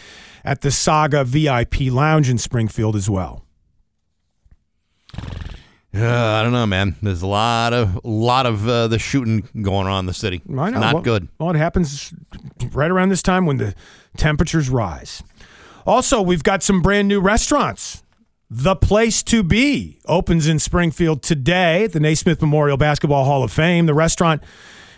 at 0.45 0.61
the 0.63 0.71
Saga 0.71 1.25
VIP 1.25 1.83
Lounge 1.91 2.29
in 2.29 2.39
Springfield 2.39 2.97
as 2.97 3.09
well. 3.09 3.45
Uh, 5.95 6.07
I 6.07 6.43
don't 6.43 6.53
know, 6.53 6.67
man. 6.67 6.97
There's 7.03 7.21
a 7.21 7.27
lot 7.27 7.75
of 7.75 8.01
lot 8.03 8.47
of 8.47 8.67
uh, 8.67 8.89
the 8.89 8.99
shooting 8.99 9.47
going 9.61 9.87
on 9.87 10.01
in 10.01 10.07
the 10.07 10.15
city. 10.15 10.41
I 10.49 10.71
know. 10.71 10.81
Not 10.81 10.95
Well- 10.95 11.03
good. 11.03 11.29
Well, 11.39 11.51
it 11.51 11.57
happens 11.57 12.15
right 12.73 12.91
around 12.91 13.11
this 13.11 13.23
time 13.23 13.45
when 13.45 13.59
the 13.59 13.75
temperatures 14.17 14.71
rise. 14.71 15.23
Also, 15.85 16.23
we've 16.23 16.43
got 16.45 16.63
some 16.63 16.81
brand 16.81 17.09
new 17.09 17.21
restaurants. 17.21 18.03
The 18.49 18.77
Place 18.77 19.23
to 19.25 19.43
Be 19.43 19.99
opens 20.07 20.47
in 20.47 20.59
Springfield 20.59 21.23
today 21.23 21.85
at 21.85 21.93
the 21.93 22.01
Naismith 22.01 22.41
Memorial 22.41 22.77
Basketball 22.77 23.25
Hall 23.25 23.43
of 23.43 23.51
Fame. 23.53 23.87
The 23.87 23.95
restaurant 23.95 24.43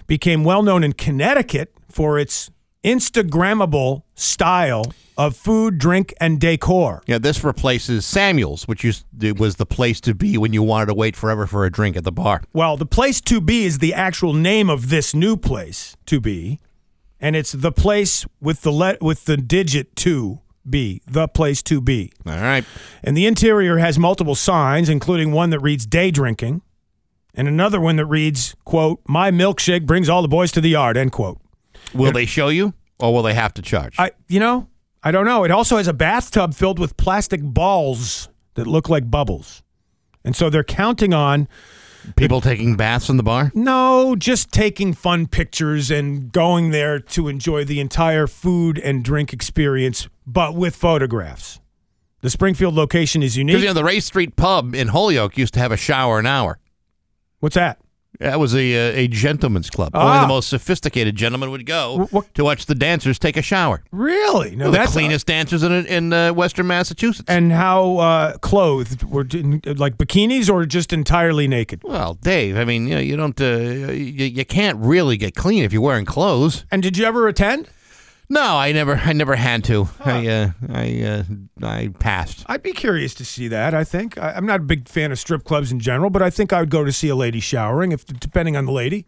became 0.06 0.44
well 0.44 0.62
known 0.62 0.85
in 0.85 0.93
Connecticut 0.93 1.74
for 1.89 2.18
its 2.18 2.51
Instagrammable 2.85 4.02
style 4.14 4.93
of 5.16 5.36
food, 5.36 5.78
drink, 5.78 6.12
and 6.20 6.40
decor. 6.40 7.02
Yeah, 7.06 7.18
this 7.18 7.44
replaces 7.44 8.05
Samuel's, 8.05 8.66
which 8.66 8.85
used 8.85 9.05
it 9.20 9.39
was 9.39 9.56
the 9.56 9.66
place 9.66 10.01
to 10.02 10.14
be 10.14 10.36
when 10.36 10.52
you 10.52 10.62
wanted 10.62 10.86
to 10.86 10.94
wait 10.94 11.16
forever 11.16 11.47
for 11.47 11.64
a 11.64 11.70
drink 11.70 11.97
at 11.97 12.05
the 12.05 12.12
bar. 12.12 12.43
Well, 12.52 12.76
the 12.76 12.86
place 12.86 13.20
to 13.22 13.40
be 13.40 13.64
is 13.64 13.78
the 13.78 13.94
actual 13.94 14.32
name 14.32 14.68
of 14.68 14.90
this 14.90 15.14
new 15.14 15.36
place 15.36 15.97
to 16.06 16.20
be, 16.20 16.60
and 17.20 17.36
it's 17.36 17.52
the 17.52 17.72
place 17.72 18.26
with 18.40 18.62
the 18.62 18.72
let 18.72 19.01
with 19.01 19.24
the 19.24 19.36
digit 19.36 19.94
to 19.97 20.40
be, 20.68 21.01
the 21.06 21.28
place 21.28 21.62
to 21.62 21.81
be. 21.81 22.12
All 22.26 22.32
right. 22.32 22.64
And 23.02 23.16
the 23.16 23.26
interior 23.26 23.78
has 23.78 23.98
multiple 23.98 24.35
signs, 24.35 24.89
including 24.89 25.32
one 25.32 25.51
that 25.51 25.60
reads 25.60 25.86
day 25.86 26.10
drinking, 26.10 26.62
and 27.35 27.48
another 27.48 27.81
one 27.81 27.97
that 27.97 28.06
reads, 28.06 28.55
quote, 28.65 29.01
My 29.06 29.31
milkshake 29.31 29.86
brings 29.86 30.09
all 30.09 30.23
the 30.23 30.28
boys 30.28 30.52
to 30.52 30.61
the 30.61 30.70
yard, 30.70 30.97
end 30.97 31.12
quote. 31.12 31.40
Will 31.93 32.12
they 32.12 32.27
show 32.27 32.48
you, 32.48 32.74
or 32.98 33.12
will 33.12 33.23
they 33.23 33.35
have 33.35 33.55
to 33.55 33.62
charge? 33.62 33.97
I 33.98 34.12
you 34.28 34.40
know, 34.40 34.69
I 35.02 35.11
don't 35.11 35.27
know. 35.27 35.44
It 35.44 35.51
also 35.51 35.77
has 35.77 35.89
a 35.89 35.93
bathtub 35.93 36.55
filled 36.55 36.78
with 36.78 36.97
plastic 36.97 37.43
balls 37.43 38.28
that 38.55 38.66
look 38.66 38.89
like 38.89 39.11
bubbles. 39.11 39.62
And 40.24 40.35
so 40.35 40.48
they're 40.48 40.65
counting 40.65 41.12
on 41.12 41.48
People 42.16 42.40
taking 42.40 42.77
baths 42.77 43.09
in 43.09 43.16
the 43.16 43.23
bar. 43.23 43.51
No, 43.55 44.15
just 44.15 44.52
taking 44.52 44.93
fun 44.93 45.27
pictures 45.27 45.90
and 45.90 46.31
going 46.32 46.70
there 46.70 47.01
to 47.01 47.28
enjoy 47.28 47.65
the 47.65 47.81
entire 47.81 48.27
food 48.27 48.78
and 48.78 49.02
drink 49.02 49.32
experience, 49.32 50.09
but 50.27 50.55
with 50.55 50.77
photographs. 50.77 51.61
The 52.20 52.31
Springfield 52.31 52.74
location 52.74 53.23
is 53.23 53.36
unique. 53.36 53.55
Because 53.55 53.62
you 53.62 53.69
know 53.69 53.74
the 53.74 53.85
Ray 53.85 54.01
Street 54.01 54.36
Pub 54.36 54.74
in 54.74 54.89
Holyoke 54.89 55.36
used 55.36 55.55
to 55.55 55.61
have 55.61 55.73
a 55.73 55.77
shower 55.77 56.19
an 56.19 56.27
hour. 56.27 56.59
What's 57.45 57.57
that? 57.57 57.79
That 58.21 58.39
was 58.39 58.55
a 58.55 58.75
uh, 58.75 58.93
a 59.03 59.09
gentleman's 59.09 59.69
club. 59.69 59.91
Only 59.95 60.16
Ah. 60.19 60.23
the 60.23 60.29
most 60.29 60.49
sophisticated 60.49 61.15
gentlemen 61.16 61.51
would 61.51 61.66
go 61.66 62.09
to 62.35 62.45
watch 62.45 62.65
the 62.66 62.75
dancers 62.75 63.19
take 63.19 63.37
a 63.37 63.43
shower. 63.43 63.83
Really? 63.91 64.57
No, 64.57 64.65
They're 64.65 64.71
the 64.71 64.79
that's 64.79 64.93
cleanest 64.93 65.27
dancers 65.27 65.62
in 65.62 65.73
in 65.87 66.12
uh, 66.12 66.33
Western 66.33 66.66
Massachusetts. 66.69 67.29
And 67.29 67.53
how 67.53 67.97
uh, 67.99 68.39
clothed 68.39 69.03
were 69.03 69.25
like 69.77 69.99
bikinis 69.99 70.49
or 70.49 70.65
just 70.65 70.93
entirely 70.93 71.47
naked? 71.49 71.83
Well, 71.83 72.15
Dave, 72.15 72.57
I 72.57 72.65
mean, 72.65 72.87
you 72.87 72.95
know, 72.95 73.01
you 73.01 73.16
don't, 73.16 73.39
uh, 73.41 73.93
you, 73.93 74.27
you 74.27 74.45
can't 74.47 74.79
really 74.79 75.16
get 75.19 75.35
clean 75.35 75.65
if 75.65 75.73
you're 75.73 75.83
wearing 75.83 76.07
clothes. 76.07 76.65
And 76.71 76.83
did 76.83 76.97
you 76.97 77.05
ever 77.05 77.27
attend? 77.29 77.69
No, 78.29 78.57
I 78.57 78.73
never, 78.73 78.95
I 78.97 79.13
never 79.13 79.37
had 79.37 79.65
to. 79.65 79.89
I, 80.05 80.27
uh, 80.27 80.51
I, 80.71 81.03
uh, 81.03 81.23
I 81.63 81.89
passed. 81.99 82.45
I'd 82.49 82.63
be 82.63 82.73
curious 82.73 83.15
to 83.17 83.25
see 83.25 83.49
that. 83.49 83.75
I 83.75 83.85
think 83.85 84.17
I, 84.19 84.33
I'm 84.33 84.47
not 84.47 84.61
a 84.61 84.65
big 84.65 84.89
fan 84.89 85.13
of 85.13 85.19
strip 85.19 85.45
clubs 85.45 85.71
in 85.71 85.79
general, 85.81 86.09
but 86.11 86.23
I 86.23 86.31
think 86.31 86.53
I 86.53 86.61
would 86.61 86.71
go 86.71 86.85
to 86.85 86.93
see 86.93 87.09
a 87.09 87.17
lady 87.17 87.41
showering, 87.41 87.93
if 87.93 88.07
depending 88.07 88.57
on 88.57 88.65
the 88.67 88.73
lady. 88.73 89.07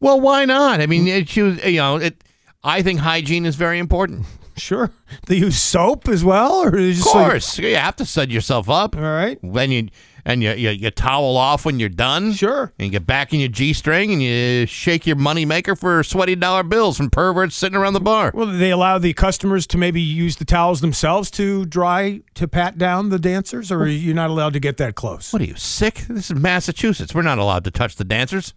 Well, 0.00 0.20
why 0.20 0.44
not? 0.44 0.80
I 0.80 0.86
mean, 0.86 1.06
it, 1.06 1.34
you, 1.36 1.52
you 1.64 1.78
know, 1.78 1.96
it. 1.96 2.24
I 2.62 2.82
think 2.82 3.00
hygiene 3.00 3.46
is 3.46 3.56
very 3.56 3.78
important. 3.78 4.26
Sure. 4.56 4.90
They 5.26 5.36
use 5.36 5.60
soap 5.60 6.08
as 6.08 6.24
well, 6.24 6.62
or 6.62 6.68
Of 6.68 6.74
just 6.94 7.06
like- 7.14 7.30
course, 7.30 7.58
you 7.58 7.76
have 7.76 7.96
to 7.96 8.04
set 8.06 8.30
yourself 8.30 8.68
up. 8.70 8.96
All 8.96 9.02
right. 9.02 9.38
When 9.42 9.70
you 9.70 9.88
and 10.24 10.42
you, 10.42 10.52
you 10.52 10.70
you 10.70 10.90
towel 10.90 11.36
off 11.36 11.64
when 11.64 11.78
you're 11.78 11.88
done. 11.88 12.32
Sure. 12.32 12.72
And 12.78 12.86
you 12.86 12.90
get 12.90 13.06
back 13.06 13.32
in 13.32 13.40
your 13.40 13.48
g 13.48 13.72
string 13.72 14.12
and 14.12 14.22
you 14.22 14.66
shake 14.66 15.06
your 15.06 15.16
money 15.16 15.44
maker 15.44 15.76
for 15.76 16.02
sweaty 16.02 16.34
dollar 16.34 16.62
bills 16.62 16.96
from 16.96 17.10
perverts 17.10 17.54
sitting 17.56 17.76
around 17.76 17.92
the 17.92 18.00
bar. 18.00 18.30
Well, 18.34 18.46
they 18.46 18.70
allow 18.70 18.98
the 18.98 19.12
customers 19.12 19.66
to 19.68 19.78
maybe 19.78 20.00
use 20.00 20.36
the 20.36 20.44
towels 20.44 20.80
themselves 20.80 21.30
to 21.32 21.66
dry 21.66 22.22
to 22.34 22.48
pat 22.48 22.78
down 22.78 23.10
the 23.10 23.18
dancers, 23.18 23.70
or 23.70 23.82
are 23.82 23.86
you 23.86 24.14
not 24.14 24.30
allowed 24.30 24.54
to 24.54 24.60
get 24.60 24.76
that 24.78 24.94
close? 24.94 25.32
What 25.32 25.42
are 25.42 25.46
you 25.46 25.56
sick? 25.56 26.04
This 26.08 26.30
is 26.30 26.36
Massachusetts. 26.36 27.14
We're 27.14 27.22
not 27.22 27.38
allowed 27.38 27.64
to 27.64 27.70
touch 27.70 27.96
the 27.96 28.04
dancers. 28.04 28.54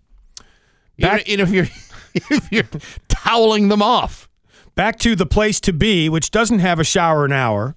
Even, 0.98 1.12
Back- 1.18 1.28
even 1.28 1.48
if 1.48 1.54
you're 1.54 1.68
if 2.14 2.52
you're 2.52 2.82
toweling 3.08 3.68
them 3.70 3.82
off. 3.82 4.30
Back 4.76 5.00
to 5.00 5.16
the 5.16 5.26
place 5.26 5.60
to 5.62 5.74
be, 5.74 6.08
which 6.08 6.30
doesn't 6.30 6.60
have 6.60 6.80
a 6.80 6.84
shower 6.84 7.26
an 7.26 7.32
hour, 7.32 7.76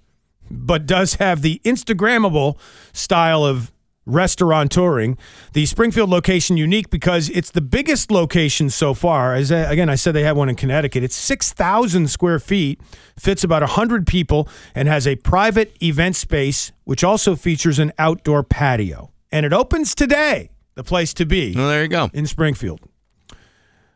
but 0.50 0.84
does 0.84 1.14
have 1.14 1.40
the 1.40 1.60
Instagrammable 1.64 2.58
style 2.92 3.42
of 3.42 3.72
restaurant 4.12 4.70
touring. 4.70 5.16
The 5.52 5.66
Springfield 5.66 6.10
location 6.10 6.56
unique 6.56 6.90
because 6.90 7.30
it's 7.30 7.50
the 7.50 7.60
biggest 7.60 8.10
location 8.10 8.70
so 8.70 8.94
far. 8.94 9.34
As 9.34 9.50
I, 9.50 9.58
again, 9.72 9.88
I 9.88 9.94
said 9.94 10.12
they 10.12 10.24
have 10.24 10.36
one 10.36 10.48
in 10.48 10.56
Connecticut. 10.56 11.02
It's 11.02 11.16
six 11.16 11.52
thousand 11.52 12.10
square 12.10 12.38
feet, 12.38 12.80
fits 13.18 13.44
about 13.44 13.62
hundred 13.62 14.06
people, 14.06 14.48
and 14.74 14.88
has 14.88 15.06
a 15.06 15.16
private 15.16 15.76
event 15.82 16.16
space, 16.16 16.72
which 16.84 17.04
also 17.04 17.36
features 17.36 17.78
an 17.78 17.92
outdoor 17.98 18.42
patio. 18.42 19.12
And 19.32 19.46
it 19.46 19.52
opens 19.52 19.94
today. 19.94 20.50
The 20.74 20.84
place 20.84 21.12
to 21.14 21.26
be. 21.26 21.54
Well, 21.54 21.68
there 21.68 21.82
you 21.82 21.88
go. 21.88 22.10
In 22.12 22.26
Springfield. 22.26 22.80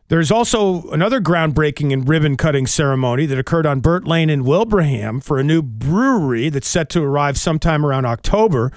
There's 0.09 0.31
also 0.31 0.91
another 0.91 1.19
groundbreaking 1.19 1.91
and 1.91 2.07
ribbon 2.07 2.37
cutting 2.37 2.67
ceremony 2.67 3.25
that 3.25 3.39
occurred 3.39 3.65
on 3.65 3.81
Burt 3.81 4.07
Lane 4.07 4.29
in 4.29 4.45
Wilbraham 4.45 5.25
for 5.25 5.39
a 5.39 5.43
new 5.43 5.63
brewery 5.63 6.51
that's 6.51 6.69
set 6.69 6.91
to 6.91 7.03
arrive 7.03 7.39
sometime 7.39 7.87
around 7.87 8.05
October. 8.05 8.71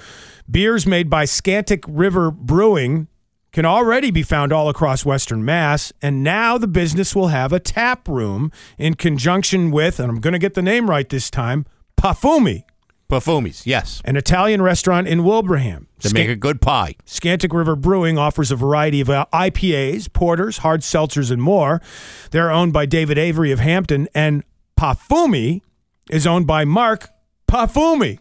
Beers 0.50 0.88
made 0.88 1.10
by 1.10 1.26
Scantic 1.26 1.84
River 1.88 2.32
Brewing 2.32 3.08
can 3.52 3.66
already 3.66 4.12
be 4.12 4.24
found 4.24 4.54
all 4.54 4.70
across 4.70 5.04
Western 5.04 5.44
Mass, 5.44 5.92
and 6.02 6.24
now 6.24 6.58
the 6.58 6.68
business 6.68 7.16
will 7.16 7.30
have 7.30 7.52
a 7.52 7.60
tap 7.60 8.08
room 8.08 8.52
in 8.78 8.94
conjunction 8.94 9.72
with, 9.72 10.00
and 10.00 10.10
I'm 10.10 10.20
going 10.20 10.34
to 10.34 10.40
get 10.40 10.54
the 10.54 10.62
name 10.62 10.90
right 10.90 11.08
this 11.10 11.30
time, 11.30 11.66
Pafumi, 11.98 12.64
Perfumes, 13.08 13.66
yes. 13.66 14.02
an 14.06 14.16
Italian 14.16 14.62
restaurant 14.62 15.08
in 15.08 15.24
Wilbraham. 15.24 15.88
They 16.02 16.12
make 16.14 16.30
a 16.30 16.36
good 16.36 16.62
pie. 16.62 16.96
Scantic 17.06 17.56
River 17.56 17.76
Brewing 17.76 18.18
offers 18.18 18.52
a 18.52 18.56
variety 18.56 19.02
of 19.02 19.10
uh, 19.10 19.26
IPAs, 19.34 20.12
porters, 20.12 20.60
hard 20.60 20.82
seltzers, 20.82 21.32
and 21.32 21.42
more. 21.42 21.82
They're 22.32 22.52
owned 22.52 22.74
by 22.74 22.86
David 22.86 23.18
Avery 23.18 23.52
of 23.52 23.60
Hampden, 23.60 24.08
and 24.14 24.44
Pafumi 24.78 25.62
is 26.12 26.28
owned 26.28 26.48
by 26.48 26.66
Mark 26.66 27.10
Pafumi. 27.50 28.20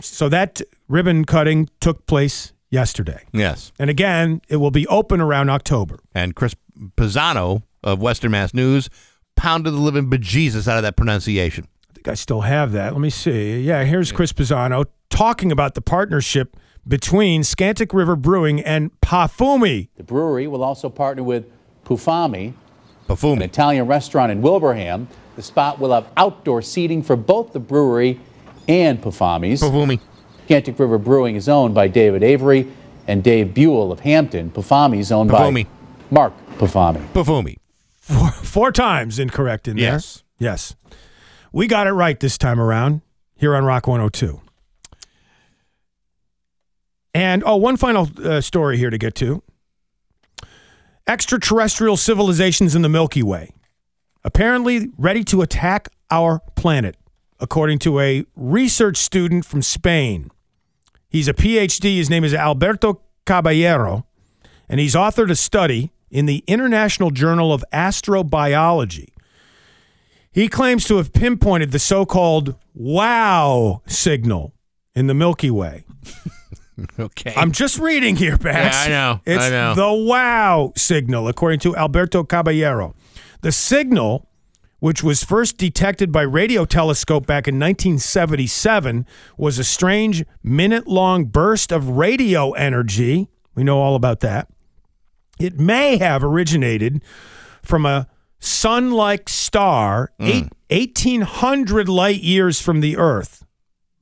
So 0.00 0.28
that 0.28 0.60
ribbon 0.88 1.24
cutting 1.24 1.68
took 1.80 2.06
place 2.06 2.52
yesterday. 2.70 3.24
Yes. 3.32 3.72
And 3.78 3.90
again, 3.90 4.40
it 4.48 4.56
will 4.56 4.70
be 4.70 4.86
open 4.88 5.20
around 5.20 5.50
October. 5.50 6.00
And 6.14 6.34
Chris 6.34 6.54
Pisano 6.96 7.62
of 7.82 8.00
Western 8.00 8.32
Mass 8.32 8.52
News 8.54 8.88
pounded 9.36 9.72
the 9.72 9.78
living 9.78 10.10
bejesus 10.10 10.66
out 10.68 10.76
of 10.76 10.82
that 10.82 10.96
pronunciation. 10.96 11.68
I 11.90 11.92
think 11.94 12.08
I 12.08 12.14
still 12.14 12.42
have 12.42 12.72
that. 12.72 12.92
Let 12.92 13.00
me 13.00 13.10
see. 13.10 13.60
Yeah, 13.60 13.84
here's 13.84 14.12
Chris 14.12 14.32
Pisano 14.32 14.86
talking 15.10 15.52
about 15.52 15.74
the 15.74 15.80
partnership 15.80 16.56
between 16.86 17.42
Scantic 17.42 17.92
River 17.92 18.16
Brewing 18.16 18.60
and 18.60 18.90
Pafumi. 19.00 19.88
The 19.96 20.04
brewery 20.04 20.46
will 20.46 20.62
also 20.62 20.88
partner 20.88 21.22
with 21.22 21.46
Pufami, 21.84 22.54
Pafumi. 23.08 23.34
an 23.34 23.42
Italian 23.42 23.86
restaurant 23.86 24.32
in 24.32 24.42
Wilbraham. 24.42 25.06
The 25.36 25.42
spot 25.42 25.78
will 25.78 25.92
have 25.92 26.08
outdoor 26.16 26.62
seating 26.62 27.02
for 27.02 27.14
both 27.14 27.52
the 27.52 27.60
brewery 27.60 28.18
and 28.68 29.00
Pufami's. 29.00 29.62
Pafumi. 29.62 30.00
Scantic 30.48 30.78
River 30.78 30.98
Brewing 30.98 31.36
is 31.36 31.48
owned 31.48 31.74
by 31.74 31.88
David 31.88 32.22
Avery 32.22 32.70
and 33.06 33.22
Dave 33.22 33.54
Buell 33.54 33.92
of 33.92 34.00
Hampden. 34.00 34.50
Pufami 34.50 34.98
is 34.98 35.10
owned 35.10 35.30
Pafumi. 35.30 35.64
by 35.64 35.70
Mark 36.10 36.32
Pufami. 36.58 37.06
Pafumi. 37.12 37.56
Four, 38.00 38.30
four 38.30 38.72
times 38.72 39.18
incorrect 39.18 39.66
in 39.66 39.76
this. 39.76 39.82
Yes. 39.82 40.22
there. 40.38 40.50
Yes. 40.50 40.76
We 41.52 41.66
got 41.66 41.86
it 41.86 41.92
right 41.92 42.18
this 42.18 42.38
time 42.38 42.60
around 42.60 43.02
here 43.34 43.54
on 43.56 43.64
Rock 43.64 43.86
102. 43.86 44.40
And 47.14 47.42
oh, 47.46 47.56
one 47.56 47.76
final 47.76 48.08
uh, 48.22 48.40
story 48.40 48.76
here 48.76 48.90
to 48.90 48.98
get 48.98 49.14
to. 49.16 49.42
Extraterrestrial 51.08 51.96
civilizations 51.96 52.74
in 52.74 52.82
the 52.82 52.88
Milky 52.88 53.22
Way 53.22 53.52
apparently 54.26 54.90
ready 54.98 55.22
to 55.22 55.40
attack 55.40 55.88
our 56.10 56.40
planet, 56.56 56.96
according 57.40 57.78
to 57.80 58.00
a 58.00 58.24
research 58.34 58.96
student 58.96 59.44
from 59.44 59.62
Spain. 59.62 60.30
He's 61.08 61.28
a 61.28 61.34
PhD. 61.34 61.96
His 61.96 62.10
name 62.10 62.24
is 62.24 62.34
Alberto 62.34 63.00
Caballero, 63.24 64.06
and 64.68 64.80
he's 64.80 64.94
authored 64.94 65.30
a 65.30 65.36
study 65.36 65.92
in 66.10 66.26
the 66.26 66.44
International 66.46 67.10
Journal 67.10 67.52
of 67.52 67.64
Astrobiology. 67.72 69.08
He 70.30 70.48
claims 70.48 70.84
to 70.86 70.96
have 70.98 71.12
pinpointed 71.12 71.72
the 71.72 71.78
so 71.78 72.04
called 72.04 72.56
wow 72.74 73.82
signal 73.86 74.52
in 74.94 75.06
the 75.06 75.14
Milky 75.14 75.50
Way. 75.50 75.84
Okay. 76.98 77.32
I'm 77.34 77.52
just 77.52 77.78
reading 77.78 78.16
here, 78.16 78.36
Bax. 78.36 78.76
Yeah, 78.76 78.82
I 78.84 78.88
know. 78.88 79.20
It's 79.24 79.44
I 79.44 79.48
know. 79.48 79.74
the 79.74 80.04
wow 80.04 80.72
signal, 80.76 81.26
according 81.26 81.60
to 81.60 81.74
Alberto 81.74 82.22
Caballero. 82.22 82.94
The 83.40 83.50
signal, 83.50 84.28
which 84.78 85.02
was 85.02 85.24
first 85.24 85.56
detected 85.56 86.12
by 86.12 86.22
radio 86.22 86.64
telescope 86.64 87.26
back 87.26 87.48
in 87.48 87.54
1977, 87.56 89.06
was 89.36 89.58
a 89.58 89.64
strange 89.64 90.24
minute 90.42 90.86
long 90.86 91.24
burst 91.24 91.72
of 91.72 91.90
radio 91.90 92.52
energy. 92.52 93.28
We 93.54 93.64
know 93.64 93.78
all 93.78 93.94
about 93.94 94.20
that. 94.20 94.48
It 95.38 95.58
may 95.58 95.98
have 95.98 96.22
originated 96.22 97.02
from 97.62 97.86
a 97.86 98.08
sun 98.38 98.92
like 98.92 99.28
star 99.28 100.12
hmm. 100.18 100.26
eight, 100.70 100.96
1,800 100.96 101.88
light 101.88 102.22
years 102.22 102.60
from 102.60 102.80
the 102.80 102.96
Earth. 102.96 103.44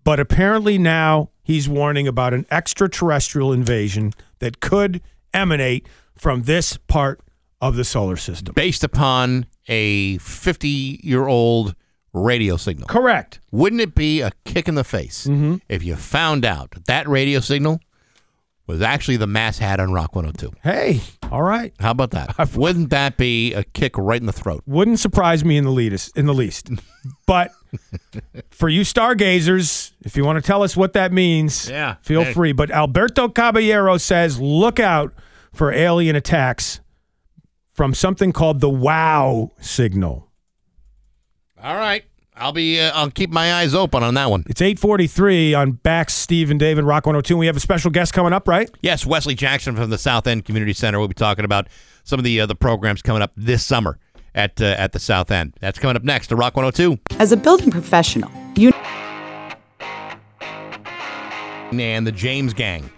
But 0.03 0.21
apparently 0.21 0.77
now 0.77 1.31
he's 1.43 1.69
warning 1.69 2.07
about 2.07 2.35
an 2.35 2.47
extraterrestrial 2.51 3.53
invasion 3.53 4.13
that 4.39 4.61
could 4.61 5.01
emanate 5.33 5.89
from 6.17 6.43
this 6.43 6.77
part 6.77 7.21
of 7.69 7.77
the 7.77 7.85
solar 7.85 8.17
system. 8.17 8.55
Based 8.55 8.85
upon 8.85 9.47
a 9.69 10.19
50 10.19 11.01
year 11.03 11.27
old 11.27 11.75
radio 12.13 12.57
signal. 12.57 12.87
Correct. 12.87 13.41
Wouldn't 13.51 13.81
it 13.81 13.95
be 13.95 14.21
a 14.21 14.31
kick 14.45 14.69
in 14.69 14.75
the 14.75 14.85
face 14.85 15.27
Mm-hmm. 15.27 15.57
if 15.69 15.83
you 15.83 15.97
found 15.97 16.45
out 16.45 16.71
that 16.73 16.87
that 16.87 17.09
radio 17.09 17.41
signal 17.41 17.81
was 18.67 18.81
actually 18.81 19.17
the 19.19 19.27
Mass 19.27 19.59
Hat 19.59 19.81
on 19.81 19.93
Rock 19.93 20.15
102? 20.15 20.53
Hey, 20.63 21.01
all 21.31 21.43
right. 21.43 21.73
How 21.81 21.91
about 21.91 22.13
that? 22.13 22.37
Wouldn't 22.57 22.91
that 22.91 23.17
be 23.17 23.53
a 23.55 23.65
kick 23.65 23.97
right 23.99 24.21
in 24.21 24.27
the 24.27 24.33
throat? 24.33 24.63
Wouldn't 24.67 25.01
surprise 25.01 25.45
me 25.45 25.57
in 25.57 25.65
the 25.65 25.71
least. 25.71 26.17
In 26.17 26.27
the 26.27 26.35
least, 26.35 26.71
but 27.27 27.51
for 28.51 28.69
you 28.69 28.85
stargazers, 28.85 29.93
if 30.03 30.17
you 30.17 30.25
want 30.25 30.37
to 30.43 30.47
tell 30.47 30.63
us 30.63 30.77
what 30.77 30.93
that 30.93 31.13
means, 31.13 31.69
Yeah. 31.69 31.97
feel 32.03 32.25
Hey. 32.25 32.33
free. 32.33 32.53
But 32.53 32.71
Alberto 32.71 33.29
Caballero 33.29 33.97
says, 33.97 34.39
look 34.41 34.79
out 34.79 35.13
for 35.53 35.73
alien 35.73 36.15
attacks 36.17 36.81
from 37.75 37.93
something 37.93 38.33
called 38.33 38.61
the 38.61 38.71
WOW 38.71 39.51
signal. 39.61 40.31
All 41.63 41.75
right. 41.75 42.05
I'll 42.37 42.53
be. 42.53 42.81
Uh, 42.81 42.91
I'll 42.95 43.11
keep 43.11 43.31
my 43.31 43.55
eyes 43.55 43.75
open 43.75 44.03
on 44.03 44.15
that 44.15 44.29
one. 44.29 44.43
It's 44.49 44.61
843 44.61 45.55
on 45.55 45.73
Bax, 45.73 46.15
Steve, 46.15 46.51
and 46.51 46.59
David, 46.59 46.85
Rock 46.85 47.07
102. 47.07 47.37
We 47.37 47.47
have 47.47 47.57
a 47.57 47.61
special 47.61 47.93
guest 47.93 48.13
coming 48.13 48.33
up, 48.33 48.49
right? 48.49 48.69
Yes, 48.83 49.07
Wesley 49.07 49.37
Jackson 49.37 49.77
from 49.77 49.91
the 49.91 49.99
South 49.99 50.27
End 50.27 50.45
Community 50.45 50.73
Center. 50.73 50.99
We'll 50.99 51.07
be 51.09 51.15
talking 51.15 51.45
about 51.45 51.69
some 52.03 52.19
of 52.19 52.25
the 52.25 52.41
uh, 52.41 52.47
the 52.47 52.57
programs 52.57 53.03
coming 53.03 53.23
up 53.23 53.31
this 53.37 53.65
summer 53.65 53.99
at 54.35 54.61
uh, 54.61 54.65
at 54.65 54.93
the 54.93 54.99
South 54.99 55.31
End. 55.31 55.55
That's 55.61 55.79
coming 55.79 55.95
up 55.97 56.03
next 56.03 56.27
to 56.29 56.37
Rock 56.37 56.57
102. 56.57 56.99
As 57.21 57.31
a 57.31 57.37
building 57.37 57.71
professional, 57.71 58.31
you 58.57 58.73
And 61.73 62.07
the 62.07 62.13
James 62.13 62.53
Gang. 62.53 62.91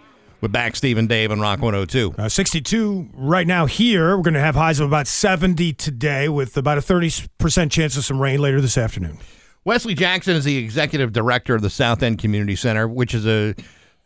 We're 0.43 0.49
back, 0.49 0.77
Steve 0.77 0.99
and 0.99 1.09
Dave 1.09 1.31
on 1.31 1.41
Rock 1.41 1.63
102. 1.63 2.15
Uh, 2.19 2.29
62 2.29 3.09
right 3.15 3.47
now 3.47 3.65
here. 3.65 4.15
We're 4.15 4.23
going 4.23 4.35
to 4.35 4.41
have 4.41 4.55
highs 4.55 4.81
of 4.81 4.87
about 4.87 5.07
70 5.07 5.73
today 5.73 6.29
with 6.29 6.59
about 6.59 6.77
a 6.77 6.83
30% 6.83 7.71
chance 7.71 7.97
of 7.97 8.05
some 8.05 8.21
rain 8.21 8.41
later 8.41 8.61
this 8.61 8.77
afternoon. 8.77 9.19
Wesley 9.65 9.95
Jackson 9.95 10.37
is 10.37 10.45
the 10.45 10.59
executive 10.59 11.15
director 11.15 11.55
of 11.55 11.63
the 11.63 11.71
South 11.71 12.03
End 12.03 12.19
Community 12.19 12.55
Center, 12.55 12.87
which 12.87 13.15
is 13.15 13.27
a 13.27 13.55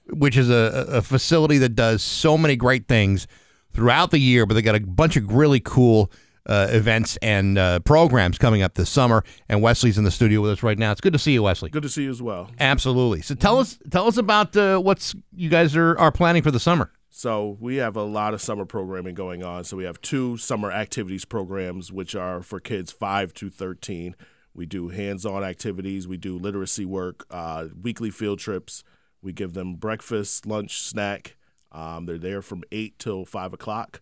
which 0.07 0.37
is 0.37 0.51
a, 0.51 0.87
a 0.89 1.03
facility 1.03 1.59
that 1.59 1.71
does 1.71 2.01
so 2.01 2.39
many 2.39 2.55
great 2.55 2.87
things 2.87 3.27
throughout 3.75 4.13
the 4.13 4.19
year. 4.19 4.47
But 4.47 4.55
they 4.55 4.63
got 4.63 4.77
a 4.77 4.81
bunch 4.81 5.17
of 5.17 5.33
really 5.33 5.61
cool 5.61 6.13
uh, 6.47 6.69
events 6.71 7.17
and 7.23 7.59
uh, 7.59 7.81
programs 7.81 8.39
coming 8.39 8.63
up 8.63 8.75
this 8.75 8.91
summer. 8.91 9.23
And 9.49 9.63
Wesley's 9.63 9.99
in 9.99 10.05
the 10.05 10.11
studio 10.11 10.41
with 10.41 10.51
us 10.51 10.63
right 10.63 10.79
now. 10.79 10.93
It's 10.93 11.01
good 11.01 11.13
to 11.13 11.19
see 11.19 11.33
you, 11.33 11.43
Wesley. 11.43 11.71
Good 11.71 11.83
to 11.83 11.89
see 11.89 12.05
you 12.05 12.11
as 12.11 12.23
well. 12.23 12.51
Absolutely. 12.59 13.23
So 13.23 13.35
tell 13.35 13.59
us 13.59 13.79
tell 13.91 14.07
us 14.07 14.17
about 14.17 14.57
uh, 14.57 14.79
what's 14.79 15.15
you 15.35 15.49
guys 15.49 15.77
are, 15.77 15.99
are 15.99 16.13
planning 16.13 16.43
for 16.43 16.51
the 16.51 16.61
summer. 16.61 16.93
So 17.13 17.57
we 17.61 17.77
have 17.77 17.97
a 17.97 18.05
lot 18.05 18.35
of 18.35 18.41
summer 18.41 18.65
programming 18.65 19.15
going 19.15 19.43
on. 19.43 19.65
So 19.65 19.77
we 19.77 19.85
have 19.85 20.01
two 20.01 20.37
summer 20.37 20.71
activities 20.71 21.25
programs, 21.25 21.93
which 21.93 22.15
are 22.15 22.41
for 22.43 22.61
kids 22.61 22.93
five 22.93 23.35
to 23.35 23.51
thirteen. 23.51 24.15
We 24.53 24.67
do 24.67 24.89
hands-on 24.89 25.45
activities. 25.45 26.09
We 26.09 26.17
do 26.17 26.37
literacy 26.37 26.85
work, 26.85 27.25
uh, 27.31 27.67
weekly 27.81 28.11
field 28.11 28.41
trips. 28.41 28.83
We 29.23 29.33
give 29.33 29.53
them 29.55 29.75
breakfast, 29.75 30.45
lunch, 30.45 30.83
snack. 30.83 31.37
Um, 31.71 32.07
they're 32.07 32.19
there 32.19 32.43
from 32.43 32.65
eight 32.73 32.99
till 32.99 33.25
five 33.25 33.53
o'clock, 33.53 34.01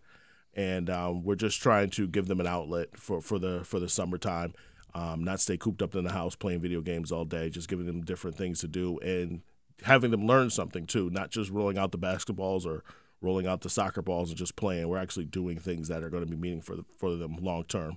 and 0.59 0.89
um, 0.89 1.23
we're 1.23 1.35
just 1.35 1.61
trying 1.61 1.89
to 1.89 2.05
give 2.05 2.27
them 2.27 2.41
an 2.41 2.47
outlet 2.47 2.89
for, 2.97 3.21
for 3.21 3.39
the 3.39 3.63
for 3.63 3.79
the 3.79 3.87
summertime. 3.87 4.53
Um, 4.93 5.23
not 5.23 5.39
stay 5.39 5.55
cooped 5.55 5.81
up 5.81 5.95
in 5.95 6.03
the 6.03 6.11
house 6.11 6.35
playing 6.35 6.59
video 6.59 6.81
games 6.81 7.13
all 7.13 7.23
day. 7.23 7.49
Just 7.49 7.69
giving 7.69 7.85
them 7.85 8.01
different 8.01 8.35
things 8.35 8.59
to 8.59 8.67
do 8.67 8.99
and 8.99 9.41
having 9.83 10.11
them 10.11 10.27
learn 10.27 10.49
something 10.49 10.85
too. 10.85 11.09
Not 11.11 11.31
just 11.31 11.49
rolling 11.49 11.77
out 11.77 11.93
the 11.93 11.97
basketballs 11.97 12.65
or 12.65 12.83
rolling 13.21 13.47
out 13.47 13.61
the 13.61 13.69
soccer 13.69 14.01
balls 14.01 14.29
and 14.29 14.37
just 14.37 14.57
playing. 14.57 14.89
We're 14.89 14.97
actually 14.97 15.25
doing 15.25 15.57
things 15.57 15.87
that 15.87 16.03
are 16.03 16.09
going 16.09 16.25
to 16.25 16.29
be 16.29 16.35
meaningful 16.35 16.77
for, 16.77 16.83
for 16.97 17.15
them 17.15 17.37
long 17.37 17.63
term. 17.63 17.95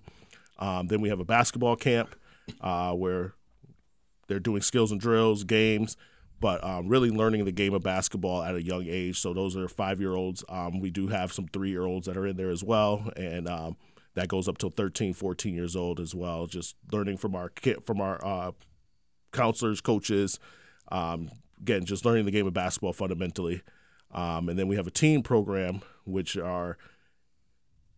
Um, 0.60 0.86
then 0.86 1.00
we 1.00 1.08
have 1.08 1.18
a 1.18 1.24
basketball 1.24 1.74
camp 1.74 2.14
uh, 2.60 2.92
where 2.92 3.34
they're 4.28 4.38
doing 4.38 4.62
skills 4.62 4.92
and 4.92 5.00
drills, 5.00 5.42
games, 5.42 5.96
but 6.42 6.62
um, 6.64 6.88
really 6.88 7.08
learning 7.08 7.44
the 7.44 7.52
game 7.52 7.72
of 7.72 7.84
basketball 7.84 8.42
at 8.42 8.56
a 8.56 8.62
young 8.62 8.84
age. 8.88 9.20
So 9.20 9.32
those 9.32 9.56
are 9.56 9.68
five 9.68 10.00
year 10.00 10.14
olds. 10.16 10.44
Um, 10.48 10.80
we 10.80 10.90
do 10.90 11.06
have 11.06 11.32
some 11.32 11.46
three 11.46 11.70
year 11.70 11.84
olds 11.84 12.08
that 12.08 12.16
are 12.16 12.26
in 12.26 12.36
there 12.36 12.50
as 12.50 12.64
well, 12.64 13.10
and 13.16 13.48
um, 13.48 13.76
that 14.14 14.26
goes 14.26 14.48
up 14.48 14.58
till 14.58 14.70
13, 14.70 15.14
14 15.14 15.54
years 15.54 15.76
old 15.76 16.00
as 16.00 16.16
well. 16.16 16.48
Just 16.48 16.74
learning 16.90 17.18
from 17.18 17.36
our 17.36 17.48
kid, 17.48 17.84
from 17.86 18.00
our 18.00 18.22
uh, 18.26 18.50
counselors, 19.32 19.80
coaches. 19.80 20.40
Um, 20.90 21.30
again, 21.60 21.84
just 21.84 22.04
learning 22.04 22.24
the 22.24 22.32
game 22.32 22.48
of 22.48 22.52
basketball 22.52 22.92
fundamentally. 22.92 23.62
Um, 24.12 24.48
and 24.48 24.58
then 24.58 24.66
we 24.66 24.74
have 24.74 24.88
a 24.88 24.90
teen 24.90 25.22
program, 25.22 25.80
which 26.04 26.36
are 26.36 26.76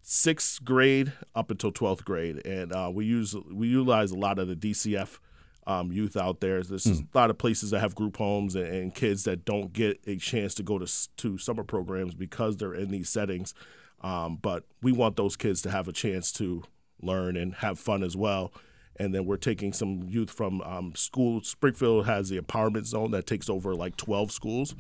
sixth 0.03 0.63
grade 0.63 1.15
up 1.35 1.51
until 1.51 1.73
12th 1.73 2.05
grade. 2.05 2.47
And 2.47 2.75
uh, 2.75 2.91
we 2.93 3.07
use 3.07 3.35
we 3.51 3.69
utilize 3.69 4.11
a 4.11 4.19
lot 4.19 4.39
of 4.39 4.49
the 4.49 4.55
DCF 4.55 5.19
um, 5.67 5.93
youth 5.93 6.17
out 6.17 6.41
there. 6.41 6.63
There's 6.63 6.87
a 6.87 7.05
lot 7.15 7.31
of 7.31 7.39
places 7.39 7.71
that 7.71 7.81
have 7.81 7.95
group 7.95 8.17
homes 8.17 8.55
and, 8.55 8.67
and 8.67 8.95
kids 8.95 9.25
that 9.25 9.45
don't 9.45 9.73
get 9.73 10.01
a 10.07 10.17
chance 10.17 10.55
to 10.57 10.63
go 10.63 10.79
to, 10.79 11.09
to 11.17 11.39
summer 11.39 11.65
programs 11.65 12.15
because 12.15 12.57
they're 12.57 12.75
in 12.75 12.91
these 12.91 13.09
settings. 13.09 13.55
Um, 14.03 14.39
but 14.41 14.65
we 14.83 14.93
want 14.93 15.17
those 15.17 15.37
kids 15.37 15.63
to 15.63 15.71
have 15.71 15.89
a 15.89 15.93
chance 15.93 16.31
to 16.33 16.65
learn 17.01 17.37
and 17.37 17.55
have 17.57 17.79
fun 17.79 18.03
as 18.03 18.17
well. 18.17 18.53
And 18.97 19.15
then 19.15 19.25
we're 19.25 19.37
taking 19.39 19.73
some 19.73 20.05
youth 20.09 20.31
from 20.31 20.61
um, 20.61 20.95
school. 20.95 21.43
Springfield 21.43 22.07
has 22.07 22.29
the 22.29 22.39
empowerment 22.39 22.87
zone 22.87 23.11
that 23.13 23.27
takes 23.27 23.49
over 23.49 23.75
like 23.75 23.97
12 23.97 24.31
schools. 24.31 24.75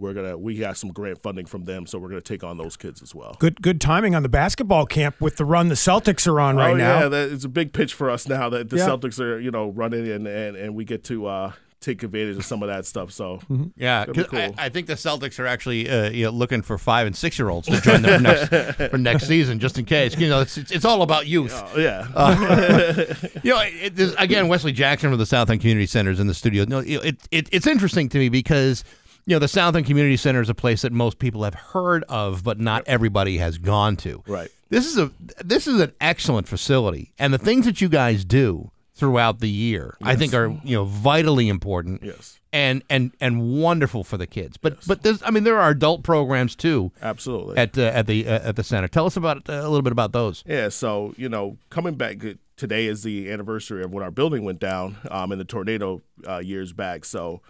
We're 0.00 0.14
gonna 0.14 0.38
we 0.38 0.56
got 0.56 0.78
some 0.78 0.90
grant 0.90 1.20
funding 1.20 1.44
from 1.46 1.64
them, 1.64 1.86
so 1.86 1.98
we're 1.98 2.08
gonna 2.08 2.22
take 2.22 2.42
on 2.42 2.56
those 2.56 2.76
kids 2.76 3.02
as 3.02 3.14
well. 3.14 3.36
Good 3.38 3.60
good 3.60 3.80
timing 3.80 4.14
on 4.14 4.22
the 4.22 4.30
basketball 4.30 4.86
camp 4.86 5.20
with 5.20 5.36
the 5.36 5.44
run 5.44 5.68
the 5.68 5.74
Celtics 5.74 6.26
are 6.26 6.40
on 6.40 6.56
right 6.56 6.72
oh, 6.72 6.76
now. 6.76 7.00
Yeah, 7.00 7.08
that, 7.08 7.30
it's 7.32 7.44
a 7.44 7.48
big 7.50 7.72
pitch 7.74 7.92
for 7.92 8.08
us 8.08 8.26
now 8.26 8.48
that 8.48 8.70
the 8.70 8.78
Yeah. 8.78 8.88
Celtics 8.88 9.20
are, 9.20 9.38
you 9.38 9.50
know, 9.50 9.68
running 9.68 10.08
and, 10.10 10.26
and, 10.26 10.56
and 10.56 10.74
we 10.74 10.86
get 10.86 11.04
to 11.04 11.26
uh, 11.26 11.52
take 11.80 12.02
advantage 12.02 12.36
of 12.36 12.44
some 12.44 12.62
of 12.62 12.68
that 12.68 12.86
stuff. 12.86 13.12
So 13.12 13.40
Mm-hmm. 13.50 13.64
Yeah, 13.76 14.02
it'll 14.02 14.14
be 14.14 14.24
'cause 14.24 14.54
I. 14.56 14.66
I 14.66 14.68
think 14.70 14.86
the 14.86 14.94
Celtics 14.94 15.38
are 15.38 15.46
actually 15.46 15.88
uh, 15.90 16.10
you 16.10 16.24
know, 16.24 16.30
looking 16.30 16.62
for 16.62 16.78
five 16.78 17.06
and 17.06 17.14
six 17.16 17.38
year 17.38 17.50
olds 17.50 17.68
to 17.68 17.80
join 17.80 18.02
them 18.02 18.22
for 18.22 18.22
next, 18.22 18.76
for 18.90 18.98
next 18.98 19.26
season, 19.26 19.58
just 19.58 19.78
in 19.78 19.84
case. 19.84 20.16
You 20.16 20.28
know, 20.28 20.40
it's 20.40 20.56
it's, 20.56 20.70
it's 20.70 20.84
all 20.84 21.02
about 21.02 21.26
youth. 21.26 21.52
Oh, 21.54 21.78
yeah. 21.78 22.06
Uh, 22.14 23.04
you 23.42 23.52
know, 23.52 23.60
it, 23.62 24.14
again, 24.18 24.48
Wesley 24.48 24.72
Jackson 24.72 25.10
from 25.10 25.18
the 25.18 25.26
South 25.26 25.50
End 25.50 25.60
Community 25.60 25.86
Center 25.86 26.10
is 26.10 26.20
in 26.20 26.26
the 26.26 26.34
studio. 26.34 26.64
No, 26.66 26.80
you 26.80 26.96
know, 26.98 27.02
it, 27.02 27.18
it 27.30 27.48
it's 27.52 27.66
interesting 27.66 28.08
to 28.10 28.18
me 28.18 28.28
because 28.28 28.84
you 29.30 29.36
know 29.36 29.38
the 29.38 29.46
South 29.46 29.76
End 29.76 29.86
Community 29.86 30.16
Center 30.16 30.40
is 30.40 30.48
a 30.48 30.54
place 30.54 30.82
that 30.82 30.92
most 30.92 31.20
people 31.20 31.44
have 31.44 31.54
heard 31.54 32.02
of, 32.08 32.42
but 32.42 32.58
not 32.58 32.82
everybody 32.88 33.38
has 33.38 33.58
gone 33.58 33.96
to. 33.98 34.24
Right. 34.26 34.50
This 34.70 34.86
is 34.86 34.98
a 34.98 35.12
this 35.44 35.68
is 35.68 35.80
an 35.80 35.92
excellent 36.00 36.48
facility, 36.48 37.12
and 37.16 37.32
the 37.32 37.38
things 37.38 37.64
that 37.64 37.80
you 37.80 37.88
guys 37.88 38.24
do 38.24 38.72
throughout 38.96 39.38
the 39.38 39.48
year, 39.48 39.96
I 40.02 40.16
think, 40.16 40.34
are 40.34 40.48
you 40.64 40.74
know 40.74 40.84
vitally 40.84 41.48
important. 41.48 42.02
Yes. 42.02 42.40
And 42.52 42.82
and 42.90 43.12
and 43.20 43.62
wonderful 43.62 44.02
for 44.02 44.16
the 44.16 44.26
kids, 44.26 44.56
but 44.56 44.84
but 44.88 45.04
there's 45.04 45.22
I 45.22 45.30
mean 45.30 45.44
there 45.44 45.60
are 45.60 45.70
adult 45.70 46.02
programs 46.02 46.56
too. 46.56 46.90
Absolutely. 47.00 47.56
At 47.56 47.78
uh, 47.78 47.82
at 47.82 48.08
the 48.08 48.26
uh, 48.26 48.48
at 48.48 48.56
the 48.56 48.64
center. 48.64 48.88
Tell 48.88 49.06
us 49.06 49.16
about 49.16 49.48
uh, 49.48 49.52
a 49.52 49.68
little 49.68 49.82
bit 49.82 49.92
about 49.92 50.10
those. 50.10 50.42
Yeah, 50.44 50.70
so 50.70 51.14
you 51.16 51.28
know, 51.28 51.56
coming 51.70 51.94
back 51.94 52.18
today 52.56 52.86
is 52.86 53.04
the 53.04 53.30
anniversary 53.30 53.84
of 53.84 53.92
when 53.92 54.02
our 54.02 54.10
building 54.10 54.42
went 54.42 54.58
down 54.58 54.96
um, 55.08 55.30
in 55.30 55.38
the 55.38 55.44
tornado 55.44 56.02
uh, 56.28 56.38
years 56.38 56.72
back. 56.72 57.04
So 57.04 57.40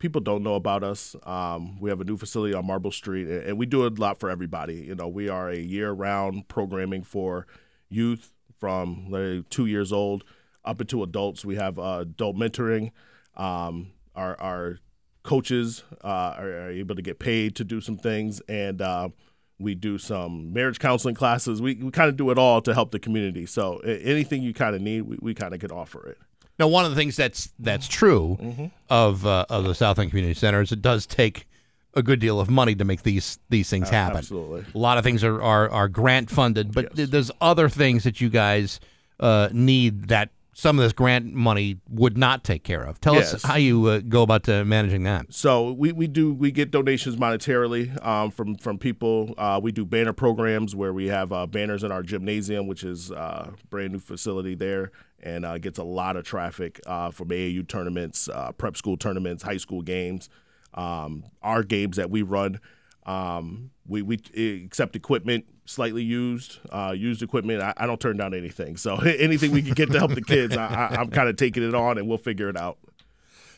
people 0.00 0.20
don't 0.20 0.42
know 0.42 0.56
about 0.56 0.82
us. 0.82 1.14
Um, 1.22 1.78
we 1.78 1.90
have 1.90 2.00
a 2.00 2.04
new 2.04 2.16
facility 2.16 2.54
on 2.54 2.66
Marble 2.66 2.90
Street, 2.90 3.28
and, 3.28 3.56
we 3.56 3.66
do 3.66 3.86
a 3.86 3.88
lot 3.88 4.18
for 4.18 4.28
everybody. 4.28 4.76
You 4.76 4.96
know, 4.96 5.06
we 5.06 5.28
are 5.28 5.48
a 5.48 5.58
year-round 5.58 6.48
programming 6.48 7.04
for 7.04 7.46
youth 7.88 8.32
from 8.58 9.10
like, 9.10 9.48
two 9.50 9.66
years 9.66 9.92
old 9.92 10.24
up 10.64 10.80
into 10.80 11.02
adults. 11.04 11.44
We 11.44 11.54
have 11.56 11.78
uh, 11.78 11.98
adult 12.00 12.36
mentoring. 12.36 12.90
Um, 13.36 13.92
our 14.16 14.38
our 14.40 14.78
coaches 15.22 15.84
uh, 16.02 16.34
are, 16.36 16.50
are 16.50 16.70
able 16.70 16.96
to 16.96 17.02
get 17.02 17.18
paid 17.18 17.54
to 17.56 17.64
do 17.64 17.80
some 17.80 17.96
things, 17.96 18.40
and 18.48 18.82
uh, 18.82 19.10
we 19.58 19.74
do 19.74 19.98
some 19.98 20.52
marriage 20.52 20.78
counseling 20.78 21.14
classes. 21.14 21.60
We, 21.60 21.74
we 21.74 21.90
kind 21.90 22.08
of 22.08 22.16
do 22.16 22.30
it 22.30 22.38
all 22.38 22.62
to 22.62 22.74
help 22.74 22.90
the 22.90 22.98
community. 22.98 23.46
So 23.46 23.78
anything 23.78 24.42
you 24.42 24.54
kind 24.54 24.74
of 24.74 24.80
need, 24.80 25.02
we, 25.02 25.18
we 25.20 25.34
kind 25.34 25.54
of 25.54 25.60
can 25.60 25.70
offer 25.70 26.08
it. 26.08 26.18
Now, 26.60 26.68
one 26.68 26.84
of 26.84 26.90
the 26.92 26.96
things 26.96 27.16
that's 27.16 27.52
that's 27.58 27.88
true 27.88 28.36
Mm-hmm. 28.40 28.66
of 28.90 29.26
uh, 29.26 29.46
of 29.48 29.64
the 29.64 29.74
South 29.74 29.98
End 29.98 30.10
Community 30.10 30.34
Center 30.34 30.60
is 30.60 30.70
it 30.70 30.82
does 30.82 31.06
take 31.06 31.46
a 31.94 32.02
good 32.02 32.20
deal 32.20 32.38
of 32.38 32.48
money 32.48 32.74
to 32.76 32.84
make 32.84 33.02
these 33.02 33.38
these 33.48 33.68
things 33.70 33.88
Uh, 33.88 33.92
happen. 33.92 34.18
absolutely. 34.18 34.64
a 34.74 34.78
lot 34.78 34.98
of 34.98 35.02
things 35.04 35.24
are 35.24 35.42
are, 35.42 35.68
are 35.70 35.88
grant 35.88 36.30
funded, 36.30 36.72
but 36.72 36.94
th- 36.94 37.08
there's 37.10 37.30
other 37.40 37.68
things 37.68 38.04
that 38.04 38.20
you 38.20 38.28
guys 38.28 38.78
uh, 39.20 39.48
need 39.52 40.08
that 40.08 40.28
some 40.52 40.78
of 40.78 40.82
this 40.82 40.92
grant 40.92 41.32
money 41.32 41.78
would 41.88 42.18
not 42.18 42.44
take 42.44 42.62
care 42.64 42.82
of. 42.82 43.00
Tell 43.00 43.16
us 43.16 43.42
how 43.42 43.56
you 43.56 43.86
uh, 43.86 44.00
go 44.06 44.22
about 44.22 44.46
uh, 44.46 44.62
managing 44.64 45.04
that. 45.04 45.32
So 45.32 45.72
we, 45.72 45.92
we 45.92 46.06
do 46.06 46.34
we 46.34 46.50
get 46.50 46.70
donations 46.70 47.16
monetarily 47.16 47.84
um, 48.04 48.30
from 48.30 48.56
from 48.56 48.76
people. 48.78 49.34
Uh, 49.38 49.58
we 49.62 49.72
do 49.72 49.84
banner 49.86 50.12
programs 50.12 50.76
where 50.76 50.92
we 50.92 51.06
have 51.06 51.32
uh, 51.32 51.46
banners 51.46 51.82
in 51.82 51.90
our 51.90 52.02
gymnasium, 52.02 52.66
which 52.66 52.84
is 52.84 53.10
uh, 53.10 53.52
brand 53.70 53.92
new 53.92 53.98
facility 53.98 54.54
there, 54.54 54.92
and 55.22 55.44
uh, 55.44 55.58
gets 55.58 55.78
a 55.78 55.84
lot 55.84 56.16
of 56.16 56.24
traffic 56.24 56.80
uh, 56.86 57.10
from 57.10 57.28
AAU 57.28 57.66
tournaments, 57.66 58.28
uh, 58.28 58.52
prep 58.52 58.76
school 58.76 58.96
tournaments, 58.96 59.42
high 59.42 59.56
school 59.56 59.82
games, 59.82 60.28
um, 60.74 61.24
our 61.42 61.62
games 61.62 61.96
that 61.96 62.10
we 62.10 62.22
run. 62.22 62.60
Um, 63.06 63.70
we 63.86 64.02
we 64.02 64.18
accept 64.66 64.94
equipment 64.94 65.46
slightly 65.64 66.02
used, 66.02 66.58
uh, 66.70 66.92
used 66.96 67.22
equipment. 67.22 67.62
I, 67.62 67.72
I 67.76 67.86
don't 67.86 68.00
turn 68.00 68.16
down 68.16 68.34
anything. 68.34 68.76
So 68.76 68.96
anything 69.00 69.52
we 69.52 69.62
can 69.62 69.74
get 69.74 69.90
to 69.92 69.98
help 69.98 70.14
the 70.14 70.22
kids, 70.22 70.56
I, 70.56 70.66
I, 70.66 70.96
I'm 70.96 71.10
kind 71.10 71.28
of 71.28 71.36
taking 71.36 71.66
it 71.66 71.74
on, 71.74 71.96
and 71.98 72.08
we'll 72.08 72.18
figure 72.18 72.48
it 72.48 72.56
out. 72.56 72.78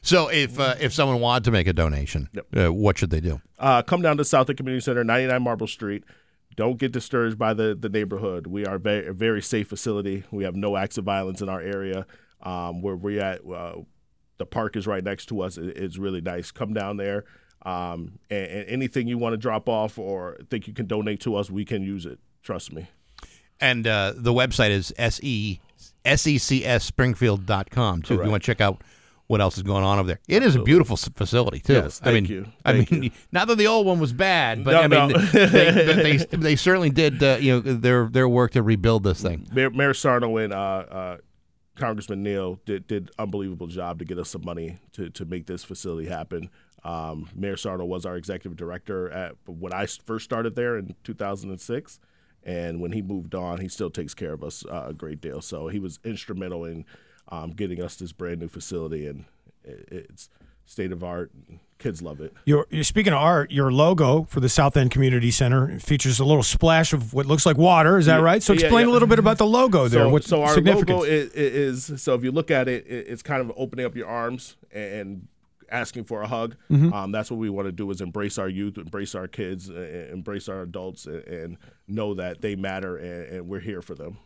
So 0.02 0.28
if 0.28 0.58
uh, 0.58 0.74
if 0.80 0.92
someone 0.92 1.20
wanted 1.20 1.44
to 1.44 1.50
make 1.52 1.66
a 1.66 1.72
donation, 1.72 2.28
uh, 2.56 2.72
what 2.72 2.98
should 2.98 3.10
they 3.10 3.20
do? 3.20 3.40
uh, 3.58 3.82
come 3.82 4.02
down 4.02 4.16
to 4.16 4.24
South 4.24 4.50
End 4.50 4.56
Community 4.56 4.82
Center, 4.82 5.04
99 5.04 5.42
Marble 5.42 5.66
Street. 5.68 6.04
Don't 6.56 6.78
get 6.78 6.92
discouraged 6.92 7.38
by 7.38 7.54
the, 7.54 7.74
the 7.78 7.88
neighborhood. 7.88 8.46
We 8.46 8.66
are 8.66 8.78
very, 8.78 9.06
a 9.06 9.12
very 9.12 9.40
safe 9.42 9.68
facility. 9.68 10.24
We 10.30 10.44
have 10.44 10.54
no 10.54 10.76
acts 10.76 10.98
of 10.98 11.04
violence 11.04 11.40
in 11.40 11.48
our 11.48 11.60
area. 11.60 12.06
Um, 12.42 12.82
where 12.82 12.96
we're 12.96 13.22
at, 13.22 13.40
uh, 13.46 13.76
the 14.38 14.46
park 14.46 14.76
is 14.76 14.86
right 14.86 15.02
next 15.04 15.26
to 15.26 15.40
us. 15.42 15.56
It- 15.58 15.76
it's 15.76 15.96
really 15.98 16.20
nice. 16.20 16.50
Come 16.50 16.74
down 16.74 16.96
there. 16.96 17.24
Um, 17.64 18.18
and, 18.28 18.46
and 18.50 18.68
anything 18.68 19.06
you 19.06 19.16
want 19.18 19.34
to 19.34 19.36
drop 19.36 19.68
off 19.68 19.98
or 19.98 20.38
think 20.50 20.66
you 20.66 20.74
can 20.74 20.86
donate 20.86 21.20
to 21.20 21.36
us, 21.36 21.48
we 21.50 21.64
can 21.64 21.82
use 21.82 22.04
it. 22.06 22.18
Trust 22.42 22.72
me. 22.72 22.88
And 23.60 23.86
uh, 23.86 24.14
the 24.16 24.32
website 24.32 24.70
is 24.70 24.92
se 24.96 25.60
secspringfield.com 26.04 28.02
too. 28.02 28.14
If 28.14 28.24
you 28.24 28.30
want 28.30 28.42
to 28.42 28.46
check 28.46 28.60
out 28.60 28.82
what 29.26 29.40
else 29.40 29.56
is 29.56 29.62
going 29.62 29.84
on 29.84 29.98
over 29.98 30.08
there. 30.08 30.20
It 30.28 30.42
is 30.42 30.56
a 30.56 30.62
beautiful 30.62 30.96
facility 30.96 31.60
too. 31.60 31.74
Yes, 31.74 32.00
I 32.04 32.12
mean, 32.12 32.26
you. 32.26 32.46
I 32.64 32.72
Thank 32.72 32.90
mean, 32.90 33.12
not 33.32 33.48
that 33.48 33.56
the 33.56 33.66
old 33.66 33.86
one 33.86 33.98
was 33.98 34.12
bad, 34.12 34.64
but 34.64 34.72
No, 34.72 34.80
I 34.80 35.06
mean, 35.06 35.12
no. 35.12 35.18
they, 35.18 35.46
they, 35.46 35.94
they 35.94 36.16
they 36.36 36.56
certainly 36.56 36.90
did 36.90 37.22
uh, 37.22 37.38
you 37.40 37.52
know 37.52 37.60
their 37.60 38.08
their 38.08 38.28
work 38.28 38.52
to 38.52 38.62
rebuild 38.62 39.04
this 39.04 39.22
thing. 39.22 39.48
Mayor, 39.52 39.70
Mayor 39.70 39.94
Sarno 39.94 40.36
and 40.36 40.52
uh, 40.52 40.56
uh, 40.56 41.16
Congressman 41.76 42.22
Neal 42.22 42.60
did 42.66 42.86
did 42.86 43.10
unbelievable 43.18 43.66
job 43.66 43.98
to 44.00 44.04
get 44.04 44.18
us 44.18 44.28
some 44.28 44.44
money 44.44 44.78
to, 44.92 45.08
to 45.10 45.24
make 45.24 45.46
this 45.46 45.64
facility 45.64 46.08
happen. 46.08 46.50
Um, 46.84 47.28
Mayor 47.34 47.56
Sarno 47.56 47.84
was 47.84 48.04
our 48.04 48.16
executive 48.16 48.56
director 48.56 49.10
at 49.10 49.36
when 49.46 49.72
I 49.72 49.86
first 49.86 50.24
started 50.24 50.56
there 50.56 50.76
in 50.76 50.94
2006, 51.04 52.00
and 52.42 52.80
when 52.80 52.92
he 52.92 53.02
moved 53.02 53.34
on, 53.34 53.60
he 53.60 53.68
still 53.68 53.90
takes 53.90 54.14
care 54.14 54.32
of 54.32 54.42
us 54.42 54.64
uh, 54.66 54.86
a 54.88 54.92
great 54.92 55.20
deal. 55.20 55.40
So 55.40 55.68
he 55.68 55.78
was 55.78 56.00
instrumental 56.04 56.64
in 56.64 56.84
um, 57.28 57.50
getting 57.50 57.82
us 57.82 57.96
this 57.96 58.12
brand 58.12 58.40
new 58.40 58.48
facility, 58.48 59.06
and 59.06 59.24
it, 59.64 59.88
it's 59.90 60.28
state 60.66 60.92
of 60.92 61.02
art. 61.04 61.30
Kids 61.78 62.00
love 62.00 62.20
it. 62.20 62.32
Your, 62.44 62.66
you're 62.70 62.84
speaking 62.84 63.12
of 63.12 63.18
art, 63.18 63.50
your 63.50 63.72
logo 63.72 64.22
for 64.30 64.38
the 64.38 64.48
South 64.48 64.76
End 64.76 64.92
Community 64.92 65.32
Center 65.32 65.80
features 65.80 66.20
a 66.20 66.24
little 66.24 66.44
splash 66.44 66.92
of 66.92 67.12
what 67.12 67.26
looks 67.26 67.44
like 67.44 67.56
water. 67.58 67.98
Is 67.98 68.06
that 68.06 68.18
Yeah, 68.18 68.22
right? 68.22 68.40
So 68.42 68.52
explain 68.52 68.86
yeah. 68.86 68.92
a 68.92 68.94
little 68.94 69.08
bit 69.08 69.18
about 69.18 69.38
the 69.38 69.46
logo 69.46 69.88
there. 69.88 70.02
So, 70.04 70.08
What's 70.08 70.28
so 70.28 70.44
our 70.44 70.54
logo 70.60 71.02
is, 71.02 71.32
is 71.32 72.00
so 72.02 72.14
if 72.14 72.22
you 72.22 72.30
look 72.30 72.52
at 72.52 72.68
it, 72.68 72.86
it, 72.86 73.06
it's 73.08 73.22
kind 73.22 73.40
of 73.40 73.52
opening 73.56 73.84
up 73.84 73.96
your 73.96 74.06
arms 74.06 74.56
and 74.70 75.26
asking 75.72 76.04
for 76.04 76.22
a 76.22 76.28
hug. 76.28 76.54
Mhm. 76.70 76.92
Um, 76.92 77.10
that's 77.10 77.30
what 77.32 77.38
we 77.38 77.50
want 77.50 77.66
to 77.66 77.72
do 77.72 77.90
is 77.90 78.00
embrace 78.00 78.38
our 78.38 78.48
youth, 78.48 78.78
embrace 78.78 79.16
our 79.16 79.26
kids, 79.26 79.68
uh, 79.68 80.08
embrace 80.12 80.48
our 80.48 80.62
adults, 80.62 81.06
and, 81.06 81.24
and 81.26 81.56
know 81.88 82.14
that 82.14 82.42
they 82.42 82.54
matter 82.54 82.96
and, 82.96 83.34
and 83.38 83.48
we're 83.48 83.58
here 83.60 83.82
for 83.82 83.96
them. 83.96 84.18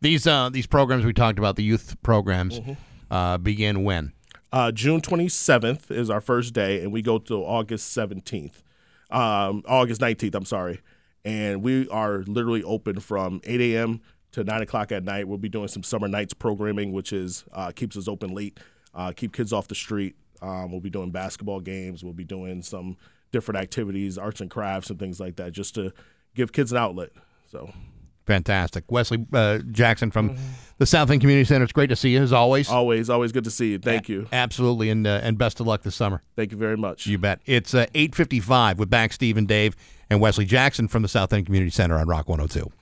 These 0.00 0.26
uh, 0.26 0.48
these 0.50 0.66
programs 0.66 1.04
we 1.04 1.12
talked 1.12 1.38
about, 1.38 1.56
the 1.56 1.62
youth 1.62 1.96
programs, 2.02 2.60
Mhm. 2.60 2.76
uh, 3.10 3.38
begin 3.38 3.84
when? 3.84 4.12
Uh, 4.52 4.72
June 4.72 5.00
27th 5.00 5.90
is 5.90 6.08
our 6.10 6.20
first 6.20 6.54
day, 6.54 6.82
and 6.82 6.90
we 6.92 7.02
go 7.02 7.18
till 7.18 7.44
August 7.44 7.92
17th, 7.96 8.62
um, 9.10 9.62
August 9.68 10.00
19th. 10.00 10.34
I'm 10.34 10.44
sorry, 10.46 10.80
and 11.24 11.62
we 11.62 11.86
are 11.88 12.24
literally 12.26 12.62
open 12.62 12.98
from 13.00 13.40
8 13.44 13.60
a.m. 13.60 14.00
to 14.32 14.42
9 14.42 14.62
o'clock 14.62 14.90
at 14.90 15.04
night. 15.04 15.28
We'll 15.28 15.38
be 15.38 15.48
doing 15.50 15.68
some 15.68 15.82
summer 15.82 16.08
nights 16.08 16.32
programming, 16.34 16.92
which 16.92 17.12
is 17.12 17.44
uh, 17.52 17.70
keeps 17.70 17.96
us 17.96 18.08
open 18.08 18.30
late, 18.34 18.58
uh, 18.94 19.12
keep 19.14 19.32
kids 19.34 19.52
off 19.52 19.68
the 19.68 19.74
street. 19.74 20.16
Um, 20.40 20.70
we'll 20.70 20.80
be 20.80 20.88
doing 20.90 21.10
basketball 21.10 21.60
games. 21.60 22.02
We'll 22.02 22.14
be 22.14 22.24
doing 22.24 22.62
some 22.62 22.96
different 23.32 23.60
activities, 23.60 24.16
arts 24.16 24.40
and 24.40 24.50
crafts, 24.50 24.88
and 24.88 24.98
things 24.98 25.20
like 25.20 25.36
that, 25.36 25.52
just 25.52 25.74
to 25.74 25.92
give 26.34 26.52
kids 26.52 26.72
an 26.72 26.78
outlet. 26.78 27.10
So. 27.52 27.70
Fantastic, 28.30 28.84
Wesley 28.92 29.26
uh, 29.32 29.58
Jackson 29.72 30.12
from 30.12 30.36
the 30.78 30.86
South 30.86 31.10
End 31.10 31.20
Community 31.20 31.44
Center. 31.44 31.64
It's 31.64 31.72
great 31.72 31.88
to 31.88 31.96
see 31.96 32.10
you 32.10 32.22
as 32.22 32.32
always. 32.32 32.70
Always, 32.70 33.10
always 33.10 33.32
good 33.32 33.42
to 33.42 33.50
see 33.50 33.72
you. 33.72 33.78
Thank 33.80 34.08
you. 34.08 34.28
Absolutely, 34.32 34.88
and 34.88 35.04
uh, 35.04 35.20
and 35.22 35.36
best 35.36 35.58
of 35.58 35.66
luck 35.66 35.82
this 35.82 35.96
summer. 35.96 36.22
Thank 36.36 36.52
you 36.52 36.56
very 36.56 36.76
much. 36.76 37.08
You 37.08 37.18
bet. 37.18 37.40
It's 37.44 37.74
uh, 37.74 37.86
eight 37.92 38.14
fifty 38.14 38.38
five 38.38 38.78
with 38.78 38.88
Bax 38.88 39.16
Steve 39.16 39.36
and 39.36 39.48
Dave 39.48 39.74
and 40.08 40.20
Wesley 40.20 40.44
Jackson 40.44 40.86
from 40.86 41.02
the 41.02 41.08
South 41.08 41.32
End 41.32 41.46
Community 41.46 41.70
Center 41.70 41.98
on 41.98 42.06
Rock 42.06 42.28
one 42.28 42.38
hundred 42.38 42.52
two. 42.52 42.72